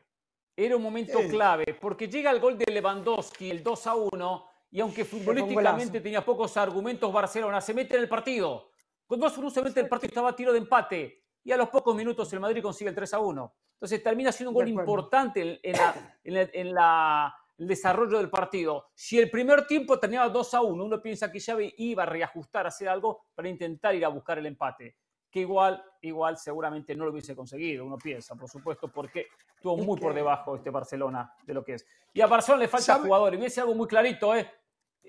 Era 0.57 0.76
un 0.76 0.82
momento 0.82 1.18
clave, 1.28 1.76
porque 1.78 2.09
llega 2.09 2.30
el 2.30 2.40
gol 2.40 2.57
de 2.57 2.64
Lewandowski, 2.72 3.51
el 3.51 3.62
2 3.62 3.86
a 3.88 3.94
1, 3.94 4.47
y 4.70 4.80
aunque 4.80 5.05
futbolísticamente 5.05 6.01
tenía 6.01 6.24
pocos 6.24 6.57
argumentos, 6.57 7.12
Barcelona 7.12 7.61
se 7.61 7.74
mete 7.74 7.97
en 7.97 8.03
el 8.03 8.09
partido. 8.09 8.70
Con 9.07 9.20
2 9.20 9.36
a 9.36 9.40
1 9.40 9.51
se 9.51 9.62
mete 9.62 9.80
en 9.80 9.86
el 9.86 9.90
partido, 9.90 10.09
estaba 10.09 10.30
a 10.30 10.36
tiro 10.36 10.53
de 10.53 10.59
empate, 10.59 11.24
y 11.44 11.53
a 11.53 11.59
los 11.59 11.68
pocos 11.68 11.94
minutos 11.94 12.32
el 12.32 12.40
Madrid 12.40 12.62
consigue 12.62 12.88
el 12.88 12.97
3 12.97 13.14
a 13.14 13.18
1. 13.18 13.55
Entonces 13.74 14.03
termina 14.03 14.32
siendo 14.32 14.51
un 14.51 14.55
gol 14.55 14.68
importante 14.68 15.61
en, 15.62 15.90
en 16.24 16.74
la 16.74 17.36
el 17.59 17.66
desarrollo 17.66 18.18
del 18.18 18.30
partido. 18.30 18.90
Si 18.94 19.18
el 19.18 19.30
primer 19.30 19.66
tiempo 19.66 19.98
tenía 19.98 20.28
2 20.28 20.54
a 20.54 20.61
1, 20.61 20.84
uno 20.84 21.00
piensa 21.00 21.30
que 21.30 21.40
Xavi 21.40 21.74
iba 21.78 22.02
a 22.02 22.07
reajustar, 22.07 22.66
a 22.66 22.68
hacer 22.68 22.88
algo 22.88 23.26
para 23.34 23.48
intentar 23.48 23.94
ir 23.94 24.04
a 24.04 24.09
buscar 24.09 24.38
el 24.38 24.46
empate. 24.46 24.96
Que 25.30 25.40
igual, 25.40 25.82
igual 26.02 26.38
seguramente 26.38 26.94
no 26.94 27.04
lo 27.04 27.11
hubiese 27.11 27.34
conseguido, 27.34 27.84
uno 27.84 27.98
piensa, 27.98 28.34
por 28.34 28.48
supuesto, 28.48 28.88
porque 28.88 29.28
estuvo 29.54 29.76
muy 29.76 29.98
por 29.98 30.14
debajo 30.14 30.57
este 30.57 30.70
Barcelona 30.70 31.32
de 31.44 31.54
lo 31.54 31.64
que 31.64 31.74
es. 31.74 31.86
Y 32.12 32.20
a 32.20 32.26
Barcelona 32.26 32.62
le 32.62 32.68
falta 32.68 32.98
jugador, 32.98 33.34
y 33.34 33.38
me 33.38 33.44
dice 33.44 33.61
algo 33.61 33.74
muy 33.74 33.86
clarito, 33.86 34.34
¿eh? 34.34 34.50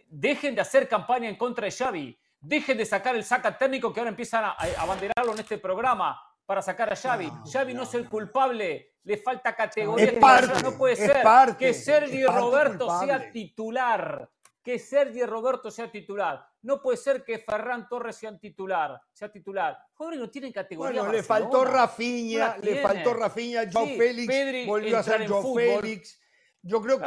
Dejen 0.10 0.56
de 0.56 0.62
hacer 0.62 0.88
campaña 0.88 1.30
en 1.30 1.36
contra 1.36 1.66
de 1.66 1.72
Xavi, 1.72 2.18
dejen 2.40 2.78
de 2.78 2.86
sacar 2.86 3.16
el 3.16 3.24
saca 3.24 3.58
técnico 3.58 3.94
que 3.94 4.00
ahora 4.00 4.10
empiezan 4.10 4.44
a, 4.44 4.52
a 4.52 4.82
abanderarlo 4.82 5.34
en 5.34 5.40
este 5.40 5.58
programa 5.58 6.20
para 6.48 6.62
sacar 6.62 6.92
a 6.92 6.96
Xavi. 6.96 7.30
Xavi 7.52 7.74
no, 7.74 7.84
es 7.84 7.94
el 7.94 8.10
culpable, 8.10 8.96
le 9.08 9.18
falta 9.18 9.56
categoría. 9.56 10.12
no 10.62 10.78
puede 10.78 10.98
ser 10.98 11.24
que 11.58 11.74
Sergi 11.74 12.26
Roberto 12.26 13.00
sea 13.00 13.32
titular. 13.32 14.30
Que 14.62 14.78
Sergi 14.78 15.24
Roberto 15.24 15.72
sea 15.72 15.90
titular. 15.90 16.46
No 16.64 16.82
puede 16.82 16.98
ser 16.98 17.24
que 17.24 17.40
Ferran 17.40 17.88
Torres 17.88 18.18
sea 18.18 18.38
titular. 18.38 19.02
Sea 19.14 19.32
titular. 19.32 19.78
Joder, 19.94 20.20
no 20.20 20.30
tienen 20.30 20.52
categoría. 20.52 21.00
Bueno, 21.00 21.14
le 21.14 21.24
faltó 21.24 21.64
Rafinha, 21.64 22.58
le 22.62 22.82
faltó 22.82 23.14
Rafinha, 23.14 23.64
Joe 23.72 23.98
Félix, 23.98 24.68
volvió 24.68 24.98
a 24.98 25.04
ser 25.04 25.26
Joe 25.26 25.56
Félix. 25.56 26.20
Yo 26.62 26.82
creo 26.82 27.00
que. 27.00 27.06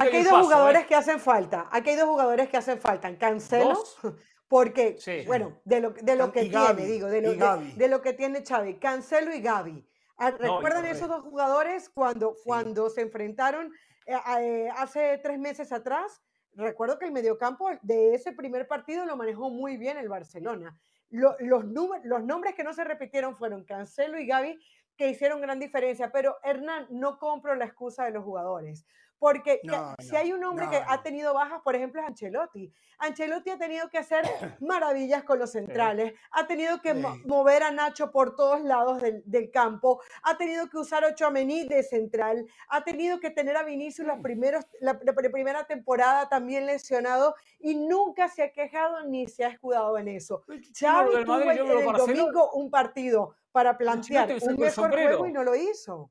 aquí 0.00 0.16
hay 0.16 0.24
dos 0.24 0.40
jugadores 0.40 0.82
¿eh? 0.82 0.86
que 0.86 0.94
hacen 0.94 1.20
falta. 1.20 1.68
Aquí 1.70 1.90
hay 1.90 1.96
dos 1.96 2.08
jugadores 2.08 2.48
que 2.48 2.56
hacen 2.56 2.80
falta. 2.80 3.14
Cancelo. 3.18 3.78
Porque, 4.48 4.96
bueno, 5.26 5.60
de 5.66 5.80
lo, 5.80 5.90
de 5.90 6.16
lo 6.16 6.32
que 6.32 6.46
tiene, 6.46 6.86
digo, 6.86 7.08
de 7.08 7.20
lo, 7.20 7.34
de, 7.58 7.88
lo, 7.88 8.00
que 8.00 8.14
tiene 8.14 8.42
Xavi, 8.42 8.78
Cancelo 8.78 9.34
y 9.34 9.42
Gaby. 9.42 9.87
Ah, 10.18 10.32
¿Recuerdan 10.32 10.84
esos 10.86 11.08
dos 11.08 11.22
jugadores 11.22 11.88
cuando, 11.88 12.34
cuando 12.44 12.90
se 12.90 13.02
enfrentaron 13.02 13.72
eh, 14.04 14.16
eh, 14.40 14.68
hace 14.76 15.18
tres 15.22 15.38
meses 15.38 15.70
atrás? 15.70 16.20
Recuerdo 16.54 16.98
que 16.98 17.06
el 17.06 17.12
mediocampo 17.12 17.68
de 17.82 18.14
ese 18.14 18.32
primer 18.32 18.66
partido 18.66 19.06
lo 19.06 19.16
manejó 19.16 19.48
muy 19.48 19.76
bien 19.76 19.96
el 19.96 20.08
Barcelona. 20.08 20.76
los, 21.10 21.36
los 21.38 22.24
nombres 22.24 22.54
que 22.56 22.64
no 22.64 22.74
se 22.74 22.82
repitieron 22.82 23.36
fueron 23.36 23.64
Cancelo 23.64 24.18
y 24.18 24.26
Gaby, 24.26 24.58
que 24.96 25.08
hicieron 25.08 25.40
gran 25.40 25.60
diferencia, 25.60 26.10
pero 26.10 26.36
Hernán, 26.42 26.88
no 26.90 27.18
compro 27.18 27.54
la 27.54 27.66
excusa 27.66 28.04
de 28.04 28.10
los 28.10 28.24
jugadores. 28.24 28.84
Porque 29.18 29.60
si 29.98 30.16
hay 30.16 30.32
un 30.32 30.44
hombre 30.44 30.68
que 30.70 30.76
ha 30.76 31.02
tenido 31.02 31.34
bajas, 31.34 31.60
por 31.62 31.74
ejemplo, 31.74 32.00
es 32.00 32.06
Ancelotti. 32.06 32.72
Ancelotti 32.98 33.50
ha 33.50 33.58
tenido 33.58 33.88
que 33.88 33.98
hacer 33.98 34.22
maravillas 34.60 35.24
con 35.24 35.38
los 35.38 35.52
centrales, 35.52 36.14
ha 36.30 36.46
tenido 36.46 36.80
que 36.80 36.94
mover 36.94 37.62
a 37.62 37.70
Nacho 37.70 38.10
por 38.10 38.34
todos 38.34 38.62
lados 38.62 39.02
del, 39.02 39.50
campo, 39.50 40.00
ha 40.22 40.36
tenido 40.36 40.68
que 40.68 40.78
usar 40.78 41.04
a 41.04 41.14
Chouameni 41.14 41.66
de 41.66 41.82
central, 41.82 42.44
ha 42.68 42.84
tenido 42.84 43.20
que 43.20 43.30
tener 43.30 43.56
a 43.56 43.62
Vinicius 43.62 44.06
los 44.06 44.20
primeros, 44.20 44.64
la, 44.80 44.98
primera 44.98 45.64
temporada 45.64 46.28
también 46.28 46.66
lesionado 46.66 47.34
y 47.58 47.74
nunca 47.74 48.28
se 48.28 48.42
ha 48.42 48.52
quejado 48.52 49.04
ni 49.04 49.26
se 49.26 49.44
ha 49.44 49.48
escudado 49.48 49.96
en 49.98 50.08
eso. 50.08 50.44
Xavi 50.78 51.24
tuvo 51.24 51.40
en, 51.40 51.50
el 51.50 51.92
domingo 51.96 52.50
un 52.52 52.70
partido 52.70 53.36
para 53.52 53.76
plantear 53.78 54.36
un 54.42 54.56
mejor 54.56 54.90
juego 54.90 55.26
y 55.26 55.32
no 55.32 55.44
lo 55.44 55.54
hizo. 55.54 56.10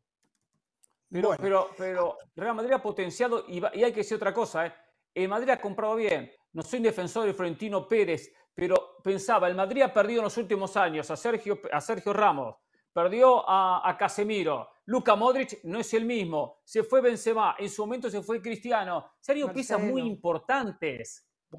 Pero, 1.09 1.35
pero, 1.39 1.69
pero 1.77 2.17
Real 2.35 2.55
Madrid 2.55 2.73
ha 2.73 2.81
potenciado 2.81 3.45
y, 3.47 3.59
y, 3.59 3.83
hay 3.83 3.91
que 3.91 4.01
decir 4.01 4.17
otra 4.17 4.33
cosa. 4.33 4.67
¿eh? 4.67 4.73
El 5.13 5.29
Madrid 5.29 5.49
ha 5.49 5.61
comprado 5.61 5.95
bien. 5.95 6.31
No 6.53 6.61
soy 6.61 6.77
un 6.77 6.83
defensor 6.83 7.25
de 7.25 7.33
Florentino 7.33 7.87
Pérez, 7.87 8.33
pero 8.53 8.97
pensaba, 9.03 9.47
el 9.47 9.55
Madrid 9.55 9.83
ha 9.83 9.93
perdido 9.93 10.19
en 10.19 10.25
los 10.25 10.37
últimos 10.37 10.75
años 10.75 11.09
a 11.11 11.15
Sergio, 11.15 11.59
a 11.71 11.79
Sergio 11.79 12.11
Ramos, 12.11 12.55
perdió 12.91 13.47
a, 13.47 13.87
a 13.87 13.97
Casemiro. 13.97 14.69
Luca 14.85 15.15
Modric 15.15 15.59
no 15.63 15.79
es 15.79 15.93
el 15.93 16.05
mismo. 16.05 16.61
Se 16.63 16.83
fue 16.83 17.01
Benzema, 17.01 17.55
en 17.59 17.69
su 17.69 17.83
momento 17.83 18.09
se 18.09 18.21
fue 18.21 18.41
Cristiano. 18.41 19.11
Se 19.19 19.33
han 19.33 19.37
ido 19.37 19.51
piezas 19.51 19.81
muy 19.81 20.01
importans. 20.01 20.77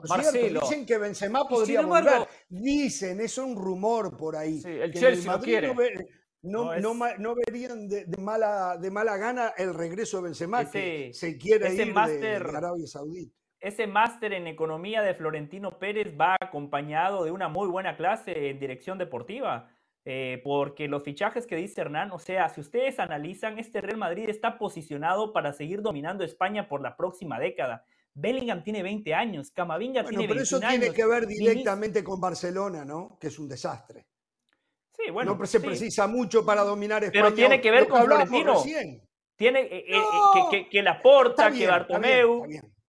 Marcelo. 0.09 0.61
dicen 0.61 0.85
que 0.85 0.99
Benzema 0.99 1.47
podría 1.49 1.83
volver. 1.83 2.27
Dicen, 2.49 3.21
es 3.21 3.39
un 3.39 3.57
rumor 3.57 4.17
por 4.17 4.37
ahí. 4.37 4.61
Sí, 4.61 4.69
el 4.69 4.93
Chelsea 4.93 5.35
el 5.35 5.41
quiere. 5.41 5.75
No, 5.75 5.81
no, 6.43 7.35
verían 7.47 7.89
de, 7.89 8.07
mala, 8.19 8.77
de 8.77 8.91
mala 8.91 9.17
gana 9.17 9.53
el 9.57 9.75
regreso 9.75 10.19
de 10.19 10.25
Benzema, 10.25 10.71
que 10.71 11.11
se 11.13 11.37
quiere 11.37 11.75
ir 11.75 11.93
de, 11.95 12.37
Arabia 12.37 12.87
Saudita. 12.87 13.35
Ese 13.61 13.89
máster 13.89 14.33
en 14.33 14.47
economía 14.47 15.03
de 15.03 15.15
Florentino 15.15 15.79
Pérez 15.79 16.15
va 16.19 16.37
acompañado 16.41 17.25
de 17.25 17.33
una 17.33 17.49
muy 17.49 17.67
buena 17.69 17.97
clase 17.97 18.51
en 18.51 18.61
dirección 18.61 18.99
deportiva. 18.99 19.71
Eh, 20.11 20.41
porque 20.43 20.89
los 20.89 21.03
fichajes 21.03 21.47
que 21.47 21.57
dice 21.57 21.83
Hernán, 21.83 22.13
o 22.13 22.19
sea, 22.19 22.49
si 22.49 22.63
ustedes 22.63 22.99
analizan, 22.99 23.59
este 23.59 23.83
Real 23.83 23.99
Madrid 23.99 24.31
está 24.31 24.57
posicionado 24.57 25.35
para 25.35 25.53
seguir 25.53 25.83
dominando 25.83 26.25
España 26.25 26.67
por 26.67 26.81
la 26.81 26.97
próxima 26.97 27.39
década. 27.39 27.85
Bellingham 28.15 28.63
tiene 28.63 28.83
20 28.83 29.13
años, 29.13 29.51
Camavinga 29.51 30.05
tiene 30.05 30.27
21 30.27 30.33
años. 30.33 30.49
Pero 30.51 30.61
eso 30.61 30.61
tiene 30.61 30.95
que 30.95 31.05
ver 31.05 31.27
directamente 31.27 32.03
con 32.03 32.19
Barcelona, 32.21 32.87
¿no? 32.87 33.19
Que 33.21 33.27
es 33.27 33.39
un 33.39 33.49
desastre 33.49 34.07
bueno. 35.13 35.35
No 35.35 35.47
se 35.47 35.61
precisa 35.61 36.07
mucho 36.07 36.45
para 36.45 36.63
dominar 36.63 37.05
España. 37.05 37.25
Pero 37.25 37.35
tiene 37.35 37.61
que 37.61 37.71
ver 37.71 37.89
con 37.89 38.05
Florentino. 38.05 38.63
Tiene 39.37 39.61
eh, 39.61 39.85
eh, 39.89 40.03
que, 40.51 40.69
que, 40.69 40.83
la 40.83 41.01
Porta, 41.01 41.53
que 41.53 41.69
Bartomeu. 41.69 42.45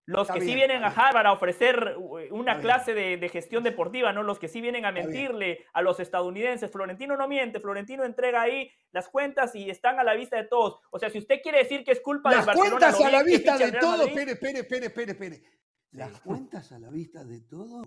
los 0.05 0.27
que 0.31 0.41
sí 0.41 0.55
vienen 0.55 0.83
a 0.83 0.87
Harvard 0.87 1.27
a 1.27 1.31
ofrecer 1.31 1.95
una 2.31 2.59
clase 2.59 2.95
de, 2.95 3.29
gestión 3.29 3.63
deportiva, 3.63 4.11
¿no? 4.13 4.23
Los 4.23 4.39
que 4.39 4.47
sí 4.47 4.59
vienen 4.59 4.83
a 4.83 4.91
mentirle 4.91 5.65
a 5.73 5.83
los 5.83 5.99
estadounidenses. 5.99 6.71
Florentino 6.71 7.15
no 7.15 7.27
miente, 7.27 7.59
Florentino 7.59 8.03
entrega 8.03 8.41
ahí 8.41 8.71
las 8.91 9.09
cuentas 9.09 9.53
y 9.53 9.69
están 9.69 9.99
a 9.99 10.03
la 10.03 10.15
vista 10.15 10.37
de 10.37 10.45
todos. 10.45 10.79
O 10.89 10.97
sea, 10.97 11.11
si 11.11 11.19
usted 11.19 11.39
quiere 11.43 11.59
decir 11.59 11.83
que 11.83 11.91
es 11.91 12.01
culpa 12.01 12.31
de 12.31 12.37
Las 12.37 12.57
cuentas 12.57 12.99
a 12.99 13.11
la 13.11 13.21
vista 13.21 13.55
de 13.55 13.71
todos. 13.73 14.07
Espere, 14.07 14.31
espere, 14.31 14.59
espere, 14.59 14.85
espere, 14.87 15.11
espere. 15.11 15.43
Las 15.91 16.19
cuentas 16.21 16.71
a 16.71 16.79
la 16.79 16.89
vista 16.89 17.23
de 17.23 17.41
todos 17.41 17.85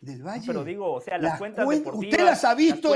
del 0.00 0.22
Valle. 0.22 0.44
Pero 0.46 0.64
digo, 0.64 0.92
o 0.92 1.00
sea, 1.00 1.18
las, 1.18 1.38
cuentas 1.38 1.68
deportivas. 1.68 2.12
Usted 2.12 2.24
las 2.24 2.44
ha 2.44 2.54
visto. 2.54 2.94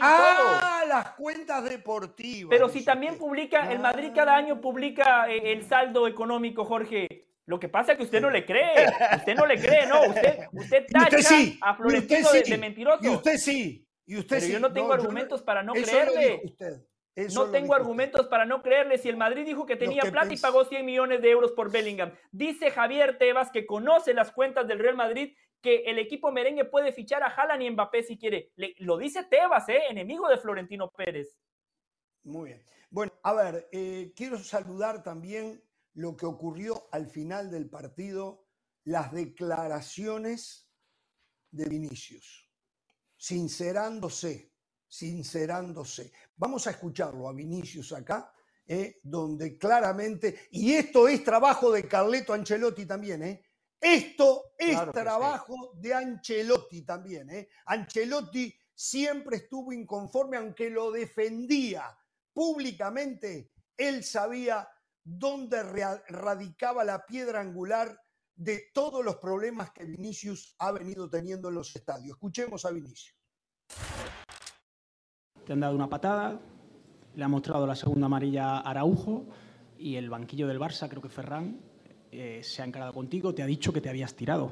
ah, 0.00 0.84
las 0.88 1.10
cuentas 1.10 1.64
deportivas. 1.64 2.50
Pero 2.50 2.68
si 2.68 2.84
también 2.84 3.18
publica, 3.18 3.70
el 3.70 3.78
Madrid 3.78 4.10
cada 4.14 4.36
año 4.36 4.60
publica 4.60 5.30
eh, 5.30 5.52
el 5.52 5.64
saldo 5.64 6.06
económico, 6.06 6.64
Jorge. 6.64 7.26
Lo 7.46 7.58
que 7.58 7.68
pasa 7.68 7.92
es 7.92 7.98
que 7.98 8.04
usted 8.04 8.20
no 8.20 8.28
le 8.28 8.44
cree. 8.44 8.86
Usted 9.16 9.34
no 9.34 9.46
le 9.46 9.58
cree, 9.58 9.86
no. 9.86 10.02
Usted, 10.02 10.48
usted 10.52 10.86
tacha 10.86 11.18
a 11.62 11.74
Florentino 11.76 12.30
de, 12.30 12.58
mentiroso. 12.58 13.02
Y 13.02 13.08
usted 13.08 13.38
sí. 13.38 13.88
Y 14.04 14.16
usted 14.18 14.40
Pero 14.40 14.52
yo 14.52 14.60
no 14.60 14.72
tengo 14.72 14.92
argumentos 14.92 15.42
para 15.42 15.62
no 15.62 15.72
creerle. 15.72 16.42
no 17.34 17.50
tengo 17.50 17.74
argumentos 17.74 18.26
para 18.26 18.44
no 18.44 18.62
creerle. 18.62 18.98
Si 18.98 19.08
el 19.08 19.16
Madrid 19.16 19.46
dijo 19.46 19.64
que 19.64 19.76
tenía 19.76 20.02
plata 20.02 20.32
y 20.32 20.36
pagó 20.36 20.66
100 20.66 20.84
millones 20.84 21.22
de 21.22 21.30
euros 21.30 21.52
por 21.52 21.72
Bellingham. 21.72 22.12
Dice 22.32 22.70
Javier 22.70 23.16
Tebas 23.16 23.50
que 23.50 23.64
conoce 23.64 24.12
las 24.12 24.30
cuentas 24.30 24.68
del 24.68 24.78
Real 24.78 24.96
Madrid 24.96 25.34
que 25.60 25.82
el 25.86 25.98
equipo 25.98 26.30
merengue 26.30 26.64
puede 26.64 26.92
fichar 26.92 27.22
a 27.22 27.26
Haaland 27.26 27.62
y 27.62 27.70
Mbappé 27.70 28.02
si 28.02 28.18
quiere. 28.18 28.52
lo 28.78 28.96
dice 28.96 29.24
Tebas, 29.24 29.68
¿eh? 29.68 29.82
enemigo 29.90 30.28
de 30.28 30.38
Florentino 30.38 30.90
Pérez. 30.90 31.38
Muy 32.24 32.50
bien. 32.50 32.64
Bueno, 32.90 33.12
a 33.22 33.32
ver, 33.34 33.68
eh, 33.72 34.12
quiero 34.16 34.38
saludar 34.38 35.02
también 35.02 35.62
lo 35.94 36.16
que 36.16 36.26
ocurrió 36.26 36.88
al 36.92 37.08
final 37.08 37.50
del 37.50 37.68
partido, 37.68 38.46
las 38.84 39.12
declaraciones 39.12 40.70
de 41.50 41.64
Vinicius, 41.68 42.50
sincerándose, 43.16 44.52
sincerándose. 44.86 46.12
Vamos 46.36 46.66
a 46.66 46.70
escucharlo 46.70 47.28
a 47.28 47.34
Vinicius 47.34 47.92
acá, 47.92 48.32
eh, 48.66 49.00
donde 49.02 49.58
claramente, 49.58 50.48
y 50.50 50.74
esto 50.74 51.08
es 51.08 51.24
trabajo 51.24 51.72
de 51.72 51.88
Carleto 51.88 52.32
Ancelotti 52.32 52.86
también, 52.86 53.22
¿eh? 53.22 53.47
Esto 53.80 54.52
es 54.58 54.76
trabajo 54.92 55.72
de 55.74 55.94
Ancelotti 55.94 56.82
también. 56.82 57.30
¿eh? 57.30 57.48
Ancelotti 57.66 58.52
siempre 58.74 59.38
estuvo 59.38 59.72
inconforme, 59.72 60.36
aunque 60.36 60.70
lo 60.70 60.90
defendía 60.90 61.96
públicamente, 62.32 63.52
él 63.76 64.04
sabía 64.04 64.68
dónde 65.02 65.62
radicaba 66.08 66.84
la 66.84 67.04
piedra 67.06 67.40
angular 67.40 68.00
de 68.34 68.70
todos 68.72 69.04
los 69.04 69.16
problemas 69.16 69.72
que 69.72 69.84
Vinicius 69.84 70.54
ha 70.58 70.70
venido 70.70 71.10
teniendo 71.10 71.48
en 71.48 71.56
los 71.56 71.74
estadios. 71.74 72.10
Escuchemos 72.10 72.64
a 72.64 72.70
Vinicius. 72.70 73.16
Te 75.44 75.52
han 75.52 75.60
dado 75.60 75.74
una 75.74 75.88
patada, 75.88 76.40
le 77.14 77.24
ha 77.24 77.28
mostrado 77.28 77.66
la 77.66 77.74
segunda 77.74 78.06
amarilla 78.06 78.58
a 78.58 78.70
Araujo 78.70 79.26
y 79.76 79.96
el 79.96 80.10
banquillo 80.10 80.46
del 80.46 80.60
Barça, 80.60 80.88
creo 80.88 81.02
que 81.02 81.08
Ferran, 81.08 81.60
eh, 82.12 82.40
se 82.42 82.62
ha 82.62 82.64
encarado 82.64 82.92
contigo, 82.92 83.34
te 83.34 83.42
ha 83.42 83.46
dicho 83.46 83.72
que 83.72 83.80
te 83.80 83.88
habías 83.88 84.14
tirado. 84.14 84.50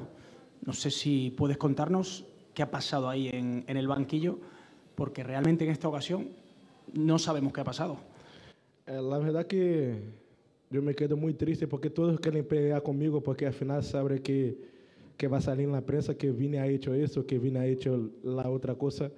No 0.65 0.73
sé 0.73 0.91
si 0.91 1.31
puedes 1.31 1.57
contarnos 1.57 2.25
qué 2.53 2.63
ha 2.63 2.71
pasado 2.71 3.09
ahí 3.09 3.29
en, 3.29 3.63
en 3.67 3.77
el 3.77 3.87
banquillo, 3.87 4.39
porque 4.95 5.23
realmente 5.23 5.63
en 5.63 5.71
esta 5.71 5.87
ocasión 5.87 6.29
no 6.93 7.19
sabemos 7.19 7.53
qué 7.53 7.61
ha 7.61 7.63
pasado. 7.63 7.97
Eh, 8.85 9.01
la 9.01 9.17
verdad 9.17 9.45
que 9.45 9.95
yo 10.69 10.81
me 10.81 10.95
quedo 10.95 11.17
muy 11.17 11.33
triste 11.33 11.67
porque 11.67 11.89
todos 11.89 12.19
quieren 12.19 12.45
pelear 12.45 12.81
conmigo 12.83 13.21
porque 13.21 13.45
al 13.45 13.53
final 13.53 13.83
saben 13.83 14.19
que, 14.19 14.57
que 15.15 15.27
va 15.27 15.37
a 15.37 15.41
salir 15.41 15.65
en 15.65 15.71
la 15.71 15.81
prensa 15.81 16.15
que 16.15 16.31
Vini 16.31 16.57
ha 16.57 16.67
hecho 16.67 16.93
eso, 16.93 17.25
que 17.25 17.39
Vini 17.39 17.57
ha 17.57 17.65
hecho 17.65 18.09
la 18.23 18.49
otra 18.49 18.75
cosa. 18.75 19.11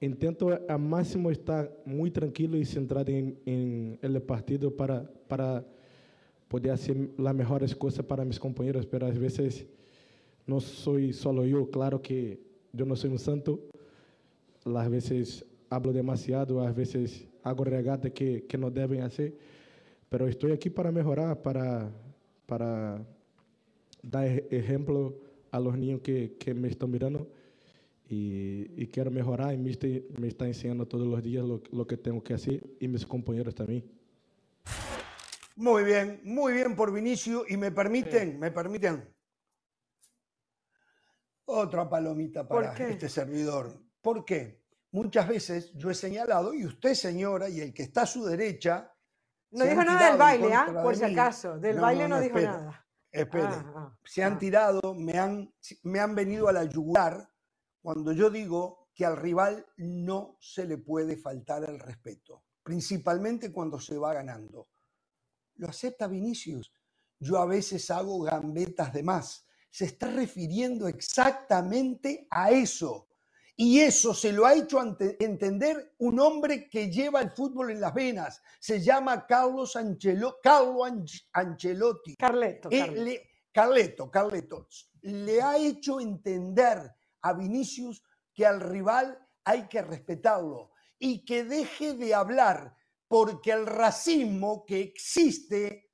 Intento 0.00 0.58
al 0.68 0.78
máximo 0.80 1.30
estar 1.30 1.70
muy 1.86 2.10
tranquilo 2.10 2.58
y 2.58 2.64
centrado 2.64 3.10
en, 3.10 3.38
en 3.46 3.98
el 4.02 4.20
partido 4.22 4.70
para, 4.70 5.08
para 5.28 5.64
poder 6.54 6.70
hacer 6.70 6.96
las 7.18 7.34
mejores 7.34 7.74
cosas 7.74 8.06
para 8.06 8.24
mis 8.24 8.38
compañeros, 8.38 8.86
pero 8.86 9.08
a 9.08 9.10
veces 9.10 9.66
no 10.46 10.60
soy 10.60 11.12
solo 11.12 11.44
yo, 11.44 11.68
claro 11.68 12.00
que 12.00 12.38
yo 12.72 12.86
no 12.86 12.94
soy 12.94 13.10
un 13.10 13.18
santo, 13.18 13.58
las 14.64 14.88
veces 14.88 15.44
hablo 15.68 15.92
demasiado, 15.92 16.60
a 16.60 16.70
veces 16.70 17.26
hago 17.42 17.64
regatas 17.64 18.12
que, 18.12 18.44
que 18.44 18.56
no 18.56 18.70
deben 18.70 19.00
hacer, 19.00 19.34
pero 20.08 20.28
estoy 20.28 20.52
aquí 20.52 20.70
para 20.70 20.92
mejorar, 20.92 21.42
para, 21.42 21.90
para 22.46 23.04
dar 24.00 24.24
ejemplo 24.48 25.12
a 25.50 25.58
los 25.58 25.76
niños 25.76 26.02
que, 26.02 26.36
que 26.38 26.54
me 26.54 26.68
están 26.68 26.88
mirando. 26.88 27.26
Y, 28.08 28.70
y, 28.76 28.86
quiero 28.92 29.10
mejorar 29.10 29.54
y 29.54 29.58
me 29.58 29.70
está, 29.70 29.88
me 30.20 30.28
está 30.28 30.46
enseñando 30.46 30.86
todos 30.86 31.08
los 31.08 31.20
días 31.20 31.44
lo, 31.44 31.60
lo 31.72 31.84
que 31.84 31.96
tengo 31.96 32.22
que 32.22 32.34
hacer 32.34 32.62
y 32.78 32.86
mis 32.86 33.04
compañeros 33.04 33.56
también. 33.56 33.82
Muy 35.56 35.84
bien, 35.84 36.20
muy 36.24 36.52
bien 36.52 36.74
por 36.74 36.92
Vinicio 36.92 37.44
y 37.48 37.56
me 37.56 37.70
permiten, 37.70 38.32
sí. 38.32 38.38
me 38.38 38.50
permiten 38.50 39.14
otra 41.46 41.88
palomita 41.88 42.46
para 42.46 42.72
este 42.72 43.08
servidor. 43.08 43.72
¿Por 44.00 44.24
qué? 44.24 44.64
Muchas 44.92 45.28
veces 45.28 45.72
yo 45.74 45.90
he 45.90 45.94
señalado, 45.94 46.54
y 46.54 46.64
usted 46.64 46.94
señora, 46.94 47.48
y 47.48 47.60
el 47.60 47.74
que 47.74 47.82
está 47.84 48.02
a 48.02 48.06
su 48.06 48.24
derecha... 48.24 48.92
No 49.50 49.64
dijo 49.64 49.84
nada 49.84 50.08
del 50.08 50.18
baile, 50.18 50.54
¿ah? 50.54 50.80
Por 50.82 50.96
si 50.96 51.04
acaso. 51.04 51.58
Del 51.58 51.76
no, 51.76 51.82
baile 51.82 52.08
no, 52.08 52.16
no 52.16 52.22
dijo 52.22 52.38
espere, 52.38 52.56
nada. 52.56 52.86
Espere. 53.10 53.44
Ah, 53.44 53.72
ah, 53.76 53.98
se 54.04 54.22
han 54.22 54.34
ah. 54.34 54.38
tirado, 54.38 54.94
me 54.94 55.18
han, 55.18 55.52
me 55.82 56.00
han 56.00 56.14
venido 56.14 56.48
a 56.48 56.52
la 56.52 56.64
yugular 56.64 57.28
cuando 57.80 58.12
yo 58.12 58.30
digo 58.30 58.88
que 58.94 59.04
al 59.04 59.16
rival 59.16 59.66
no 59.76 60.36
se 60.40 60.64
le 60.64 60.78
puede 60.78 61.16
faltar 61.16 61.64
el 61.64 61.78
respeto, 61.78 62.44
principalmente 62.62 63.52
cuando 63.52 63.78
se 63.78 63.98
va 63.98 64.14
ganando. 64.14 64.68
Lo 65.56 65.68
acepta 65.68 66.06
Vinicius. 66.06 66.72
Yo 67.18 67.38
a 67.38 67.46
veces 67.46 67.90
hago 67.90 68.20
gambetas 68.20 68.92
de 68.92 69.02
más. 69.02 69.46
Se 69.70 69.86
está 69.86 70.08
refiriendo 70.08 70.88
exactamente 70.88 72.26
a 72.30 72.50
eso. 72.50 73.08
Y 73.56 73.80
eso 73.80 74.12
se 74.14 74.32
lo 74.32 74.46
ha 74.46 74.54
hecho 74.54 74.80
ante, 74.80 75.16
entender 75.24 75.94
un 75.98 76.18
hombre 76.18 76.68
que 76.68 76.90
lleva 76.90 77.20
el 77.20 77.30
fútbol 77.30 77.70
en 77.70 77.80
las 77.80 77.94
venas. 77.94 78.42
Se 78.58 78.80
llama 78.80 79.26
Carlos 79.26 79.76
Ancelo, 79.76 80.38
Carlo 80.42 80.84
Ancelotti. 81.32 82.16
Carleto. 82.16 82.68
Le, 82.68 83.30
Carleto, 83.52 84.10
Carleto. 84.10 84.68
Le 85.02 85.40
ha 85.40 85.56
hecho 85.56 86.00
entender 86.00 86.92
a 87.22 87.32
Vinicius 87.32 88.02
que 88.32 88.44
al 88.44 88.60
rival 88.60 89.16
hay 89.44 89.68
que 89.68 89.82
respetarlo 89.82 90.72
y 90.98 91.24
que 91.24 91.44
deje 91.44 91.94
de 91.94 92.12
hablar 92.12 92.74
porque 93.08 93.52
el 93.52 93.66
racismo 93.66 94.64
que 94.66 94.80
existe 94.80 95.92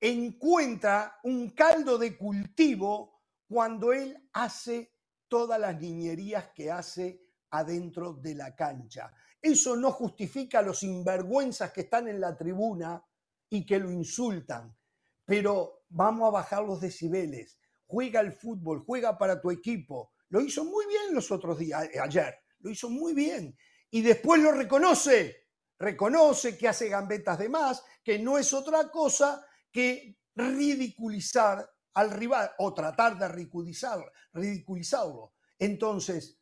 encuentra 0.00 1.18
un 1.24 1.50
caldo 1.50 1.98
de 1.98 2.16
cultivo 2.16 3.22
cuando 3.48 3.92
él 3.92 4.28
hace 4.32 4.92
todas 5.28 5.58
las 5.58 5.80
niñerías 5.80 6.50
que 6.54 6.70
hace 6.70 7.22
adentro 7.50 8.14
de 8.14 8.34
la 8.34 8.54
cancha. 8.54 9.12
Eso 9.40 9.76
no 9.76 9.92
justifica 9.92 10.58
a 10.58 10.62
los 10.62 10.80
sinvergüenzas 10.80 11.72
que 11.72 11.82
están 11.82 12.08
en 12.08 12.20
la 12.20 12.36
tribuna 12.36 13.02
y 13.48 13.64
que 13.64 13.78
lo 13.78 13.90
insultan, 13.90 14.76
pero 15.24 15.84
vamos 15.88 16.28
a 16.28 16.32
bajar 16.32 16.64
los 16.64 16.80
decibeles. 16.80 17.58
Juega 17.86 18.20
el 18.20 18.32
fútbol, 18.32 18.82
juega 18.84 19.16
para 19.16 19.40
tu 19.40 19.50
equipo. 19.50 20.12
Lo 20.28 20.40
hizo 20.40 20.64
muy 20.64 20.86
bien 20.86 21.14
los 21.14 21.30
otros 21.30 21.58
días, 21.58 21.88
ayer, 22.02 22.34
lo 22.58 22.70
hizo 22.70 22.90
muy 22.90 23.14
bien. 23.14 23.56
Y 23.90 24.02
después 24.02 24.42
lo 24.42 24.50
reconoce, 24.50 25.45
reconoce 25.78 26.56
que 26.56 26.68
hace 26.68 26.88
gambetas 26.88 27.38
de 27.38 27.48
más, 27.48 27.82
que 28.02 28.18
no 28.18 28.38
es 28.38 28.52
otra 28.52 28.90
cosa 28.90 29.44
que 29.70 30.18
ridiculizar 30.34 31.68
al 31.94 32.10
rival 32.10 32.50
o 32.58 32.74
tratar 32.74 33.18
de 33.18 33.28
ridiculizar, 33.28 34.04
ridiculizarlo. 34.32 35.34
Entonces, 35.58 36.38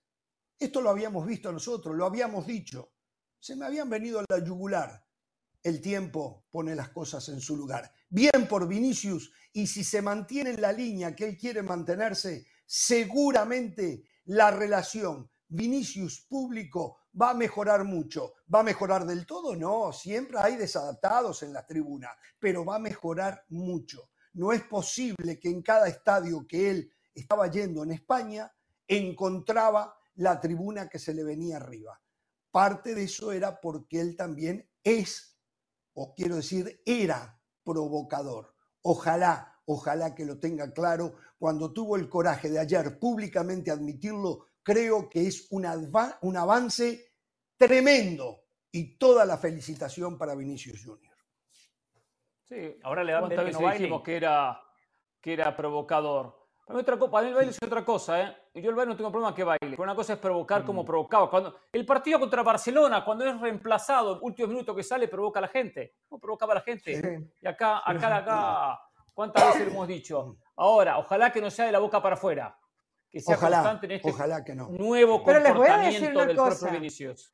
esto 0.58 0.80
lo 0.80 0.90
habíamos 0.90 1.26
visto 1.26 1.52
nosotros, 1.52 1.96
lo 1.96 2.06
habíamos 2.06 2.46
dicho. 2.46 2.92
Se 3.38 3.56
me 3.56 3.66
habían 3.66 3.88
venido 3.88 4.20
a 4.20 4.24
la 4.28 4.44
yugular. 4.44 5.04
El 5.62 5.80
tiempo 5.80 6.44
pone 6.50 6.74
las 6.74 6.90
cosas 6.90 7.28
en 7.28 7.40
su 7.40 7.56
lugar. 7.56 7.92
Bien 8.08 8.46
por 8.48 8.68
Vinicius, 8.68 9.32
y 9.52 9.66
si 9.66 9.84
se 9.84 10.02
mantiene 10.02 10.50
en 10.50 10.60
la 10.60 10.72
línea 10.72 11.14
que 11.14 11.24
él 11.24 11.36
quiere 11.36 11.62
mantenerse, 11.62 12.46
seguramente 12.66 14.04
la 14.24 14.50
relación 14.50 15.30
Vinicius 15.48 16.20
público 16.22 16.98
va 17.20 17.30
a 17.30 17.34
mejorar 17.34 17.84
mucho. 17.84 18.34
¿Va 18.52 18.60
a 18.60 18.64
mejorar 18.64 19.06
del 19.06 19.26
todo? 19.26 19.54
No, 19.56 19.92
siempre 19.92 20.38
hay 20.38 20.56
desadaptados 20.56 21.42
en 21.42 21.52
la 21.52 21.66
tribuna, 21.66 22.10
pero 22.38 22.64
va 22.64 22.76
a 22.76 22.80
mejorar 22.80 23.44
mucho. 23.48 24.10
No 24.34 24.52
es 24.52 24.62
posible 24.62 25.38
que 25.38 25.48
en 25.48 25.62
cada 25.62 25.86
estadio 25.86 26.46
que 26.46 26.70
él 26.70 26.92
estaba 27.14 27.46
yendo 27.48 27.84
en 27.84 27.92
España 27.92 28.52
encontraba 28.86 29.96
la 30.16 30.40
tribuna 30.40 30.88
que 30.88 30.98
se 30.98 31.14
le 31.14 31.24
venía 31.24 31.56
arriba. 31.56 32.00
Parte 32.50 32.94
de 32.94 33.04
eso 33.04 33.32
era 33.32 33.60
porque 33.60 34.00
él 34.00 34.16
también 34.16 34.68
es, 34.82 35.38
o 35.94 36.14
quiero 36.14 36.36
decir, 36.36 36.82
era 36.84 37.40
provocador. 37.64 38.54
Ojalá, 38.82 39.60
ojalá 39.66 40.14
que 40.14 40.24
lo 40.24 40.38
tenga 40.38 40.72
claro. 40.72 41.14
Cuando 41.38 41.72
tuvo 41.72 41.96
el 41.96 42.08
coraje 42.08 42.50
de 42.50 42.58
ayer 42.58 42.98
públicamente 42.98 43.70
admitirlo, 43.70 44.46
creo 44.64 45.08
que 45.08 45.28
es 45.28 45.46
un, 45.50 45.64
un 46.22 46.36
avance 46.36 47.12
tremendo 47.56 48.40
y 48.72 48.96
toda 48.96 49.24
la 49.24 49.38
felicitación 49.38 50.18
para 50.18 50.34
Vinicius 50.34 50.84
Junior. 50.84 51.14
Sí, 52.42 52.76
ahora 52.82 53.04
le 53.04 53.12
dan 53.12 53.28
que 53.28 53.36
no 53.36 53.70
dijimos 53.70 54.02
que 54.02 54.16
era, 54.16 54.60
que 55.20 55.32
era 55.32 55.56
provocador. 55.56 56.44
Para 56.66 56.78
mí, 56.78 56.80
otra, 56.80 56.98
para 56.98 57.22
mí 57.22 57.28
el 57.28 57.34
baile 57.34 57.50
es 57.50 57.62
otra 57.62 57.84
cosa, 57.84 58.22
¿eh? 58.22 58.36
Yo 58.54 58.70
el 58.70 58.76
baile 58.76 58.92
no 58.92 58.96
tengo 58.96 59.10
problema 59.10 59.34
que 59.34 59.44
baile. 59.44 59.70
Pero 59.70 59.82
una 59.82 59.94
cosa 59.94 60.14
es 60.14 60.18
provocar 60.18 60.62
mm. 60.62 60.66
como 60.66 60.84
provocaba. 60.84 61.28
Cuando, 61.28 61.56
el 61.70 61.84
partido 61.84 62.18
contra 62.18 62.42
Barcelona, 62.42 63.04
cuando 63.04 63.24
es 63.26 63.38
reemplazado, 63.38 64.18
último 64.22 64.48
minuto 64.48 64.74
que 64.74 64.82
sale, 64.82 65.08
provoca 65.08 65.40
a 65.40 65.42
la 65.42 65.48
gente. 65.48 65.96
¿Cómo 66.08 66.20
provocaba 66.20 66.52
a 66.52 66.56
la 66.56 66.60
gente? 66.62 67.00
Sí. 67.00 67.32
Y 67.42 67.46
acá, 67.46 67.82
acá, 67.84 68.16
acá, 68.16 68.80
¿cuántas 69.12 69.46
veces 69.46 69.68
hemos 69.68 69.86
dicho? 69.86 70.38
Ahora, 70.56 70.98
ojalá 70.98 71.30
que 71.30 71.40
no 71.40 71.50
sea 71.50 71.66
de 71.66 71.72
la 71.72 71.80
boca 71.80 72.00
para 72.02 72.14
afuera. 72.14 72.58
Que 73.14 73.20
sea 73.20 73.36
ojalá, 73.36 73.58
constante 73.58 73.86
en 73.86 73.92
este 73.92 74.10
ojalá 74.10 74.44
que 74.44 74.54
no. 74.56 74.68
nuevo 74.70 75.22
Pero 75.24 75.38
les 75.38 75.54
voy 75.54 75.68
a 75.68 75.78
decir 75.78 76.10
una 76.10 76.26
del 76.26 76.36
cosa. 76.36 76.58
propio 76.58 76.80
Vinicius. 76.80 77.32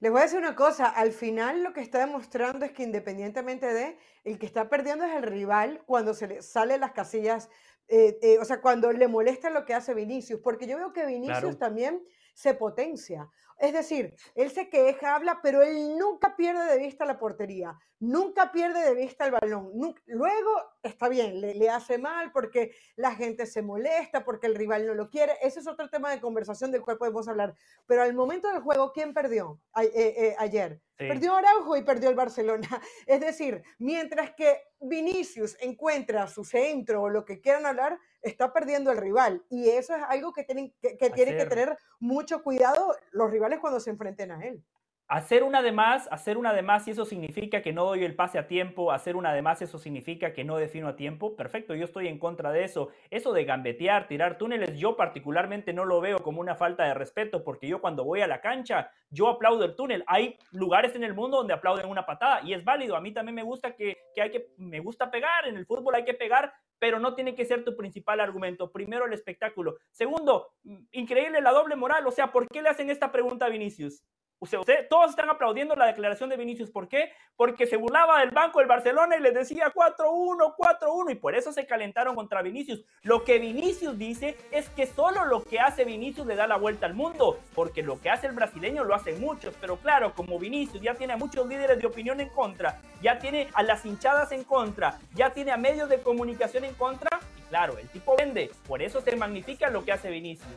Les 0.00 0.10
voy 0.10 0.20
a 0.20 0.22
decir 0.24 0.38
una 0.38 0.56
cosa, 0.56 0.86
al 0.86 1.12
final 1.12 1.62
lo 1.62 1.74
que 1.74 1.82
está 1.82 1.98
demostrando 1.98 2.64
es 2.64 2.72
que 2.72 2.82
independientemente 2.82 3.66
de, 3.72 3.98
el 4.24 4.38
que 4.38 4.46
está 4.46 4.70
perdiendo 4.70 5.04
es 5.04 5.14
el 5.14 5.22
rival 5.22 5.82
cuando 5.86 6.14
se 6.14 6.26
le 6.28 6.42
sale 6.42 6.78
las 6.78 6.92
casillas, 6.92 7.50
eh, 7.88 8.18
eh, 8.22 8.38
o 8.40 8.44
sea, 8.46 8.62
cuando 8.62 8.90
le 8.90 9.06
molesta 9.06 9.50
lo 9.50 9.66
que 9.66 9.74
hace 9.74 9.92
Vinicius, 9.92 10.40
porque 10.40 10.66
yo 10.66 10.78
veo 10.78 10.94
que 10.94 11.04
Vinicius 11.04 11.38
Claro. 11.40 11.58
también 11.58 12.02
se 12.32 12.54
potencia. 12.54 13.28
Es 13.58 13.72
decir, 13.72 14.14
él 14.34 14.50
se 14.50 14.68
queja, 14.68 15.14
habla, 15.14 15.38
pero 15.42 15.62
él 15.62 15.96
nunca 15.96 16.34
pierde 16.36 16.64
de 16.72 16.78
vista 16.78 17.04
la 17.04 17.18
portería, 17.18 17.78
nunca 18.00 18.50
pierde 18.50 18.80
de 18.80 18.94
vista 18.94 19.24
el 19.24 19.30
balón. 19.30 19.70
Luego 20.06 20.50
está 20.82 21.08
bien, 21.08 21.40
le, 21.40 21.54
le 21.54 21.70
hace 21.70 21.96
mal 21.98 22.32
porque 22.32 22.74
la 22.96 23.14
gente 23.14 23.46
se 23.46 23.62
molesta, 23.62 24.24
porque 24.24 24.48
el 24.48 24.56
rival 24.56 24.86
no 24.86 24.94
lo 24.94 25.08
quiere. 25.08 25.34
Ese 25.42 25.60
es 25.60 25.68
otro 25.68 25.88
tema 25.88 26.10
de 26.10 26.20
conversación 26.20 26.72
del 26.72 26.82
cual 26.82 26.98
podemos 26.98 27.28
hablar. 27.28 27.54
Pero 27.86 28.02
al 28.02 28.14
momento 28.14 28.48
del 28.48 28.62
juego, 28.62 28.92
¿quién 28.92 29.14
perdió 29.14 29.60
a- 29.74 29.84
eh, 29.84 29.90
eh, 29.94 30.34
ayer? 30.38 30.80
Sí. 30.98 31.06
Perdió 31.06 31.36
Araujo 31.36 31.76
y 31.76 31.82
perdió 31.84 32.08
el 32.10 32.16
Barcelona. 32.16 32.68
Es 33.06 33.20
decir, 33.20 33.62
mientras 33.78 34.32
que 34.34 34.60
Vinicius 34.80 35.56
encuentra 35.60 36.26
su 36.26 36.44
centro 36.44 37.02
o 37.02 37.08
lo 37.10 37.24
que 37.24 37.40
quieran 37.40 37.66
hablar, 37.66 37.98
está 38.22 38.52
perdiendo 38.52 38.90
el 38.90 38.98
rival. 38.98 39.44
Y 39.50 39.68
eso 39.68 39.94
es 39.94 40.02
algo 40.08 40.32
que 40.32 40.44
tienen 40.44 40.72
que, 40.80 40.96
que, 40.96 41.10
tienen 41.10 41.36
que 41.36 41.46
tener 41.46 41.76
mucho 41.98 42.42
cuidado 42.42 42.96
los 43.10 43.30
rivales 43.30 43.58
cuando 43.60 43.80
se 43.80 43.90
enfrenten 43.90 44.30
a 44.30 44.40
él. 44.44 44.62
Hacer 45.08 45.42
una 45.42 45.60
de 45.60 45.72
más, 45.72 46.08
hacer 46.10 46.38
una 46.38 46.54
de 46.54 46.62
más, 46.62 46.88
y 46.88 46.92
eso 46.92 47.04
significa 47.04 47.60
que 47.60 47.74
no 47.74 47.84
doy 47.84 48.02
el 48.02 48.14
pase 48.14 48.38
a 48.38 48.46
tiempo, 48.46 48.92
hacer 48.92 49.14
una 49.14 49.34
de 49.34 49.42
más, 49.42 49.60
eso 49.60 49.78
significa 49.78 50.32
que 50.32 50.42
no 50.42 50.56
defino 50.56 50.88
a 50.88 50.96
tiempo. 50.96 51.36
Perfecto, 51.36 51.74
yo 51.74 51.84
estoy 51.84 52.08
en 52.08 52.18
contra 52.18 52.50
de 52.50 52.64
eso. 52.64 52.88
Eso 53.10 53.34
de 53.34 53.44
gambetear, 53.44 54.08
tirar 54.08 54.38
túneles, 54.38 54.78
yo 54.78 54.96
particularmente 54.96 55.74
no 55.74 55.84
lo 55.84 56.00
veo 56.00 56.18
como 56.20 56.40
una 56.40 56.54
falta 56.54 56.84
de 56.84 56.94
respeto, 56.94 57.44
porque 57.44 57.68
yo 57.68 57.82
cuando 57.82 58.04
voy 58.04 58.22
a 58.22 58.26
la 58.26 58.40
cancha, 58.40 58.90
yo 59.10 59.28
aplaudo 59.28 59.66
el 59.66 59.76
túnel. 59.76 60.02
Hay 60.06 60.38
lugares 60.50 60.96
en 60.96 61.04
el 61.04 61.12
mundo 61.12 61.36
donde 61.36 61.52
aplauden 61.52 61.90
una 61.90 62.06
patada 62.06 62.40
y 62.42 62.54
es 62.54 62.64
válido. 62.64 62.96
A 62.96 63.02
mí 63.02 63.12
también 63.12 63.34
me 63.34 63.42
gusta 63.42 63.74
que, 63.76 63.98
que 64.14 64.22
hay 64.22 64.30
que, 64.30 64.54
me 64.56 64.80
gusta 64.80 65.10
pegar. 65.10 65.46
En 65.46 65.56
el 65.56 65.66
fútbol 65.66 65.94
hay 65.94 66.04
que 66.04 66.14
pegar, 66.14 66.54
pero 66.78 66.98
no 66.98 67.14
tiene 67.14 67.34
que 67.34 67.44
ser 67.44 67.64
tu 67.64 67.76
principal 67.76 68.18
argumento. 68.20 68.72
Primero, 68.72 69.04
el 69.04 69.12
espectáculo. 69.12 69.76
Segundo, 69.90 70.54
increíble 70.92 71.42
la 71.42 71.52
doble 71.52 71.76
moral. 71.76 72.06
O 72.06 72.10
sea, 72.10 72.32
¿por 72.32 72.48
qué 72.48 72.62
le 72.62 72.70
hacen 72.70 72.88
esta 72.88 73.12
pregunta 73.12 73.44
a 73.46 73.50
Vinicius? 73.50 74.02
Usted, 74.42 74.88
todos 74.90 75.10
están 75.10 75.30
aplaudiendo 75.30 75.76
la 75.76 75.86
declaración 75.86 76.28
de 76.28 76.36
Vinicius. 76.36 76.68
¿Por 76.68 76.88
qué? 76.88 77.12
Porque 77.36 77.64
se 77.64 77.76
burlaba 77.76 78.18
del 78.18 78.32
banco 78.32 78.58
del 78.58 78.66
Barcelona 78.66 79.16
y 79.16 79.20
les 79.20 79.34
decía 79.34 79.72
4-1, 79.72 80.56
4-1 80.56 81.12
y 81.12 81.14
por 81.14 81.36
eso 81.36 81.52
se 81.52 81.64
calentaron 81.64 82.16
contra 82.16 82.42
Vinicius. 82.42 82.84
Lo 83.02 83.22
que 83.22 83.38
Vinicius 83.38 83.96
dice 83.96 84.36
es 84.50 84.68
que 84.70 84.86
solo 84.88 85.26
lo 85.26 85.44
que 85.44 85.60
hace 85.60 85.84
Vinicius 85.84 86.26
le 86.26 86.34
da 86.34 86.48
la 86.48 86.56
vuelta 86.56 86.86
al 86.86 86.94
mundo, 86.94 87.38
porque 87.54 87.84
lo 87.84 88.00
que 88.00 88.10
hace 88.10 88.26
el 88.26 88.32
brasileño 88.32 88.82
lo 88.82 88.96
hacen 88.96 89.20
muchos. 89.20 89.54
Pero 89.60 89.76
claro, 89.76 90.12
como 90.12 90.40
Vinicius 90.40 90.82
ya 90.82 90.96
tiene 90.96 91.12
a 91.12 91.16
muchos 91.16 91.46
líderes 91.46 91.78
de 91.78 91.86
opinión 91.86 92.20
en 92.20 92.30
contra, 92.30 92.80
ya 93.00 93.20
tiene 93.20 93.46
a 93.54 93.62
las 93.62 93.86
hinchadas 93.86 94.32
en 94.32 94.42
contra, 94.42 94.98
ya 95.14 95.30
tiene 95.30 95.52
a 95.52 95.56
medios 95.56 95.88
de 95.88 96.02
comunicación 96.02 96.64
en 96.64 96.74
contra, 96.74 97.20
y 97.38 97.42
claro, 97.42 97.78
el 97.78 97.88
tipo 97.90 98.16
vende. 98.16 98.50
Por 98.66 98.82
eso 98.82 99.02
se 99.02 99.14
magnifica 99.14 99.70
lo 99.70 99.84
que 99.84 99.92
hace 99.92 100.10
Vinicius. 100.10 100.50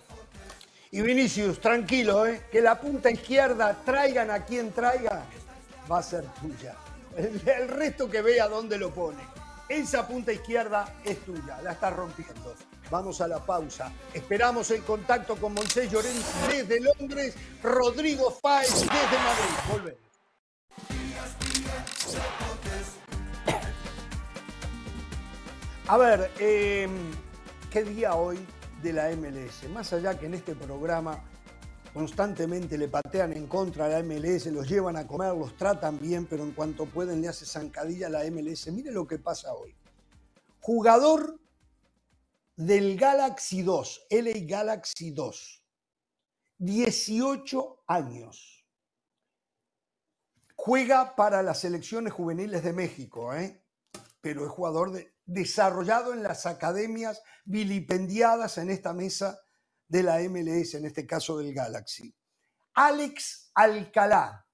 Y 0.96 1.02
Vinicius, 1.02 1.60
tranquilo, 1.60 2.26
¿eh? 2.26 2.44
que 2.50 2.62
la 2.62 2.80
punta 2.80 3.12
izquierda, 3.12 3.78
traigan 3.84 4.32
a 4.32 4.46
quien 4.46 4.72
traiga, 4.72 5.26
va 5.92 6.00
a 6.00 6.02
ser 6.02 6.24
tuya. 6.40 6.74
El, 7.18 7.68
resto 7.68 8.10
que 8.10 8.22
vea 8.22 8.48
dónde 8.48 8.78
lo 8.78 8.92
pone. 8.92 9.22
Esa 9.68 10.08
punta 10.08 10.32
izquierda 10.32 11.00
es 11.04 11.20
tuya, 11.26 11.62
la 11.62 11.74
está 11.74 11.90
rompiendo. 11.90 12.56
Vamos 12.90 13.20
a 13.20 13.28
la 13.28 13.46
pausa. 13.46 13.92
Esperamos 14.14 14.72
el 14.72 14.84
contacto 14.84 15.36
con 15.36 15.54
Monse 15.54 15.90
Llorens 15.90 16.26
desde 16.48 16.80
Londres, 16.80 17.36
Rodrigo 17.62 18.32
Fáez 18.32 18.72
desde 18.80 18.88
Madrid. 18.88 19.70
Volvemos. 19.70 20.00
A 25.88 25.98
ver, 25.98 26.32
eh, 26.40 26.88
¿qué 27.70 27.84
día 27.84 28.16
hoy? 28.16 28.40
De 28.86 28.94
la 28.94 29.10
MLS. 29.16 29.68
Más 29.72 29.92
allá 29.94 30.18
que 30.18 30.28
en 30.28 30.36
este 30.36 30.56
programa 30.56 31.24
constantemente 31.92 32.78
le 32.78 32.88
patean 32.88 33.34
en 33.34 33.48
contra 33.48 33.86
a 33.86 33.90
la 33.90 34.04
MLS, 34.04 34.46
los 34.48 34.70
llevan 34.70 34.96
a 34.96 35.08
comer, 35.08 35.34
los 35.34 35.58
tratan 35.58 36.00
bien, 36.00 36.28
pero 36.28 36.44
en 36.44 36.52
cuanto 36.52 36.86
pueden 36.86 37.20
le 37.20 37.28
hace 37.28 37.46
zancadilla 37.46 38.08
a 38.08 38.10
la 38.12 38.24
MLS. 38.30 38.68
Mire 38.68 38.92
lo 38.92 39.08
que 39.08 39.18
pasa 39.18 39.54
hoy. 39.54 39.76
Jugador 40.60 41.40
del 42.56 42.96
Galaxy 42.96 43.64
2, 43.64 44.08
LA 44.12 44.46
Galaxy 44.46 45.12
2, 45.12 45.64
18 46.60 47.84
años. 47.88 48.68
Juega 50.56 51.16
para 51.16 51.42
las 51.42 51.60
selecciones 51.60 52.14
juveniles 52.14 52.64
de 52.64 52.74
México, 52.74 53.34
¿eh? 53.34 53.64
pero 54.22 54.46
es 54.46 54.52
jugador 54.52 54.92
de, 54.92 55.15
desarrollado 55.26 56.14
en 56.14 56.24
las 56.24 56.46
academias 56.46 57.22
vilipendiadas 57.44 58.58
en 58.58 58.70
esta 58.70 58.94
mesa 58.94 59.40
de 59.88 60.04
la 60.04 60.20
MLS, 60.20 60.76
en 60.76 60.86
este 60.86 61.06
caso 61.06 61.38
del 61.38 61.54
Galaxy. 61.54 62.16
Alex 62.74 63.52
Alcalá 63.54 64.46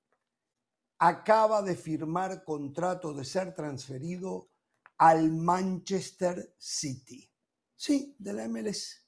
acaba 0.99 1.61
de 1.61 1.76
firmar 1.76 2.43
contrato 2.43 3.13
de 3.13 3.26
ser 3.26 3.55
transferido 3.55 4.51
al 4.97 5.32
Manchester 5.32 6.53
City. 6.59 7.28
Sí, 7.76 8.15
de 8.19 8.34
la 8.34 8.47
MLS. 8.47 9.07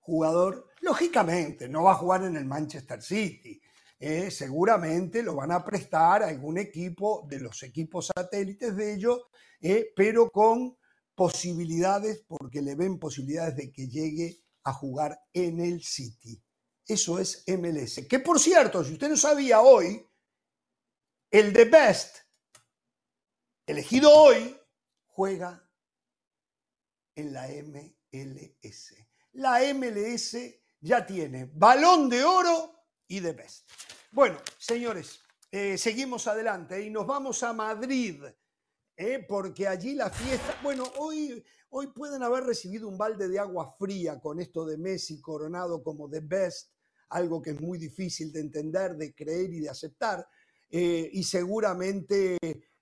Jugador, 0.00 0.66
lógicamente, 0.80 1.68
no 1.68 1.84
va 1.84 1.92
a 1.92 1.96
jugar 1.96 2.24
en 2.24 2.36
el 2.36 2.44
Manchester 2.44 3.00
City. 3.00 3.62
Eh, 3.96 4.30
seguramente 4.32 5.22
lo 5.22 5.36
van 5.36 5.52
a 5.52 5.64
prestar 5.64 6.24
a 6.24 6.28
algún 6.28 6.58
equipo 6.58 7.24
de 7.28 7.38
los 7.38 7.62
equipos 7.62 8.10
satélites 8.12 8.74
de 8.74 8.94
ellos, 8.94 9.20
eh, 9.60 9.92
pero 9.94 10.30
con 10.30 10.76
posibilidades, 11.20 12.24
porque 12.26 12.62
le 12.62 12.74
ven 12.74 12.98
posibilidades 12.98 13.54
de 13.54 13.70
que 13.70 13.88
llegue 13.88 14.42
a 14.64 14.72
jugar 14.72 15.20
en 15.34 15.60
el 15.60 15.82
City. 15.84 16.42
Eso 16.86 17.18
es 17.18 17.44
MLS. 17.46 18.06
Que 18.08 18.20
por 18.20 18.40
cierto, 18.40 18.82
si 18.82 18.94
usted 18.94 19.10
no 19.10 19.18
sabía 19.18 19.60
hoy, 19.60 20.02
el 21.30 21.52
de 21.52 21.66
Best, 21.66 22.20
elegido 23.66 24.10
hoy, 24.10 24.58
juega 25.08 25.70
en 27.14 27.34
la 27.34 27.48
MLS. 27.48 28.94
La 29.32 29.60
MLS 29.74 30.38
ya 30.80 31.04
tiene 31.04 31.50
balón 31.52 32.08
de 32.08 32.24
oro 32.24 32.86
y 33.06 33.20
de 33.20 33.32
Best. 33.32 33.70
Bueno, 34.10 34.38
señores, 34.56 35.20
eh, 35.50 35.76
seguimos 35.76 36.26
adelante 36.26 36.82
y 36.82 36.88
nos 36.88 37.06
vamos 37.06 37.42
a 37.42 37.52
Madrid 37.52 38.24
¿eh? 38.96 39.24
porque 39.28 39.66
allí 39.66 39.94
la 39.94 40.10
fiesta, 40.10 40.58
bueno, 40.62 40.84
hoy, 40.98 41.42
hoy 41.70 41.88
pueden 41.88 42.22
haber 42.22 42.44
recibido 42.44 42.88
un 42.88 42.98
balde 42.98 43.28
de 43.28 43.38
agua 43.38 43.74
fría 43.78 44.20
con 44.20 44.40
esto 44.40 44.64
de 44.64 44.78
Messi 44.78 45.20
coronado 45.20 45.82
como 45.82 46.08
the 46.08 46.20
best, 46.20 46.72
algo 47.10 47.42
que 47.42 47.50
es 47.50 47.60
muy 47.60 47.78
difícil 47.78 48.32
de 48.32 48.40
entender, 48.40 48.96
de 48.96 49.14
creer 49.14 49.52
y 49.52 49.60
de 49.60 49.68
aceptar, 49.68 50.26
eh, 50.70 51.10
y 51.12 51.24
seguramente 51.24 52.38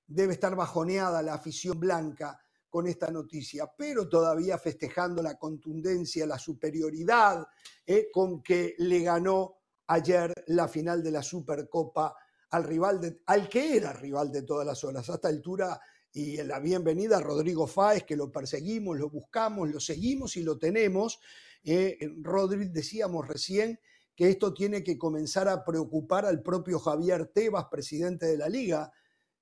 debe 0.07 0.35
estar 0.35 0.55
bajoneada 0.55 1.23
la 1.23 1.35
afición 1.35 1.79
blanca 1.79 2.39
con 2.69 2.87
esta 2.87 3.11
noticia, 3.11 3.71
pero 3.77 4.09
todavía 4.09 4.59
festejando 4.59 5.23
la 5.23 5.39
contundencia, 5.39 6.27
la 6.27 6.39
superioridad 6.39 7.47
¿eh? 7.87 8.09
con 8.13 8.43
que 8.43 8.75
le 8.79 9.01
ganó 9.01 9.59
ayer 9.87 10.33
la 10.49 10.69
final 10.69 11.03
de 11.03 11.11
la 11.11 11.23
Supercopa 11.23 12.15
al 12.51 12.65
rival 12.65 13.01
de, 13.01 13.21
al 13.27 13.49
que 13.49 13.77
era 13.77 13.93
rival 13.93 14.31
de 14.31 14.43
todas 14.43 14.67
las 14.67 14.83
horas. 14.85 15.09
A 15.09 15.15
esta 15.15 15.29
altura 15.29 15.81
y 16.13 16.37
la 16.39 16.59
bienvenida 16.59 17.19
a 17.19 17.21
Rodrigo 17.21 17.67
Fáez, 17.67 18.05
que 18.05 18.17
lo 18.17 18.31
perseguimos, 18.31 18.99
lo 18.99 19.11
buscamos, 19.11 19.69
lo 19.69 19.81
seguimos 19.81 20.37
y 20.37 20.43
lo 20.43 20.59
tenemos. 20.59 21.21
Eh, 21.63 21.99
Rodrigo, 22.23 22.71
decíamos 22.73 23.27
recién 23.27 23.79
que 24.17 24.31
esto 24.31 24.53
tiene 24.53 24.83
que 24.83 24.99
comenzar 24.99 25.49
a 25.49 25.65
preocupar 25.65 26.27
al 26.27 26.43
propio 26.43 26.79
Javier 26.79 27.27
Tebas, 27.27 27.67
presidente 27.71 28.27
de 28.27 28.39
la 28.39 28.49
liga, 28.49 28.93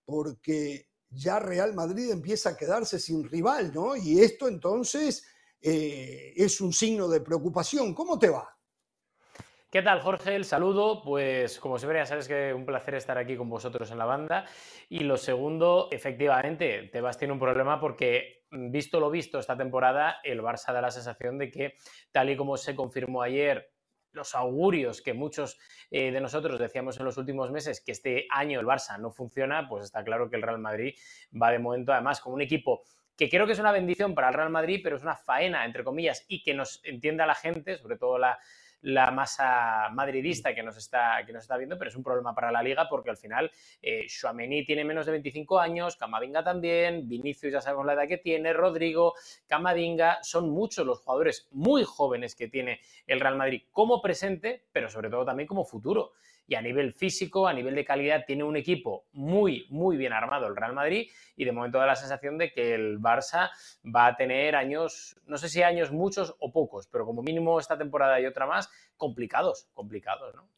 porque 0.05 0.89
ya 1.09 1.39
Real 1.39 1.75
Madrid 1.75 2.11
empieza 2.11 2.51
a 2.51 2.57
quedarse 2.57 2.99
sin 2.99 3.25
rival, 3.25 3.73
¿no? 3.73 3.97
Y 3.97 4.21
esto 4.21 4.49
entonces 4.49 5.25
eh, 5.61 6.33
es 6.37 6.61
un 6.61 6.73
signo 6.73 7.09
de 7.09 7.21
preocupación. 7.21 7.95
¿Cómo 7.95 8.19
te 8.19 8.29
va? 8.29 8.56
¿Qué 9.69 9.83
tal, 9.83 10.01
Jorge? 10.01 10.37
El 10.37 10.45
saludo. 10.45 11.03
Pues 11.03 11.59
como 11.59 11.79
siempre, 11.79 11.99
ya 11.99 12.07
sabes 12.07 12.29
que 12.29 12.55
un 12.55 12.65
placer 12.65 12.95
estar 12.95 13.19
aquí 13.19 13.37
con 13.37 13.51
vosotros 13.51 13.91
en 13.91 13.99
la 13.99 14.05
banda. 14.05 14.45
Y 14.89 15.01
lo 15.01 15.17
segundo, 15.17 15.89
efectivamente, 15.91 16.89
Tebas 16.93 17.19
tiene 17.19 17.33
un 17.33 17.41
problema 17.41 17.81
porque, 17.81 18.45
mm, 18.53 18.71
visto 18.71 19.01
lo 19.01 19.11
visto 19.11 19.41
esta 19.41 19.57
temporada, 19.57 20.21
el 20.23 20.41
Barça 20.41 20.73
da 20.73 20.81
la 20.81 20.93
sensación 20.93 21.37
de 21.39 21.51
que, 21.51 21.75
tal 22.13 22.31
y 22.31 22.37
como 22.37 22.57
se 22.57 22.77
confirmó 22.77 23.23
ayer, 23.23 23.73
los 24.13 24.35
augurios 24.37 25.03
que 25.03 25.13
muchos 25.15 25.59
eh, 25.91 26.11
de 26.13 26.21
nosotros 26.21 26.59
decíamos 26.59 26.99
en 26.99 27.05
los 27.05 27.19
últimos 27.19 27.51
meses 27.51 27.83
que 27.85 27.93
este 27.93 28.27
año 28.31 28.61
el 28.61 28.67
Barça 28.67 28.99
no 28.99 29.11
funciona, 29.11 29.69
pues 29.69 29.85
está 29.85 30.05
claro 30.05 30.31
que 30.31 30.37
el 30.37 30.43
Real 30.43 30.59
Madrid 30.59 30.95
va 31.35 31.51
de 31.51 31.59
momento, 31.59 31.93
además, 31.93 32.21
como 32.21 32.37
un 32.37 32.43
equipo 32.43 32.83
que 33.17 33.29
creo 33.29 33.47
que 33.47 33.53
es 33.53 33.59
una 33.59 33.73
bendición 33.73 34.15
para 34.15 34.29
el 34.29 34.35
Real 34.35 34.51
Madrid, 34.51 34.81
pero 34.83 34.97
es 34.97 35.03
una 35.03 35.17
faena, 35.17 35.65
entre 35.65 35.85
comillas, 35.85 36.25
y 36.29 36.43
que 36.43 36.55
nos 36.55 36.81
entienda 36.85 37.27
la 37.27 37.35
gente, 37.35 37.79
sobre 37.79 37.97
todo 37.97 38.19
la 38.19 38.39
la 38.87 39.11
masa 39.11 39.89
madridista 39.91 40.55
que 40.55 40.63
nos 40.63 40.77
está, 40.77 41.25
que 41.27 41.33
nos 41.33 41.43
está 41.43 41.57
viendo, 41.57 41.77
pero 41.77 41.89
es 41.89 41.97
un 41.97 42.05
problema 42.05 42.33
para 42.37 42.53
la 42.53 42.63
liga 42.63 42.89
porque 42.89 43.11
al 43.11 43.17
final 43.17 43.51
eh, 43.83 44.07
tiene 44.65 44.85
menos 44.85 45.07
de 45.07 45.13
25 45.13 45.59
años, 45.59 45.97
Camavinga 45.97 46.45
también, 46.45 47.09
Vinicius 47.09 47.53
ya 47.53 47.61
sabemos 47.61 47.85
la 47.87 47.95
edad 47.95 48.07
que 48.07 48.19
tiene, 48.19 48.53
Rodrigo, 48.53 49.15
Camavinga, 49.49 50.23
son 50.23 50.51
muchos 50.51 50.87
los 50.87 51.01
jugadores 51.01 51.49
muy 51.51 51.83
jóvenes 51.83 52.37
que 52.37 52.47
tiene 52.47 52.79
el 53.09 53.19
Real 53.19 53.37
Madrid 53.37 53.63
como 53.73 54.01
presente, 54.01 54.67
pero 54.71 54.89
sobre 54.89 55.11
todo 55.11 55.25
también 55.25 55.49
como 55.49 55.65
futuro 55.65 56.13
y 56.47 56.55
a 56.55 56.63
nivel 56.63 56.93
físico, 56.93 57.47
a 57.47 57.53
nivel 57.53 57.75
de 57.75 57.85
calidad, 57.85 58.25
tiene 58.27 58.45
un 58.45 58.57
equipo 58.57 59.07
muy, 59.13 59.67
muy 59.71 59.97
bien 59.97 60.13
armado 60.13 60.47
el 60.47 60.57
Real 60.57 60.73
Madrid 60.73 61.09
y 61.37 61.45
de 61.45 61.53
momento 61.53 61.79
da 61.79 61.87
la 61.87 61.97
sensación 61.97 62.39
de 62.39 62.53
que 62.53 62.75
el 62.75 63.01
Barça 63.01 63.51
va 63.85 64.07
a 64.07 64.17
tener 64.17 64.55
años, 64.55 65.17
no 65.27 65.39
sé 65.39 65.49
si 65.49 65.63
años 65.63 65.91
muchos 65.91 66.37
o 66.39 66.53
pocos, 66.53 66.87
pero 66.87 67.05
como 67.05 67.23
mínimo 67.23 67.59
esta 67.59 67.77
temporada 67.77 68.21
y 68.21 68.27
otra 68.27 68.47
más, 68.47 68.71
complicados, 68.97 69.69
complicados, 69.75 70.35
¿no? 70.35 70.49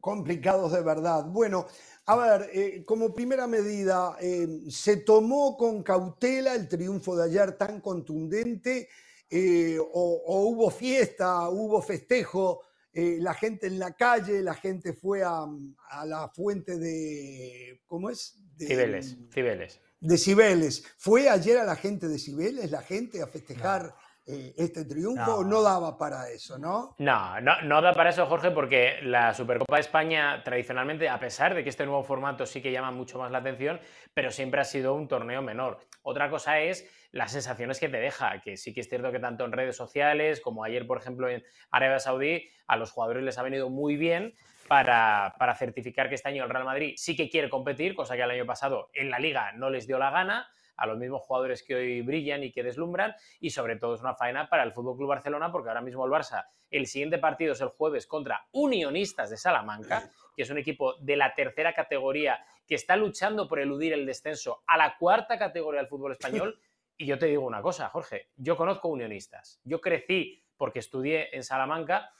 Complicados 0.00 0.72
de 0.72 0.82
verdad. 0.82 1.24
Bueno, 1.24 1.66
a 2.06 2.16
ver, 2.16 2.50
eh, 2.52 2.84
como 2.84 3.12
primera 3.12 3.48
medida, 3.48 4.16
eh, 4.20 4.46
¿se 4.70 4.98
tomó 4.98 5.56
con 5.56 5.82
cautela 5.82 6.54
el 6.54 6.68
triunfo 6.68 7.16
de 7.16 7.24
ayer 7.24 7.58
tan 7.58 7.80
contundente? 7.80 8.88
Eh, 9.28 9.76
o, 9.78 10.48
hubo 10.48 10.70
fiesta, 10.70 11.50
hubo 11.50 11.82
festejo 11.82 12.62
eh, 12.92 13.18
la 13.20 13.34
gente 13.34 13.66
en 13.66 13.78
la 13.78 13.92
calle, 13.92 14.42
la 14.42 14.54
gente 14.54 14.92
fue 14.92 15.22
a, 15.22 15.44
a 15.90 16.06
la 16.06 16.28
fuente 16.28 16.78
de, 16.78 17.82
¿cómo 17.86 18.10
es? 18.10 18.36
De, 18.56 18.66
Cibeles, 18.66 19.16
Cibeles. 19.32 19.80
De 20.00 20.18
Cibeles. 20.18 20.84
¿Fue 20.96 21.28
ayer 21.28 21.58
a 21.58 21.64
la 21.64 21.76
gente 21.76 22.08
de 22.08 22.18
Cibeles, 22.18 22.70
la 22.70 22.82
gente 22.82 23.22
a 23.22 23.26
festejar 23.26 23.94
eh, 24.28 24.54
este 24.58 24.84
triunfo? 24.84 25.42
No. 25.42 25.44
no 25.44 25.62
daba 25.62 25.96
para 25.96 26.28
eso, 26.28 26.58
¿no? 26.58 26.94
No, 26.98 27.40
no, 27.40 27.62
no 27.62 27.80
da 27.80 27.94
para 27.94 28.10
eso, 28.10 28.26
Jorge, 28.26 28.50
porque 28.50 28.98
la 29.02 29.32
Supercopa 29.32 29.76
de 29.76 29.80
España 29.80 30.42
tradicionalmente, 30.44 31.08
a 31.08 31.18
pesar 31.18 31.54
de 31.54 31.64
que 31.64 31.70
este 31.70 31.86
nuevo 31.86 32.02
formato 32.02 32.44
sí 32.44 32.60
que 32.60 32.70
llama 32.70 32.90
mucho 32.90 33.18
más 33.18 33.30
la 33.30 33.38
atención, 33.38 33.80
pero 34.12 34.30
siempre 34.30 34.60
ha 34.60 34.64
sido 34.64 34.94
un 34.94 35.08
torneo 35.08 35.40
menor. 35.40 35.78
Otra 36.02 36.28
cosa 36.28 36.60
es 36.60 36.86
las 37.10 37.32
sensaciones 37.32 37.80
que 37.80 37.88
te 37.88 37.96
deja, 37.96 38.42
que 38.42 38.58
sí 38.58 38.74
que 38.74 38.82
es 38.82 38.88
cierto 38.90 39.10
que 39.10 39.18
tanto 39.18 39.46
en 39.46 39.52
redes 39.52 39.76
sociales 39.76 40.42
como 40.42 40.62
ayer, 40.62 40.86
por 40.86 40.98
ejemplo, 40.98 41.28
en 41.30 41.42
Arabia 41.70 41.98
Saudí, 41.98 42.50
a 42.66 42.76
los 42.76 42.90
jugadores 42.90 43.22
les 43.22 43.38
ha 43.38 43.42
venido 43.42 43.70
muy 43.70 43.96
bien 43.96 44.34
para, 44.68 45.34
para, 45.38 45.54
certificar 45.54 46.10
que 46.10 46.16
este 46.16 46.28
año 46.28 46.44
el 46.44 46.50
Real 46.50 46.66
Madrid 46.66 46.92
sí 46.98 47.16
que 47.16 47.30
quiere 47.30 47.48
competir, 47.48 47.94
cosa 47.94 48.14
que 48.14 48.22
el 48.22 48.30
año 48.30 48.44
pasado 48.44 48.90
en 48.92 49.08
la 49.08 49.18
liga 49.18 49.52
no 49.52 49.70
les 49.70 49.86
dio 49.86 49.98
la 49.98 50.10
gana 50.10 50.50
a 50.78 50.86
los 50.86 50.96
mismos 50.96 51.22
jugadores 51.22 51.62
que 51.62 51.74
hoy 51.74 52.00
brillan 52.02 52.42
y 52.42 52.52
que 52.52 52.62
deslumbran 52.62 53.14
y 53.40 53.50
sobre 53.50 53.76
todo 53.76 53.94
es 53.94 54.00
una 54.00 54.14
faena 54.14 54.48
para 54.48 54.62
el 54.62 54.70
FC 54.70 55.04
Barcelona 55.06 55.52
porque 55.52 55.68
ahora 55.68 55.82
mismo 55.82 56.06
el 56.06 56.10
Barça, 56.10 56.46
el 56.70 56.86
siguiente 56.86 57.18
partido 57.18 57.52
es 57.52 57.60
el 57.60 57.68
jueves 57.68 58.06
contra 58.06 58.46
Unionistas 58.52 59.30
de 59.30 59.36
Salamanca, 59.36 60.10
que 60.34 60.42
es 60.42 60.50
un 60.50 60.58
equipo 60.58 60.94
de 61.00 61.16
la 61.16 61.34
tercera 61.34 61.74
categoría 61.74 62.44
que 62.66 62.76
está 62.76 62.96
luchando 62.96 63.48
por 63.48 63.58
eludir 63.58 63.92
el 63.92 64.06
descenso 64.06 64.62
a 64.66 64.76
la 64.76 64.96
cuarta 64.96 65.38
categoría 65.38 65.80
del 65.80 65.88
fútbol 65.88 66.12
español. 66.12 66.58
Y 67.00 67.06
yo 67.06 67.16
te 67.16 67.26
digo 67.26 67.46
una 67.46 67.62
cosa, 67.62 67.88
Jorge, 67.90 68.30
yo 68.34 68.56
conozco 68.56 68.88
unionistas, 68.88 69.60
yo 69.62 69.80
crecí 69.80 70.44
porque 70.56 70.80
estudié 70.80 71.28
en 71.36 71.44
Salamanca 71.44 72.10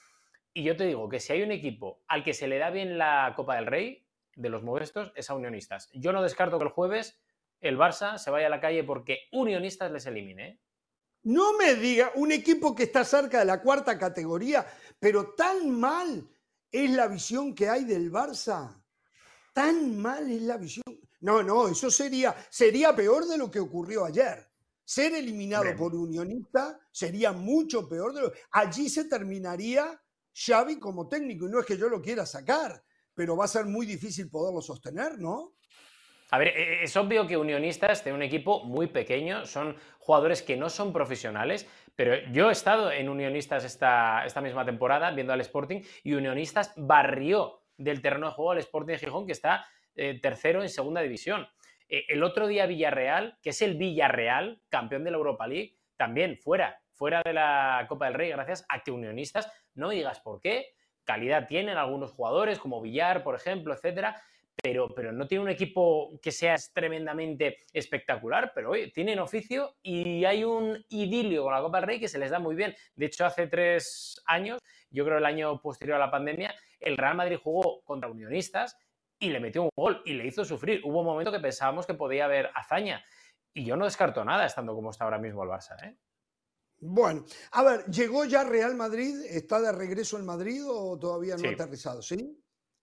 y 0.54 0.62
yo 0.62 0.76
te 0.76 0.84
digo 0.84 1.08
que 1.08 1.18
si 1.18 1.32
hay 1.32 1.42
un 1.42 1.50
equipo 1.50 2.04
al 2.06 2.22
que 2.22 2.32
se 2.32 2.46
le 2.46 2.58
da 2.58 2.70
bien 2.70 2.96
la 2.96 3.32
Copa 3.34 3.56
del 3.56 3.66
Rey, 3.66 4.06
de 4.38 4.48
los 4.48 4.62
modestos, 4.62 5.12
es 5.16 5.28
a 5.30 5.34
unionistas. 5.34 5.90
Yo 5.92 6.12
no 6.12 6.22
descarto 6.22 6.58
que 6.58 6.64
el 6.64 6.70
jueves 6.70 7.20
el 7.60 7.76
Barça 7.76 8.18
se 8.18 8.30
vaya 8.30 8.46
a 8.46 8.50
la 8.50 8.60
calle 8.60 8.84
porque 8.84 9.28
unionistas 9.32 9.90
les 9.90 10.06
elimine. 10.06 10.48
¿eh? 10.48 10.60
No 11.24 11.56
me 11.56 11.74
diga, 11.74 12.12
un 12.14 12.32
equipo 12.32 12.74
que 12.74 12.84
está 12.84 13.04
cerca 13.04 13.40
de 13.40 13.44
la 13.44 13.60
cuarta 13.60 13.98
categoría, 13.98 14.66
pero 14.98 15.34
tan 15.34 15.70
mal 15.70 16.28
es 16.70 16.90
la 16.90 17.08
visión 17.08 17.54
que 17.54 17.68
hay 17.68 17.84
del 17.84 18.12
Barça. 18.12 18.82
Tan 19.52 19.96
mal 19.98 20.30
es 20.30 20.42
la 20.42 20.56
visión. 20.56 20.84
No, 21.20 21.42
no, 21.42 21.68
eso 21.68 21.90
sería, 21.90 22.34
sería 22.48 22.94
peor 22.94 23.26
de 23.26 23.36
lo 23.36 23.50
que 23.50 23.58
ocurrió 23.58 24.04
ayer. 24.04 24.48
Ser 24.84 25.14
eliminado 25.14 25.64
Bien. 25.64 25.76
por 25.76 25.94
Unionista 25.94 26.80
sería 26.90 27.32
mucho 27.32 27.88
peor 27.88 28.14
de 28.14 28.22
lo 28.22 28.32
Allí 28.52 28.88
se 28.88 29.04
terminaría 29.04 30.00
Xavi 30.32 30.78
como 30.78 31.08
técnico, 31.08 31.46
y 31.46 31.50
no 31.50 31.60
es 31.60 31.66
que 31.66 31.76
yo 31.76 31.88
lo 31.88 32.00
quiera 32.00 32.24
sacar, 32.24 32.82
pero 33.12 33.36
va 33.36 33.46
a 33.46 33.48
ser 33.48 33.66
muy 33.66 33.84
difícil 33.84 34.30
poderlo 34.30 34.62
sostener, 34.62 35.18
¿no? 35.18 35.54
A 36.30 36.38
ver, 36.38 36.48
es 36.48 36.94
obvio 36.96 37.26
que 37.26 37.38
Unionistas 37.38 38.02
tiene 38.02 38.16
un 38.16 38.22
equipo 38.22 38.62
muy 38.64 38.86
pequeño, 38.88 39.46
son 39.46 39.76
jugadores 39.98 40.42
que 40.42 40.58
no 40.58 40.68
son 40.68 40.92
profesionales, 40.92 41.66
pero 41.96 42.16
yo 42.32 42.50
he 42.50 42.52
estado 42.52 42.92
en 42.92 43.08
Unionistas 43.08 43.64
esta, 43.64 44.26
esta 44.26 44.42
misma 44.42 44.64
temporada 44.66 45.10
viendo 45.10 45.32
al 45.32 45.40
Sporting 45.40 45.80
y 46.04 46.12
Unionistas 46.12 46.74
barrió 46.76 47.62
del 47.78 48.02
terreno 48.02 48.26
de 48.26 48.32
juego 48.34 48.50
al 48.50 48.58
Sporting 48.58 48.92
de 48.92 48.98
Gijón, 48.98 49.26
que 49.26 49.32
está 49.32 49.66
eh, 49.94 50.20
tercero 50.20 50.62
en 50.62 50.68
segunda 50.68 51.00
división. 51.00 51.48
Eh, 51.88 52.04
el 52.08 52.22
otro 52.22 52.46
día 52.46 52.66
Villarreal, 52.66 53.38
que 53.42 53.50
es 53.50 53.62
el 53.62 53.78
Villarreal, 53.78 54.60
campeón 54.68 55.04
de 55.04 55.10
la 55.10 55.16
Europa 55.16 55.46
League, 55.46 55.78
también 55.96 56.36
fuera, 56.36 56.82
fuera 56.92 57.22
de 57.24 57.32
la 57.32 57.86
Copa 57.88 58.04
del 58.04 58.14
Rey, 58.14 58.30
gracias 58.30 58.66
a 58.68 58.82
que 58.82 58.90
Unionistas, 58.90 59.50
no 59.74 59.88
digas 59.88 60.20
por 60.20 60.40
qué, 60.40 60.74
calidad 61.04 61.48
tienen 61.48 61.78
algunos 61.78 62.12
jugadores 62.12 62.58
como 62.58 62.82
Villar, 62.82 63.22
por 63.22 63.34
ejemplo, 63.34 63.72
etcétera, 63.72 64.22
pero, 64.62 64.88
pero, 64.94 65.12
no 65.12 65.26
tiene 65.26 65.44
un 65.44 65.50
equipo 65.50 66.18
que 66.20 66.32
sea 66.32 66.56
tremendamente 66.72 67.58
espectacular, 67.72 68.52
pero 68.54 68.70
oye, 68.70 68.90
tienen 68.90 69.18
oficio 69.18 69.76
y 69.82 70.24
hay 70.24 70.44
un 70.44 70.84
idilio 70.88 71.44
con 71.44 71.52
la 71.52 71.60
Copa 71.60 71.78
del 71.78 71.86
Rey 71.88 72.00
que 72.00 72.08
se 72.08 72.18
les 72.18 72.30
da 72.30 72.38
muy 72.38 72.54
bien. 72.54 72.74
De 72.94 73.06
hecho, 73.06 73.24
hace 73.24 73.46
tres 73.46 74.20
años, 74.26 74.60
yo 74.90 75.04
creo 75.04 75.18
el 75.18 75.26
año 75.26 75.60
posterior 75.60 75.96
a 75.96 76.06
la 76.06 76.10
pandemia, 76.10 76.54
el 76.80 76.96
Real 76.96 77.16
Madrid 77.16 77.38
jugó 77.42 77.82
contra 77.84 78.10
Unionistas 78.10 78.76
y 79.18 79.30
le 79.30 79.40
metió 79.40 79.62
un 79.62 79.70
gol 79.76 80.02
y 80.04 80.14
le 80.14 80.26
hizo 80.26 80.44
sufrir. 80.44 80.80
Hubo 80.84 81.00
un 81.00 81.06
momento 81.06 81.32
que 81.32 81.40
pensábamos 81.40 81.86
que 81.86 81.94
podía 81.94 82.24
haber 82.24 82.50
hazaña 82.54 83.02
y 83.54 83.64
yo 83.64 83.76
no 83.76 83.84
descarto 83.84 84.24
nada 84.24 84.46
estando 84.46 84.74
como 84.74 84.90
está 84.90 85.04
ahora 85.04 85.18
mismo 85.18 85.42
el 85.42 85.50
Barça. 85.50 85.76
¿eh? 85.84 85.96
Bueno, 86.80 87.24
a 87.52 87.62
ver, 87.64 87.84
¿llegó 87.86 88.24
ya 88.24 88.44
Real 88.44 88.74
Madrid? 88.76 89.16
¿Está 89.28 89.60
de 89.60 89.72
regreso 89.72 90.16
en 90.18 90.26
Madrid 90.26 90.62
o 90.66 90.96
todavía 90.98 91.34
no 91.34 91.40
Sí. 91.40 91.46
ha 91.46 91.50
aterrizado? 91.52 92.02
¿Sí? 92.02 92.38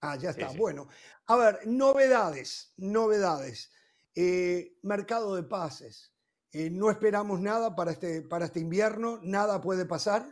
Ah, 0.06 0.18
ya 0.18 0.30
está. 0.30 0.50
sí. 0.50 0.58
Bueno, 0.58 0.88
a 1.28 1.36
ver, 1.36 1.60
novedades, 1.66 2.74
novedades. 2.78 3.72
Eh, 4.16 4.78
mercado 4.84 5.36
de 5.36 5.44
pases. 5.44 6.14
Eh, 6.54 6.70
no 6.72 6.90
esperamos 6.90 7.42
nada 7.42 7.76
para 7.76 7.92
este, 7.92 8.22
para 8.22 8.46
este 8.46 8.62
invierno, 8.62 9.20
nada 9.24 9.60
puede 9.60 9.86
pasar. 9.86 10.26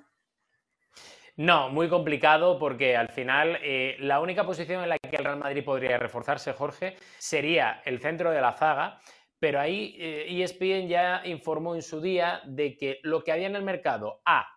No, 1.36 1.70
muy 1.70 1.90
complicado 1.90 2.60
porque 2.60 2.96
al 2.96 3.10
final 3.10 3.58
eh, 3.62 3.98
la 4.00 4.22
única 4.22 4.46
posición 4.46 4.84
en 4.84 4.90
la 4.90 5.00
que 5.00 5.16
el 5.18 5.26
Real 5.26 5.40
Madrid 5.40 5.66
podría 5.66 5.98
reforzarse, 5.98 6.54
Jorge, 6.54 6.96
sería 7.18 7.82
el 7.86 8.00
centro 8.00 8.32
de 8.32 8.40
la 8.40 8.54
zaga, 8.54 9.02
pero 9.40 9.60
ahí 9.60 9.98
ESPN 10.00 10.88
ya 10.88 11.24
informó 11.26 11.76
en 11.76 11.82
su 11.82 12.00
día 12.00 12.42
de 12.46 12.78
que 12.78 13.00
lo 13.02 13.24
que 13.24 13.34
había 13.34 13.48
en 13.48 13.56
el 13.58 13.64
mercado, 13.64 14.22
A, 14.24 14.48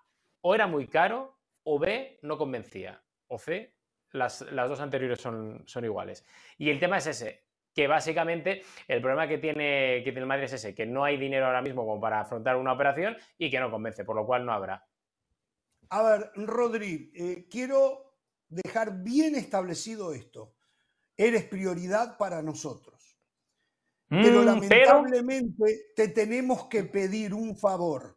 o 0.42 0.54
era 0.54 0.68
muy 0.68 0.86
caro, 0.86 1.40
o 1.64 1.80
B, 1.80 2.20
no 2.22 2.38
convencía, 2.38 3.02
o 3.26 3.38
C, 3.38 3.75
las, 4.16 4.42
las 4.52 4.68
dos 4.68 4.80
anteriores 4.80 5.20
son, 5.20 5.62
son 5.66 5.84
iguales. 5.84 6.24
Y 6.58 6.70
el 6.70 6.80
tema 6.80 6.98
es 6.98 7.06
ese, 7.06 7.46
que 7.74 7.86
básicamente 7.86 8.62
el 8.88 9.00
problema 9.00 9.28
que 9.28 9.38
tiene, 9.38 10.02
que 10.02 10.10
tiene 10.10 10.20
el 10.20 10.26
Madrid 10.26 10.44
es 10.44 10.54
ese, 10.54 10.74
que 10.74 10.86
no 10.86 11.04
hay 11.04 11.18
dinero 11.18 11.46
ahora 11.46 11.62
mismo 11.62 11.84
como 11.84 12.00
para 12.00 12.20
afrontar 12.20 12.56
una 12.56 12.72
operación 12.72 13.16
y 13.36 13.50
que 13.50 13.60
no 13.60 13.70
convence, 13.70 14.04
por 14.04 14.16
lo 14.16 14.26
cual 14.26 14.46
no 14.46 14.52
habrá. 14.52 14.86
A 15.90 16.02
ver, 16.02 16.30
Rodri, 16.34 17.12
eh, 17.14 17.46
quiero 17.50 18.16
dejar 18.48 19.02
bien 19.02 19.34
establecido 19.34 20.14
esto. 20.14 20.54
Eres 21.16 21.44
prioridad 21.44 22.16
para 22.16 22.42
nosotros. 22.42 22.96
Pero 24.08 24.20
Mm, 24.20 24.22
pero 24.22 24.42
lamentablemente 24.44 25.92
te 25.94 26.08
tenemos 26.08 26.66
que 26.68 26.84
pedir 26.84 27.34
un 27.34 27.56
favor. 27.56 28.16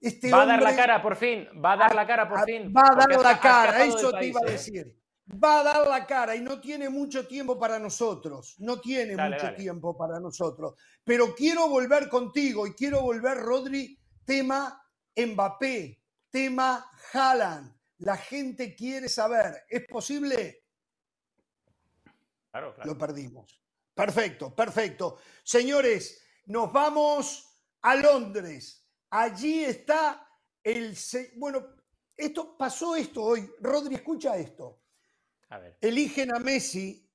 Este 0.00 0.30
va 0.30 0.42
a 0.42 0.46
dar 0.46 0.62
la 0.62 0.76
cara 0.76 1.02
por 1.02 1.16
fin, 1.16 1.48
va 1.64 1.72
a 1.72 1.76
dar 1.76 1.94
la 1.94 2.06
cara 2.06 2.28
por 2.28 2.44
fin. 2.44 2.72
Va 2.74 2.92
a 2.92 2.94
dar 2.94 3.20
la 3.20 3.40
cara, 3.40 3.84
eso 3.84 4.12
te 4.12 4.26
iba 4.26 4.40
a 4.44 4.48
¿eh? 4.48 4.52
decir. 4.52 5.03
Va 5.26 5.60
a 5.60 5.62
dar 5.62 5.88
la 5.88 6.06
cara 6.06 6.36
y 6.36 6.40
no 6.40 6.60
tiene 6.60 6.90
mucho 6.90 7.26
tiempo 7.26 7.58
para 7.58 7.78
nosotros. 7.78 8.56
No 8.58 8.80
tiene 8.80 9.14
Dale, 9.16 9.36
mucho 9.36 9.46
dale. 9.46 9.56
tiempo 9.56 9.96
para 9.96 10.20
nosotros. 10.20 10.74
Pero 11.02 11.34
quiero 11.34 11.68
volver 11.68 12.08
contigo 12.10 12.66
y 12.66 12.74
quiero 12.74 13.00
volver, 13.00 13.38
Rodri, 13.38 13.98
tema 14.24 14.86
Mbappé, 15.16 16.02
tema 16.30 16.90
Haaland. 17.12 17.74
La 17.98 18.16
gente 18.18 18.74
quiere 18.74 19.08
saber, 19.08 19.64
¿es 19.68 19.86
posible? 19.86 20.64
Claro, 22.50 22.74
claro. 22.74 22.90
Lo 22.92 22.98
perdimos. 22.98 23.62
Perfecto, 23.94 24.54
perfecto. 24.54 25.18
Señores, 25.42 26.22
nos 26.46 26.70
vamos 26.72 27.60
a 27.80 27.94
Londres. 27.94 28.86
Allí 29.10 29.64
está 29.64 30.28
el... 30.62 30.96
Bueno, 31.36 31.66
esto 32.16 32.56
pasó 32.58 32.94
esto 32.94 33.22
hoy. 33.22 33.50
Rodri, 33.60 33.94
escucha 33.94 34.36
esto. 34.36 34.83
A 35.54 35.58
ver. 35.58 35.78
Eligen 35.80 36.34
a 36.34 36.40
Messi, 36.40 37.08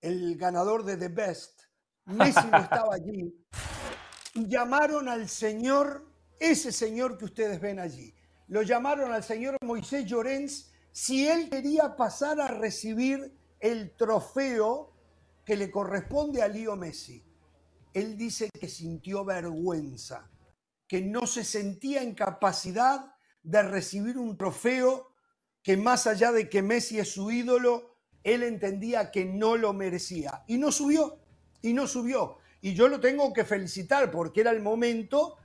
el 0.00 0.38
ganador 0.38 0.82
de 0.82 0.96
The 0.96 1.08
Best. 1.08 1.60
Messi 2.06 2.46
no 2.50 2.56
estaba 2.56 2.94
allí. 2.94 3.34
Y 4.32 4.48
llamaron 4.48 5.10
al 5.10 5.28
señor, 5.28 6.10
ese 6.40 6.72
señor 6.72 7.18
que 7.18 7.26
ustedes 7.26 7.60
ven 7.60 7.78
allí. 7.78 8.14
Lo 8.48 8.62
llamaron 8.62 9.12
al 9.12 9.22
señor 9.22 9.58
Moisés 9.62 10.06
Llorens 10.06 10.72
si 10.90 11.28
él 11.28 11.50
quería 11.50 11.96
pasar 11.96 12.40
a 12.40 12.48
recibir 12.48 13.36
el 13.60 13.94
trofeo 13.94 14.94
que 15.44 15.56
le 15.56 15.70
corresponde 15.70 16.40
a 16.40 16.48
Lío 16.48 16.76
Messi. 16.76 17.22
Él 17.92 18.16
dice 18.16 18.48
que 18.58 18.68
sintió 18.68 19.22
vergüenza, 19.22 20.30
que 20.88 21.02
no 21.02 21.26
se 21.26 21.44
sentía 21.44 22.02
en 22.02 22.14
capacidad 22.14 23.14
de 23.42 23.62
recibir 23.62 24.16
un 24.16 24.38
trofeo 24.38 25.05
que 25.66 25.76
más 25.76 26.06
allá 26.06 26.30
de 26.30 26.48
que 26.48 26.62
Messi 26.62 27.00
es 27.00 27.10
su 27.10 27.28
ídolo, 27.28 27.96
él 28.22 28.44
entendía 28.44 29.10
que 29.10 29.24
no 29.24 29.56
lo 29.56 29.72
merecía. 29.72 30.44
Y 30.46 30.58
no 30.58 30.70
subió, 30.70 31.18
y 31.60 31.72
no 31.72 31.88
subió. 31.88 32.38
Y 32.60 32.72
yo 32.72 32.86
lo 32.86 33.00
tengo 33.00 33.32
que 33.32 33.44
felicitar 33.44 34.08
porque 34.12 34.42
era 34.42 34.52
el 34.52 34.62
momento, 34.62 35.38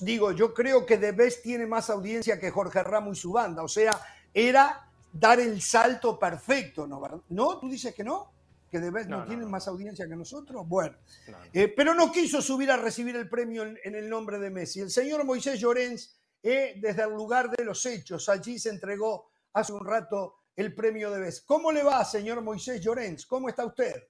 digo, 0.00 0.32
yo 0.32 0.52
creo 0.52 0.84
que 0.84 0.98
The 0.98 1.12
Best 1.12 1.44
tiene 1.44 1.64
más 1.64 1.90
audiencia 1.90 2.40
que 2.40 2.50
Jorge 2.50 2.82
Ramos 2.82 3.18
y 3.18 3.20
su 3.20 3.30
banda. 3.30 3.62
O 3.62 3.68
sea, 3.68 3.92
era 4.34 4.90
dar 5.12 5.38
el 5.38 5.62
salto 5.62 6.18
perfecto, 6.18 6.88
¿no? 6.88 7.22
¿No? 7.28 7.60
¿Tú 7.60 7.68
dices 7.68 7.94
que 7.94 8.02
no? 8.02 8.32
¿Que 8.68 8.80
Best 8.80 9.08
no, 9.08 9.18
No, 9.18 9.22
no, 9.22 9.28
tiene 9.28 9.42
no. 9.44 9.48
más 9.48 9.68
audiencia 9.68 10.08
que 10.08 10.16
nosotros? 10.16 10.66
Bueno. 10.66 10.96
No, 11.28 11.38
no. 11.38 11.44
Eh, 11.52 11.68
pero 11.68 11.94
no 11.94 12.10
quiso 12.10 12.42
subir 12.42 12.72
a 12.72 12.76
recibir 12.76 13.14
el 13.14 13.28
premio 13.28 13.62
en, 13.62 13.78
en 13.84 13.94
el 13.94 14.10
nombre 14.10 14.40
de 14.40 14.50
Messi. 14.50 14.80
El 14.80 14.90
señor 14.90 15.24
Moisés 15.24 15.60
Llorens, 15.60 16.18
eh, 16.42 16.74
desde 16.80 17.04
el 17.04 17.10
lugar 17.10 17.48
de 17.48 17.64
los 17.64 17.86
hechos, 17.86 18.28
allí 18.28 18.58
se 18.58 18.70
entregó 18.70 19.30
hace 19.52 19.72
un 19.72 19.84
rato 19.84 20.36
el 20.56 20.74
premio 20.74 21.10
de 21.10 21.20
Best. 21.20 21.46
¿Cómo 21.46 21.70
le 21.72 21.82
va, 21.82 22.04
señor 22.04 22.42
Moisés 22.42 22.80
Llorens? 22.80 23.26
¿Cómo 23.26 23.48
está 23.48 23.64
usted? 23.64 24.08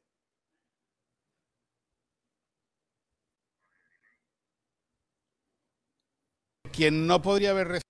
Quien 6.72 7.06
no 7.06 7.20
podría 7.20 7.50
haber 7.50 7.80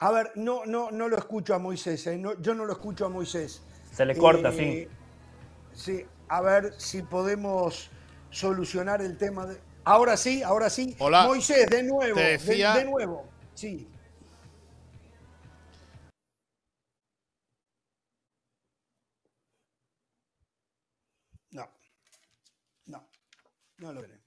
A 0.00 0.12
ver, 0.12 0.30
no, 0.36 0.64
no, 0.64 0.90
no 0.92 1.08
lo 1.08 1.16
escucho 1.18 1.54
a 1.54 1.58
Moisés, 1.58 2.06
¿eh? 2.06 2.16
no, 2.16 2.40
yo 2.40 2.54
no 2.54 2.64
lo 2.64 2.72
escucho 2.72 3.06
a 3.06 3.08
Moisés. 3.08 3.62
Se 3.92 4.04
le 4.04 4.16
corta, 4.16 4.50
Eh, 4.54 4.88
Sí, 5.72 6.04
a 6.28 6.40
ver 6.40 6.72
si 6.76 7.02
podemos 7.02 7.90
solucionar 8.30 9.00
el 9.00 9.16
tema 9.16 9.46
de... 9.46 9.60
Ahora 9.88 10.18
sí, 10.18 10.42
ahora 10.42 10.68
sí. 10.68 10.94
Hola. 10.98 11.24
Moisés, 11.24 11.66
de 11.70 11.82
nuevo, 11.82 12.14
Te 12.14 12.20
de- 12.22 12.30
decía- 12.32 12.74
de, 12.74 12.84
nuevo. 12.84 13.26
Sí. 13.54 13.88
No, 21.50 21.68
no, 22.86 23.08
no 23.78 23.92
lo 23.92 24.00
veremos. 24.02 24.18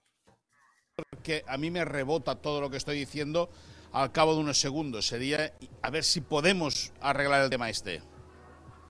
que 1.24 1.44
a 1.48 1.58
mí 1.58 1.70
me 1.72 1.86
rebota 1.86 2.36
todo 2.36 2.62
lo 2.62 2.70
que 2.70 2.78
estoy 2.78 2.98
diciendo 2.98 3.50
al 3.94 4.12
cabo 4.12 4.34
de 4.34 4.40
unos 4.42 4.60
segundos. 4.60 5.08
Sería 5.08 5.54
a 5.82 5.90
ver 5.90 6.04
si 6.04 6.22
podemos 6.22 6.92
arreglar 7.02 7.44
el 7.44 7.50
tema 7.50 7.70
este. 7.70 8.02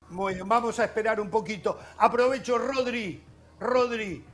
Bueno, 0.10 0.46
vamos 0.46 0.80
a 0.80 0.86
esperar 0.86 1.20
un 1.20 1.30
poquito. 1.30 1.80
Aprovecho, 1.98 2.58
Rodri. 2.58 3.24
Rodri, 3.60 4.26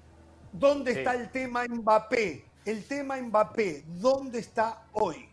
¿dónde 0.60 0.94
Sí. 0.94 1.00
está 1.00 1.14
el 1.16 1.30
tema 1.30 1.66
Mbappé? 1.68 2.44
El 2.66 2.86
tema 2.88 3.18
Mbappé, 3.18 3.84
¿dónde 3.88 4.40
está 4.40 4.84
hoy? 4.94 5.30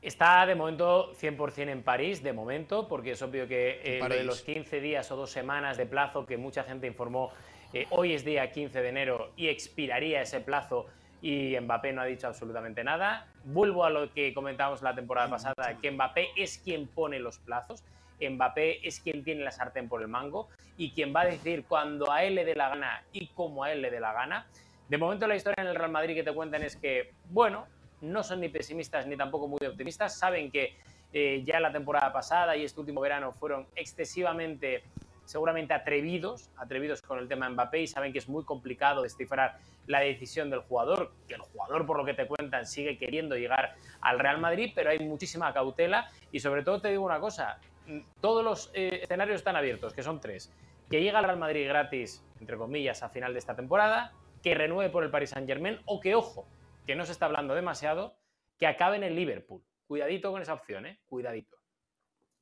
Está 0.00 0.46
de 0.46 0.54
momento 0.54 1.12
100% 1.14 1.70
en 1.70 1.82
París, 1.82 2.22
de 2.22 2.32
momento, 2.32 2.86
porque 2.86 3.12
es 3.12 3.22
obvio 3.22 3.48
que 3.48 3.80
eh, 3.82 3.98
lo 4.00 4.08
de 4.08 4.22
los 4.22 4.42
15 4.42 4.80
días 4.80 5.10
o 5.10 5.16
dos 5.16 5.30
semanas 5.32 5.76
de 5.76 5.86
plazo 5.86 6.24
que 6.24 6.36
mucha 6.36 6.62
gente 6.62 6.86
informó, 6.86 7.32
eh, 7.72 7.86
hoy 7.90 8.14
es 8.14 8.24
día 8.24 8.50
15 8.52 8.80
de 8.80 8.88
enero 8.88 9.32
y 9.36 9.48
expiraría 9.48 10.22
ese 10.22 10.40
plazo 10.40 10.86
y 11.20 11.58
Mbappé 11.58 11.92
no 11.92 12.02
ha 12.02 12.04
dicho 12.04 12.28
absolutamente 12.28 12.84
nada. 12.84 13.26
Vuelvo 13.44 13.84
a 13.84 13.90
lo 13.90 14.12
que 14.14 14.32
comentábamos 14.32 14.82
la 14.82 14.94
temporada 14.94 15.28
pasada, 15.28 15.76
que 15.82 15.90
Mbappé 15.90 16.28
es 16.36 16.58
quien 16.58 16.86
pone 16.86 17.18
los 17.18 17.40
plazos, 17.40 17.82
Mbappé 18.20 18.86
es 18.86 19.00
quien 19.00 19.22
tiene 19.24 19.42
la 19.42 19.50
sartén 19.50 19.88
por 19.88 20.02
el 20.02 20.08
mango 20.08 20.48
y 20.76 20.92
quien 20.92 21.14
va 21.14 21.22
a 21.22 21.26
decir 21.26 21.64
cuando 21.68 22.10
a 22.10 22.24
él 22.24 22.34
le 22.34 22.44
dé 22.44 22.54
la 22.54 22.68
gana 22.68 23.04
y 23.12 23.28
cómo 23.28 23.64
a 23.64 23.72
él 23.72 23.82
le 23.82 23.90
dé 23.90 24.00
la 24.00 24.12
gana. 24.12 24.46
De 24.88 24.96
momento 24.96 25.26
la 25.26 25.36
historia 25.36 25.62
en 25.62 25.68
el 25.68 25.74
Real 25.74 25.90
Madrid 25.90 26.14
que 26.14 26.22
te 26.22 26.32
cuentan 26.32 26.62
es 26.62 26.76
que, 26.76 27.12
bueno, 27.30 27.66
no 28.00 28.22
son 28.22 28.40
ni 28.40 28.48
pesimistas 28.48 29.06
ni 29.06 29.16
tampoco 29.16 29.48
muy 29.48 29.58
optimistas, 29.66 30.18
saben 30.18 30.50
que 30.50 30.76
eh, 31.12 31.42
ya 31.44 31.58
la 31.60 31.72
temporada 31.72 32.12
pasada 32.12 32.56
y 32.56 32.64
este 32.64 32.80
último 32.80 33.00
verano 33.00 33.32
fueron 33.32 33.66
excesivamente, 33.74 34.84
seguramente 35.24 35.74
atrevidos, 35.74 36.50
atrevidos 36.56 37.02
con 37.02 37.18
el 37.18 37.28
tema 37.28 37.48
Mbappé 37.48 37.80
y 37.80 37.86
saben 37.86 38.12
que 38.12 38.18
es 38.18 38.28
muy 38.28 38.44
complicado 38.44 39.02
descifrar 39.02 39.58
la 39.86 40.00
decisión 40.00 40.50
del 40.50 40.60
jugador, 40.60 41.12
que 41.26 41.34
el 41.34 41.40
jugador 41.40 41.86
por 41.86 41.96
lo 41.96 42.04
que 42.04 42.14
te 42.14 42.26
cuentan 42.26 42.66
sigue 42.66 42.98
queriendo 42.98 43.36
llegar 43.36 43.74
al 44.00 44.18
Real 44.18 44.38
Madrid, 44.38 44.72
pero 44.74 44.90
hay 44.90 44.98
muchísima 45.00 45.52
cautela 45.52 46.10
y 46.30 46.40
sobre 46.40 46.62
todo 46.62 46.80
te 46.80 46.88
digo 46.88 47.04
una 47.04 47.20
cosa, 47.20 47.58
todos 48.20 48.44
los 48.44 48.70
eh, 48.74 49.00
escenarios 49.02 49.36
están 49.36 49.56
abiertos, 49.56 49.94
que 49.94 50.02
son 50.02 50.20
tres, 50.20 50.52
que 50.90 51.02
llega 51.02 51.18
al 51.18 51.24
Real 51.24 51.38
Madrid 51.38 51.66
gratis, 51.66 52.24
entre 52.40 52.56
comillas, 52.56 53.02
a 53.02 53.08
final 53.08 53.32
de 53.32 53.38
esta 53.38 53.56
temporada, 53.56 54.12
que 54.42 54.54
renueve 54.54 54.90
por 54.90 55.04
el 55.04 55.10
Paris 55.10 55.30
Saint 55.30 55.48
Germain 55.48 55.78
o 55.86 56.00
que, 56.00 56.14
ojo, 56.14 56.46
que 56.86 56.94
no 56.94 57.04
se 57.04 57.12
está 57.12 57.26
hablando 57.26 57.54
demasiado, 57.54 58.16
que 58.58 58.66
acabe 58.66 58.96
en 58.96 59.04
el 59.04 59.14
Liverpool. 59.14 59.62
Cuidadito 59.86 60.30
con 60.32 60.42
esa 60.42 60.54
opción, 60.54 60.86
¿eh? 60.86 61.00
Cuidadito. 61.08 61.56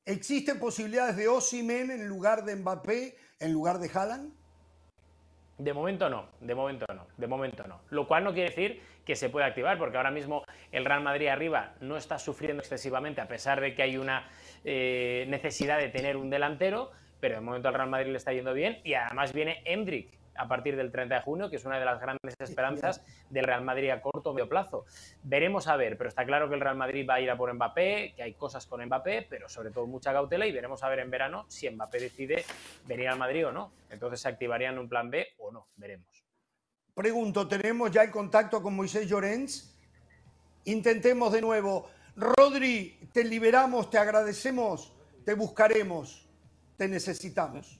¿Existen 0.05 0.59
posibilidades 0.59 1.17
de 1.17 1.27
Osimhen 1.27 1.91
en 1.91 2.07
lugar 2.07 2.45
de 2.45 2.55
Mbappé, 2.55 3.17
en 3.39 3.51
lugar 3.51 3.79
de 3.79 3.89
Haaland? 3.93 4.33
De 5.57 5.73
momento 5.73 6.09
no, 6.09 6.29
de 6.39 6.53
momento 6.53 6.85
no, 6.93 7.07
de 7.17 7.27
momento 7.27 7.67
no. 7.67 7.81
Lo 7.89 8.07
cual 8.07 8.23
no 8.23 8.31
quiere 8.31 8.49
decir 8.49 8.81
que 9.03 9.15
se 9.15 9.29
pueda 9.29 9.47
activar, 9.47 9.77
porque 9.77 9.97
ahora 9.97 10.11
mismo 10.11 10.43
el 10.71 10.85
Real 10.85 11.01
Madrid 11.01 11.27
arriba 11.27 11.73
no 11.79 11.97
está 11.97 12.19
sufriendo 12.19 12.61
excesivamente, 12.61 13.21
a 13.21 13.27
pesar 13.27 13.59
de 13.59 13.73
que 13.73 13.81
hay 13.81 13.97
una 13.97 14.29
eh, 14.63 15.25
necesidad 15.29 15.77
de 15.77 15.89
tener 15.89 16.17
un 16.17 16.29
delantero, 16.29 16.91
pero 17.19 17.35
de 17.35 17.41
momento 17.41 17.67
al 17.67 17.73
Real 17.73 17.89
Madrid 17.89 18.11
le 18.11 18.17
está 18.17 18.33
yendo 18.33 18.53
bien 18.53 18.79
y 18.83 18.93
además 18.93 19.33
viene 19.33 19.61
Endrick 19.65 20.17
a 20.37 20.47
partir 20.47 20.75
del 20.75 20.91
30 20.91 21.15
de 21.15 21.21
junio, 21.21 21.49
que 21.49 21.55
es 21.57 21.65
una 21.65 21.79
de 21.79 21.85
las 21.85 21.99
grandes 21.99 22.35
esperanzas 22.39 23.03
del 23.29 23.45
Real 23.45 23.63
Madrid 23.63 23.89
a 23.89 24.01
corto 24.01 24.29
o 24.29 24.33
medio 24.33 24.47
plazo. 24.47 24.85
Veremos 25.23 25.67
a 25.67 25.75
ver, 25.75 25.97
pero 25.97 26.09
está 26.09 26.25
claro 26.25 26.47
que 26.47 26.55
el 26.55 26.61
Real 26.61 26.77
Madrid 26.77 27.07
va 27.09 27.15
a 27.15 27.21
ir 27.21 27.29
a 27.29 27.37
por 27.37 27.53
Mbappé, 27.53 28.13
que 28.15 28.23
hay 28.23 28.33
cosas 28.33 28.65
con 28.67 28.83
Mbappé, 28.85 29.27
pero 29.29 29.49
sobre 29.49 29.71
todo 29.71 29.87
mucha 29.87 30.13
cautela 30.13 30.45
y 30.45 30.51
veremos 30.51 30.83
a 30.83 30.89
ver 30.89 30.99
en 30.99 31.11
verano 31.11 31.45
si 31.47 31.69
Mbappé 31.69 31.99
decide 31.99 32.45
venir 32.85 33.09
al 33.09 33.17
Madrid 33.17 33.47
o 33.47 33.51
no. 33.51 33.71
Entonces 33.89 34.21
se 34.21 34.29
activarían 34.29 34.77
un 34.77 34.87
plan 34.87 35.09
B 35.09 35.27
o 35.39 35.51
no, 35.51 35.67
veremos. 35.75 36.23
Pregunto, 36.93 37.47
¿tenemos 37.47 37.91
ya 37.91 38.03
el 38.03 38.11
contacto 38.11 38.61
con 38.61 38.75
Moisés 38.75 39.07
Llorens? 39.07 39.75
Intentemos 40.65 41.31
de 41.31 41.41
nuevo. 41.41 41.89
Rodri, 42.17 42.99
te 43.13 43.23
liberamos, 43.23 43.91
te 43.91 43.99
agradecemos, 43.99 44.91
te 45.23 45.35
buscaremos, 45.35 46.27
te 46.75 46.87
necesitamos. 46.87 47.79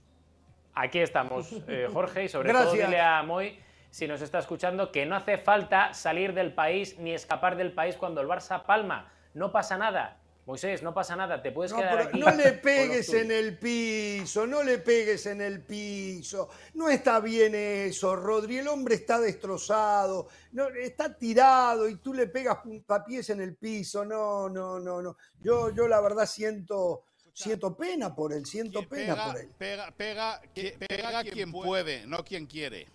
Aquí 0.76 1.00
estamos, 1.00 1.52
eh, 1.68 1.90
Jorge, 1.92 2.26
y 2.26 2.30
sobre 2.30 2.54
todo 2.54 2.72
dile 2.72 3.02
a 3.02 3.24
Moy, 3.24 3.60
si 3.90 4.08
nos 4.08 4.22
está 4.22 4.38
escuchando, 4.38 4.92
que 4.92 5.08
no 5.08 5.16
hace 5.16 5.40
falta 5.40 5.96
salir 5.96 6.36
del 6.36 6.54
país 6.54 7.00
ni 7.00 7.14
escapar 7.14 7.58
del 7.58 7.72
país 7.74 7.96
cuando 7.96 8.22
el 8.22 8.28
Barça 8.28 8.64
palma. 8.64 9.12
No 9.34 9.52
pasa 9.52 9.76
nada. 9.76 10.18
Moisés, 10.48 10.82
no 10.82 10.94
pasa 10.94 11.14
nada, 11.18 11.42
te 11.42 11.52
puedes 11.52 11.74
No, 11.74 11.80
quedar 11.80 11.98
pero 11.98 12.08
aquí. 12.10 12.20
no 12.20 12.32
le 12.32 12.54
pegues 12.54 13.14
en 13.14 13.32
el 13.34 13.58
piso, 13.58 14.48
no 14.48 14.64
le 14.64 14.78
pegues 14.78 15.26
en 15.26 15.42
el 15.42 15.62
piso. 15.62 16.48
No 16.76 16.88
está 16.88 17.20
bien 17.20 17.54
eso, 17.54 18.16
Rodri. 18.16 18.60
El 18.60 18.70
hombre 18.70 18.96
está 18.96 19.20
destrozado, 19.20 20.30
no, 20.54 20.70
está 20.70 21.14
tirado 21.18 21.90
y 21.90 21.98
tú 21.98 22.14
le 22.14 22.28
pegas 22.28 22.60
puntapiés 22.60 23.30
en 23.30 23.42
el 23.42 23.58
piso. 23.58 24.06
No, 24.06 24.48
no, 24.48 24.80
no, 24.80 25.02
no. 25.02 25.18
Yo, 25.42 25.70
yo 25.76 25.86
la 25.86 26.00
verdad 26.00 26.26
siento, 26.26 27.04
siento 27.34 27.76
pena 27.76 28.16
por 28.16 28.32
él, 28.32 28.46
siento 28.46 28.80
Quien 28.80 28.90
pena 28.90 29.16
pega, 29.16 29.26
por 29.34 29.42
él. 29.42 29.50
Pega, 29.58 29.92
pega, 29.92 30.42
que- 30.56 30.78
pega 30.80 31.24
quien 31.26 31.52
puede, 31.52 32.08
no 32.08 32.24
quien 32.24 32.46
quiere. 32.46 32.88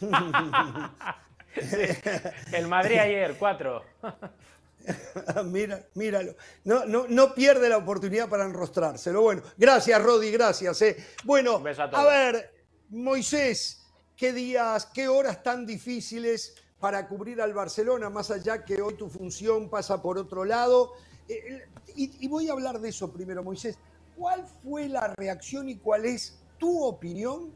El 2.52 2.66
Madrid 2.66 2.98
ayer, 2.98 3.36
cuatro. 3.38 3.84
Mira, 5.46 5.86
míralo. 5.94 6.34
No, 6.64 6.84
no, 6.84 7.06
no 7.08 7.34
pierde 7.34 7.68
la 7.68 7.78
oportunidad 7.78 8.28
para 8.28 8.44
enrostrárselo. 8.44 9.22
Bueno, 9.22 9.42
gracias, 9.56 10.02
Rodi, 10.02 10.30
gracias. 10.30 10.80
eh. 10.82 10.96
Bueno, 11.24 11.62
a 11.78 11.82
a, 11.82 12.04
ver, 12.04 12.52
Moisés, 12.90 13.82
¿qué 14.16 14.32
días, 14.32 14.86
qué 14.86 15.08
horas 15.08 15.42
tan 15.42 15.66
difíciles 15.66 16.54
para 16.78 17.08
cubrir 17.08 17.40
al 17.40 17.54
Barcelona, 17.54 18.10
más 18.10 18.30
allá 18.30 18.64
que 18.64 18.80
hoy 18.80 18.94
tu 18.94 19.08
función 19.08 19.68
pasa 19.70 20.00
por 20.02 20.18
otro 20.18 20.44
lado? 20.44 20.92
Eh, 21.28 21.64
y, 21.94 22.24
y 22.24 22.28
voy 22.28 22.48
a 22.48 22.52
hablar 22.52 22.80
de 22.80 22.90
eso 22.90 23.12
primero, 23.12 23.42
Moisés. 23.42 23.78
¿Cuál 24.16 24.46
fue 24.62 24.88
la 24.88 25.12
reacción 25.16 25.68
y 25.68 25.76
cuál 25.76 26.04
es 26.06 26.38
tu 26.58 26.82
opinión 26.84 27.52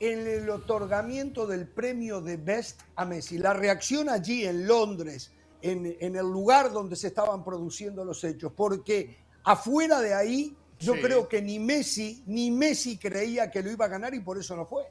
en 0.00 0.26
el 0.26 0.50
otorgamiento 0.50 1.46
del 1.46 1.66
premio 1.66 2.20
de 2.20 2.36
Best 2.36 2.80
a 2.96 3.04
Messi? 3.04 3.38
La 3.38 3.52
reacción 3.52 4.08
allí 4.08 4.44
en 4.44 4.66
Londres, 4.66 5.32
en, 5.62 5.96
en 6.00 6.16
el 6.16 6.26
lugar 6.26 6.72
donde 6.72 6.96
se 6.96 7.08
estaban 7.08 7.44
produciendo 7.44 8.04
los 8.04 8.22
hechos, 8.24 8.52
porque 8.54 9.16
afuera 9.44 10.00
de 10.00 10.14
ahí 10.14 10.56
yo 10.78 10.94
Sí. 10.94 11.00
creo 11.00 11.28
que 11.28 11.40
ni 11.40 11.58
Messi, 11.60 12.22
ni 12.26 12.50
Messi 12.50 12.96
creía 12.98 13.50
que 13.50 13.62
lo 13.62 13.70
iba 13.70 13.84
a 13.84 13.88
ganar 13.88 14.14
y 14.14 14.20
por 14.20 14.36
eso 14.38 14.56
no 14.56 14.66
fue. 14.66 14.84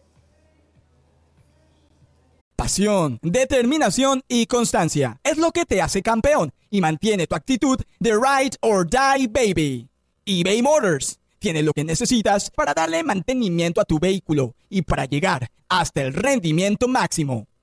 Pasión, 2.55 3.17
determinación 3.23 4.21
y 4.27 4.45
constancia 4.45 5.19
es 5.23 5.37
lo 5.37 5.51
que 5.51 5.65
te 5.65 5.81
hace 5.81 6.01
campeón 6.03 6.53
y 6.69 6.79
mantiene 6.79 7.25
tu 7.27 7.35
actitud 7.35 7.79
de 7.99 8.11
ride 8.11 8.55
or 8.61 8.87
die 8.87 9.27
baby. 9.27 9.89
eBay 10.25 10.61
Motors 10.61 11.19
tiene 11.39 11.63
lo 11.63 11.73
que 11.73 11.83
necesitas 11.83 12.51
para 12.51 12.73
darle 12.75 13.03
mantenimiento 13.03 13.81
a 13.81 13.85
tu 13.85 13.99
vehículo 13.99 14.53
y 14.69 14.83
para 14.83 15.05
llegar 15.05 15.49
hasta 15.69 16.03
el 16.03 16.13
rendimiento 16.13 16.87
máximo. 16.87 17.47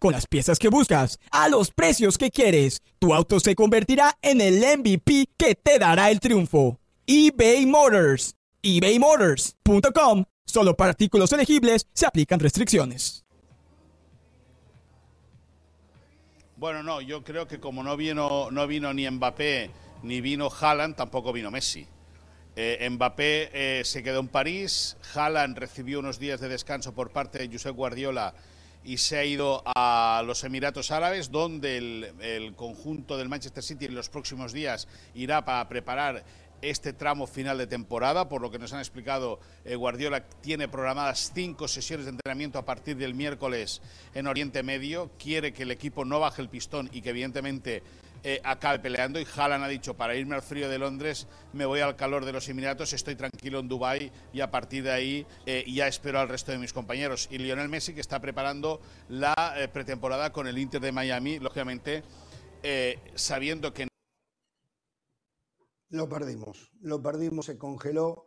Con 0.00 0.12
las 0.12 0.26
piezas 0.26 0.58
que 0.58 0.70
buscas, 0.70 1.18
a 1.30 1.50
los 1.50 1.72
precios 1.72 2.16
que 2.16 2.30
quieres, 2.30 2.80
tu 2.98 3.12
auto 3.12 3.38
se 3.38 3.54
convertirá 3.54 4.16
en 4.22 4.40
el 4.40 4.54
MVP 4.78 5.26
que 5.36 5.54
te 5.54 5.78
dará 5.78 6.10
el 6.10 6.20
triunfo. 6.20 6.80
eBay 7.06 7.66
Motors. 7.66 8.34
ebaymotors.com. 8.62 10.24
Solo 10.46 10.74
para 10.74 10.92
artículos 10.92 11.30
elegibles 11.34 11.86
se 11.92 12.06
aplican 12.06 12.40
restricciones. 12.40 13.26
Bueno, 16.56 16.82
no, 16.82 17.02
yo 17.02 17.22
creo 17.22 17.46
que 17.46 17.60
como 17.60 17.82
no 17.82 17.94
vino, 17.98 18.50
no 18.50 18.66
vino 18.66 18.94
ni 18.94 19.08
Mbappé 19.08 19.70
ni 20.02 20.22
vino 20.22 20.48
Haaland, 20.50 20.96
tampoco 20.96 21.30
vino 21.30 21.50
Messi. 21.50 21.86
Eh, 22.56 22.88
Mbappé 22.90 23.50
eh, 23.52 23.84
se 23.84 24.02
quedó 24.02 24.20
en 24.20 24.28
París, 24.28 24.96
Haaland 25.14 25.58
recibió 25.58 25.98
unos 25.98 26.18
días 26.18 26.40
de 26.40 26.48
descanso 26.48 26.94
por 26.94 27.10
parte 27.10 27.38
de 27.38 27.48
Josep 27.52 27.76
Guardiola 27.76 28.34
y 28.84 28.98
se 28.98 29.18
ha 29.18 29.24
ido 29.24 29.62
a 29.66 30.22
los 30.26 30.44
Emiratos 30.44 30.90
Árabes, 30.90 31.30
donde 31.30 31.76
el, 31.76 32.54
conjunto 32.56 33.16
del 33.16 33.28
Manchester 33.28 33.62
City 33.62 33.86
en 33.86 33.94
los 33.94 34.08
próximos 34.08 34.52
días 34.52 34.88
irá 35.14 35.44
para 35.44 35.68
preparar 35.68 36.24
este 36.62 36.92
tramo 36.92 37.26
final 37.26 37.58
de 37.58 37.66
temporada. 37.66 38.28
Por 38.28 38.42
lo 38.42 38.50
que 38.50 38.58
nos 38.58 38.72
han 38.72 38.80
explicado, 38.80 39.40
eh, 39.64 39.76
Guardiola 39.76 40.24
tiene 40.40 40.68
programadas 40.68 41.30
cinco 41.34 41.68
sesiones 41.68 42.06
de 42.06 42.10
entrenamiento 42.10 42.58
a 42.58 42.64
partir 42.64 42.96
del 42.96 43.14
miércoles 43.14 43.80
en 44.14 44.26
Oriente 44.26 44.62
Medio. 44.62 45.10
Quiere 45.18 45.52
que 45.52 45.62
el 45.64 45.70
equipo 45.70 46.04
no 46.04 46.20
baje 46.20 46.42
el 46.42 46.48
pistón 46.48 46.88
y 46.92 47.02
que 47.02 47.10
evidentemente 47.10 47.82
eh, 48.24 48.40
acabe 48.44 48.78
peleando. 48.78 49.20
Y 49.20 49.26
Haaland 49.36 49.64
ha 49.64 49.68
dicho, 49.68 49.94
para 49.96 50.14
irme 50.14 50.34
al 50.34 50.42
frío 50.42 50.68
de 50.68 50.78
Londres, 50.78 51.26
me 51.52 51.64
voy 51.66 51.80
al 51.80 51.96
calor 51.96 52.24
de 52.24 52.32
los 52.32 52.48
Emiratos, 52.48 52.92
estoy 52.92 53.16
tranquilo 53.16 53.58
en 53.60 53.68
Dubái 53.68 54.10
y 54.32 54.40
a 54.40 54.50
partir 54.50 54.84
de 54.84 54.92
ahí 54.92 55.26
eh, 55.46 55.64
ya 55.66 55.86
espero 55.86 56.20
al 56.20 56.28
resto 56.28 56.52
de 56.52 56.58
mis 56.58 56.72
compañeros. 56.72 57.28
Y 57.30 57.38
Lionel 57.38 57.68
Messi, 57.68 57.94
que 57.94 58.00
está 58.00 58.20
preparando 58.20 58.80
la 59.08 59.54
eh, 59.56 59.68
pretemporada 59.68 60.32
con 60.32 60.46
el 60.46 60.58
Inter 60.58 60.80
de 60.80 60.92
Miami, 60.92 61.38
lógicamente 61.38 62.02
eh, 62.62 62.98
sabiendo 63.14 63.72
que 63.72 63.88
Lo 65.88 66.08
perdimos, 66.08 66.70
lo 66.82 67.02
perdimos, 67.02 67.46
se 67.46 67.58
congeló. 67.58 68.26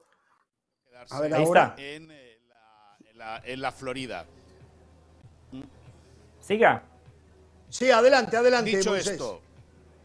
A 1.09 1.19
ver, 1.21 1.33
Ahí 1.33 1.43
ahora. 1.43 1.67
está. 1.77 1.81
en, 1.81 2.11
eh, 2.11 2.39
la, 2.47 2.97
en 3.09 3.17
la- 3.17 3.41
en 3.45 3.61
la 3.61 3.71
Florida. 3.71 4.25
Siga. 6.39 6.83
Sí, 7.69 7.89
adelante, 7.89 8.37
adelante. 8.37 8.77
Dicho 8.77 8.91
Moisés. 8.91 9.13
esto, 9.13 9.41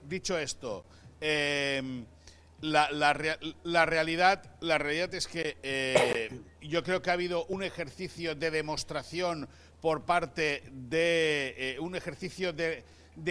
dicho 0.08 0.38
esto, 0.38 0.84
eh, 1.20 2.04
la, 2.60 2.90
la 2.90 3.12
rea- 3.12 3.38
la 3.64 3.86
realidad, 3.86 4.56
la 4.60 4.78
realidad 4.78 5.14
es 5.14 5.26
que 5.26 5.56
eh, 5.62 6.30
yo 6.60 6.82
creo 6.82 7.02
que 7.02 7.10
ha 7.10 7.14
habido 7.14 7.44
un 7.46 7.62
ejercicio 7.62 8.34
de 8.34 8.50
demostración 8.50 9.48
por 9.80 10.04
parte 10.04 10.62
de 10.72 11.54
eh, 11.56 11.76
un 11.80 11.94
ejercicio 11.94 12.52
de, 12.52 12.84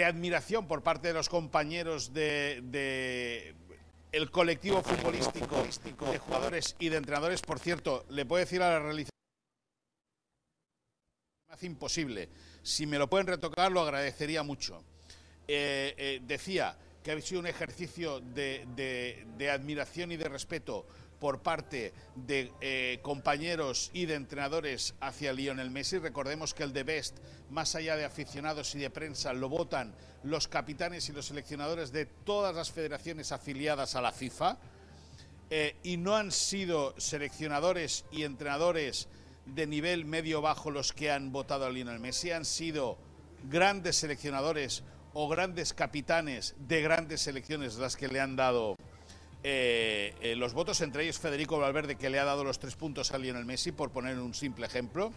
admiración 0.06 0.68
por 0.68 0.82
parte 0.84 1.10
de 1.10 1.14
los 1.14 1.30
compañeros 1.30 2.14
de, 2.14 2.62
de 2.64 3.56
el 4.12 4.32
colectivo 4.32 4.82
futbolístico 4.82 6.06
de 6.12 6.18
jugadores 6.20 6.76
y 6.80 6.90
de 6.90 6.98
entrenadores. 6.98 7.42
Por 7.42 7.60
cierto, 7.60 8.06
le 8.10 8.26
puedo 8.26 8.40
decir 8.40 8.62
a 8.62 8.70
la 8.70 8.80
realización 8.80 9.12
me 11.48 11.54
hace 11.54 11.66
imposible. 11.66 12.30
Si 12.64 12.86
me 12.86 12.98
lo 12.98 13.10
pueden 13.10 13.28
retocar, 13.28 13.72
lo 13.72 13.82
agradecería 13.82 14.44
mucho. 14.44 14.84
Eh, 15.48 15.94
eh, 15.98 16.22
decía 16.28 16.78
que 17.02 17.12
ha 17.12 17.22
sido 17.22 17.40
un 17.40 17.48
ejercicio 17.48 18.20
de, 18.20 19.26
admiración 19.50 20.12
y 20.12 20.18
de 20.18 20.28
respeto 20.28 20.86
por 21.20 21.42
parte 21.42 21.94
de 22.16 22.52
eh, 22.60 23.00
compañeros 23.02 23.90
y 23.94 24.06
de 24.06 24.16
entrenadores 24.16 24.94
hacia 25.00 25.32
Lionel 25.32 25.72
Messi. 25.72 26.00
Recordemos 26.00 26.54
que 26.54 26.64
el 26.64 26.74
de 26.74 26.84
Best, 26.84 27.18
más 27.50 27.76
allá 27.76 27.96
de 27.96 28.04
aficionados 28.04 28.76
y 28.76 28.80
de 28.80 28.90
prensa, 28.90 29.32
lo 29.32 29.48
votan 29.48 29.96
los 30.24 30.50
capitanes 30.50 31.08
y 31.08 31.14
los 31.14 31.28
seleccionadores 31.28 31.94
de 31.94 32.06
todas 32.06 32.54
las 32.54 32.70
federaciones 32.70 33.32
afiliadas 33.32 33.96
a 33.96 34.02
la 34.02 34.12
FIFA. 34.12 34.58
Y 35.82 35.96
no 35.96 36.18
han 36.18 36.34
sido 36.34 36.94
seleccionadores 37.00 38.04
y 38.12 38.24
entrenadores 38.24 39.08
de 39.46 39.66
nivel 39.66 40.04
medio-bajo 40.04 40.72
los 40.72 40.92
que 40.92 41.10
han 41.10 41.32
votado 41.32 41.66
a 41.66 41.70
Lionel 41.70 42.00
Messi, 42.00 42.32
han 42.32 42.44
sido 42.44 42.98
grandes 43.50 43.96
seleccionadores 43.98 44.84
o 45.20 45.28
grandes 45.28 45.74
capitanes 45.74 46.54
de 46.60 46.80
grandes 46.84 47.22
selecciones 47.22 47.78
las 47.78 47.98
que 47.98 48.08
le 48.08 48.20
han 48.20 48.36
dado 48.36 48.78
eh, 49.42 50.14
eh, 50.22 50.36
los 50.36 50.54
votos, 50.54 50.80
entre 50.82 51.06
ellos 51.06 51.18
Federico 51.18 51.58
Valverde, 51.58 51.96
que 51.96 52.12
le 52.12 52.20
ha 52.20 52.24
dado 52.24 52.44
los 52.44 52.60
tres 52.60 52.76
puntos 52.76 53.12
a 53.12 53.18
Lionel 53.18 53.44
Messi, 53.44 53.72
por 53.72 53.90
poner 53.90 54.20
un 54.20 54.36
simple 54.36 54.68
ejemplo. 54.68 55.12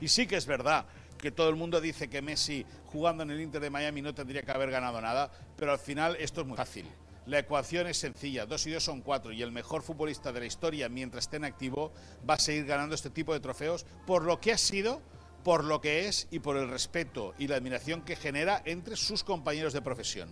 Y 0.00 0.08
sí 0.08 0.26
que 0.26 0.34
es 0.34 0.46
verdad 0.46 0.86
que 1.18 1.30
todo 1.30 1.48
el 1.48 1.54
mundo 1.54 1.80
dice 1.80 2.10
que 2.10 2.20
Messi 2.20 2.66
jugando 2.86 3.22
en 3.22 3.30
el 3.30 3.40
Inter 3.40 3.60
de 3.60 3.70
Miami 3.70 4.02
no 4.02 4.12
tendría 4.12 4.42
que 4.42 4.50
haber 4.50 4.72
ganado 4.72 5.00
nada, 5.00 5.30
pero 5.56 5.70
al 5.70 5.78
final 5.78 6.16
esto 6.18 6.40
es 6.40 6.46
muy 6.48 6.56
fácil. 6.56 6.84
La 7.26 7.38
ecuación 7.38 7.86
es 7.86 7.98
sencilla, 7.98 8.44
dos 8.44 8.66
y 8.66 8.72
dos 8.72 8.82
son 8.82 9.02
cuatro 9.02 9.30
y 9.30 9.40
el 9.40 9.52
mejor 9.52 9.82
futbolista 9.82 10.32
de 10.32 10.40
la 10.40 10.46
historia 10.46 10.88
mientras 10.88 11.26
esté 11.26 11.36
en 11.36 11.44
activo 11.44 11.92
va 12.28 12.34
a 12.34 12.38
seguir 12.40 12.66
ganando 12.66 12.96
este 12.96 13.10
tipo 13.10 13.32
de 13.32 13.38
trofeos 13.38 13.86
por 14.04 14.24
lo 14.24 14.40
que 14.40 14.50
ha 14.50 14.58
sido, 14.58 15.00
por 15.46 15.62
lo 15.62 15.80
que 15.80 16.08
es 16.08 16.26
y 16.32 16.40
por 16.40 16.56
el 16.56 16.68
respeto 16.68 17.32
y 17.38 17.46
la 17.46 17.54
admiración 17.54 18.02
que 18.02 18.16
genera 18.16 18.62
entre 18.64 18.96
sus 18.96 19.22
compañeros 19.22 19.72
de 19.72 19.80
profesión. 19.80 20.28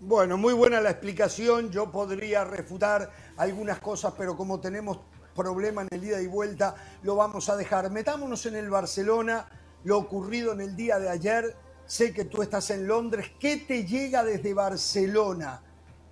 Bueno, 0.00 0.36
muy 0.36 0.52
buena 0.52 0.80
la 0.80 0.90
explicación. 0.90 1.70
Yo 1.70 1.92
podría 1.92 2.42
refutar 2.42 3.08
algunas 3.36 3.78
cosas, 3.78 4.14
pero 4.18 4.36
como 4.36 4.58
tenemos 4.58 4.98
problema 5.32 5.82
en 5.82 5.88
el 5.92 6.02
ida 6.02 6.20
y 6.20 6.26
vuelta, 6.26 6.74
lo 7.04 7.14
vamos 7.14 7.48
a 7.48 7.56
dejar. 7.56 7.88
Metámonos 7.92 8.44
en 8.46 8.56
el 8.56 8.68
Barcelona, 8.68 9.46
lo 9.84 9.96
ocurrido 9.96 10.52
en 10.54 10.60
el 10.60 10.74
día 10.74 10.98
de 10.98 11.08
ayer. 11.08 11.54
Sé 11.86 12.12
que 12.12 12.24
tú 12.24 12.42
estás 12.42 12.68
en 12.70 12.88
Londres. 12.88 13.30
¿Qué 13.38 13.58
te 13.58 13.84
llega 13.84 14.24
desde 14.24 14.52
Barcelona? 14.54 15.62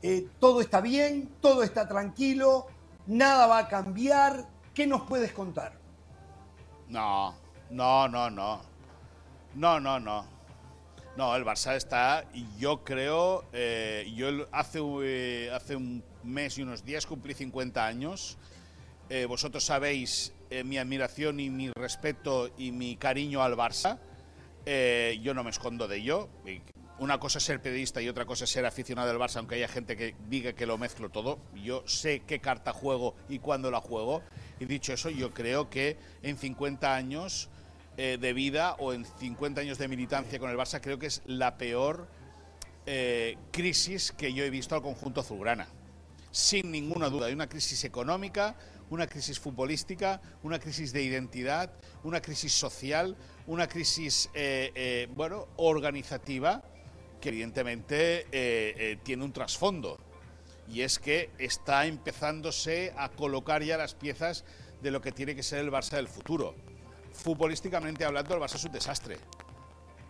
Eh, 0.03 0.29
¿Todo 0.39 0.61
está 0.61 0.81
bien? 0.81 1.35
¿Todo 1.41 1.65
está 1.65 1.89
tranquilo? 1.89 2.69
¿Nada 3.09 3.49
va 3.49 3.59
a 3.59 3.69
cambiar? 3.69 4.47
¿Qué 4.73 4.87
nos 4.87 5.03
puedes 5.03 5.33
contar? 5.33 5.81
No, 6.89 7.35
no, 7.71 8.09
no, 8.09 8.31
no. 8.31 8.62
No, 9.55 9.81
no, 9.81 10.01
no. 10.01 10.35
No, 11.17 11.37
el 11.37 11.45
Barça 11.45 11.77
está, 11.77 12.25
yo 12.59 12.83
creo, 12.83 13.45
eh, 13.53 14.12
yo 14.17 14.49
hace, 14.51 14.81
eh, 15.05 15.51
hace 15.55 15.77
un 15.77 16.03
mes 16.25 16.59
y 16.59 16.62
unos 16.62 16.85
días 16.85 17.07
cumplí 17.07 17.35
50 17.35 17.87
años. 17.87 18.37
Eh, 19.09 19.27
vosotros 19.27 19.65
sabéis 19.65 20.33
mi 20.65 20.79
admiración 20.79 21.41
y 21.41 21.51
mi 21.51 21.71
respeto 21.71 22.51
y 22.59 22.73
mi 22.73 22.97
cariño 22.97 23.43
al 23.43 23.57
Barça. 23.57 23.99
Yo 25.21 25.35
no 25.35 25.45
me 25.45 25.51
escondo 25.51 25.87
de 25.87 25.99
ello. 25.99 26.29
Una 26.99 27.19
cosa 27.19 27.39
es 27.39 27.45
ser 27.45 27.61
periodista 27.61 28.01
y 28.01 28.09
otra 28.09 28.25
cosa 28.25 28.45
es 28.45 28.51
ser 28.51 28.65
aficionado 28.67 29.09
del 29.09 29.19
Barça, 29.19 29.39
aunque 29.39 29.57
haya 29.57 29.69
gente 29.69 29.97
que 29.97 30.15
diga 30.29 30.53
que 30.53 30.67
lo 30.67 30.79
mezclo 30.79 31.11
todo. 31.11 31.39
Yo 31.55 31.83
sé 31.87 32.23
qué 32.27 32.41
carta 32.41 32.73
juego 32.73 33.15
y 33.29 33.41
cuándo 33.41 33.71
la 33.71 33.81
juego. 33.81 34.23
Y 34.59 34.65
dicho 34.65 34.93
eso, 34.93 35.11
yo 35.11 35.33
creo 35.33 35.71
que 35.71 35.97
en 36.23 36.37
50 36.37 36.95
años 36.95 37.51
eh, 37.97 38.19
de 38.21 38.33
vida 38.33 38.75
o 38.81 38.93
en 38.93 39.05
50 39.05 39.61
años 39.61 39.79
de 39.79 39.87
militancia 39.87 40.41
con 40.41 40.51
el 40.51 40.57
Barça, 40.57 40.81
creo 40.81 40.99
que 40.99 41.07
es 41.07 41.23
la 41.27 41.57
peor 41.57 42.09
eh, 42.87 43.39
crisis 43.53 44.11
que 44.11 44.33
yo 44.33 44.43
he 44.43 44.51
visto 44.51 44.75
al 44.75 44.83
conjunto 44.83 45.21
azulgrana. 45.21 45.69
Sin 46.33 46.73
ninguna 46.73 47.09
duda. 47.09 47.27
Hay 47.27 47.33
una 47.33 47.49
crisis 47.49 47.85
económica, 47.85 48.57
una 48.91 49.07
crisis 49.07 49.39
futbolística, 49.39 50.21
una 50.43 50.59
crisis 50.59 50.93
de 50.93 51.05
identidad, 51.05 51.71
una 52.03 52.21
crisis 52.21 52.53
social, 52.53 53.16
una 53.47 53.69
crisis, 53.69 54.29
eh, 54.35 55.09
bueno, 55.15 55.47
organizativa, 55.57 56.65
que 57.21 57.29
evidentemente 57.29 58.99
tiene 59.05 59.25
un 59.25 59.33
trasfondo. 59.33 60.01
Y 60.69 60.81
es 60.81 60.99
que 60.99 61.31
está 61.39 61.87
empezándose 61.87 62.93
a 62.97 63.11
colocar 63.11 63.62
ya 63.62 63.77
las 63.77 63.95
piezas 63.95 64.45
de 64.83 64.91
lo 64.91 65.01
que 65.01 65.12
tiene 65.12 65.37
que 65.37 65.45
ser 65.45 65.61
el 65.61 65.71
Barça 65.71 65.93
del 65.93 66.09
futuro. 66.09 66.57
Futbolísticamente 67.15 68.05
hablando, 68.05 68.35
el 68.35 68.41
Barça 68.41 68.57
es 68.57 68.65
un 68.65 68.73
desastre. 68.73 69.19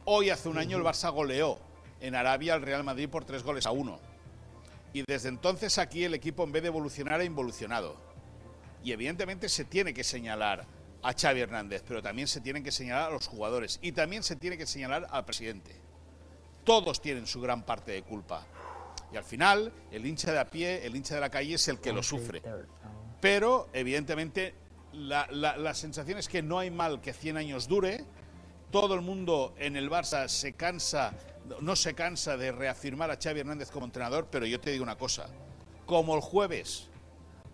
Hoy, 0.06 0.30
hace 0.30 0.48
un 0.48 0.58
año, 0.58 0.76
el 0.76 0.82
Barça 0.82 1.12
goleó 1.12 1.58
en 2.00 2.14
Arabia 2.14 2.54
al 2.54 2.62
Real 2.62 2.82
Madrid 2.82 3.08
por 3.08 3.24
tres 3.24 3.42
goles 3.42 3.66
a 3.66 3.70
uno. 3.70 4.00
Y 4.92 5.02
desde 5.06 5.28
entonces 5.28 5.78
aquí 5.78 6.04
el 6.04 6.14
equipo, 6.14 6.44
en 6.44 6.52
vez 6.52 6.62
de 6.62 6.68
evolucionar, 6.68 7.20
ha 7.20 7.24
involucionado. 7.24 7.96
Y 8.82 8.92
evidentemente 8.92 9.48
se 9.48 9.64
tiene 9.64 9.94
que 9.94 10.04
señalar 10.04 10.66
a 11.02 11.12
Xavi 11.12 11.40
Hernández, 11.40 11.84
pero 11.86 12.02
también 12.02 12.26
se 12.26 12.40
tienen 12.40 12.64
que 12.64 12.72
señalar 12.72 13.10
a 13.10 13.12
los 13.12 13.28
jugadores 13.28 13.78
y 13.82 13.92
también 13.92 14.22
se 14.22 14.36
tiene 14.36 14.56
que 14.56 14.66
señalar 14.66 15.06
al 15.10 15.24
presidente. 15.24 15.72
Todos 16.64 17.00
tienen 17.02 17.26
su 17.26 17.40
gran 17.40 17.62
parte 17.62 17.92
de 17.92 18.02
culpa. 18.02 18.46
Y 19.12 19.16
al 19.16 19.24
final, 19.24 19.72
el 19.92 20.06
hincha 20.06 20.32
de 20.32 20.38
a 20.38 20.50
pie, 20.50 20.86
el 20.86 20.96
hincha 20.96 21.14
de 21.14 21.20
la 21.20 21.30
calle 21.30 21.54
es 21.54 21.68
el 21.68 21.78
que 21.78 21.92
lo 21.92 22.02
sufre. 22.02 22.42
Pero, 23.20 23.68
evidentemente, 23.72 24.54
la, 24.94 25.56
la- 25.56 25.74
sensación 25.74 26.18
es 26.18 26.28
que 26.28 26.42
no 26.42 26.58
hay 26.58 26.70
mal 26.70 27.00
que 27.00 27.12
100 27.12 27.36
años 27.36 27.68
dure. 27.68 28.04
Todo 28.70 28.94
el 28.94 29.00
mundo 29.02 29.54
en 29.58 29.76
el 29.76 29.90
Barça 29.90 30.26
se 30.28 30.54
cansa, 30.54 31.12
no 31.60 31.76
se 31.76 31.94
cansa 31.94 32.36
de 32.36 32.50
reafirmar 32.52 33.10
a 33.10 33.16
Xavi 33.20 33.40
Hernández 33.40 33.70
como 33.70 33.86
entrenador, 33.86 34.28
pero 34.30 34.46
yo 34.46 34.60
te 34.60 34.70
digo 34.70 34.82
una 34.82 34.96
cosa. 34.96 35.26
Como 35.86 36.14
el 36.14 36.20
jueves, 36.20 36.88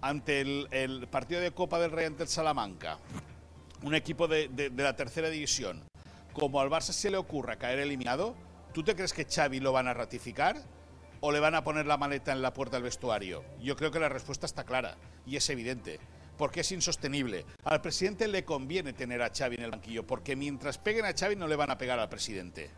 ante 0.00 0.40
el, 0.40 0.68
el 0.70 1.08
partido 1.08 1.40
de 1.40 1.50
Copa 1.52 1.78
del 1.78 1.90
Rey 1.90 2.06
ante 2.06 2.22
el 2.22 2.28
Salamanca, 2.28 2.98
un 3.82 3.94
equipo 3.94 4.28
de, 4.28 4.48
de- 4.48 4.70
de 4.70 4.82
la 4.82 4.96
tercera 4.96 5.28
división, 5.28 5.82
como 6.32 6.60
al 6.60 6.70
Barça 6.70 6.92
se 6.92 7.10
le 7.10 7.16
ocurra 7.16 7.56
caer 7.56 7.80
eliminado, 7.80 8.34
¿tú 8.72 8.82
te 8.82 8.94
crees 8.94 9.12
que 9.12 9.24
Xavi 9.26 9.60
lo 9.60 9.72
van 9.72 9.88
a 9.88 9.94
ratificar? 9.94 10.56
¿O 11.22 11.32
le 11.32 11.40
van 11.40 11.54
a 11.54 11.64
poner 11.64 11.84
la 11.84 11.98
maleta 11.98 12.32
en 12.32 12.40
la 12.40 12.54
puerta 12.54 12.76
del 12.76 12.84
vestuario? 12.84 13.44
Yo 13.60 13.76
creo 13.76 13.90
que 13.90 14.00
la 14.00 14.08
respuesta 14.08 14.46
está 14.46 14.64
clara 14.64 14.96
y 15.26 15.36
es 15.36 15.50
evidente 15.50 16.00
porque 16.40 16.60
es 16.60 16.72
insostenible. 16.72 17.44
Al 17.64 17.82
presidente 17.82 18.26
le 18.26 18.46
conviene 18.46 18.94
tener 18.94 19.20
a 19.20 19.28
Xavi 19.28 19.56
en 19.56 19.64
el 19.64 19.70
banquillo, 19.72 20.06
porque 20.06 20.36
mientras 20.36 20.78
peguen 20.78 21.04
a 21.04 21.12
Xavi 21.12 21.36
no 21.36 21.46
le 21.46 21.54
van 21.54 21.70
a 21.70 21.76
pegar 21.76 21.98
al 21.98 22.08
presidente. 22.08 22.70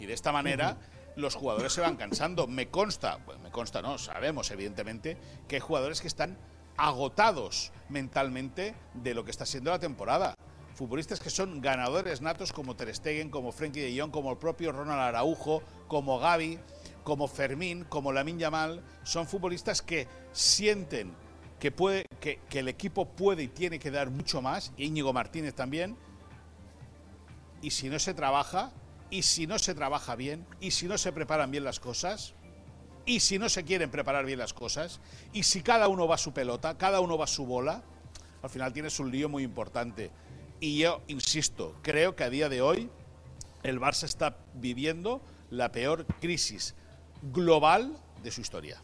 Y 0.00 0.06
de 0.06 0.14
esta 0.14 0.32
manera 0.32 0.78
los 1.16 1.34
jugadores 1.34 1.74
se 1.74 1.82
van 1.82 1.96
cansando. 1.96 2.46
Me 2.46 2.68
consta, 2.68 3.18
bueno, 3.26 3.42
me 3.42 3.50
consta, 3.50 3.82
no, 3.82 3.98
sabemos 3.98 4.50
evidentemente 4.50 5.18
que 5.46 5.56
hay 5.56 5.60
jugadores 5.60 6.00
que 6.00 6.06
están 6.08 6.38
agotados 6.78 7.72
mentalmente 7.90 8.74
de 8.94 9.12
lo 9.12 9.22
que 9.22 9.32
está 9.32 9.44
siendo 9.44 9.70
la 9.70 9.78
temporada. 9.78 10.34
Futbolistas 10.74 11.20
que 11.20 11.28
son 11.28 11.60
ganadores 11.60 12.22
natos 12.22 12.54
como 12.54 12.74
Ter 12.74 12.94
Stegen, 12.94 13.28
como 13.28 13.52
Frenkie 13.52 13.80
de 13.80 14.00
Jong, 14.00 14.10
como 14.10 14.30
el 14.30 14.38
propio 14.38 14.72
Ronald 14.72 15.02
Araujo, 15.02 15.62
como 15.88 16.18
Gaby, 16.18 16.58
como 17.04 17.28
Fermín, 17.28 17.84
como 17.84 18.14
Lamin 18.14 18.38
Yamal, 18.38 18.82
son 19.04 19.26
futbolistas 19.26 19.82
que 19.82 20.08
sienten 20.32 21.25
que, 21.58 21.70
puede, 21.70 22.06
que, 22.20 22.40
el 22.52 22.68
equipo 22.68 23.06
puede 23.06 23.44
y 23.44 23.48
tiene 23.48 23.78
que 23.78 23.90
dar 23.90 24.10
mucho 24.10 24.42
más, 24.42 24.72
Íñigo 24.76 25.12
Martínez 25.12 25.54
también, 25.54 25.96
y 27.62 27.70
si 27.70 27.88
no 27.88 27.98
se 27.98 28.14
trabaja, 28.14 28.72
y 29.10 29.22
si 29.22 29.46
no 29.46 29.58
se 29.58 29.74
trabaja 29.74 30.16
bien, 30.16 30.46
y 30.60 30.72
si 30.72 30.86
no 30.86 30.98
se 30.98 31.12
preparan 31.12 31.50
bien 31.50 31.64
las 31.64 31.80
cosas, 31.80 32.34
y 33.06 33.20
si 33.20 33.38
no 33.38 33.48
se 33.48 33.64
quieren 33.64 33.90
preparar 33.90 34.26
bien 34.26 34.38
las 34.38 34.52
cosas, 34.52 35.00
y 35.32 35.44
si 35.44 35.62
cada 35.62 35.88
uno 35.88 36.08
va 36.08 36.16
a 36.16 36.18
su 36.18 36.32
pelota, 36.32 36.76
cada 36.76 37.00
uno 37.00 37.16
va 37.16 37.24
a 37.24 37.28
su 37.28 37.46
bola, 37.46 37.82
al 38.42 38.50
final 38.50 38.72
tienes 38.72 38.98
un 39.00 39.10
lío 39.10 39.28
muy 39.28 39.42
importante. 39.42 40.10
Y 40.60 40.78
yo 40.78 41.02
insisto, 41.08 41.74
creo 41.82 42.16
que 42.16 42.24
a 42.24 42.30
día 42.30 42.48
de 42.48 42.62
hoy 42.62 42.90
el 43.62 43.80
Barça 43.80 44.04
está 44.04 44.38
viviendo 44.54 45.22
la 45.50 45.70
peor 45.72 46.06
crisis 46.20 46.74
global 47.22 47.96
de 48.22 48.30
su 48.30 48.40
historia. 48.40 48.82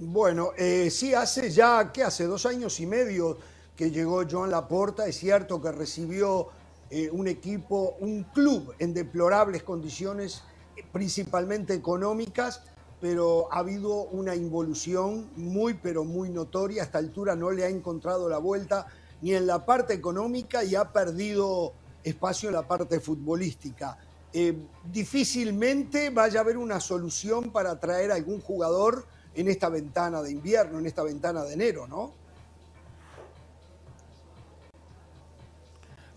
Bueno, 0.00 0.50
eh, 0.56 0.90
sí, 0.90 1.14
hace 1.14 1.50
ya, 1.50 1.92
¿qué 1.92 2.02
hace? 2.02 2.24
Dos 2.24 2.46
años 2.46 2.80
y 2.80 2.86
medio 2.86 3.38
que 3.76 3.92
llegó 3.92 4.24
Joan 4.28 4.50
Laporta. 4.50 5.06
Es 5.06 5.18
cierto 5.18 5.62
que 5.62 5.70
recibió 5.70 6.48
eh, 6.90 7.08
un 7.12 7.28
equipo, 7.28 7.94
un 8.00 8.24
club 8.24 8.74
en 8.80 8.92
deplorables 8.92 9.62
condiciones, 9.62 10.42
principalmente 10.92 11.74
económicas, 11.74 12.62
pero 13.00 13.46
ha 13.52 13.60
habido 13.60 14.02
una 14.06 14.34
involución 14.34 15.30
muy, 15.36 15.74
pero 15.74 16.02
muy 16.02 16.28
notoria. 16.28 16.82
A 16.82 16.86
esta 16.86 16.98
altura 16.98 17.36
no 17.36 17.52
le 17.52 17.62
ha 17.62 17.68
encontrado 17.68 18.28
la 18.28 18.38
vuelta 18.38 18.88
ni 19.22 19.32
en 19.32 19.46
la 19.46 19.64
parte 19.64 19.94
económica 19.94 20.64
y 20.64 20.74
ha 20.74 20.92
perdido 20.92 21.72
espacio 22.02 22.48
en 22.48 22.56
la 22.56 22.66
parte 22.66 22.98
futbolística. 22.98 23.96
Eh, 24.32 24.56
difícilmente 24.90 26.10
vaya 26.10 26.40
a 26.40 26.42
haber 26.42 26.58
una 26.58 26.80
solución 26.80 27.52
para 27.52 27.78
traer 27.78 28.10
a 28.10 28.16
algún 28.16 28.40
jugador 28.40 29.06
en 29.34 29.48
esta 29.48 29.68
ventana 29.68 30.22
de 30.22 30.30
invierno, 30.30 30.78
en 30.78 30.86
esta 30.86 31.02
ventana 31.02 31.42
de 31.44 31.54
enero, 31.54 31.86
¿no? 31.86 32.12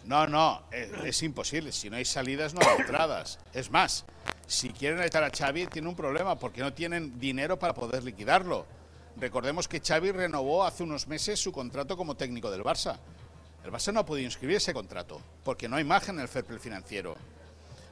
No, 0.08 0.26
no, 0.26 0.64
es, 0.72 1.22
imposible. 1.22 1.74
Si 1.74 1.90
no 1.90 1.98
hay 1.98 2.06
salidas, 2.06 2.54
no 2.54 2.62
hay 2.62 2.80
entradas. 2.80 3.40
Es 3.54 3.70
más, 3.70 4.06
si 4.48 4.70
quieren 4.70 5.04
echar 5.04 5.22
a 5.24 5.30
Xavi, 5.30 5.68
tiene 5.68 5.90
un 5.90 5.98
problema 5.98 6.40
porque 6.40 6.62
no 6.62 6.74
tienen 6.74 7.20
dinero 7.20 7.60
para 7.60 7.74
poder 7.74 8.04
liquidarlo. 8.04 8.66
Recordemos 9.18 9.68
que 9.68 9.82
Xavi 9.82 10.12
renovó 10.12 10.64
hace 10.64 10.84
unos 10.84 11.08
meses 11.08 11.42
su 11.42 11.52
contrato 11.52 11.98
como 11.98 12.16
técnico 12.16 12.50
del 12.50 12.64
Barça. 12.64 12.98
El 13.66 13.72
Barça 13.72 13.92
no 13.92 14.00
ha 14.00 14.06
podido 14.06 14.26
inscribir 14.26 14.58
ese 14.58 14.74
contrato 14.74 15.20
porque 15.44 15.68
no 15.68 15.76
hay 15.76 15.84
margen 15.84 16.16
en 16.16 16.22
el 16.22 16.30
fair 16.30 16.46
financiero. 16.58 17.18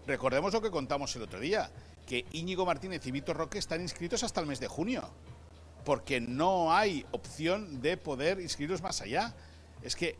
Recordemos 0.07 0.53
lo 0.53 0.61
que 0.61 0.72
contamos 0.72 1.14
el 1.18 1.23
otro 1.23 1.39
día, 1.41 1.69
que 2.06 2.26
Íñigo 2.32 2.65
Martínez 2.65 3.06
y 3.06 3.11
Víctor 3.11 3.38
Roque 3.38 3.57
están 3.57 3.82
inscritos 3.82 4.23
hasta 4.23 4.41
el 4.41 4.48
mes 4.48 4.60
de 4.60 4.68
junio, 4.68 5.10
porque 5.84 6.22
no 6.22 6.73
hay 6.73 7.06
opción 7.11 7.82
de 7.82 7.98
poder 7.98 8.40
inscribirlos 8.40 8.82
más 8.82 9.02
allá. 9.02 9.36
Es 9.82 9.95
que 9.95 10.18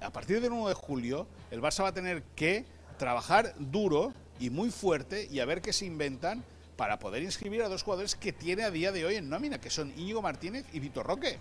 a 0.00 0.10
partir 0.10 0.40
del 0.40 0.52
1 0.52 0.68
de 0.68 0.74
julio 0.74 1.26
el 1.50 1.60
Barça 1.60 1.82
va 1.82 1.88
a 1.88 1.94
tener 1.94 2.22
que 2.34 2.64
trabajar 2.98 3.54
duro 3.58 4.12
y 4.38 4.50
muy 4.50 4.70
fuerte 4.70 5.28
y 5.30 5.40
a 5.40 5.44
ver 5.44 5.60
qué 5.60 5.72
se 5.72 5.86
inventan 5.86 6.44
para 6.76 6.98
poder 6.98 7.22
inscribir 7.22 7.62
a 7.62 7.68
dos 7.68 7.82
jugadores 7.82 8.16
que 8.16 8.32
tiene 8.32 8.62
a 8.64 8.70
día 8.70 8.92
de 8.92 9.04
hoy 9.04 9.16
en 9.16 9.28
nómina, 9.28 9.60
que 9.60 9.70
son 9.70 9.92
Íñigo 9.98 10.22
Martínez 10.22 10.66
y 10.72 10.80
Víctor 10.80 11.06
Roque. 11.06 11.38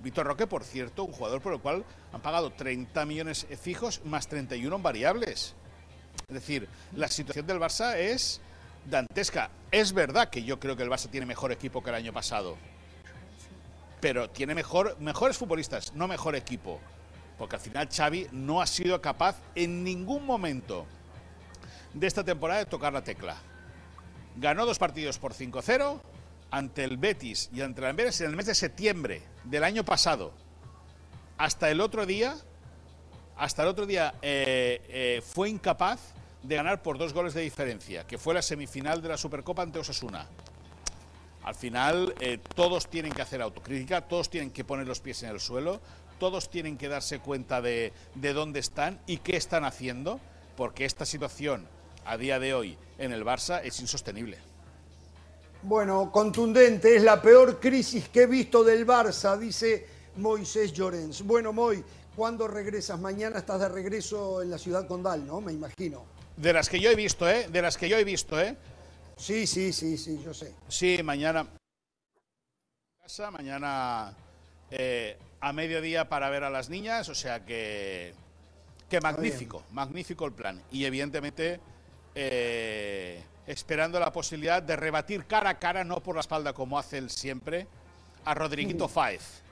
Víctor 0.00 0.26
Roque, 0.26 0.46
por 0.46 0.64
cierto, 0.64 1.04
un 1.04 1.12
jugador 1.12 1.40
por 1.40 1.54
el 1.54 1.60
cual 1.60 1.84
han 2.12 2.20
pagado 2.20 2.52
30 2.52 3.06
millones 3.06 3.46
fijos 3.60 4.02
más 4.04 4.28
31 4.28 4.74
en 4.74 4.82
variables. 4.82 5.54
Es 6.28 6.34
decir, 6.34 6.68
la 6.94 7.08
situación 7.08 7.46
del 7.46 7.60
Barça 7.60 7.96
es 7.96 8.40
dantesca. 8.84 9.50
Es 9.70 9.92
verdad 9.92 10.28
que 10.28 10.42
yo 10.44 10.58
creo 10.58 10.76
que 10.76 10.82
el 10.82 10.90
Barça 10.90 11.08
tiene 11.08 11.26
mejor 11.26 11.52
equipo 11.52 11.82
que 11.82 11.90
el 11.90 11.96
año 11.96 12.12
pasado. 12.12 12.56
Pero 14.00 14.30
tiene 14.30 14.54
mejor, 14.54 14.96
mejores 14.98 15.38
futbolistas, 15.38 15.94
no 15.94 16.08
mejor 16.08 16.34
equipo. 16.34 16.80
Porque 17.38 17.56
al 17.56 17.62
final 17.62 17.88
Xavi 17.88 18.28
no 18.32 18.60
ha 18.60 18.66
sido 18.66 19.00
capaz 19.00 19.36
en 19.54 19.84
ningún 19.84 20.26
momento 20.26 20.86
de 21.94 22.06
esta 22.06 22.24
temporada 22.24 22.60
de 22.60 22.66
tocar 22.66 22.92
la 22.92 23.02
tecla. 23.02 23.36
Ganó 24.36 24.66
dos 24.66 24.78
partidos 24.78 25.18
por 25.18 25.34
5-0 25.34 26.00
ante 26.50 26.84
el 26.84 26.96
Betis 26.96 27.50
y 27.52 27.60
ante 27.62 27.80
el 27.80 27.88
Amberes 27.88 28.20
en 28.20 28.30
el 28.30 28.36
mes 28.36 28.46
de 28.46 28.54
septiembre 28.54 29.22
del 29.44 29.64
año 29.64 29.84
pasado. 29.84 30.32
Hasta 31.38 31.70
el 31.70 31.80
otro 31.80 32.06
día, 32.06 32.36
hasta 33.36 33.62
el 33.62 33.68
otro 33.68 33.86
día 33.86 34.14
eh, 34.22 34.80
eh, 34.88 35.22
fue 35.24 35.48
incapaz 35.48 36.00
de 36.42 36.56
ganar 36.56 36.82
por 36.82 36.98
dos 36.98 37.12
goles 37.12 37.34
de 37.34 37.42
diferencia, 37.42 38.06
que 38.06 38.18
fue 38.18 38.34
la 38.34 38.42
semifinal 38.42 39.00
de 39.00 39.08
la 39.08 39.16
Supercopa 39.16 39.62
ante 39.62 39.78
Osasuna. 39.78 40.26
Al 41.44 41.54
final, 41.54 42.14
eh, 42.20 42.38
todos 42.54 42.88
tienen 42.88 43.12
que 43.12 43.22
hacer 43.22 43.42
autocrítica, 43.42 44.02
todos 44.02 44.30
tienen 44.30 44.50
que 44.50 44.64
poner 44.64 44.86
los 44.86 45.00
pies 45.00 45.22
en 45.22 45.30
el 45.30 45.40
suelo, 45.40 45.80
todos 46.18 46.50
tienen 46.50 46.76
que 46.76 46.88
darse 46.88 47.18
cuenta 47.18 47.60
de, 47.60 47.92
de 48.14 48.32
dónde 48.32 48.60
están 48.60 49.00
y 49.06 49.18
qué 49.18 49.36
están 49.36 49.64
haciendo, 49.64 50.20
porque 50.56 50.84
esta 50.84 51.04
situación 51.04 51.66
a 52.04 52.16
día 52.16 52.38
de 52.38 52.54
hoy 52.54 52.78
en 52.98 53.12
el 53.12 53.24
Barça 53.24 53.60
es 53.64 53.80
insostenible. 53.80 54.38
Bueno, 55.64 56.10
contundente, 56.10 56.96
es 56.96 57.02
la 57.02 57.22
peor 57.22 57.60
crisis 57.60 58.08
que 58.08 58.22
he 58.22 58.26
visto 58.26 58.64
del 58.64 58.86
Barça, 58.86 59.38
dice 59.38 59.86
Moisés 60.16 60.72
Llorens. 60.72 61.22
Bueno, 61.22 61.52
Moy, 61.52 61.84
¿cuándo 62.16 62.48
regresas? 62.48 62.98
Mañana 62.98 63.38
estás 63.38 63.60
de 63.60 63.68
regreso 63.68 64.42
en 64.42 64.50
la 64.50 64.58
ciudad 64.58 64.86
condal, 64.86 65.24
¿no? 65.26 65.40
Me 65.40 65.52
imagino. 65.52 66.04
De 66.42 66.52
las 66.52 66.68
que 66.68 66.80
yo 66.80 66.90
he 66.90 66.96
visto, 66.96 67.28
¿eh? 67.28 67.46
De 67.48 67.62
las 67.62 67.78
que 67.78 67.88
yo 67.88 67.96
he 67.96 68.02
visto, 68.02 68.40
¿eh? 68.40 68.56
Sí, 69.16 69.46
sí, 69.46 69.72
sí, 69.72 69.96
sí, 69.96 70.20
yo 70.24 70.34
sé. 70.34 70.52
Sí, 70.66 71.00
mañana. 71.04 71.46
Casa, 73.00 73.30
mañana 73.30 74.12
eh, 74.68 75.16
a 75.40 75.52
mediodía 75.52 76.08
para 76.08 76.30
ver 76.30 76.42
a 76.42 76.50
las 76.50 76.68
niñas, 76.68 77.08
o 77.08 77.14
sea 77.14 77.44
que. 77.44 78.12
Que 78.90 79.00
magnífico, 79.00 79.62
magnífico 79.70 80.26
el 80.26 80.32
plan. 80.32 80.60
Y 80.72 80.84
evidentemente 80.84 81.60
eh, 82.16 83.22
esperando 83.46 84.00
la 84.00 84.12
posibilidad 84.12 84.60
de 84.60 84.74
rebatir 84.74 85.26
cara 85.26 85.50
a 85.50 85.58
cara, 85.60 85.84
no 85.84 86.02
por 86.02 86.16
la 86.16 86.22
espalda 86.22 86.52
como 86.52 86.76
hace 86.76 86.98
él 86.98 87.08
siempre, 87.10 87.68
a 88.24 88.34
Rodriguito 88.34 88.88
Fáez. 88.88 89.42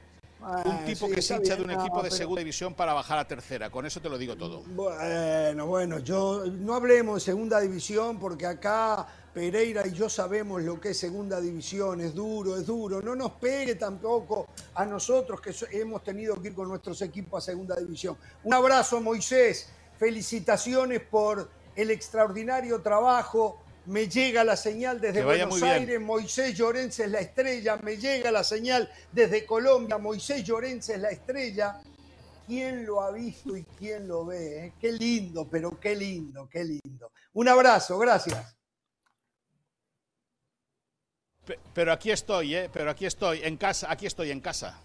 Un 0.64 0.84
tipo 0.86 1.06
sí, 1.06 1.14
que 1.14 1.22
se 1.22 1.36
hincha 1.36 1.54
de 1.56 1.62
un 1.62 1.68
no, 1.68 1.80
equipo 1.80 1.96
de 1.98 2.04
pero- 2.04 2.16
segunda 2.16 2.40
división 2.40 2.74
para 2.74 2.92
bajar 2.94 3.18
a 3.18 3.28
tercera. 3.28 3.70
Con 3.70 3.84
eso 3.84 4.00
te 4.00 4.08
lo 4.08 4.16
digo 4.16 4.36
todo. 4.36 4.62
Bueno, 4.68 5.66
bueno, 5.66 5.98
yo 5.98 6.44
no 6.46 6.74
hablemos 6.74 7.16
de 7.16 7.20
segunda 7.20 7.60
división 7.60 8.18
porque 8.18 8.46
acá 8.46 9.06
Pereira 9.34 9.86
y 9.86 9.92
yo 9.92 10.08
sabemos 10.08 10.62
lo 10.62 10.80
que 10.80 10.90
es 10.90 10.98
segunda 10.98 11.40
división, 11.40 12.00
es 12.00 12.14
duro, 12.14 12.56
es 12.56 12.66
duro. 12.66 13.00
No 13.02 13.14
nos 13.14 13.32
pegue 13.32 13.74
tampoco 13.74 14.48
a 14.74 14.84
nosotros 14.86 15.40
que 15.40 15.54
hemos 15.78 16.02
tenido 16.02 16.40
que 16.40 16.48
ir 16.48 16.54
con 16.54 16.68
nuestros 16.68 17.00
equipos 17.02 17.42
a 17.42 17.46
segunda 17.52 17.76
división. 17.76 18.16
Un 18.44 18.54
abrazo, 18.54 19.00
Moisés. 19.00 19.68
Felicitaciones 19.98 21.00
por 21.02 21.48
el 21.76 21.90
extraordinario 21.90 22.80
trabajo. 22.80 23.58
Me 23.90 24.06
llega 24.08 24.44
la 24.44 24.56
señal 24.56 25.00
desde 25.00 25.24
Buenos. 25.24 25.60
Aires. 25.62 26.00
Moisés 26.00 26.54
Llorens 26.56 27.00
es 27.00 27.10
la 27.10 27.18
estrella. 27.18 27.76
Me 27.78 27.96
llega 27.96 28.30
la 28.30 28.44
señal 28.44 28.88
desde 29.10 29.44
Colombia. 29.44 29.98
Moisés 29.98 30.44
Llorens 30.44 30.88
es 30.90 30.98
la 31.00 31.10
estrella. 31.10 31.80
¿Quién 32.46 32.86
lo 32.86 33.00
ha 33.02 33.10
visto 33.10 33.56
y 33.56 33.64
quién 33.78 34.06
lo 34.06 34.24
ve? 34.26 34.66
eh? 34.66 34.72
Qué 34.80 34.92
lindo, 34.92 35.48
pero 35.48 35.78
qué 35.80 35.96
lindo, 35.96 36.48
qué 36.48 36.62
lindo. 36.64 37.10
Un 37.32 37.48
abrazo, 37.48 37.98
gracias. 37.98 38.56
Pe- 41.44 41.58
Pero 41.74 41.92
aquí 41.92 42.12
estoy, 42.12 42.54
¿eh? 42.54 42.70
Pero 42.72 42.90
aquí 42.90 43.06
estoy, 43.06 43.40
en 43.42 43.56
casa, 43.56 43.90
aquí 43.90 44.06
estoy 44.06 44.30
en 44.30 44.40
casa. 44.40 44.80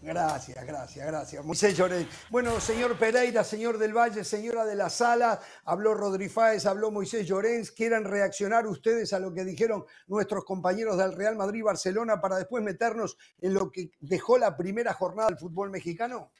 Gracias, 0.00 0.64
gracias, 0.64 1.04
gracias. 1.06 1.44
Moisés 1.44 1.76
Llorens. 1.76 2.08
Bueno, 2.30 2.60
señor 2.60 2.96
Pereira, 2.96 3.42
señor 3.42 3.78
del 3.78 3.92
Valle, 3.96 4.22
señora 4.22 4.64
de 4.64 4.76
la 4.76 4.88
Sala, 4.90 5.40
habló 5.64 5.92
Rodri 5.92 6.28
Fáez, 6.28 6.66
habló 6.66 6.92
Moisés 6.92 7.26
Llorens. 7.26 7.72
¿Quieran 7.72 8.04
reaccionar 8.04 8.66
ustedes 8.68 9.12
a 9.12 9.18
lo 9.18 9.34
que 9.34 9.44
dijeron 9.44 9.84
nuestros 10.06 10.44
compañeros 10.44 10.96
del 10.98 11.14
Real 11.14 11.34
Madrid-Barcelona 11.36 12.20
para 12.20 12.36
después 12.36 12.62
meternos 12.62 13.16
en 13.40 13.54
lo 13.54 13.72
que 13.72 13.90
dejó 13.98 14.38
la 14.38 14.56
primera 14.56 14.94
jornada 14.94 15.30
del 15.30 15.38
fútbol 15.38 15.70
mexicano? 15.70 16.30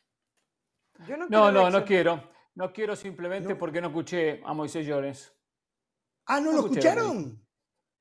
Yo 1.09 1.17
no 1.17 1.27
No, 1.29 1.51
no, 1.51 1.69
no 1.69 1.85
quiero. 1.85 2.31
No 2.55 2.73
quiero 2.73 2.95
simplemente 2.95 3.57
porque 3.57 3.81
no 3.81 3.89
escuché 3.89 4.41
a 4.45 4.53
Moisés 4.55 4.87
Llores. 4.87 5.33
Ah, 6.27 6.41
¿no, 6.41 6.53
No 6.53 6.59
lo 6.61 6.67
escucharon? 6.67 7.45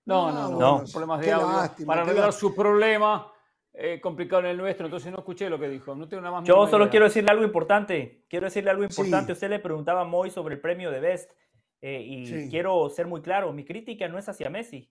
No, 0.06 0.28
Ah, 0.28 0.32
no, 0.32 0.50
no. 0.52 0.60
No, 0.60 0.84
Problemas 0.92 1.22
de 1.22 1.32
audio. 1.32 1.48
lástima, 1.52 1.88
para 1.94 2.02
arreglar 2.04 2.32
su 2.34 2.54
problema 2.56 3.32
eh, 3.80 4.02
complicado 4.02 4.40
en 4.42 4.48
el 4.48 4.58
nuestro, 4.58 4.88
entonces 4.88 5.12
no 5.12 5.20
escuché 5.20 5.50
lo 5.50 5.60
que 5.60 5.70
dijo. 5.70 5.94
No 5.96 6.08
tengo 6.10 6.22
nada 6.22 6.40
más. 6.40 6.48
Yo 6.48 6.66
solo 6.68 6.86
idea. 6.86 6.90
quiero 6.92 7.06
decirle 7.06 7.30
algo 7.32 7.44
importante. 7.44 8.24
Quiero 8.28 8.46
decirle 8.46 8.72
algo 8.72 8.84
Sí. 8.90 9.02
importante. 9.02 9.34
Usted 9.34 9.50
le 9.50 9.60
preguntaba 9.60 10.02
a 10.02 10.06
Moy 10.06 10.32
sobre 10.32 10.56
el 10.56 10.62
premio 10.62 10.90
de 10.92 11.00
Best. 11.00 11.32
eh, 11.80 12.02
y 12.02 12.26
Sí. 12.26 12.48
quiero 12.50 12.90
ser 12.90 13.06
muy 13.06 13.22
claro. 13.22 13.54
Mi 13.54 13.64
crítica 13.64 14.08
no 14.08 14.18
es 14.18 14.28
hacia 14.28 14.50
Messi. 14.50 14.90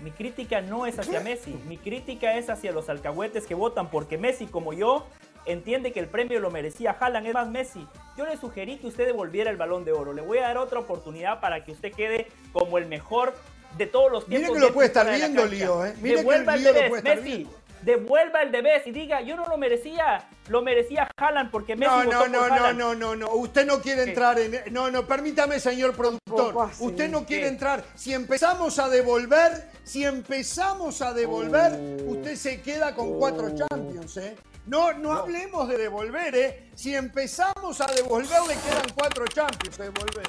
Mi 0.00 0.10
crítica 0.10 0.62
no 0.62 0.86
es 0.86 0.98
hacia 0.98 1.20
Messi. 1.20 1.54
Mi 1.68 1.76
crítica 1.76 2.38
es 2.38 2.48
hacia 2.48 2.72
los 2.72 2.88
alcahuetes 2.88 3.46
que 3.46 3.54
votan 3.54 3.90
porque 3.90 4.16
Messi, 4.16 4.46
como 4.46 4.72
yo, 4.72 5.06
entiende 5.44 5.92
que 5.92 6.00
el 6.00 6.08
premio 6.08 6.40
lo 6.40 6.50
merecía 6.50 6.92
Haaland. 6.98 7.26
Es 7.26 7.34
más, 7.34 7.50
Messi. 7.50 7.86
Yo 8.16 8.24
le 8.24 8.38
sugerí 8.38 8.78
que 8.78 8.86
usted 8.86 9.04
devolviera 9.04 9.50
el 9.50 9.58
balón 9.58 9.84
de 9.84 9.92
oro. 9.92 10.14
Le 10.14 10.22
voy 10.22 10.38
a 10.38 10.42
dar 10.48 10.56
otra 10.56 10.78
oportunidad 10.80 11.38
para 11.40 11.64
que 11.64 11.72
usted 11.72 11.92
quede 11.92 12.28
como 12.54 12.78
el 12.78 12.86
mejor 12.86 13.34
de 13.76 13.86
todos 13.86 14.10
los 14.10 14.26
Mire 14.26 14.40
tiempos. 14.40 14.56
que 14.58 14.66
lo 14.68 14.72
puede 14.72 14.86
estar 14.88 15.04
de 15.04 15.16
viendo. 15.16 15.44
Lío, 15.44 15.84
¿eh? 15.84 15.92
Mire 15.96 16.02
que 16.02 16.10
el 16.12 16.16
Devuelva 16.16 16.54
el 16.54 16.60
Lío 16.62 16.72
lo 16.72 16.78
puede 16.88 16.96
estar 16.96 17.16
Messi. 17.18 17.36
viendo. 17.36 17.65
Devuelva 17.86 18.42
el 18.42 18.50
debes 18.50 18.84
y 18.88 18.90
diga, 18.90 19.20
yo 19.20 19.36
no 19.36 19.46
lo 19.46 19.56
merecía, 19.56 20.28
lo 20.48 20.60
merecía 20.60 21.08
Haaland 21.16 21.52
porque 21.52 21.76
Messi 21.76 21.88
No, 21.92 22.04
votó 22.04 22.10
no, 22.10 22.18
por 22.18 22.30
no, 22.30 22.48
no, 22.48 22.54
Haaland". 22.54 22.78
no, 22.80 22.94
no, 22.96 23.14
no. 23.14 23.30
Usted 23.30 23.64
no 23.64 23.80
quiere 23.80 24.02
¿Qué? 24.02 24.10
entrar 24.10 24.38
en. 24.40 24.60
No, 24.72 24.90
no, 24.90 25.06
permítame, 25.06 25.60
señor 25.60 25.94
productor. 25.94 26.68
Usted 26.80 27.08
no 27.08 27.24
quiere 27.24 27.44
¿Qué? 27.44 27.48
entrar. 27.48 27.84
Si 27.94 28.12
empezamos 28.12 28.80
a 28.80 28.88
devolver, 28.88 29.70
si 29.84 30.04
empezamos 30.04 31.00
a 31.00 31.14
devolver, 31.14 31.72
Oh. 32.06 32.10
usted 32.10 32.34
se 32.34 32.60
queda 32.60 32.92
con 32.92 33.16
cuatro 33.18 33.54
Champions, 33.54 34.16
¿eh? 34.16 34.34
No, 34.66 34.92
no, 34.92 35.12
hablemos 35.12 35.68
de 35.68 35.78
devolver, 35.78 36.34
¿eh? 36.34 36.70
Si 36.74 36.92
empezamos 36.92 37.80
a 37.80 37.86
devolver, 37.86 38.40
le 38.48 38.54
quedan 38.54 38.86
cuatro 38.96 39.24
Champions. 39.28 39.78
Devolver. 39.78 40.26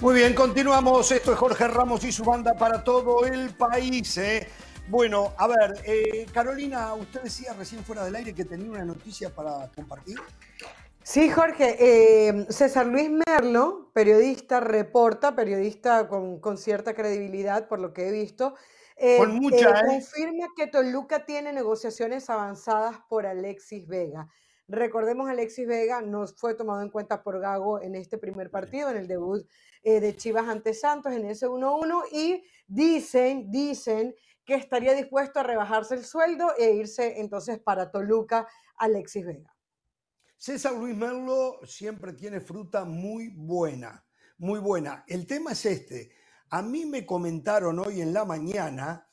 Muy 0.00 0.14
bien, 0.14 0.32
continuamos. 0.32 1.10
Esto 1.10 1.32
es 1.32 1.38
Jorge 1.38 1.66
Ramos 1.66 2.04
y 2.04 2.12
su 2.12 2.22
banda 2.22 2.54
para 2.54 2.84
todo 2.84 3.24
el 3.26 3.52
país. 3.56 4.16
¿eh? 4.18 4.46
Bueno, 4.86 5.32
a 5.36 5.48
ver, 5.48 5.82
eh, 5.84 6.24
Carolina, 6.32 6.94
usted 6.94 7.22
decía 7.22 7.52
recién 7.54 7.82
fuera 7.82 8.04
del 8.04 8.14
aire 8.14 8.32
que 8.32 8.44
tenía 8.44 8.70
una 8.70 8.84
noticia 8.84 9.34
para 9.34 9.68
compartir. 9.74 10.16
Sí, 11.02 11.28
Jorge. 11.30 11.76
eh, 11.80 12.46
César 12.48 12.86
Luis 12.86 13.10
Merlo, 13.10 13.90
periodista, 13.92 14.60
reporta, 14.60 15.34
periodista 15.34 16.06
con, 16.08 16.38
con 16.38 16.58
cierta 16.58 16.94
credibilidad 16.94 17.66
por 17.66 17.80
lo 17.80 17.92
que 17.92 18.06
he 18.06 18.12
visto, 18.12 18.54
Con 19.18 19.34
mucha, 19.40 19.80
¿eh? 19.80 19.84
confirma 19.84 20.46
que 20.56 20.68
Toluca 20.68 21.26
tiene 21.26 21.52
negociaciones 21.52 22.30
avanzadas 22.30 22.98
por 23.08 23.26
Alexis 23.26 23.88
Vega. 23.88 24.28
Recordemos, 24.68 25.28
Alexis 25.28 25.66
Vega 25.66 26.02
no 26.02 26.24
fue 26.28 26.54
tomado 26.54 26.82
en 26.82 26.90
cuenta 26.90 27.24
por 27.24 27.40
Gago 27.40 27.80
en 27.80 27.96
este 27.96 28.16
primer 28.16 28.48
partido, 28.48 28.90
en 28.90 28.98
el 28.98 29.08
debut 29.08 29.44
eh, 29.82 30.00
de 30.00 30.16
Chivas 30.16 30.48
ante 30.48 30.74
Santos, 30.74 31.12
en 31.12 31.24
ese 31.26 31.46
1-1, 31.46 32.04
y 32.12 32.42
dicen, 32.66 33.50
dicen 33.50 34.14
que 34.44 34.54
estaría 34.54 34.94
dispuesto 34.94 35.40
a 35.40 35.42
rebajarse 35.42 35.94
el 35.94 36.04
sueldo 36.04 36.54
e 36.56 36.72
irse 36.72 37.20
entonces 37.20 37.58
para 37.58 37.90
Toluca, 37.90 38.48
Alexis 38.76 39.26
Vega. 39.26 39.54
César 40.36 40.72
Luis 40.74 40.96
Merlo 40.96 41.58
siempre 41.66 42.12
tiene 42.12 42.40
fruta 42.40 42.84
muy 42.84 43.28
buena, 43.28 44.06
muy 44.38 44.60
buena. 44.60 45.04
El 45.06 45.26
tema 45.26 45.52
es 45.52 45.66
este. 45.66 46.12
A 46.50 46.62
mí 46.62 46.86
me 46.86 47.04
comentaron 47.04 47.78
hoy 47.80 48.00
en 48.00 48.14
la 48.14 48.24
mañana 48.24 49.06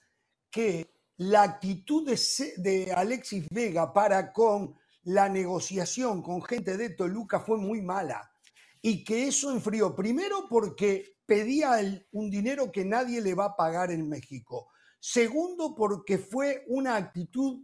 que 0.52 0.90
la 1.18 1.44
actitud 1.44 2.08
de, 2.08 2.94
Alexis 2.94 3.48
Vega 3.50 3.92
para 3.92 4.32
con 4.32 4.76
la 5.04 5.28
negociación 5.28 6.22
con 6.22 6.42
gente 6.44 6.78
de 6.78 6.92
Toluca 6.92 7.40
fue 7.40 7.58
muy 7.58 7.82
mala 7.82 8.32
y 8.88 9.04
que 9.04 9.28
eso 9.28 9.52
enfrió. 9.52 9.96
Primero 9.96 10.46
porque 10.48 11.18
pedía 11.26 11.72
un 12.12 12.30
dinero 12.30 12.72
que 12.72 12.86
nadie 12.86 13.20
le 13.20 13.34
va 13.34 13.46
a 13.46 13.56
pagar 13.56 13.90
en 13.90 14.08
México. 14.08 14.68
Segundo 15.00 15.74
porque 15.74 16.20
fue 16.20 16.64
una 16.68 16.96
actitud 16.96 17.64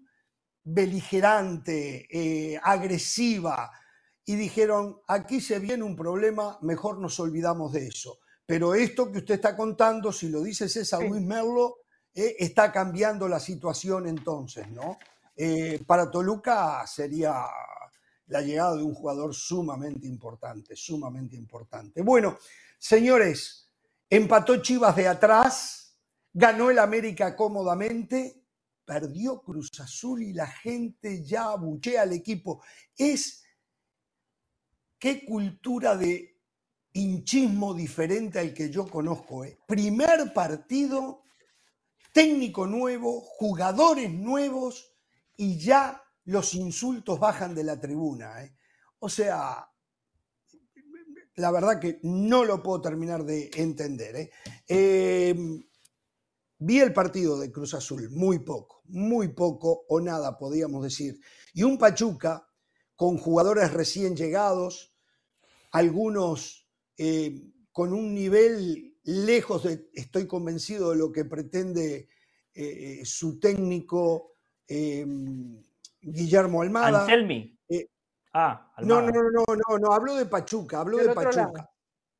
beligerante, 0.64 2.08
eh, 2.10 2.60
agresiva, 2.64 3.70
y 4.26 4.36
dijeron, 4.36 5.00
aquí 5.08 5.42
se 5.42 5.60
viene 5.60 5.84
un 5.84 5.96
problema, 5.96 6.58
mejor 6.64 6.98
nos 6.98 7.20
olvidamos 7.20 7.72
de 7.72 7.86
eso. 7.86 8.18
Pero 8.44 8.74
esto 8.74 9.12
que 9.12 9.20
usted 9.20 9.36
está 9.36 9.56
contando, 9.56 10.12
si 10.12 10.28
lo 10.28 10.42
dice 10.42 10.68
César 10.68 11.02
Sí. 11.02 11.08
Luis 11.08 11.22
Merlo, 11.22 11.82
eh, 12.16 12.36
está 12.40 12.72
cambiando 12.72 13.28
la 13.28 13.40
situación 13.40 14.08
entonces, 14.08 14.72
¿no? 14.72 14.98
Eh, 15.36 15.84
para 15.86 16.10
Toluca 16.10 16.84
sería 16.88 17.46
la 18.32 18.42
llegada 18.42 18.78
de 18.78 18.84
un 18.84 18.96
jugador 18.96 19.36
sumamente 19.36 20.08
importante, 20.08 20.74
sumamente 20.74 21.36
importante. 21.36 22.02
Bueno, 22.02 22.38
señores, 22.80 23.70
empató 24.10 24.62
Chivas 24.62 24.96
de 24.96 25.10
atrás, 25.10 25.98
ganó 26.32 26.70
el 26.70 26.80
América 26.80 27.36
cómodamente, 27.36 28.42
perdió 28.86 29.42
Cruz 29.42 29.78
Azul 29.82 30.24
y 30.24 30.32
la 30.32 30.48
gente 30.48 31.26
ya 31.26 31.50
abuchea 31.50 32.04
al 32.04 32.14
equipo. 32.14 32.64
Es 32.96 33.44
qué 34.98 35.26
cultura 35.26 35.98
de 35.98 36.40
hinchismo 36.94 37.74
diferente 37.74 38.40
al 38.40 38.54
que 38.54 38.70
yo 38.70 38.88
conozco. 38.88 39.44
¿eh? 39.44 39.60
Primer 39.68 40.32
partido, 40.34 41.26
técnico 42.14 42.66
nuevo, 42.66 43.20
jugadores 43.20 44.10
nuevos 44.10 44.94
y 45.36 45.58
ya 45.60 46.01
los 46.26 46.54
insultos 46.54 47.20
bajan 47.20 47.56
de 47.56 47.64
la 47.64 47.80
tribuna. 47.80 48.44
¿eh? 48.44 48.56
O 49.00 49.10
sea, 49.10 49.68
la 51.36 51.52
verdad 51.52 51.80
que 51.80 52.00
no 52.04 52.46
lo 52.46 52.62
puedo 52.62 52.82
terminar 52.82 53.24
de 53.24 53.50
entender. 53.56 54.16
¿eh? 54.16 54.32
Eh, 54.68 55.36
vi 56.60 56.80
el 56.80 56.94
partido 56.94 57.40
de 57.40 57.52
Cruz 57.52 57.74
Azul, 57.74 58.10
muy 58.12 58.40
poco, 58.40 58.84
muy 58.86 59.30
poco 59.30 59.86
o 59.90 60.00
nada 60.00 60.38
podíamos 60.38 60.84
decir. 60.84 61.20
Y 61.54 61.64
un 61.64 61.78
Pachuca 61.78 62.48
con 62.96 63.18
jugadores 63.18 63.74
recién 63.74 64.16
llegados, 64.16 64.96
algunos 65.72 66.70
eh, 66.98 67.52
con 67.72 67.94
un 67.94 68.14
nivel 68.14 68.96
lejos 69.04 69.64
de, 69.64 69.90
estoy 69.94 70.28
convencido 70.28 70.92
de 70.92 70.98
lo 70.98 71.12
que 71.12 71.26
pretende 71.26 72.10
eh, 72.54 73.02
su 73.04 73.40
técnico 73.40 74.36
eh, 74.68 75.04
Guillermo 76.02 76.62
Almada. 76.62 77.02
Anselmi. 77.04 77.58
Eh, 77.70 77.88
Ah, 78.34 78.72
no, 78.84 78.96
Almada. 78.98 79.12
no, 79.12 79.24
no, 79.24 79.32
no, 79.46 79.56
no, 79.70 79.78
no, 79.80 79.94
hablo 79.94 80.16
de 80.16 80.26
Pachuca, 80.26 80.80
hablo 80.80 80.98
de 80.98 81.14
Pachuca. 81.14 81.52
lado. 81.54 81.70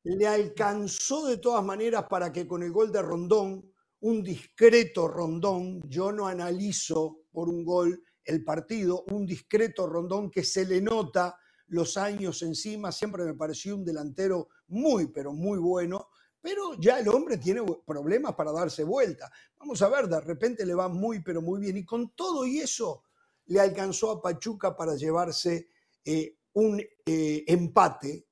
Le 0.04 0.26
alcanzó 0.26 1.26
de 1.26 1.38
todas 1.38 1.64
maneras 1.64 2.04
para 2.10 2.30
que 2.32 2.46
con 2.46 2.62
el 2.62 2.70
gol 2.72 2.92
de 2.92 3.00
Rondón, 3.00 3.72
un 4.00 4.22
discreto 4.22 5.08
Rondón, 5.08 5.80
yo 5.88 6.12
no 6.12 6.26
analizo 6.26 7.20
por 7.30 7.48
un 7.48 7.64
gol 7.64 8.02
el 8.24 8.44
partido, 8.44 9.04
un 9.10 9.24
discreto 9.24 9.86
Rondón 9.86 10.30
que 10.30 10.44
se 10.44 10.66
le 10.66 10.80
nota 10.82 11.36
los 11.68 11.96
años 11.96 12.42
encima, 12.42 12.92
siempre 12.92 13.24
me 13.24 13.34
pareció 13.34 13.74
un 13.74 13.84
delantero 13.84 14.48
muy, 14.68 15.06
pero 15.06 15.32
muy 15.32 15.58
bueno, 15.58 16.08
pero 16.40 16.74
ya 16.74 16.98
el 16.98 17.08
hombre 17.08 17.38
tiene 17.38 17.62
problemas 17.86 18.34
para 18.34 18.52
darse 18.52 18.84
vuelta. 18.84 19.30
Vamos 19.56 19.80
a 19.80 19.88
ver, 19.88 20.08
de 20.08 20.20
repente 20.20 20.66
le 20.66 20.74
va 20.74 20.88
muy, 20.88 21.22
pero 21.22 21.40
muy 21.40 21.60
bien. 21.60 21.76
Y 21.78 21.84
con 21.86 22.10
todo 22.10 22.44
y 22.44 22.58
eso, 22.58 23.04
le 23.46 23.60
alcanzó 23.60 24.10
a 24.10 24.22
Pachuca 24.22 24.76
para 24.76 24.96
llevarse 24.96 25.68
eh, 26.04 26.38
un 26.54 26.80
eh, 26.80 27.44
empate, 27.46 28.26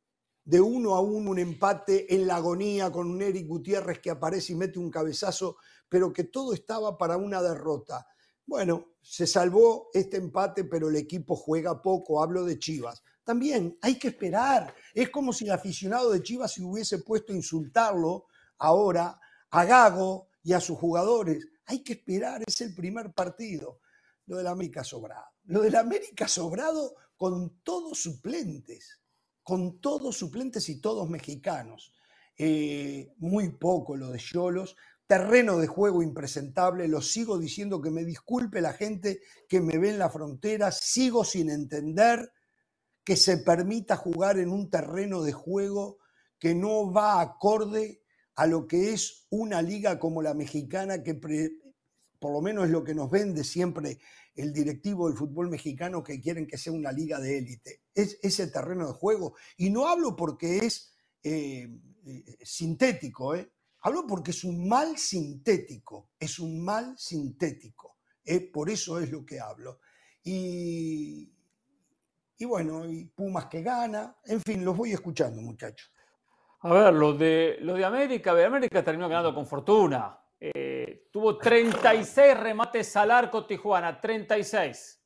de 0.44 0.60
uno 0.60 0.94
a 0.94 1.00
uno, 1.00 1.30
un 1.30 1.38
empate 1.38 2.12
en 2.12 2.26
la 2.26 2.36
agonía 2.36 2.90
con 2.90 3.08
un 3.08 3.22
Eric 3.22 3.46
Gutiérrez 3.46 4.00
que 4.00 4.10
aparece 4.10 4.52
y 4.52 4.56
mete 4.56 4.78
un 4.78 4.90
cabezazo, 4.90 5.56
pero 5.88 6.12
que 6.12 6.24
todo 6.24 6.54
estaba 6.54 6.98
para 6.98 7.16
una 7.16 7.40
derrota. 7.40 8.06
Bueno, 8.46 8.94
se 9.00 9.26
salvó 9.26 9.90
este 9.94 10.16
empate, 10.16 10.64
pero 10.64 10.88
el 10.88 10.96
equipo 10.96 11.36
juega 11.36 11.80
poco, 11.80 12.22
hablo 12.22 12.44
de 12.44 12.58
Chivas. 12.58 13.02
También 13.22 13.78
hay 13.80 13.96
que 13.96 14.08
esperar. 14.08 14.74
Es 14.92 15.10
como 15.10 15.32
si 15.32 15.44
el 15.44 15.52
aficionado 15.52 16.10
de 16.10 16.22
Chivas 16.22 16.54
se 16.54 16.62
hubiese 16.62 16.98
puesto 16.98 17.32
a 17.32 17.36
insultarlo 17.36 18.26
ahora 18.58 19.20
a 19.50 19.64
Gago 19.64 20.28
y 20.42 20.52
a 20.52 20.60
sus 20.60 20.78
jugadores. 20.78 21.46
Hay 21.66 21.84
que 21.84 21.92
esperar, 21.92 22.42
es 22.44 22.60
el 22.60 22.74
primer 22.74 23.12
partido. 23.12 23.78
Lo 24.30 24.36
del 24.36 24.46
América 24.46 24.84
sobrado. 24.84 25.26
Lo 25.46 25.60
del 25.60 25.74
América 25.74 26.28
sobrado 26.28 26.94
con 27.16 27.64
todos 27.64 28.00
suplentes, 28.00 29.00
con 29.42 29.80
todos 29.80 30.16
suplentes 30.16 30.68
y 30.68 30.80
todos 30.80 31.10
mexicanos. 31.10 31.92
Eh, 32.38 33.12
muy 33.18 33.48
poco 33.48 33.96
lo 33.96 34.10
de 34.10 34.20
Cholos, 34.20 34.76
terreno 35.04 35.58
de 35.58 35.66
juego 35.66 36.00
impresentable, 36.00 36.86
lo 36.86 37.02
sigo 37.02 37.40
diciendo 37.40 37.82
que 37.82 37.90
me 37.90 38.04
disculpe 38.04 38.60
la 38.60 38.72
gente 38.72 39.20
que 39.48 39.60
me 39.60 39.78
ve 39.78 39.90
en 39.90 39.98
la 39.98 40.10
frontera, 40.10 40.70
sigo 40.70 41.24
sin 41.24 41.50
entender 41.50 42.30
que 43.02 43.16
se 43.16 43.38
permita 43.38 43.96
jugar 43.96 44.38
en 44.38 44.50
un 44.50 44.70
terreno 44.70 45.22
de 45.22 45.32
juego 45.32 45.98
que 46.38 46.54
no 46.54 46.92
va 46.92 47.20
acorde 47.20 48.00
a 48.36 48.46
lo 48.46 48.68
que 48.68 48.92
es 48.92 49.26
una 49.30 49.60
liga 49.60 49.98
como 49.98 50.22
la 50.22 50.34
mexicana, 50.34 51.02
que 51.02 51.14
por 52.20 52.32
lo 52.32 52.40
menos 52.40 52.66
es 52.66 52.70
lo 52.70 52.84
que 52.84 52.94
nos 52.94 53.10
vende 53.10 53.42
siempre 53.42 53.98
el 54.34 54.52
directivo 54.52 55.08
del 55.08 55.16
fútbol 55.16 55.48
mexicano 55.48 56.02
que 56.02 56.20
quieren 56.20 56.46
que 56.46 56.58
sea 56.58 56.72
una 56.72 56.92
liga 56.92 57.18
de 57.18 57.38
élite. 57.38 57.82
Es 57.94 58.18
ese 58.22 58.48
terreno 58.48 58.86
de 58.86 58.94
juego. 58.94 59.34
Y 59.56 59.70
no 59.70 59.88
hablo 59.88 60.16
porque 60.16 60.58
es 60.58 60.94
eh, 61.22 61.68
eh, 62.06 62.24
sintético, 62.42 63.34
¿eh? 63.34 63.52
hablo 63.82 64.06
porque 64.06 64.30
es 64.30 64.44
un 64.44 64.68
mal 64.68 64.96
sintético, 64.96 66.10
es 66.18 66.38
un 66.38 66.64
mal 66.64 66.96
sintético. 66.98 67.98
¿eh? 68.24 68.40
Por 68.40 68.70
eso 68.70 69.00
es 69.00 69.10
lo 69.10 69.24
que 69.24 69.40
hablo. 69.40 69.80
Y, 70.22 71.32
y 72.36 72.44
bueno, 72.44 72.90
y 72.90 73.06
Pumas 73.06 73.46
que 73.46 73.62
gana, 73.62 74.16
en 74.24 74.40
fin, 74.40 74.64
los 74.64 74.76
voy 74.76 74.92
escuchando, 74.92 75.40
muchachos. 75.42 75.92
A 76.62 76.72
ver, 76.72 76.94
lo 76.94 77.14
de, 77.14 77.56
lo 77.60 77.74
de 77.74 77.84
América, 77.84 78.32
América 78.44 78.84
terminó 78.84 79.08
ganando 79.08 79.34
con 79.34 79.46
fortuna. 79.46 80.18
Eh, 80.38 80.69
tuvo 81.10 81.36
36 81.38 82.38
remates 82.38 82.96
al 82.96 83.10
arco 83.10 83.44
Tijuana, 83.46 84.00
36. 84.00 84.96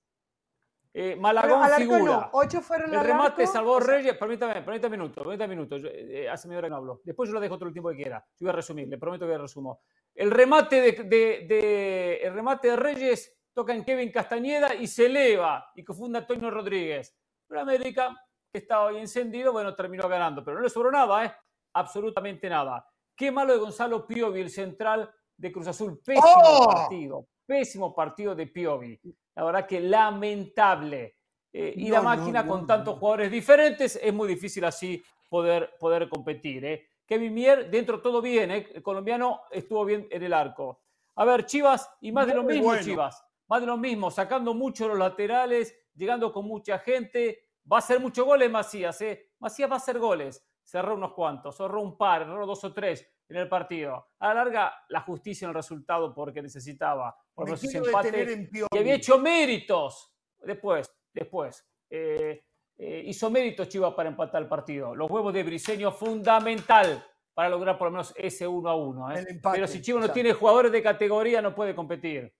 Eh, 0.96 1.16
Malagón 1.16 1.50
Pero 1.50 1.62
al 1.64 1.72
arco 1.72 1.80
figura. 1.80 2.02
no, 2.16 2.30
ocho 2.34 2.60
fueron 2.60 2.90
El 2.92 3.00
al 3.00 3.06
remate 3.06 3.42
arco, 3.42 3.52
salvó 3.52 3.72
o 3.72 3.80
sea- 3.80 3.94
Reyes. 3.96 4.16
Permítame, 4.16 4.62
permítame 4.62 4.94
un 4.96 5.00
minuto, 5.02 5.22
permítame 5.22 5.54
un 5.54 5.58
minuto. 5.58 5.76
Yo, 5.78 5.88
eh, 5.90 6.28
hace 6.28 6.46
media 6.46 6.58
hora 6.58 6.66
que 6.68 6.70
no 6.70 6.76
hablo. 6.76 7.00
Después 7.04 7.28
yo 7.28 7.34
lo 7.34 7.40
dejo 7.40 7.56
todo 7.56 7.66
el 7.68 7.72
tiempo 7.72 7.90
que 7.90 7.96
quiera. 7.96 8.24
Yo 8.38 8.44
voy 8.44 8.50
a 8.50 8.52
resumir, 8.52 8.86
le 8.86 8.96
prometo 8.98 9.26
que 9.26 9.36
resumo. 9.36 9.80
El 10.14 10.30
remate 10.30 10.80
de, 10.80 10.92
de- 11.04 11.46
de- 11.48 12.16
el 12.22 12.32
remate 12.32 12.68
de 12.68 12.76
Reyes 12.76 13.36
toca 13.52 13.74
en 13.74 13.84
Kevin 13.84 14.12
Castañeda 14.12 14.72
y 14.74 14.86
se 14.86 15.06
eleva 15.06 15.68
y 15.74 15.82
confunda 15.82 16.20
a 16.20 16.26
Toño 16.26 16.48
Rodríguez. 16.50 17.16
Pero 17.48 17.60
América, 17.62 18.16
que 18.52 18.58
estaba 18.58 18.84
hoy 18.84 18.98
encendido, 18.98 19.52
bueno, 19.52 19.74
terminó 19.74 20.08
ganando. 20.08 20.44
Pero 20.44 20.58
no 20.58 20.62
le 20.62 20.68
sobró 20.70 20.92
nada, 20.92 21.24
¿eh? 21.24 21.34
Absolutamente 21.72 22.48
nada. 22.48 22.86
Qué 23.16 23.32
malo 23.32 23.52
de 23.52 23.58
Gonzalo 23.58 24.06
Piovi, 24.06 24.40
el 24.40 24.50
central 24.50 25.12
de 25.36 25.52
Cruz 25.52 25.66
Azul. 25.66 26.00
Pésimo 26.04 26.26
¡Oh! 26.26 26.66
partido. 26.66 27.26
Pésimo 27.46 27.94
partido 27.94 28.34
de 28.34 28.46
Piovi. 28.46 29.00
La 29.34 29.44
verdad 29.44 29.66
que 29.66 29.80
lamentable. 29.80 31.16
Eh, 31.52 31.74
y 31.76 31.88
No, 31.88 31.94
la 31.94 32.02
máquina 32.02 32.42
no, 32.42 32.50
con 32.50 32.66
tantos 32.66 32.98
jugadores 32.98 33.30
diferentes 33.30 33.98
es 34.02 34.12
muy 34.12 34.26
difícil 34.28 34.64
así 34.64 35.02
poder, 35.28 35.74
poder 35.78 36.08
competir. 36.08 36.64
¿eh? 36.64 36.88
Kevin 37.06 37.34
Mier, 37.34 37.70
dentro 37.70 38.00
todo 38.00 38.20
bien, 38.22 38.50
¿eh? 38.50 38.68
el 38.74 38.82
colombiano 38.82 39.42
estuvo 39.50 39.84
bien 39.84 40.08
en 40.10 40.22
el 40.22 40.32
arco. 40.32 40.80
A 41.16 41.24
ver, 41.24 41.46
Chivas, 41.46 41.88
y 42.00 42.10
más 42.10 42.26
de 42.26 42.34
lo 42.34 42.42
mismo, 42.42 42.64
bueno. 42.64 42.82
Chivas. 42.82 43.24
Más 43.46 43.60
de 43.60 43.66
lo 43.66 43.76
mismo, 43.76 44.10
sacando 44.10 44.54
mucho 44.54 44.88
los 44.88 44.98
laterales, 44.98 45.76
llegando 45.94 46.32
con 46.32 46.46
mucha 46.46 46.78
gente. 46.78 47.50
Va 47.70 47.78
a 47.78 47.82
ser 47.82 48.00
muchos 48.00 48.24
goles 48.24 48.50
Macías, 48.50 49.00
¿eh? 49.02 49.30
Macías 49.38 49.70
va 49.70 49.74
a 49.74 49.78
hacer 49.78 49.98
goles. 49.98 50.44
Cerró 50.62 50.94
unos 50.94 51.12
cuantos, 51.12 51.56
cerró 51.56 51.82
un 51.82 51.96
par, 51.96 52.24
cerró 52.24 52.46
dos 52.46 52.64
o 52.64 52.72
tres 52.72 53.06
en 53.28 53.36
el 53.36 53.48
partido. 53.48 54.08
A 54.18 54.28
la 54.28 54.34
larga, 54.34 54.72
la 54.88 55.00
justicia 55.00 55.46
en 55.46 55.50
el 55.50 55.54
resultado 55.54 56.14
porque 56.14 56.42
necesitaba. 56.42 57.16
Por 57.34 57.46
Me 57.46 57.50
los 57.52 57.60
quiero 57.60 57.86
empate 57.86 58.10
detener 58.12 58.30
en 58.38 58.50
Piovi. 58.50 58.68
y 58.72 58.78
había 58.78 58.94
hecho 58.94 59.18
méritos. 59.18 60.12
Después, 60.42 60.90
después. 61.12 61.66
eh, 61.90 62.44
eh, 62.76 63.02
hizo 63.06 63.30
méritos 63.30 63.68
Chivas 63.68 63.94
para 63.94 64.08
empatar 64.08 64.42
el 64.42 64.48
partido. 64.48 64.94
Los 64.96 65.08
huevos 65.10 65.32
de 65.32 65.42
Briseño, 65.44 65.92
fundamental 65.92 67.04
para 67.32 67.48
lograr 67.48 67.78
por 67.78 67.86
lo 67.88 67.92
menos 67.92 68.12
ese 68.16 68.46
1 68.48 68.68
a 68.68 68.74
1. 68.76 69.10
¿eh? 69.12 69.18
El 69.20 69.28
empate, 69.28 69.56
Pero 69.56 69.66
si 69.68 69.80
Chivas 69.80 70.00
no 70.00 70.04
exacto. 70.06 70.14
tiene 70.14 70.32
jugadores 70.32 70.72
de 70.72 70.82
categoría, 70.82 71.40
no 71.40 71.54
puede 71.54 71.74
competir. 71.74 72.34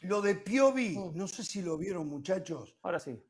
Lo 0.00 0.20
de 0.20 0.34
Piovi, 0.36 0.96
no 1.14 1.26
sé 1.28 1.42
si 1.44 1.62
lo 1.62 1.76
vieron, 1.78 2.08
muchachos. 2.08 2.76
Ahora 2.82 2.98
sí, 2.98 3.22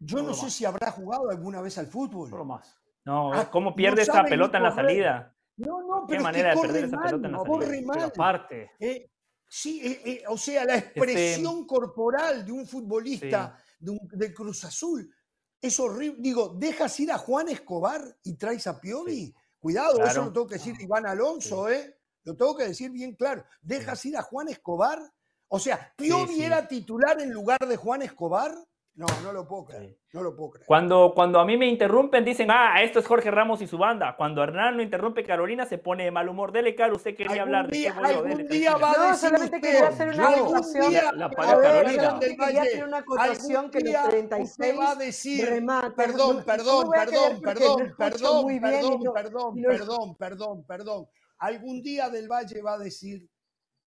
Yo 0.00 0.18
No 0.18 0.28
no 0.28 0.34
sé 0.34 0.44
más. 0.44 0.52
si 0.52 0.64
habrá 0.64 0.90
jugado 0.92 1.30
alguna 1.30 1.60
vez 1.60 1.76
al 1.78 1.86
fútbol. 1.86 2.30
no 2.30 2.44
más. 2.44 2.80
No, 3.04 3.32
Ah, 3.32 3.48
¿cómo 3.50 3.70
no 3.70 3.76
pierde 3.76 4.02
esa 4.02 4.12
sabe 4.12 4.24
ni 4.24 4.30
pelota 4.30 4.58
en 4.58 4.62
la 4.64 4.70
correr. 4.70 4.86
salida? 4.86 5.34
No, 5.58 5.82
no, 5.82 6.06
Qué 6.06 6.16
pero 6.16 6.28
es 6.28 6.36
que 6.36 6.42
perder 6.42 6.54
corre 6.54 6.86
mal, 6.88 7.14
en 7.24 7.32
la 7.32 7.38
corre 7.38 7.82
mal. 7.82 8.02
aparte, 8.04 8.70
Eh, 8.78 9.10
sí, 9.48 9.80
eh, 9.84 10.02
eh, 10.04 10.22
o 10.28 10.38
sea, 10.38 10.64
la 10.64 10.76
expresión 10.76 11.66
corporal 11.66 12.44
de 12.46 12.52
un 12.52 12.66
futbolista 12.66 13.58
de, 13.78 13.90
un- 13.90 14.32
Cruz 14.34 14.64
Azul 14.64 15.12
es 15.60 15.80
horrible. 15.80 16.18
Digo, 16.20 16.54
dejas 16.56 16.98
ir 17.00 17.10
a 17.10 17.18
Juan 17.18 17.48
Escobar 17.48 18.00
y 18.22 18.34
traes 18.36 18.66
a 18.68 18.80
Piovi. 18.80 19.34
Cuidado, 19.58 19.98
eso 20.04 20.24
lo 20.26 20.32
tengo 20.32 20.46
que 20.46 20.54
decir 20.54 20.76
a 20.78 20.82
Iván 20.82 21.06
Alonso, 21.06 21.68
¿eh? 21.68 21.98
Lo 22.22 22.36
tengo 22.36 22.56
que 22.56 22.68
decir 22.68 22.90
bien 22.92 23.14
claro. 23.16 23.44
¿Dejas 23.60 24.04
ir 24.06 24.16
a 24.16 24.22
Juan 24.22 24.48
Escobar? 24.48 25.00
O 25.48 25.58
sea, 25.58 25.92
¿Piovi 25.96 26.44
era 26.44 26.68
titular 26.68 27.20
en 27.20 27.32
lugar 27.32 27.58
de 27.66 27.76
Juan 27.76 28.02
Escobar? 28.02 28.54
No, 28.98 29.06
no 29.22 29.32
lo 29.32 29.46
puedo 29.46 29.66
creer. 29.66 29.90
Sí. 29.90 29.96
No 30.12 30.22
lo 30.24 30.34
puedo 30.34 30.50
creer. 30.50 30.66
Cuando, 30.66 31.12
cuando 31.14 31.38
a 31.38 31.44
mí 31.44 31.56
me 31.56 31.66
interrumpen, 31.68 32.24
dicen, 32.24 32.48
ah, 32.50 32.82
esto 32.82 32.98
es 32.98 33.06
Jorge 33.06 33.30
Ramos 33.30 33.62
y 33.62 33.68
su 33.68 33.78
banda. 33.78 34.16
Cuando 34.16 34.42
Hernán 34.42 34.76
lo 34.76 34.82
interrumpe 34.82 35.22
Carolina, 35.22 35.66
se 35.66 35.78
pone 35.78 36.02
de 36.02 36.10
mal 36.10 36.28
humor. 36.28 36.50
Dele, 36.50 36.74
Caro, 36.74 36.96
usted 36.96 37.14
quería 37.14 37.42
Algún 37.42 37.54
hablar 37.54 37.70
de 37.70 37.78
día, 37.78 37.94
yo, 37.94 38.04
algún 38.04 38.28
dele, 38.38 38.44
día 38.48 38.76
va 38.76 38.90
a 38.90 39.10
No, 39.10 39.16
solamente 39.16 39.56
usted, 39.56 39.70
quería 39.70 39.86
hacer 39.88 40.08
una 40.08 40.28
acotación. 40.30 40.92
La 41.14 41.26
a 41.26 41.30
pared 41.30 41.56
ver, 41.58 41.62
Carolina. 41.62 42.18
Quería 42.18 42.62
hacer 42.62 42.84
una 42.84 42.96
acotación 42.98 43.56
algún 43.56 43.70
que 43.70 43.78
los 43.78 43.88
día 43.88 44.02
usted 44.02 44.18
36 44.28 44.78
va 44.80 44.90
a 44.90 44.94
decir, 44.96 45.48
remates, 45.48 45.92
perdón, 45.94 46.36
no- 46.38 46.44
perdón, 46.44 46.90
perdón, 46.90 47.40
perdón, 47.40 47.94
perdón, 47.96 48.46
bien 48.48 48.60
perdón, 48.62 49.00
no- 49.04 49.12
perdón, 49.12 49.54
no- 49.62 49.68
perdón, 49.68 50.16
perdón, 50.16 50.64
perdón. 50.66 51.06
Algún 51.38 51.82
día 51.82 52.08
del 52.10 52.26
Valle 52.26 52.60
va 52.62 52.74
a 52.74 52.78
decir, 52.78 53.28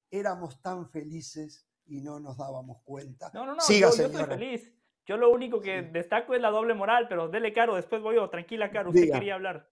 éramos 0.10 0.62
tan 0.62 0.90
felices 0.90 1.68
y 1.88 2.00
no 2.00 2.18
nos 2.22 2.38
dábamos 2.38 2.78
cuenta. 2.86 3.30
No, 3.34 3.46
no, 3.46 3.56
no, 3.56 3.62
Siga, 3.62 3.90
yo, 3.90 3.96
yo 3.98 4.08
señora. 4.08 4.38
feliz. 4.38 4.72
Yo 5.12 5.18
lo 5.18 5.30
único 5.30 5.60
que 5.60 5.82
destaco 5.82 6.36
es 6.36 6.42
la 6.42 6.52
doble 6.52 6.74
moral, 6.74 7.08
pero 7.10 7.28
dele, 7.28 7.52
Caro, 7.52 7.76
después 7.76 8.02
voy 8.02 8.16
yo. 8.16 8.30
Tranquila, 8.30 8.72
Caro, 8.72 8.92
usted 8.92 9.02
Diga. 9.02 9.16
quería 9.16 9.34
hablar. 9.36 9.68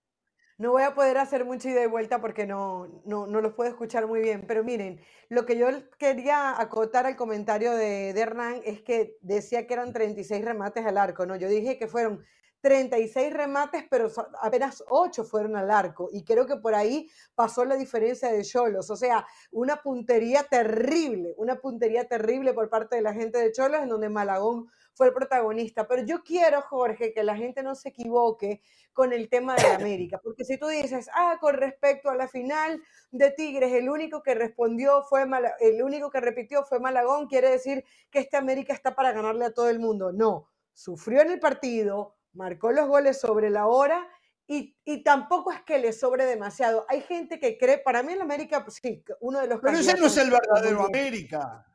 No 0.57 0.71
voy 0.71 0.83
a 0.83 0.93
poder 0.93 1.17
hacer 1.17 1.45
mucha 1.45 1.69
ida 1.69 1.81
y 1.81 1.87
vuelta 1.87 2.19
porque 2.19 2.45
no, 2.45 3.01
no, 3.05 3.25
no 3.25 3.39
los 3.39 3.53
puedo 3.53 3.69
escuchar 3.69 4.05
muy 4.05 4.19
bien. 4.19 4.43
Pero 4.45 4.65
miren, 4.65 4.99
lo 5.29 5.45
que 5.45 5.57
yo 5.57 5.67
quería 5.97 6.59
acotar 6.59 7.05
al 7.05 7.15
comentario 7.15 7.71
de, 7.71 8.11
de 8.11 8.19
Hernán 8.19 8.59
es 8.65 8.81
que 8.81 9.15
decía 9.21 9.65
que 9.65 9.75
eran 9.75 9.93
36 9.93 10.43
remates 10.43 10.85
al 10.85 10.97
arco, 10.97 11.25
¿no? 11.25 11.37
Yo 11.37 11.47
dije 11.47 11.79
que 11.79 11.87
fueron 11.87 12.25
36 12.59 13.33
remates, 13.33 13.85
pero 13.89 14.11
apenas 14.41 14.83
8 14.89 15.23
fueron 15.23 15.55
al 15.55 15.71
arco. 15.71 16.09
Y 16.11 16.25
creo 16.25 16.45
que 16.45 16.57
por 16.57 16.75
ahí 16.75 17.09
pasó 17.33 17.63
la 17.63 17.77
diferencia 17.77 18.29
de 18.29 18.43
Cholos. 18.43 18.89
O 18.89 18.97
sea, 18.97 19.25
una 19.51 19.77
puntería 19.77 20.43
terrible, 20.43 21.33
una 21.37 21.55
puntería 21.61 22.09
terrible 22.09 22.53
por 22.53 22.69
parte 22.69 22.97
de 22.97 23.01
la 23.01 23.13
gente 23.13 23.37
de 23.37 23.53
Cholos, 23.53 23.81
en 23.81 23.87
donde 23.87 24.09
Malagón 24.09 24.67
fue 24.99 25.07
el 25.07 25.13
protagonista. 25.13 25.87
Pero 25.87 26.03
yo 26.03 26.21
quiero, 26.25 26.61
Jorge, 26.61 27.13
que 27.13 27.23
la 27.23 27.37
gente 27.37 27.63
no 27.63 27.73
se 27.73 27.87
equivoque 27.87 28.61
con 28.91 29.13
el 29.13 29.29
tema 29.29 29.55
de 29.55 29.65
América, 29.67 30.19
porque 30.23 30.43
si 30.43 30.57
tú 30.57 30.67
dices, 30.67 31.09
ah, 31.15 31.37
con 31.39 31.53
respecto 31.55 32.09
a 32.09 32.15
la 32.17 32.27
final 32.27 32.83
de 33.09 33.31
Tigres, 33.31 33.71
el 33.71 33.89
único 33.89 34.21
que 34.21 34.35
respondió 34.35 35.03
fue, 35.03 35.25
Mala- 35.25 35.55
el 35.61 35.81
único 35.81 36.11
que 36.11 36.19
repitió 36.19 36.65
fue 36.65 36.81
Malagón, 36.81 37.27
quiere 37.27 37.49
decir 37.49 37.85
que 38.11 38.19
este 38.19 38.35
América 38.35 38.73
está 38.73 38.93
para 38.93 39.13
ganarle 39.13 39.45
a 39.45 39.53
todo 39.53 39.69
el 39.69 39.79
mundo. 39.79 40.11
No, 40.11 40.49
sufrió 40.73 41.21
en 41.21 41.31
el 41.31 41.39
partido, 41.39 42.17
marcó 42.33 42.73
los 42.73 42.89
goles 42.89 43.21
sobre 43.21 43.49
la 43.49 43.67
hora 43.67 44.05
y, 44.47 44.75
y 44.83 45.01
tampoco 45.01 45.53
es 45.53 45.61
que 45.61 45.77
le 45.79 45.93
sobre 45.93 46.25
demasiado. 46.25 46.85
Hay 46.89 46.99
gente 46.99 47.39
que 47.39 47.57
cree, 47.57 47.77
para 47.77 48.03
mí 48.03 48.11
el 48.11 48.21
América, 48.21 48.65
sí, 48.67 49.01
uno 49.21 49.39
de 49.39 49.47
los 49.47 49.61
Pero 49.61 49.77
ese 49.77 49.97
no 49.97 50.07
es 50.07 50.17
el 50.17 50.29
verdadero. 50.29 50.81
América. 50.83 51.65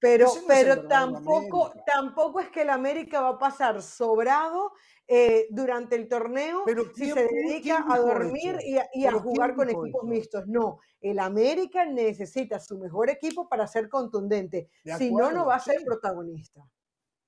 Pero, 0.00 0.26
no 0.26 0.32
pero 0.48 0.88
tampoco, 0.88 1.72
tampoco 1.84 2.40
es 2.40 2.48
que 2.48 2.62
el 2.62 2.70
América 2.70 3.20
va 3.20 3.28
a 3.30 3.38
pasar 3.38 3.82
sobrado 3.82 4.72
eh, 5.06 5.46
durante 5.50 5.96
el 5.96 6.08
torneo 6.08 6.62
Pero 6.64 6.84
si 6.94 7.02
¿quién 7.02 7.14
se 7.14 7.28
dedica 7.28 7.84
a 7.86 7.98
dormir 7.98 8.56
y 8.64 8.78
a, 8.78 8.88
y 8.94 9.04
a 9.04 9.12
jugar 9.12 9.54
¿quién 9.54 9.56
con 9.56 9.82
equipos 9.82 10.04
mixtos. 10.04 10.46
No, 10.46 10.78
el 11.00 11.18
América 11.18 11.84
necesita 11.84 12.58
su 12.58 12.78
mejor 12.78 13.10
equipo 13.10 13.48
para 13.48 13.66
ser 13.66 13.88
contundente. 13.88 14.68
De 14.84 14.94
Si 14.94 15.10
no, 15.10 15.18
no 15.18 15.24
acuerdo, 15.24 15.46
va 15.46 15.54
a 15.56 15.60
ser 15.60 15.78
sí. 15.78 15.84
protagonista. 15.84 16.60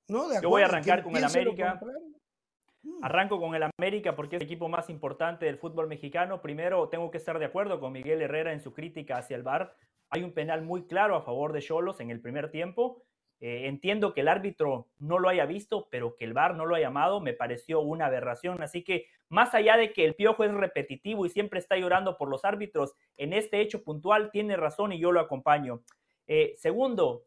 No, 0.09 0.29
de 0.29 0.41
Yo 0.41 0.49
voy 0.49 0.63
a 0.63 0.67
acuerdo, 0.67 0.77
arrancar 0.77 1.03
con 1.03 1.17
el 1.17 1.25
América. 1.25 1.81
Mm. 2.83 3.05
Arranco 3.05 3.39
con 3.39 3.55
el 3.55 3.63
América 3.79 4.17
porque 4.17 4.37
es 4.37 4.43
el 4.43 4.47
equipo 4.47 4.69
más 4.69 4.89
importante 4.89 5.47
del 5.47 5.59
fútbol 5.59 5.89
mexicano. 5.89 6.41
Primero, 6.41 6.89
tengo 6.89 7.11
que 7.11 7.19
estar 7.19 7.39
de 7.39 7.45
acuerdo 7.45 7.81
con 7.81 7.93
Miguel 7.93 8.23
Herrera 8.23 8.53
en 8.53 8.61
su 8.61 8.73
crítica 8.73 9.19
hacia 9.19 9.37
el 9.37 9.43
VAR. 9.43 9.77
Hay 10.13 10.23
un 10.25 10.35
penal 10.35 10.61
muy 10.61 10.87
claro 10.87 11.17
a 11.17 11.23
favor 11.23 11.55
de 11.55 11.63
Cholos 11.63 11.99
en 12.01 12.11
el 12.11 12.21
primer 12.21 12.51
tiempo. 12.51 13.03
Eh, 13.41 13.67
entiendo 13.67 14.13
que 14.13 14.21
el 14.21 14.29
árbitro 14.29 14.91
no 14.99 15.19
lo 15.19 15.31
haya 15.31 15.47
visto, 15.47 15.89
pero 15.91 16.17
que 16.17 16.27
el 16.27 16.35
VAR 16.35 16.55
no 16.55 16.67
lo 16.67 16.75
haya 16.75 16.89
llamado 16.89 17.19
me 17.23 17.33
pareció 17.33 17.81
una 17.81 18.07
aberración. 18.07 18.63
Así 18.63 18.85
que 18.85 19.07
más 19.31 19.55
allá 19.55 19.79
de 19.79 19.95
que 19.95 20.05
el 20.05 20.15
piojo 20.15 20.45
es 20.45 20.53
repetitivo 20.53 21.25
y 21.25 21.31
siempre 21.31 21.59
está 21.59 21.79
llorando 21.79 22.19
por 22.19 22.29
los 22.29 22.45
árbitros, 22.45 22.93
en 23.17 23.33
este 23.33 23.63
hecho 23.63 23.83
puntual 23.83 24.31
tiene 24.31 24.55
razón 24.55 24.93
y 24.93 25.01
yo 25.01 25.13
lo 25.13 25.21
acompaño. 25.21 25.83
Eh, 26.27 26.57
segundo, 26.59 27.25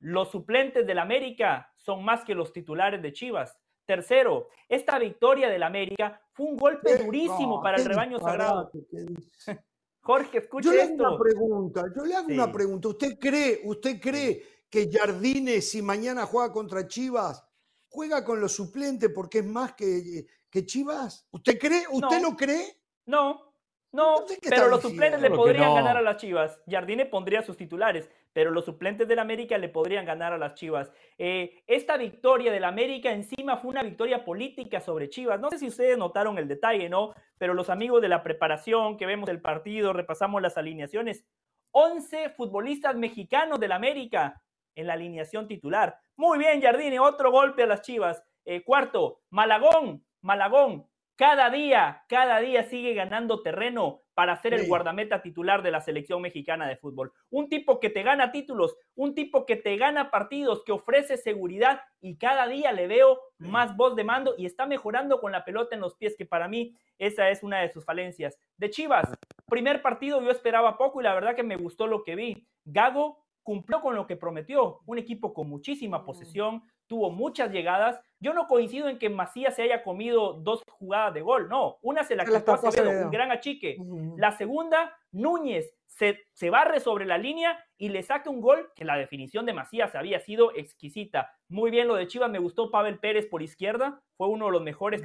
los 0.00 0.32
suplentes 0.32 0.88
del 0.88 0.98
América 0.98 1.72
son 1.76 2.04
más 2.04 2.24
que 2.24 2.34
los 2.34 2.52
titulares 2.52 3.00
de 3.00 3.12
Chivas. 3.12 3.56
Tercero, 3.86 4.48
esta 4.68 4.98
victoria 4.98 5.48
del 5.48 5.62
América 5.62 6.20
fue 6.32 6.46
un 6.46 6.56
golpe 6.56 6.98
durísimo 6.98 7.62
para 7.62 7.76
el 7.76 7.84
rebaño 7.84 8.18
sagrado. 8.18 8.72
Jorge, 10.04 10.32
Yo 10.34 10.38
escuche 10.40 10.70
le 10.70 10.82
hago 10.82 10.94
una 10.94 11.18
pregunta, 11.18 11.84
yo 11.96 12.04
le 12.04 12.14
hago 12.14 12.28
una 12.28 12.52
pregunta. 12.52 12.88
¿Usted 12.88 13.18
cree, 13.18 13.62
usted 13.64 13.98
cree 13.98 14.42
que 14.68 14.90
Jardine, 14.92 15.62
si 15.62 15.80
mañana 15.80 16.26
juega 16.26 16.52
contra 16.52 16.86
Chivas, 16.86 17.42
juega 17.88 18.22
con 18.22 18.38
los 18.38 18.52
suplentes 18.52 19.10
porque 19.14 19.38
es 19.38 19.46
más 19.46 19.72
que, 19.72 20.26
que 20.50 20.66
Chivas? 20.66 21.26
¿Usted 21.30 21.58
cree? 21.58 21.84
¿Usted 21.90 22.20
No. 22.20 22.30
lo 22.30 22.36
cree? 22.36 22.78
No, 23.06 23.54
no, 23.92 24.12
Entonces, 24.16 24.40
¿qué 24.42 24.50
pero 24.50 24.68
los 24.68 24.82
suplentes 24.82 25.22
le 25.22 25.30
podrían 25.30 25.68
no. 25.68 25.74
ganar 25.76 25.96
a 25.96 26.02
las 26.02 26.18
Chivas. 26.18 26.60
Jardine 26.68 27.06
pondría 27.06 27.42
sus 27.42 27.56
titulares, 27.56 28.10
pero 28.34 28.50
los 28.50 28.66
suplentes 28.66 29.08
del 29.08 29.20
América 29.20 29.56
le 29.56 29.70
podrían 29.70 30.04
ganar 30.04 30.34
a 30.34 30.38
las 30.38 30.54
Chivas. 30.54 30.92
Eh, 31.16 31.62
esta 31.66 31.96
victoria 31.96 32.52
del 32.52 32.64
América 32.64 33.12
encima 33.12 33.56
fue 33.56 33.70
una 33.70 33.82
victoria 33.82 34.24
política 34.24 34.80
sobre 34.80 35.08
Chivas. 35.08 35.40
No 35.40 35.50
sé 35.50 35.58
si 35.58 35.68
ustedes 35.68 35.96
notaron 35.96 36.36
el 36.36 36.48
detalle, 36.48 36.88
¿no? 36.90 37.14
Pero 37.38 37.54
los 37.54 37.70
amigos 37.70 38.02
de 38.02 38.08
la 38.08 38.24
preparación, 38.24 38.98
que 38.98 39.06
vemos 39.06 39.30
el 39.30 39.40
partido, 39.40 39.92
repasamos 39.92 40.42
las 40.42 40.58
alineaciones. 40.58 41.24
11 41.70 42.30
futbolistas 42.30 42.96
mexicanos 42.96 43.60
del 43.60 43.72
América 43.72 44.42
en 44.74 44.88
la 44.88 44.94
alineación 44.94 45.46
titular. 45.46 45.96
Muy 46.16 46.38
bien, 46.38 46.60
Jardine, 46.60 46.98
otro 46.98 47.30
golpe 47.30 47.62
a 47.62 47.66
las 47.66 47.82
Chivas. 47.82 48.24
Eh, 48.44 48.64
cuarto, 48.64 49.22
Malagón, 49.30 50.04
Malagón, 50.22 50.88
cada 51.16 51.50
día, 51.50 52.04
cada 52.08 52.40
día 52.40 52.64
sigue 52.64 52.94
ganando 52.94 53.42
terreno 53.42 54.03
para 54.14 54.36
ser 54.40 54.54
el 54.54 54.66
guardameta 54.66 55.22
titular 55.22 55.62
de 55.62 55.70
la 55.70 55.80
selección 55.80 56.22
mexicana 56.22 56.68
de 56.68 56.76
fútbol. 56.76 57.12
Un 57.30 57.48
tipo 57.48 57.80
que 57.80 57.90
te 57.90 58.02
gana 58.02 58.32
títulos, 58.32 58.76
un 58.94 59.14
tipo 59.14 59.44
que 59.44 59.56
te 59.56 59.76
gana 59.76 60.10
partidos, 60.10 60.62
que 60.64 60.72
ofrece 60.72 61.16
seguridad 61.16 61.80
y 62.00 62.16
cada 62.16 62.46
día 62.46 62.72
le 62.72 62.86
veo 62.86 63.20
más 63.38 63.76
voz 63.76 63.96
de 63.96 64.04
mando 64.04 64.34
y 64.38 64.46
está 64.46 64.66
mejorando 64.66 65.20
con 65.20 65.32
la 65.32 65.44
pelota 65.44 65.74
en 65.74 65.80
los 65.80 65.96
pies, 65.96 66.14
que 66.16 66.26
para 66.26 66.48
mí 66.48 66.76
esa 66.98 67.30
es 67.30 67.42
una 67.42 67.60
de 67.60 67.72
sus 67.72 67.84
falencias. 67.84 68.38
De 68.56 68.70
Chivas, 68.70 69.12
primer 69.48 69.82
partido 69.82 70.22
yo 70.22 70.30
esperaba 70.30 70.78
poco 70.78 71.00
y 71.00 71.04
la 71.04 71.14
verdad 71.14 71.34
que 71.34 71.42
me 71.42 71.56
gustó 71.56 71.86
lo 71.86 72.04
que 72.04 72.14
vi. 72.14 72.46
Gago 72.64 73.24
cumplió 73.42 73.80
con 73.80 73.94
lo 73.94 74.06
que 74.06 74.16
prometió, 74.16 74.80
un 74.86 74.98
equipo 74.98 75.34
con 75.34 75.48
muchísima 75.48 75.98
mm. 75.98 76.04
posesión, 76.04 76.62
tuvo 76.86 77.10
muchas 77.10 77.50
llegadas. 77.50 78.00
Yo 78.20 78.32
no 78.32 78.46
coincido 78.46 78.88
en 78.88 78.98
que 78.98 79.10
Macías 79.10 79.54
se 79.54 79.62
haya 79.62 79.82
comido 79.82 80.34
dos 80.34 80.62
jugadas 80.70 81.14
de 81.14 81.22
gol, 81.22 81.48
no. 81.48 81.78
Una 81.82 82.04
se 82.04 82.16
la 82.16 82.24
quitó 82.24 82.58
un 83.04 83.10
gran 83.10 83.32
achique. 83.32 83.76
La 84.16 84.32
segunda, 84.32 84.96
Núñez 85.12 85.74
se, 85.86 86.20
se, 86.32 86.50
barre 86.50 86.80
sobre 86.80 87.06
la 87.06 87.18
línea 87.18 87.62
y 87.78 87.88
le 87.90 88.02
saca 88.02 88.28
un 88.28 88.40
gol 88.40 88.72
que 88.74 88.84
la 88.84 88.96
definición 88.96 89.46
de 89.46 89.52
Macías 89.52 89.94
había 89.94 90.18
sido 90.20 90.54
exquisita. 90.54 91.30
Muy 91.48 91.70
bien 91.70 91.86
lo 91.86 91.94
de 91.94 92.08
Chivas, 92.08 92.30
me 92.30 92.40
gustó 92.40 92.70
Pavel 92.70 92.98
Pérez 92.98 93.26
por 93.26 93.42
izquierda, 93.42 94.02
fue 94.16 94.28
uno 94.28 94.46
de 94.46 94.52
los 94.52 94.62
mejores 94.62 95.02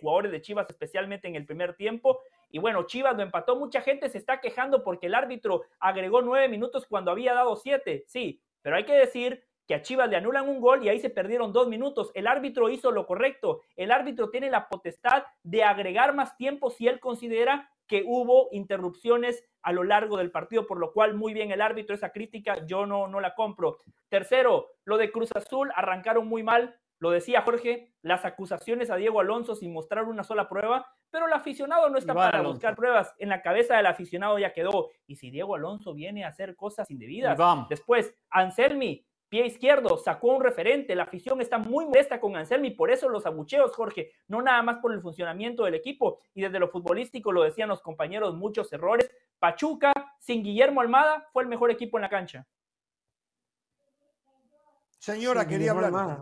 jugadores 0.00 0.32
de 0.32 0.40
Chivas, 0.40 0.66
especialmente 0.70 1.28
en 1.28 1.36
el 1.36 1.44
primer 1.44 1.74
tiempo. 1.74 2.20
Y 2.50 2.58
bueno, 2.58 2.84
Chivas 2.84 3.16
lo 3.16 3.22
empató, 3.22 3.56
mucha 3.56 3.82
gente 3.82 4.08
se 4.08 4.18
está 4.18 4.40
quejando 4.40 4.82
porque 4.82 5.06
el 5.06 5.14
árbitro 5.14 5.62
agregó 5.78 6.22
nueve 6.22 6.48
minutos 6.48 6.86
cuando 6.86 7.10
había 7.10 7.34
dado 7.34 7.56
siete, 7.56 8.04
sí, 8.06 8.40
pero 8.62 8.76
hay 8.76 8.84
que 8.84 8.94
decir 8.94 9.44
que 9.66 9.74
a 9.74 9.82
Chivas 9.82 10.08
le 10.08 10.16
anulan 10.16 10.48
un 10.48 10.60
gol 10.60 10.84
y 10.84 10.88
ahí 10.88 11.00
se 11.00 11.10
perdieron 11.10 11.52
dos 11.52 11.68
minutos. 11.68 12.10
El 12.14 12.26
árbitro 12.26 12.68
hizo 12.68 12.90
lo 12.90 13.06
correcto. 13.06 13.62
El 13.76 13.90
árbitro 13.90 14.30
tiene 14.30 14.50
la 14.50 14.68
potestad 14.68 15.24
de 15.42 15.64
agregar 15.64 16.14
más 16.14 16.36
tiempo 16.36 16.70
si 16.70 16.88
él 16.88 17.00
considera 17.00 17.70
que 17.86 18.02
hubo 18.06 18.48
interrupciones 18.52 19.44
a 19.62 19.72
lo 19.72 19.84
largo 19.84 20.16
del 20.16 20.30
partido, 20.30 20.66
por 20.66 20.78
lo 20.78 20.92
cual 20.92 21.14
muy 21.14 21.34
bien 21.34 21.50
el 21.50 21.60
árbitro, 21.60 21.94
esa 21.94 22.12
crítica 22.12 22.64
yo 22.66 22.86
no, 22.86 23.08
no 23.08 23.20
la 23.20 23.34
compro. 23.34 23.78
Tercero, 24.08 24.68
lo 24.84 24.96
de 24.96 25.10
Cruz 25.10 25.30
Azul, 25.34 25.70
arrancaron 25.74 26.26
muy 26.26 26.42
mal, 26.42 26.78
lo 26.98 27.10
decía 27.10 27.42
Jorge, 27.42 27.92
las 28.02 28.24
acusaciones 28.24 28.90
a 28.90 28.96
Diego 28.96 29.20
Alonso 29.20 29.54
sin 29.54 29.72
mostrar 29.72 30.04
una 30.04 30.24
sola 30.24 30.48
prueba, 30.48 30.86
pero 31.10 31.26
el 31.26 31.32
aficionado 31.32 31.88
no 31.90 31.98
está 31.98 32.14
para 32.14 32.40
buscar 32.40 32.74
pruebas. 32.74 33.14
En 33.18 33.28
la 33.28 33.42
cabeza 33.42 33.76
del 33.76 33.86
aficionado 33.86 34.38
ya 34.38 34.52
quedó. 34.52 34.88
Y 35.06 35.16
si 35.16 35.30
Diego 35.30 35.54
Alonso 35.54 35.92
viene 35.92 36.24
a 36.24 36.28
hacer 36.28 36.56
cosas 36.56 36.90
indebidas, 36.90 37.38
después, 37.68 38.14
Anselmi, 38.30 39.06
pie 39.28 39.46
izquierdo, 39.46 39.98
sacó 39.98 40.28
un 40.28 40.42
referente. 40.42 40.94
La 40.94 41.04
afición 41.04 41.40
está 41.40 41.58
muy 41.58 41.86
molesta 41.86 42.20
con 42.20 42.36
Anselmi, 42.36 42.70
por 42.70 42.90
eso 42.90 43.08
los 43.08 43.26
abucheos, 43.26 43.74
Jorge, 43.74 44.12
no 44.28 44.42
nada 44.42 44.62
más 44.62 44.78
por 44.78 44.92
el 44.92 45.00
funcionamiento 45.00 45.64
del 45.64 45.74
equipo. 45.74 46.18
Y 46.34 46.42
desde 46.42 46.58
lo 46.58 46.68
futbolístico, 46.68 47.32
lo 47.32 47.42
decían 47.42 47.68
los 47.68 47.82
compañeros, 47.82 48.34
muchos 48.34 48.72
errores. 48.72 49.10
Pachuca, 49.38 49.92
sin 50.18 50.42
Guillermo 50.42 50.80
Almada, 50.80 51.28
fue 51.32 51.42
el 51.42 51.48
mejor 51.48 51.70
equipo 51.70 51.98
en 51.98 52.02
la 52.02 52.10
cancha. 52.10 52.46
Señora, 54.98 55.46
quería 55.46 55.72
hablar. 55.72 56.18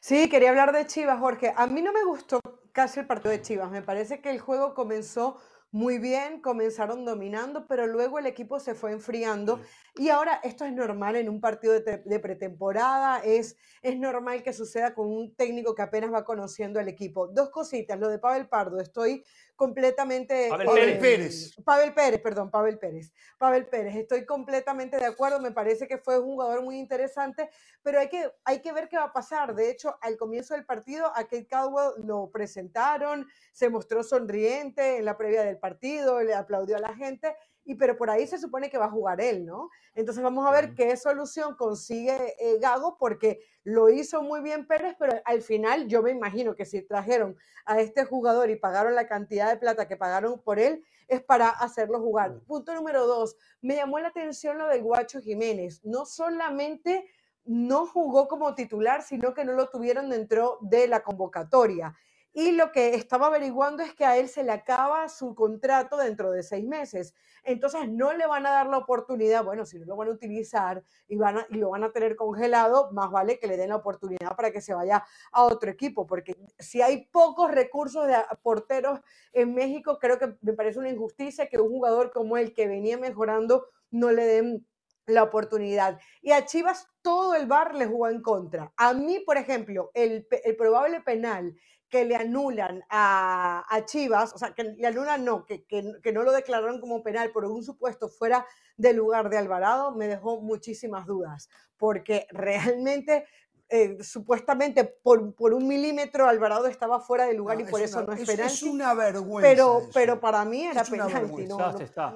Sí, 0.00 0.28
quería 0.30 0.48
hablar 0.48 0.72
de 0.72 0.86
Chivas, 0.86 1.18
Jorge. 1.20 1.52
A 1.54 1.66
mí 1.66 1.82
no 1.82 1.92
me 1.92 2.02
gustó 2.04 2.40
casi 2.72 3.00
el 3.00 3.06
partido 3.06 3.30
de 3.30 3.42
Chivas. 3.42 3.70
Me 3.70 3.82
parece 3.82 4.22
que 4.22 4.30
el 4.30 4.40
juego 4.40 4.72
comenzó 4.72 5.38
muy 5.72 5.96
bien, 5.98 6.42
comenzaron 6.42 7.06
dominando, 7.06 7.66
pero 7.66 7.86
luego 7.86 8.18
el 8.18 8.26
equipo 8.26 8.60
se 8.60 8.74
fue 8.74 8.92
enfriando 8.92 9.58
y 9.94 10.10
ahora 10.10 10.38
esto 10.44 10.66
es 10.66 10.72
normal 10.74 11.16
en 11.16 11.30
un 11.30 11.40
partido 11.40 11.72
de, 11.80 12.18
pretemporada, 12.20 13.20
es, 13.24 13.56
es 13.80 13.98
normal 13.98 14.42
que 14.42 14.52
suceda 14.52 14.94
con 14.94 15.08
un 15.08 15.34
técnico 15.34 15.74
que 15.74 15.80
apenas 15.80 16.12
va 16.12 16.26
conociendo 16.26 16.78
al 16.78 16.88
equipo. 16.88 17.26
Dos 17.26 17.48
cositas, 17.48 17.98
lo 17.98 18.08
de 18.08 18.18
Pavel 18.18 18.48
Pardo, 18.48 18.80
estoy 18.80 19.24
completamente... 19.56 20.48
Pavel 20.48 20.98
Pérez. 20.98 21.54
Pavel 21.64 21.94
Pérez, 21.94 22.20
perdón, 22.20 22.50
Pavel 22.50 22.78
Pérez. 22.78 23.12
Pavel 23.38 23.66
Pérez, 23.68 23.96
estoy 23.96 24.24
completamente 24.24 24.96
de 24.96 25.06
acuerdo, 25.06 25.40
me 25.40 25.52
parece 25.52 25.86
que 25.86 25.98
fue 25.98 26.18
un 26.18 26.26
jugador 26.26 26.62
muy 26.62 26.78
interesante, 26.78 27.48
pero 27.82 28.00
hay 28.00 28.08
que, 28.08 28.30
hay 28.44 28.60
que 28.60 28.72
ver 28.72 28.88
qué 28.88 28.96
va 28.96 29.04
a 29.04 29.12
pasar. 29.12 29.54
De 29.54 29.70
hecho, 29.70 29.96
al 30.00 30.16
comienzo 30.16 30.54
del 30.54 30.64
partido, 30.64 31.06
a 31.06 31.24
Kate 31.24 31.46
Caldwell 31.46 32.04
lo 32.04 32.30
presentaron, 32.30 33.26
se 33.52 33.68
mostró 33.68 34.02
sonriente 34.02 34.98
en 34.98 35.04
la 35.04 35.16
previa 35.16 35.44
del 35.44 35.58
partido, 35.58 36.20
le 36.22 36.34
aplaudió 36.34 36.76
a 36.76 36.80
la 36.80 36.94
gente 36.94 37.34
y 37.64 37.74
pero 37.74 37.96
por 37.96 38.10
ahí 38.10 38.26
se 38.26 38.38
supone 38.38 38.70
que 38.70 38.78
va 38.78 38.86
a 38.86 38.90
jugar 38.90 39.20
él, 39.20 39.46
¿no? 39.46 39.70
Entonces 39.94 40.22
vamos 40.22 40.46
a 40.46 40.52
ver 40.52 40.74
qué 40.74 40.96
solución 40.96 41.54
consigue 41.56 42.34
eh, 42.38 42.58
Gago, 42.60 42.96
porque 42.98 43.40
lo 43.64 43.88
hizo 43.88 44.22
muy 44.22 44.40
bien 44.40 44.66
Pérez, 44.66 44.96
pero 44.98 45.20
al 45.24 45.42
final 45.42 45.86
yo 45.86 46.02
me 46.02 46.10
imagino 46.10 46.54
que 46.54 46.64
si 46.64 46.82
trajeron 46.82 47.36
a 47.64 47.80
este 47.80 48.04
jugador 48.04 48.50
y 48.50 48.56
pagaron 48.56 48.94
la 48.94 49.06
cantidad 49.06 49.50
de 49.50 49.58
plata 49.58 49.86
que 49.86 49.96
pagaron 49.96 50.40
por 50.40 50.58
él, 50.58 50.84
es 51.08 51.22
para 51.22 51.48
hacerlo 51.48 52.00
jugar. 52.00 52.40
Punto 52.46 52.74
número 52.74 53.06
dos, 53.06 53.36
me 53.60 53.76
llamó 53.76 53.98
la 53.98 54.08
atención 54.08 54.58
lo 54.58 54.68
del 54.68 54.82
Guacho 54.82 55.20
Jiménez. 55.20 55.80
No 55.84 56.04
solamente 56.06 57.06
no 57.44 57.86
jugó 57.86 58.28
como 58.28 58.54
titular, 58.54 59.02
sino 59.02 59.34
que 59.34 59.44
no 59.44 59.52
lo 59.52 59.68
tuvieron 59.68 60.08
dentro 60.08 60.58
de 60.60 60.88
la 60.88 61.02
convocatoria. 61.02 61.94
Y 62.34 62.52
lo 62.52 62.72
que 62.72 62.94
estaba 62.94 63.26
averiguando 63.26 63.82
es 63.82 63.94
que 63.94 64.06
a 64.06 64.16
él 64.16 64.28
se 64.28 64.42
le 64.42 64.52
acaba 64.52 65.08
su 65.10 65.34
contrato 65.34 65.98
dentro 65.98 66.30
de 66.30 66.42
seis 66.42 66.64
meses. 66.66 67.14
Entonces 67.44 67.88
no 67.90 68.14
le 68.14 68.26
van 68.26 68.46
a 68.46 68.50
dar 68.50 68.68
la 68.68 68.78
oportunidad, 68.78 69.44
bueno, 69.44 69.66
si 69.66 69.78
no 69.78 69.84
lo 69.84 69.96
van 69.96 70.08
a 70.08 70.12
utilizar 70.12 70.82
y, 71.08 71.16
van 71.16 71.44
y 71.50 71.56
lo 71.56 71.70
van 71.70 71.84
a 71.84 71.92
tener 71.92 72.16
congelado, 72.16 72.90
más 72.92 73.10
vale 73.10 73.38
que 73.38 73.48
le 73.48 73.56
den 73.56 73.68
la 73.70 73.76
oportunidad 73.76 74.34
para 74.36 74.50
que 74.50 74.60
se 74.60 74.72
vaya 74.72 75.04
a 75.32 75.42
otro 75.44 75.70
equipo, 75.70 76.06
porque 76.06 76.36
si 76.58 76.80
hay 76.80 77.06
pocos 77.06 77.50
recursos 77.50 78.06
de 78.06 78.16
porteros 78.42 79.00
en 79.32 79.54
México, 79.54 79.98
creo 79.98 80.18
que 80.18 80.36
me 80.40 80.54
parece 80.54 80.78
una 80.78 80.90
injusticia 80.90 81.48
que 81.48 81.60
un 81.60 81.68
jugador 81.68 82.12
como 82.12 82.36
él 82.38 82.54
que 82.54 82.66
venía 82.66 82.96
mejorando 82.96 83.66
no 83.90 84.10
le 84.10 84.24
den 84.24 84.66
la 85.06 85.24
oportunidad. 85.24 85.98
Y 86.22 86.32
a 86.32 86.46
Chivas 86.46 86.88
todo 87.02 87.34
el 87.34 87.46
bar 87.46 87.74
le 87.74 87.86
jugó 87.86 88.08
en 88.08 88.22
contra. 88.22 88.72
A 88.76 88.94
mí, 88.94 89.20
por 89.20 89.36
ejemplo, 89.36 89.90
el, 89.94 90.26
el 90.44 90.56
probable 90.56 91.00
penal 91.00 91.56
que 91.92 92.06
le 92.06 92.16
anulan 92.16 92.82
a, 92.88 93.82
Chivas, 93.84 94.32
o 94.32 94.38
sea, 94.38 94.54
que 94.54 94.64
le 94.64 94.86
anulan 94.86 95.22
no, 95.26 95.44
que, 95.44 95.66
que, 95.66 96.12
no 96.12 96.22
lo 96.22 96.32
declararon 96.32 96.80
como 96.80 97.02
penal 97.02 97.30
por 97.32 97.44
un 97.44 97.62
supuesto 97.62 98.08
fuera 98.08 98.46
del 98.78 98.96
lugar 98.96 99.28
de 99.28 99.36
Alvarado, 99.36 99.94
me 99.94 100.08
dejó 100.08 100.40
muchísimas 100.40 101.06
dudas, 101.06 101.50
porque 101.76 102.26
realmente, 102.30 103.26
eh, 103.68 104.02
supuestamente 104.02 104.84
por, 104.84 105.34
por, 105.34 105.52
un 105.52 105.68
milímetro 105.68 106.26
Alvarado 106.26 106.66
estaba 106.66 106.98
fuera 106.98 107.26
de 107.26 107.34
lugar 107.34 107.60
y 107.60 107.64
por 107.64 107.82
eso 107.82 108.02
no 108.02 108.14
es, 108.14 108.26
penal. 108.26 108.46
Es 108.46 108.62
una 108.62 108.94
vergüenza. 108.94 109.50
Pero, 109.50 109.82
pero 109.92 110.18
para 110.18 110.46
mí 110.46 110.64
era 110.64 110.84
penalti. 110.84 111.44
No, 111.44 111.78
está, 111.78 111.84
está. 111.84 112.14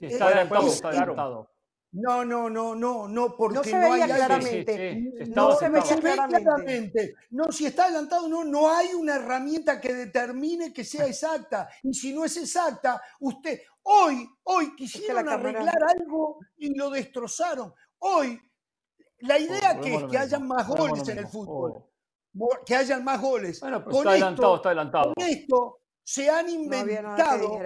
está 0.00 0.24
adelantado, 0.88 1.50
no, 1.92 2.24
no, 2.24 2.48
no, 2.48 2.74
no, 2.74 3.06
no, 3.06 3.36
porque 3.36 3.56
no, 3.56 3.64
se 3.64 3.78
veía 3.78 4.06
claramente. 4.06 5.12
no 5.28 5.54
se 5.56 5.68
veía 5.68 6.26
claramente. 6.26 7.14
No, 7.30 7.52
si 7.52 7.66
está 7.66 7.84
adelantado, 7.84 8.28
no, 8.28 8.44
no 8.44 8.70
hay 8.70 8.94
una 8.94 9.16
herramienta 9.16 9.78
que 9.78 9.92
determine 9.92 10.72
que 10.72 10.84
sea 10.84 11.06
exacta. 11.06 11.68
Y 11.82 11.92
si 11.92 12.14
no 12.14 12.24
es 12.24 12.36
exacta, 12.38 13.02
usted, 13.20 13.60
hoy, 13.82 14.26
hoy 14.44 14.74
quisieron 14.74 15.28
arreglar 15.28 15.78
algo 15.98 16.38
y 16.56 16.74
lo 16.74 16.88
destrozaron. 16.88 17.74
Hoy, 17.98 18.40
la 19.18 19.38
idea 19.38 19.78
que 19.78 19.94
es 19.94 20.04
que 20.04 20.16
hayan 20.16 20.48
más 20.48 20.66
goles 20.66 21.06
en 21.08 21.18
el 21.18 21.26
fútbol. 21.26 21.84
Que 22.64 22.74
hayan 22.74 23.04
más 23.04 23.20
goles. 23.20 23.60
Bueno, 23.60 23.84
pues 23.84 23.98
está 23.98 24.10
adelantado, 24.10 24.56
está 24.56 24.68
adelantado. 24.70 25.12
Con 25.14 25.26
esto 25.26 25.80
se 26.02 26.30
han 26.30 26.48
inventado, 26.48 27.58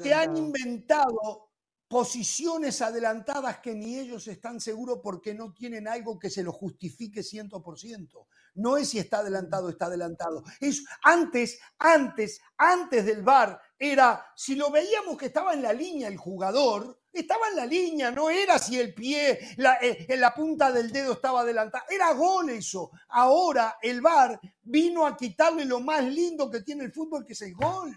se 0.00 0.14
han 0.14 0.36
inventado 0.36 1.50
posiciones 1.88 2.80
adelantadas 2.82 3.58
que 3.58 3.74
ni 3.74 3.98
ellos 3.98 4.26
están 4.28 4.60
seguros 4.60 5.00
porque 5.02 5.34
no 5.34 5.52
tienen 5.52 5.86
algo 5.86 6.18
que 6.18 6.30
se 6.30 6.42
lo 6.42 6.52
justifique 6.52 7.20
100%. 7.20 8.26
No 8.54 8.76
es 8.76 8.90
si 8.90 8.98
está 8.98 9.18
adelantado, 9.18 9.68
está 9.68 9.86
adelantado. 9.86 10.44
Es 10.60 10.84
antes, 11.02 11.58
antes, 11.78 12.40
antes 12.56 13.04
del 13.04 13.22
VAR 13.22 13.60
era 13.78 14.24
si 14.36 14.54
lo 14.54 14.70
veíamos 14.70 15.18
que 15.18 15.26
estaba 15.26 15.54
en 15.54 15.62
la 15.62 15.72
línea 15.72 16.08
el 16.08 16.16
jugador, 16.16 17.00
estaba 17.12 17.48
en 17.48 17.56
la 17.56 17.66
línea, 17.66 18.10
no 18.10 18.30
era 18.30 18.58
si 18.58 18.78
el 18.78 18.94
pie, 18.94 19.38
la, 19.56 19.74
eh, 19.80 20.06
en 20.08 20.20
la 20.20 20.34
punta 20.34 20.72
del 20.72 20.90
dedo 20.90 21.12
estaba 21.12 21.40
adelantado, 21.40 21.84
era 21.88 22.12
gol 22.12 22.50
eso. 22.50 22.90
Ahora 23.08 23.78
el 23.82 24.00
VAR 24.00 24.40
vino 24.62 25.06
a 25.06 25.16
quitarle 25.16 25.64
lo 25.64 25.80
más 25.80 26.04
lindo 26.04 26.50
que 26.50 26.62
tiene 26.62 26.84
el 26.84 26.92
fútbol, 26.92 27.24
que 27.26 27.34
es 27.34 27.42
el 27.42 27.54
gol. 27.54 27.96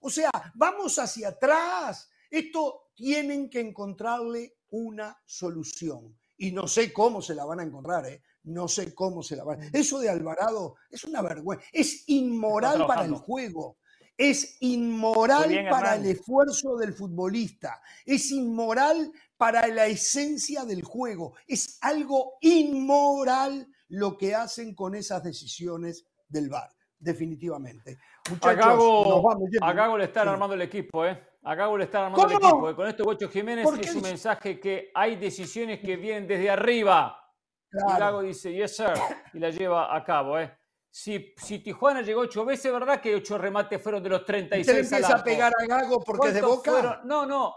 O 0.00 0.10
sea, 0.10 0.30
vamos 0.54 0.98
hacia 0.98 1.28
atrás. 1.28 2.10
Esto 2.30 2.83
tienen 2.94 3.50
que 3.50 3.60
encontrarle 3.60 4.54
una 4.70 5.16
solución. 5.24 6.16
Y 6.36 6.50
no 6.52 6.66
sé 6.66 6.92
cómo 6.92 7.22
se 7.22 7.34
la 7.34 7.44
van 7.44 7.60
a 7.60 7.62
encontrar, 7.62 8.06
¿eh? 8.06 8.22
No 8.44 8.66
sé 8.68 8.94
cómo 8.94 9.22
se 9.22 9.36
la 9.36 9.44
van 9.44 9.62
a... 9.62 9.66
Eso 9.72 9.98
de 10.00 10.08
Alvarado 10.10 10.74
es 10.90 11.04
una 11.04 11.22
vergüenza. 11.22 11.64
Es 11.72 12.04
inmoral 12.08 12.86
para 12.86 13.04
el 13.04 13.14
juego. 13.14 13.78
Es 14.16 14.56
inmoral 14.60 15.48
bien, 15.48 15.68
para 15.70 15.94
Hernán. 15.94 16.06
el 16.06 16.12
esfuerzo 16.16 16.76
del 16.76 16.92
futbolista. 16.92 17.80
Es 18.04 18.30
inmoral 18.30 19.10
para 19.36 19.66
la 19.68 19.86
esencia 19.86 20.64
del 20.64 20.82
juego. 20.82 21.34
Es 21.46 21.78
algo 21.80 22.34
inmoral 22.40 23.66
lo 23.88 24.16
que 24.16 24.34
hacen 24.34 24.74
con 24.74 24.94
esas 24.94 25.22
decisiones 25.22 26.06
del 26.28 26.48
VAR, 26.48 26.70
definitivamente. 26.98 27.98
A 28.26 28.30
Muchachos, 28.30 28.56
nos 28.56 28.66
Gago, 28.66 29.22
vamos 29.22 29.50
yendo. 29.50 29.66
a 29.66 29.72
Gago 29.72 29.98
le 29.98 30.04
están 30.04 30.24
Sí. 30.24 30.28
armando 30.30 30.54
el 30.54 30.62
equipo, 30.62 31.04
¿eh? 31.06 31.22
A 31.44 31.54
Gago 31.54 31.76
le 31.76 31.84
están 31.84 32.04
armando 32.04 32.26
el 32.26 32.32
¿Cómo? 32.40 32.48
equipo. 32.48 32.70
¿eh? 32.70 32.74
Con 32.74 32.88
esto, 32.88 33.04
Guacho 33.04 33.28
Jiménez 33.28 33.64
¿Por 33.64 33.78
qué 33.78 33.86
es 33.88 33.94
un 33.94 34.02
mensaje 34.02 34.58
que 34.58 34.90
hay 34.94 35.16
decisiones 35.16 35.80
que 35.80 35.96
vienen 35.96 36.26
desde 36.26 36.50
arriba. 36.50 37.20
Y 37.72 37.76
Claro. 37.76 37.98
Gago 37.98 38.22
dice, 38.22 38.52
yes, 38.52 38.76
sir, 38.76 38.92
y 39.32 39.38
la 39.38 39.50
lleva 39.50 39.94
a 39.94 40.02
cabo, 40.04 40.38
¿eh? 40.38 40.56
Si, 40.90 41.34
si 41.36 41.58
Tijuana 41.58 42.02
llegó 42.02 42.20
ocho 42.20 42.44
veces, 42.44 42.72
¿verdad 42.72 43.00
que 43.00 43.14
ocho 43.16 43.36
remates 43.36 43.82
fueron 43.82 44.00
de 44.02 44.10
los 44.10 44.20
Usted 44.20 44.34
le 44.34 44.42
36 44.48 44.68
al 44.78 44.84
empieza 44.84 45.08
a 45.08 45.14
arco? 45.16 45.24
pegar 45.24 45.52
a 45.58 45.66
Gago 45.66 46.00
porque 46.00 46.28
es 46.28 46.34
de 46.34 46.40
¿Cuántos 46.40 46.56
boca. 46.58 46.70
fueron? 46.70 46.98
No, 47.08 47.26
no. 47.26 47.54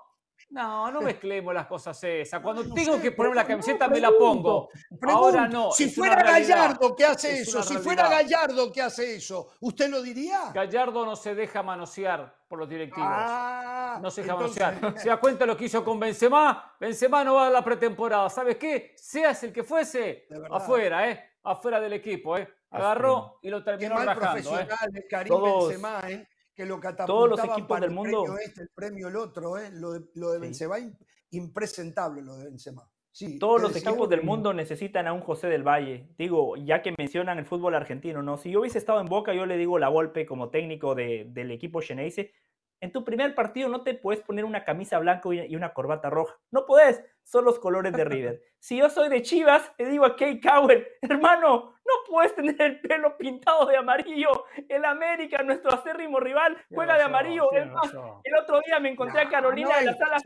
No, 0.50 0.92
no 0.92 1.02
mezclemos 1.02 1.54
las 1.54 1.68
cosas 1.68 2.02
esas. 2.04 2.42
Cuando 2.42 2.64
No 2.64 2.74
tengo 2.74 2.96
sé, 2.96 3.02
que 3.02 3.12
ponerme 3.12 3.36
la 3.36 3.46
camiseta, 3.46 3.88
me 3.88 4.00
la 4.00 4.12
pongo. 4.12 4.70
pregunto. 5.00 5.10
Ahora 5.26 5.48
no. 5.48 5.72
Si 5.72 5.90
fuera. 5.90 6.16
Gallardo 6.24 6.96
que 6.96 7.06
hace 7.06 7.42
Es 7.42 7.48
eso, 7.50 7.64
si 7.64 7.76
fuera. 7.78 8.08
Gallardo 8.10 8.72
que 8.72 8.82
hace 8.82 9.16
eso, 9.16 9.50
¿usted 9.62 9.90
lo 9.90 10.02
diría? 10.02 10.52
Gallardo 10.54 11.06
no 11.06 11.16
se 11.16 11.36
deja 11.36 11.62
manosear 11.64 12.36
por 12.48 12.60
los 12.60 12.70
directivos. 12.70 13.08
Ah, 13.12 14.00
no 14.02 14.10
se 14.10 14.22
deja 14.22 14.34
entonces- 14.36 14.62
manosear. 14.64 15.00
¿Se 15.00 15.10
da 15.10 15.18
cuenta 15.18 15.46
lo 15.46 15.58
que 15.58 15.66
hizo 15.66 15.84
con 15.84 16.00
Benzema? 16.00 16.76
Benzema 16.80 17.24
no 17.24 17.36
va 17.36 17.48
a 17.48 17.50
la 17.50 17.64
pretemporada. 17.64 18.30
¿Sabes 18.30 18.58
qué? 18.58 18.94
Seas 18.96 19.44
el 19.44 19.52
que 19.52 19.64
fuese, 19.64 20.28
afuera, 20.50 21.10
¿eh? 21.10 21.32
Afuera 21.44 21.80
del 21.80 21.94
equipo, 21.94 22.38
¿eh? 22.38 22.48
Agarró 22.72 23.40
y 23.42 23.50
lo 23.50 23.60
Qué 23.60 23.66
terminó 23.66 23.96
mal 23.96 24.08
rajando, 24.08 24.60
¿eh? 24.60 24.66
profesional 24.68 25.26
Todos- 25.28 25.68
Benzema, 25.70 26.02
¿eh? 26.10 26.28
Que 26.58 26.66
lo 26.66 26.80
todos 27.06 27.30
los 27.30 27.40
equipos 27.40 27.68
para 27.68 27.82
del 27.82 27.92
el 27.92 27.96
mundo- 27.96 28.24
premio 28.24 28.40
este, 28.40 28.62
el 28.64 28.70
premio 28.70 29.08
el 29.10 29.16
otro, 29.16 29.58
¿eh? 29.60 29.70
lo 29.74 29.94
de, 29.94 30.02
lo 30.16 30.32
de. 30.32 30.40
Benzema, 30.40 30.80
im- 30.80 30.98
impresentable 31.32 32.22
lo 32.24 32.36
de 32.36 32.46
Benzema. 32.46 32.90
Sí, 33.12 33.40
Todos 33.40 33.62
los 33.62 33.74
decía- 33.74 33.90
equipos 33.92 34.10
del 34.10 34.24
mundo 34.24 34.54
necesitan 34.54 35.08
a 35.08 35.14
un 35.14 35.22
José 35.22 35.48
del 35.48 35.64
Valle. 35.64 36.10
Digo, 36.18 36.56
ya 36.58 36.82
que 36.82 36.94
mencionan 36.98 37.40
el 37.40 37.46
fútbol 37.46 37.74
argentino, 37.76 38.22
¿no? 38.22 38.38
Si 38.38 38.52
yo 38.52 38.60
hubiese 38.62 38.78
estado 38.78 39.00
en 39.02 39.08
Boca, 39.08 39.34
yo 39.34 39.46
le 39.46 39.58
digo 39.58 39.80
la 39.80 39.88
golpe 39.88 40.26
como 40.26 40.50
técnico 40.50 40.94
de- 40.96 41.26
del 41.30 41.52
equipo 41.52 41.82
Xeneize. 41.82 42.32
En 42.80 42.92
tu 42.92 43.04
primer 43.04 43.34
partido 43.34 43.70
no 43.70 43.82
te 43.82 43.96
puedes 43.96 44.22
poner 44.22 44.46
una 44.46 44.64
camisa 44.64 45.00
blanca 45.00 45.30
y 45.34 45.56
una 45.56 45.74
corbata 45.74 46.10
roja. 46.10 46.38
No 46.52 46.66
puedes, 46.66 47.04
son 47.24 47.46
los 47.46 47.60
colores 47.60 47.94
de 47.94 48.04
River. 48.04 48.42
Si 48.60 48.76
yo 48.76 48.90
soy 48.90 49.08
de 49.08 49.22
Chivas, 49.22 49.72
le 49.78 49.86
digo 49.86 50.04
a 50.04 50.16
Kay 50.16 50.42
Cowell, 50.42 50.86
hermano, 51.02 51.76
no 51.86 51.94
puedes 52.10 52.36
tener 52.36 52.60
el 52.60 52.82
pelo 52.82 53.16
pintado 53.16 53.68
de 53.68 53.78
amarillo. 53.78 54.46
El 54.68 54.84
América, 54.84 55.44
nuestro 55.44 55.72
acérrimo 55.72 56.20
rival, 56.20 56.58
juega 56.74 56.98
de 56.98 57.04
amarillo. 57.04 57.50
Es 57.54 57.68
más, 57.68 57.94
el 58.24 58.36
otro 58.36 58.60
día 58.66 58.80
me 58.80 58.90
encontré 58.90 59.22
a 59.22 59.30
Carolina 59.30 59.70
no 59.70 59.80
de 59.80 59.86
las 59.86 59.98
salas. 59.98 60.24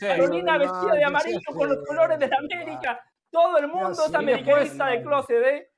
Carolina 0.00 0.58
vestida 0.58 0.94
de 0.94 1.04
amarillo 1.04 1.40
con 1.54 1.68
los 1.68 1.86
colores 1.86 2.18
de 2.18 2.26
la. 2.26 2.38
América. 2.38 3.04
Todo 3.30 3.58
el 3.58 3.68
mundo 3.68 3.90
es 3.90 4.14
americanista 4.14 4.86
de 4.86 5.02
closet, 5.02 5.44
¿eh? 5.44 5.70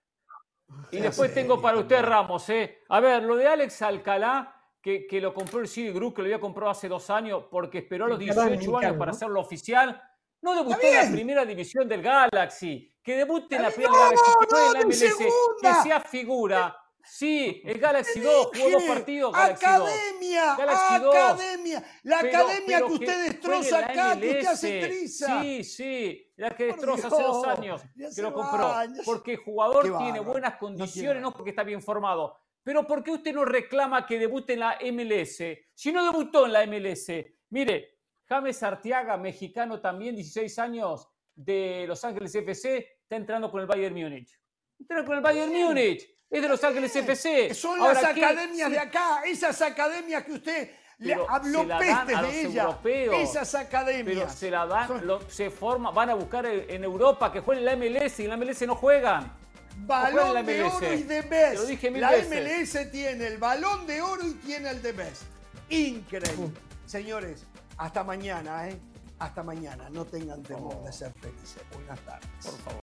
Y 0.93 1.01
después 1.01 1.35
tengo 1.35 1.61
para 1.61 1.79
usted, 1.79 2.03
Ramos, 2.03 2.49
¿eh? 2.51 2.79
A 2.89 3.01
ver, 3.01 3.23
lo 3.25 3.37
de 3.37 3.47
Alex 3.47 3.83
Alcalá, 3.83 4.60
que, 4.81 5.07
que 5.07 5.21
lo 5.21 5.35
compró 5.35 5.61
el 5.61 5.69
Citigroup, 5.69 6.15
que 6.15 6.23
lo 6.23 6.27
había 6.27 6.41
comprado 6.41 6.71
hace 6.71 6.89
dos 6.89 7.11
años, 7.11 7.45
porque 7.51 7.79
esperó 7.79 8.07
a 8.07 8.09
los 8.09 8.21
Alcalá 8.21 8.47
18 8.49 8.79
años 8.79 8.97
para 8.97 9.13
¿no? 9.13 9.17
hacerlo 9.17 9.41
oficial. 9.41 10.03
No 10.43 10.55
debutó 10.55 10.81
en 10.83 10.95
la 10.95 11.11
primera 11.13 11.45
división 11.45 11.87
del 11.87 12.03
Galaxy. 12.03 12.91
Que 13.03 13.17
debute 13.17 13.57
en 13.57 13.63
la 13.63 13.71
primera 13.71 13.93
bien, 13.93 14.03
Galaxy, 14.05 14.33
que 14.41 14.47
no, 14.51 14.59
en 14.59 14.73
la 14.73 14.81
no, 14.81 14.87
MLS, 14.87 15.17
que 15.61 15.83
sea 15.83 16.01
figura. 16.01 16.77
Sí, 17.03 17.63
el 17.65 17.79
Galaxy 17.79 18.21
2 18.21 18.51
jugó 18.55 18.71
dos 18.71 18.83
partidos. 18.85 19.33
Galaxy 19.33 19.67
2. 19.67 19.75
Academia, 19.75 20.57
Galaxy 20.57 20.99
2. 21.03 21.17
academia, 21.17 21.85
la 22.03 22.19
Pero- 22.21 22.39
academia 22.39 22.77
pero 22.77 22.87
que 22.87 22.93
usted 22.93 23.25
destroza 23.25 23.79
acá, 23.79 24.21
que 24.21 24.31
usted 24.31 24.47
hace 24.47 24.81
triza. 24.81 25.43
Sí, 25.43 25.65
sí, 25.65 26.33
la 26.37 26.51
que 26.51 26.65
destroza 26.67 27.09
hace 27.09 27.23
dos 27.23 27.47
años 27.47 27.83
que 28.15 28.23
lo 28.23 28.33
compró. 28.33 28.75
Porque 29.05 29.33
el 29.33 29.39
jugador 29.39 29.99
tiene 29.99 30.21
buenas 30.21 30.53
no 30.53 30.59
condiciones, 30.59 31.23
no 31.23 31.33
porque 31.33 31.51
está 31.51 31.65
bien 31.65 31.83
formado. 31.83 32.39
Pero 32.71 32.87
¿por 32.87 33.03
qué 33.03 33.11
usted 33.11 33.35
no 33.35 33.45
reclama 33.45 34.07
que 34.07 34.17
debute 34.17 34.53
en 34.53 34.61
la 34.61 34.79
MLS? 34.93 35.43
Si 35.75 35.91
no 35.91 36.05
debutó 36.05 36.47
en 36.47 36.53
la 36.53 36.65
MLS. 36.69 37.09
Mire, 37.49 37.99
James 38.29 38.63
Arteaga, 38.63 39.17
mexicano 39.17 39.81
también, 39.81 40.15
16 40.15 40.57
años, 40.61 41.09
de 41.35 41.85
Los 41.89 42.05
Ángeles 42.05 42.33
FC, 42.33 42.99
está 43.03 43.17
entrando 43.17 43.51
con 43.51 43.61
el 43.61 43.67
Bayern 43.67 43.93
Múnich. 43.97 44.39
Entra 44.79 45.05
con 45.05 45.17
el 45.17 45.21
Bayern 45.21 45.51
Bien. 45.51 45.67
Múnich. 45.67 46.09
Es 46.31 46.43
de 46.43 46.49
Los 46.49 46.63
Ángeles 46.63 46.93
Bien, 46.95 47.05
FC. 47.07 47.55
Son 47.55 47.81
Ahora, 47.81 48.03
las 48.03 48.15
¿qué? 48.15 48.25
academias 48.25 48.69
Sí, 48.69 48.73
de 48.73 48.79
acá, 48.79 49.23
esas 49.27 49.63
academias 49.63 50.23
que 50.23 50.33
usted 50.35 50.71
le 50.99 51.15
habló 51.29 51.67
pestes 51.77 52.07
de 52.23 52.41
ella. 52.43 52.63
europeos. 52.63 53.17
Esas 53.19 53.53
academias. 53.57 54.05
Pero 54.17 54.31
se 54.31 54.49
la 54.49 54.65
dan, 54.67 54.87
Son- 54.87 55.05
lo- 55.09 55.29
se 55.29 55.51
forma, 55.51 55.91
van 55.91 56.11
a 56.11 56.15
buscar 56.15 56.47
en 56.47 56.85
Europa 56.85 57.33
que 57.33 57.41
jueguen 57.41 57.63
en 57.63 57.67
la 57.67 57.73
MLS 57.73 58.21
y 58.21 58.27
en 58.27 58.29
la 58.31 58.37
MLS 58.37 58.65
no 58.65 58.77
juegan. 58.77 59.41
Balón 59.87 60.35
la 60.35 60.43
de 60.43 60.63
oro 60.63 60.93
y 60.95 61.03
de 61.03 61.23
best. 61.23 61.55
lo 61.57 61.67
dije 61.67 61.91
mil 61.91 62.01
la 62.01 62.11
veces. 62.11 62.73
MLS 62.75 62.91
tiene 62.91 63.27
el 63.27 63.39
balón 63.39 63.87
de 63.87 64.01
oro 64.03 64.27
y 64.27 64.35
tiene 64.35 64.71
el 64.71 64.83
de 64.83 64.93
best. 64.93 65.23
Increíble. 65.69 66.53
Señores, 66.87 67.47
hasta 67.77 68.05
mañana, 68.05 68.69
¿eh? 68.69 68.79
Hasta 69.19 69.43
mañana. 69.43 69.89
No 69.91 70.05
tengan 70.05 70.43
temor 70.43 70.83
de 70.85 70.93
ser 70.93 71.13
felices. 71.21 71.63
Buenas 71.73 72.01
tardes. 72.01 72.29
Por 72.43 72.59
favor. 72.59 72.80